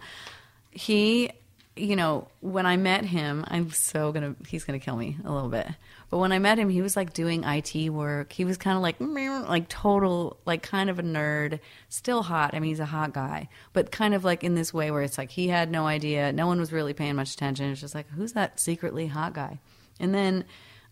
he, 0.71 1.31
you 1.75 1.95
know, 1.95 2.27
when 2.41 2.65
I 2.65 2.77
met 2.77 3.03
him, 3.05 3.43
I'm 3.47 3.71
so 3.71 4.11
gonna. 4.11 4.35
He's 4.47 4.63
gonna 4.63 4.79
kill 4.79 4.95
me 4.95 5.17
a 5.25 5.31
little 5.31 5.49
bit. 5.49 5.67
But 6.11 6.19
when 6.19 6.31
I 6.31 6.39
met 6.39 6.59
him, 6.59 6.69
he 6.69 6.81
was 6.83 6.95
like 6.95 7.13
doing 7.13 7.43
IT 7.43 7.89
work. 7.89 8.31
He 8.31 8.45
was 8.45 8.57
kind 8.57 8.77
of 8.77 8.83
like, 8.83 8.95
like 9.49 9.67
total, 9.67 10.37
like 10.45 10.61
kind 10.61 10.89
of 10.89 10.99
a 10.99 11.03
nerd. 11.03 11.59
Still 11.89 12.21
hot. 12.23 12.53
I 12.53 12.59
mean, 12.59 12.69
he's 12.69 12.79
a 12.79 12.85
hot 12.85 13.11
guy, 13.13 13.49
but 13.73 13.91
kind 13.91 14.13
of 14.13 14.23
like 14.23 14.43
in 14.43 14.53
this 14.55 14.73
way 14.73 14.91
where 14.91 15.01
it's 15.01 15.17
like 15.17 15.31
he 15.31 15.47
had 15.47 15.71
no 15.71 15.87
idea. 15.87 16.31
No 16.31 16.47
one 16.47 16.59
was 16.59 16.71
really 16.71 16.93
paying 16.93 17.15
much 17.15 17.33
attention. 17.33 17.71
It's 17.71 17.81
just 17.81 17.95
like, 17.95 18.07
who's 18.11 18.33
that 18.33 18.59
secretly 18.59 19.07
hot 19.07 19.33
guy? 19.33 19.59
And 19.99 20.13
then 20.13 20.45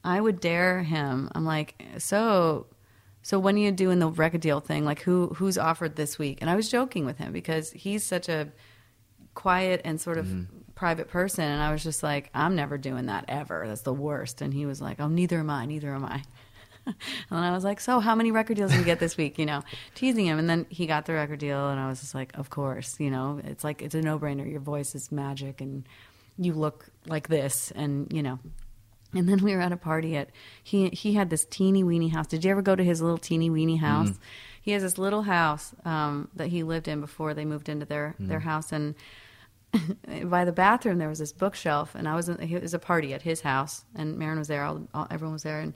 I 0.04 0.20
would 0.20 0.40
dare 0.40 0.84
him. 0.84 1.30
I'm 1.34 1.46
like, 1.46 1.82
so 1.98 2.68
so 3.22 3.40
when 3.40 3.56
are 3.56 3.60
you 3.60 3.72
doing 3.72 4.00
the 4.00 4.10
record 4.10 4.42
deal 4.42 4.60
thing? 4.60 4.84
Like 4.84 5.02
who 5.02 5.28
who's 5.36 5.58
offered 5.58 5.96
this 5.96 6.20
week? 6.20 6.40
And 6.42 6.50
I 6.50 6.56
was 6.56 6.70
joking 6.70 7.06
with 7.06 7.18
him 7.18 7.32
because 7.32 7.72
he's 7.72 8.04
such 8.04 8.28
a 8.28 8.50
quiet 9.34 9.82
and 9.86 10.00
sort 10.00 10.18
of 10.18 10.26
mm-hmm. 10.26 10.60
private 10.76 11.08
person 11.08 11.46
and 11.46 11.62
I 11.62 11.72
was 11.72 11.84
just 11.84 12.04
like, 12.04 12.30
I'm 12.34 12.56
never 12.56 12.78
doing 12.78 13.08
that 13.08 13.26
ever. 13.30 13.66
That's 13.66 13.82
the 13.82 13.94
worst. 13.94 14.42
And 14.42 14.54
he 14.54 14.66
was 14.66 14.82
like, 14.82 15.00
Oh, 15.00 15.08
neither 15.08 15.40
am 15.40 15.50
I, 15.50 15.66
neither 15.66 15.96
am 15.96 16.04
I. 16.04 16.24
and 16.86 16.96
I 17.32 17.52
was 17.52 17.64
like, 17.64 17.80
So 17.80 18.02
how 18.02 18.14
many 18.14 18.32
record 18.32 18.58
deals 18.58 18.72
did 18.72 18.80
you 18.80 18.86
get 18.86 19.00
this 19.00 19.16
week? 19.16 19.40
You 19.40 19.46
know, 19.46 19.64
teasing 19.96 20.26
him 20.26 20.38
and 20.38 20.50
then 20.50 20.66
he 20.70 20.86
got 20.86 21.06
the 21.06 21.14
record 21.14 21.40
deal 21.40 21.70
and 21.70 21.80
I 21.80 21.88
was 21.88 22.02
just 22.02 22.14
like, 22.14 22.38
Of 22.38 22.50
course, 22.50 23.00
you 23.00 23.10
know, 23.10 23.40
it's 23.46 23.64
like 23.64 23.82
it's 23.82 23.96
a 23.96 24.02
no 24.02 24.20
brainer. 24.20 24.50
Your 24.50 24.60
voice 24.60 24.96
is 24.96 25.14
magic 25.14 25.62
and 25.62 25.88
you 26.38 26.52
look 26.54 26.90
like 27.08 27.30
this 27.30 27.72
and 27.76 28.12
you 28.12 28.24
know 28.24 28.40
and 29.14 29.28
then 29.28 29.40
we 29.44 29.56
were 29.56 29.62
at 29.62 29.72
a 29.72 29.78
party 29.78 30.16
at 30.16 30.30
he 30.64 30.90
he 30.90 31.14
had 31.14 31.30
this 31.30 31.46
teeny 31.46 31.84
weeny 31.84 32.10
house. 32.10 32.28
Did 32.28 32.44
you 32.44 32.52
ever 32.52 32.62
go 32.62 32.76
to 32.76 32.84
his 32.84 33.02
little 33.02 33.18
teeny 33.18 33.50
weeny 33.50 33.78
house? 33.78 34.10
He 34.62 34.72
has 34.72 34.82
this 34.82 34.98
little 34.98 35.24
house 35.24 35.74
um, 35.84 36.30
that 36.36 36.48
he 36.48 36.64
lived 36.64 36.88
in 36.88 37.02
before 37.02 37.34
they 37.34 37.46
moved 37.46 37.70
into 37.70 37.86
their 37.86 38.16
their 38.20 38.40
house, 38.40 38.72
and 38.72 38.96
by 40.26 40.46
the 40.46 40.52
bathroom 40.52 40.98
there 41.00 41.10
was 41.10 41.20
this 41.20 41.34
bookshelf, 41.34 41.96
and 41.96 42.08
I 42.08 42.16
was 42.16 42.30
in, 42.30 42.40
it 42.40 42.62
was 42.62 42.74
a 42.74 42.80
party 42.80 43.14
at 43.14 43.22
his 43.22 43.42
house, 43.42 43.84
and 43.96 44.18
Marin 44.18 44.40
was 44.40 44.48
there, 44.48 44.64
all, 44.64 44.88
all, 44.94 45.08
everyone 45.10 45.34
was 45.34 45.44
there, 45.44 45.60
and 45.60 45.74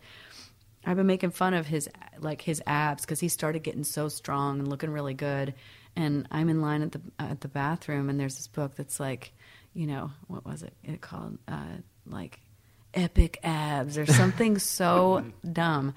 I've 0.85 0.95
been 0.95 1.07
making 1.07 1.31
fun 1.31 1.53
of 1.53 1.67
his 1.67 1.89
like 2.19 2.41
his 2.41 2.61
abs 2.65 3.03
because 3.03 3.19
he 3.19 3.27
started 3.27 3.63
getting 3.63 3.83
so 3.83 4.07
strong 4.07 4.59
and 4.59 4.67
looking 4.67 4.89
really 4.89 5.13
good. 5.13 5.53
And 5.95 6.27
I'm 6.31 6.47
in 6.47 6.61
line 6.61 6.81
at 6.81 6.91
the 6.93 7.01
at 7.19 7.41
the 7.41 7.49
bathroom, 7.49 8.09
and 8.09 8.19
there's 8.19 8.37
this 8.37 8.47
book 8.47 8.75
that's 8.75 8.99
like, 8.99 9.33
you 9.73 9.87
know, 9.87 10.11
what 10.27 10.45
was 10.45 10.63
it? 10.63 10.73
It 10.83 11.01
called 11.01 11.39
uh, 11.47 11.77
like 12.05 12.39
epic 12.97 13.39
abs 13.43 13.97
or 13.97 14.05
something 14.07 14.57
so 14.57 15.23
dumb. 15.53 15.93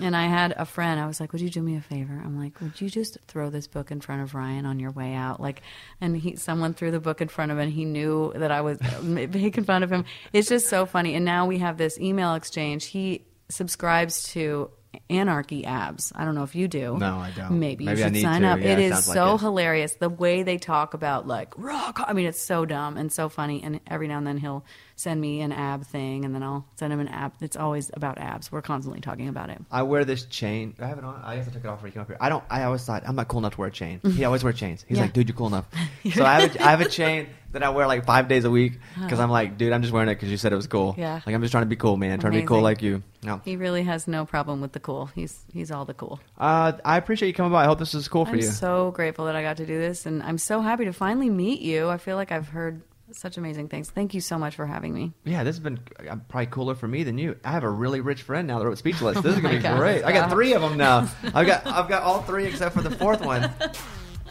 And 0.00 0.14
I 0.16 0.26
had 0.26 0.52
a 0.56 0.66
friend. 0.66 1.00
I 1.00 1.06
was 1.06 1.20
like, 1.20 1.32
"Would 1.32 1.40
you 1.40 1.48
do 1.48 1.62
me 1.62 1.76
a 1.76 1.80
favor?" 1.80 2.12
I'm 2.12 2.38
like, 2.38 2.60
"Would 2.60 2.80
you 2.80 2.90
just 2.90 3.16
throw 3.28 3.48
this 3.48 3.66
book 3.66 3.90
in 3.90 4.00
front 4.00 4.22
of 4.22 4.34
Ryan 4.34 4.66
on 4.66 4.78
your 4.80 4.90
way 4.90 5.14
out?" 5.14 5.40
Like, 5.40 5.62
and 6.00 6.16
he 6.16 6.36
someone 6.36 6.74
threw 6.74 6.90
the 6.90 7.00
book 7.00 7.20
in 7.20 7.28
front 7.28 7.52
of 7.52 7.56
him, 7.58 7.62
and 7.64 7.72
he 7.72 7.84
knew 7.84 8.32
that 8.36 8.50
I 8.50 8.60
was 8.60 8.78
um, 8.98 9.14
making 9.14 9.64
fun 9.64 9.82
of 9.82 9.90
him. 9.90 10.04
It's 10.32 10.48
just 10.48 10.68
so 10.68 10.84
funny. 10.84 11.14
And 11.14 11.24
now 11.24 11.46
we 11.46 11.58
have 11.58 11.78
this 11.78 11.98
email 11.98 12.34
exchange. 12.34 12.86
He 12.86 13.24
subscribes 13.48 14.28
to 14.32 14.70
Anarchy 15.08 15.64
Abs. 15.64 16.12
I 16.16 16.24
don't 16.24 16.34
know 16.34 16.42
if 16.42 16.54
you 16.56 16.66
do. 16.66 16.98
No, 16.98 17.18
I 17.18 17.30
don't. 17.30 17.60
Maybe, 17.60 17.84
Maybe 17.84 18.00
you 18.00 18.06
I 18.06 18.08
should 18.10 18.20
sign 18.22 18.42
to. 18.42 18.48
up. 18.48 18.60
Yeah, 18.60 18.72
it 18.72 18.78
is 18.80 19.08
like 19.08 19.16
so 19.16 19.34
it. 19.34 19.40
hilarious 19.40 19.94
the 19.94 20.08
way 20.08 20.42
they 20.42 20.58
talk 20.58 20.94
about 20.94 21.26
like 21.28 21.54
rock. 21.56 22.00
I 22.04 22.12
mean, 22.12 22.26
it's 22.26 22.40
so 22.40 22.64
dumb 22.64 22.96
and 22.96 23.12
so 23.12 23.28
funny. 23.28 23.62
And 23.62 23.80
every 23.86 24.08
now 24.08 24.18
and 24.18 24.26
then 24.26 24.38
he'll 24.38 24.64
send 25.00 25.20
me 25.20 25.40
an 25.40 25.52
ab 25.52 25.84
thing, 25.86 26.24
and 26.24 26.34
then 26.34 26.42
I'll 26.42 26.66
send 26.76 26.92
him 26.92 27.00
an 27.00 27.08
ab. 27.08 27.32
It's 27.40 27.56
always 27.56 27.90
about 27.94 28.18
abs. 28.18 28.52
We're 28.52 28.62
constantly 28.62 29.00
talking 29.00 29.28
about 29.28 29.48
it. 29.50 29.58
I 29.70 29.82
wear 29.82 30.04
this 30.04 30.26
chain. 30.26 30.74
I 30.78 30.86
have 30.86 30.98
it 30.98 31.04
on. 31.04 31.20
I 31.24 31.36
guess 31.36 31.48
I 31.48 31.50
took 31.50 31.64
it 31.64 31.66
off 31.68 31.78
before 31.78 31.88
you 31.88 31.92
came 31.92 32.02
up 32.02 32.08
here. 32.08 32.18
I 32.20 32.28
don't. 32.28 32.44
I 32.50 32.64
always 32.64 32.84
thought 32.84 33.02
I'm 33.06 33.16
not 33.16 33.28
cool 33.28 33.38
enough 33.38 33.54
to 33.54 33.60
wear 33.60 33.68
a 33.68 33.72
chain. 33.72 34.00
He 34.14 34.24
always 34.24 34.44
wears 34.44 34.56
chains. 34.56 34.84
He's 34.86 34.96
Yeah. 35.00 35.04
like, 35.04 35.12
dude, 35.14 35.28
you're 35.28 35.36
cool 35.36 35.46
enough. 35.48 35.64
so 36.14 36.24
I 36.24 36.40
have 36.40 36.56
a, 36.56 36.62
I 36.62 36.70
have 36.70 36.80
a 36.82 36.88
chain 36.88 37.28
that 37.52 37.62
I 37.64 37.70
wear 37.70 37.86
like 37.86 38.04
five 38.04 38.28
days 38.28 38.44
a 38.44 38.50
week 38.50 38.74
because 39.02 39.18
I'm 39.18 39.30
like, 39.30 39.58
dude, 39.58 39.72
I'm 39.72 39.82
just 39.82 39.92
wearing 39.92 40.08
it 40.08 40.14
because 40.14 40.30
you 40.30 40.36
said 40.36 40.52
it 40.52 40.56
was 40.56 40.66
cool. 40.68 40.94
Yeah. 40.96 41.20
Like 41.26 41.34
I'm 41.34 41.40
just 41.40 41.50
trying 41.50 41.62
to 41.62 41.68
be 41.68 41.76
cool, 41.76 41.96
man. 41.96 42.20
Trying 42.20 42.34
to 42.34 42.40
be 42.40 42.46
cool 42.46 42.60
like 42.60 42.82
you. 42.82 43.02
No. 43.22 43.40
He 43.44 43.56
really 43.56 43.82
has 43.84 44.06
no 44.06 44.24
problem 44.24 44.60
with 44.60 44.72
the 44.72 44.80
cool. 44.80 45.06
He's 45.14 45.44
he's 45.52 45.70
all 45.70 45.84
the 45.84 45.94
cool. 45.94 46.20
Uh, 46.38 46.72
I 46.84 46.96
appreciate 46.96 47.28
you 47.28 47.34
coming 47.34 47.52
by. 47.52 47.64
I 47.64 47.66
hope 47.66 47.78
this 47.78 47.94
is 47.94 48.06
cool 48.08 48.24
for 48.24 48.32
you. 48.36 48.42
I'm 48.42 48.46
you. 48.46 48.50
so 48.52 48.90
grateful 48.92 49.24
that 49.26 49.36
I 49.36 49.42
got 49.42 49.56
to 49.58 49.66
do 49.66 49.78
this, 49.78 50.06
and 50.06 50.22
I'm 50.22 50.38
so 50.38 50.60
happy 50.60 50.84
to 50.84 50.92
finally 50.92 51.30
meet 51.30 51.60
you. 51.60 51.88
I 51.88 51.98
feel 51.98 52.16
like 52.16 52.30
I've 52.32 52.48
heard 52.48 52.82
such 53.12 53.36
amazing 53.38 53.68
things. 53.68 53.90
Thank 53.90 54.14
you 54.14 54.20
so 54.20 54.38
much 54.38 54.54
for 54.56 54.66
having 54.66 54.92
me. 54.94 55.12
yeah, 55.24 55.42
this 55.44 55.56
has 55.56 55.60
been 55.60 55.80
uh, 56.08 56.16
probably 56.28 56.46
cooler 56.46 56.74
for 56.74 56.86
me 56.88 57.02
than 57.02 57.18
you. 57.18 57.36
I 57.44 57.50
have 57.52 57.64
a 57.64 57.68
really 57.70 58.00
rich 58.00 58.22
friend 58.22 58.46
now 58.48 58.58
that 58.58 58.66
wrote 58.66 58.78
Speechless. 58.78 59.18
This 59.22 59.36
is 59.36 59.40
gonna 59.42 59.56
be 59.56 59.62
God. 59.62 59.78
great. 59.78 60.04
I 60.04 60.12
got 60.12 60.30
three 60.30 60.54
of 60.54 60.62
them 60.62 60.76
now. 60.76 61.08
I've 61.34 61.46
got 61.46 61.66
I've 61.66 61.88
got 61.88 62.02
all 62.02 62.22
three 62.22 62.46
except 62.46 62.74
for 62.74 62.82
the 62.82 62.90
fourth 62.90 63.20
one. 63.24 63.50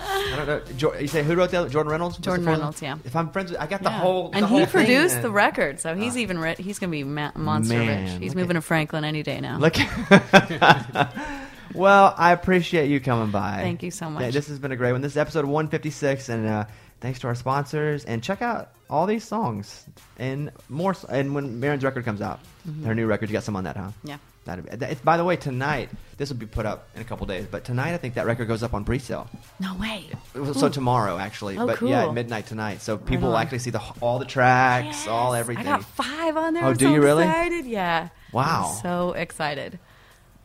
I 0.02 0.34
don't 0.38 0.48
know. 0.48 0.62
Jo- 0.78 0.94
You 0.98 1.08
say 1.08 1.24
who 1.24 1.36
wrote 1.36 1.52
that? 1.52 1.70
Jordan 1.72 1.92
Reynolds. 1.92 2.18
Jordan? 2.20 2.46
Reynolds, 2.46 2.82
yeah. 2.82 2.98
If 3.04 3.18
I'm 3.18 3.32
friends, 3.32 3.52
with, 3.52 3.60
I 3.60 3.68
got 3.68 3.84
the 3.84 3.90
Yeah. 3.90 4.00
whole. 4.00 4.32
and 4.34 4.44
the 4.44 4.48
whole 4.48 4.60
he 4.60 4.66
produced 4.66 5.16
then. 5.16 5.24
the 5.24 5.32
record, 5.32 5.82
so 5.82 5.94
he's 5.94 6.16
even 6.18 6.40
ri- 6.40 6.56
he's 6.58 6.80
gonna 6.80 6.92
be 6.92 7.04
ma- 7.04 7.32
monster 7.36 7.74
Man, 7.78 8.06
rich. 8.14 8.22
He's 8.24 8.34
moving 8.34 8.52
at- 8.56 8.62
to 8.62 8.62
Franklin 8.62 9.04
any 9.04 9.24
day 9.24 9.42
now. 9.42 9.58
Look. 9.58 9.76
well, 11.74 12.14
I 12.18 12.32
appreciate 12.32 12.90
you 12.90 13.00
coming 13.00 13.32
by. 13.32 13.58
Thank 13.62 13.84
you 13.84 13.92
so 13.92 14.10
much. 14.10 14.22
Yeah, 14.24 14.32
this 14.32 14.48
has 14.48 14.60
been 14.60 14.72
a 14.72 14.76
great 14.76 14.92
one. 14.94 15.02
This 15.02 15.14
is 15.14 15.18
episode 15.18 15.46
156, 15.46 16.30
and 16.30 16.48
uh, 16.48 16.66
thanks 17.02 17.20
to 17.20 17.28
our 17.28 17.36
sponsors. 17.36 18.06
And 18.06 18.24
check 18.24 18.42
out 18.42 18.70
all 18.90 19.06
these 19.06 19.24
songs 19.24 19.86
and 20.18 20.52
more. 20.70 20.96
And 21.10 21.34
when 21.36 21.60
Maren's 21.60 21.84
record 21.84 22.06
comes 22.06 22.22
out, 22.22 22.40
her 22.84 22.96
new 22.96 23.08
record, 23.08 23.30
you 23.30 23.34
got 23.34 23.44
some 23.44 23.56
on 23.56 23.64
that, 23.66 23.78
huh? 23.78 23.84
Mm-hmm. 23.84 24.08
Yeah. 24.10 24.18
That'd 24.46 24.66
be, 24.70 24.76
that- 24.78 24.92
it's, 24.92 25.02
by 25.02 25.18
the 25.18 25.24
way, 25.26 25.36
tonight, 25.36 25.90
this 26.18 26.30
will 26.30 26.38
be 26.38 26.46
put 26.46 26.66
up 26.66 26.88
in 26.96 27.02
a 27.02 27.04
couple 27.04 27.26
days, 27.28 27.46
but 27.50 27.66
tonight 27.66 27.94
I 27.94 27.98
think 27.98 28.16
that 28.16 28.26
record 28.26 28.48
goes 28.48 28.64
up 28.64 28.74
on 28.74 28.84
pre-sale. 28.86 29.30
no 29.60 29.76
way. 29.76 30.06
So 30.54 30.70
tomorrow, 30.70 31.18
actually, 31.18 31.58
Oh, 31.58 31.68
but 31.68 31.82
yeah, 31.82 32.08
at 32.08 32.14
midnight 32.14 32.48
tonight. 32.48 32.82
So 32.82 32.98
people 32.98 33.30
will 33.30 33.38
actually 33.38 33.60
see 33.60 33.70
the 33.70 33.82
all 34.02 34.18
the 34.18 34.26
tracks, 34.26 35.08
all 35.08 35.34
everything. 35.36 35.68
I 35.68 35.70
got 35.78 35.84
five 35.84 36.36
on 36.38 36.54
there. 36.54 36.64
Oh, 36.64 36.68
I'm 36.70 36.78
do 36.78 36.86
so 36.86 36.94
you 36.94 37.02
really? 37.02 37.26
Excited. 37.26 37.66
Yeah. 37.66 38.10
Wow. 38.32 38.72
I'm 38.76 38.82
so 38.82 39.12
excited. 39.14 39.78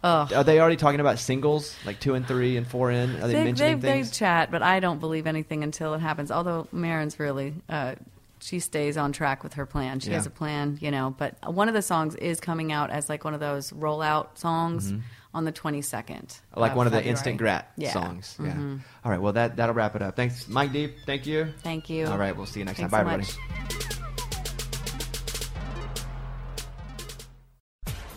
Ugh. 0.04 0.32
Are 0.34 0.44
they 0.44 0.60
already 0.60 0.76
talking 0.76 1.00
about 1.00 1.18
singles 1.18 1.74
like 1.86 1.98
two 1.98 2.14
and 2.14 2.28
three 2.28 2.58
and 2.58 2.66
four 2.66 2.90
in? 2.90 3.16
Are 3.22 3.26
they, 3.26 3.32
they, 3.32 3.44
mentioning 3.44 3.80
they, 3.80 3.92
things? 3.92 4.10
they 4.10 4.16
chat, 4.16 4.50
but 4.50 4.62
I 4.62 4.78
don't 4.78 5.00
believe 5.00 5.26
anything 5.26 5.64
until 5.64 5.94
it 5.94 6.00
happens. 6.00 6.30
Although 6.30 6.68
Maren's 6.72 7.18
really, 7.18 7.54
uh, 7.70 7.94
she 8.38 8.58
stays 8.58 8.98
on 8.98 9.12
track 9.12 9.42
with 9.42 9.54
her 9.54 9.64
plan. 9.64 10.00
She 10.00 10.10
Yeah. 10.10 10.16
has 10.16 10.26
a 10.26 10.30
plan, 10.30 10.76
you 10.82 10.90
know. 10.90 11.14
But 11.16 11.36
one 11.50 11.68
of 11.68 11.74
the 11.74 11.80
songs 11.80 12.14
is 12.16 12.38
coming 12.38 12.70
out 12.70 12.90
as 12.90 13.08
like 13.08 13.24
one 13.24 13.32
of 13.32 13.40
those 13.40 13.70
rollout 13.72 14.36
songs 14.36 14.92
on 15.32 15.44
the 15.46 15.52
22nd. 15.52 16.26
Mm-hmm. 16.26 16.60
like 16.60 16.76
one 16.76 16.86
of 16.86 16.92
the 16.92 17.02
instant 17.02 17.38
grat 17.38 17.72
Yeah. 17.78 17.92
songs. 17.92 18.36
Yeah. 18.38 18.52
Mhm. 18.52 18.80
All 19.06 19.10
right. 19.10 19.20
Well, 19.22 19.32
that 19.32 19.56
that'll 19.56 19.74
wrap 19.74 19.96
it 19.96 20.02
up. 20.02 20.16
Thanks, 20.16 20.46
Mike 20.48 20.72
Deep. 20.72 20.98
Thank 21.06 21.24
you. 21.26 21.48
Thank 21.62 21.88
you. 21.88 22.06
All 22.08 22.18
right. 22.18 22.36
We'll 22.36 22.44
see 22.44 22.60
you 22.60 22.66
next 22.66 22.78
Thanks 22.78 22.92
time. 22.92 23.06
Bye, 23.06 23.22
so 23.22 23.38
everybody. 23.40 23.94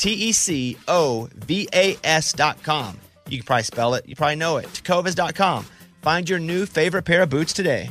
T 0.00 0.12
E 0.12 0.32
C 0.32 0.78
O 0.88 1.28
V 1.34 1.68
A 1.74 1.94
com. 2.62 2.98
You 3.28 3.38
can 3.38 3.44
probably 3.44 3.62
spell 3.64 3.94
it, 3.94 4.08
you 4.08 4.16
probably 4.16 4.36
know 4.36 4.56
it. 4.56 4.64
Tecovas.com. 4.66 5.66
Find 6.00 6.28
your 6.28 6.38
new 6.38 6.64
favorite 6.64 7.02
pair 7.02 7.22
of 7.22 7.28
boots 7.28 7.52
today. 7.52 7.90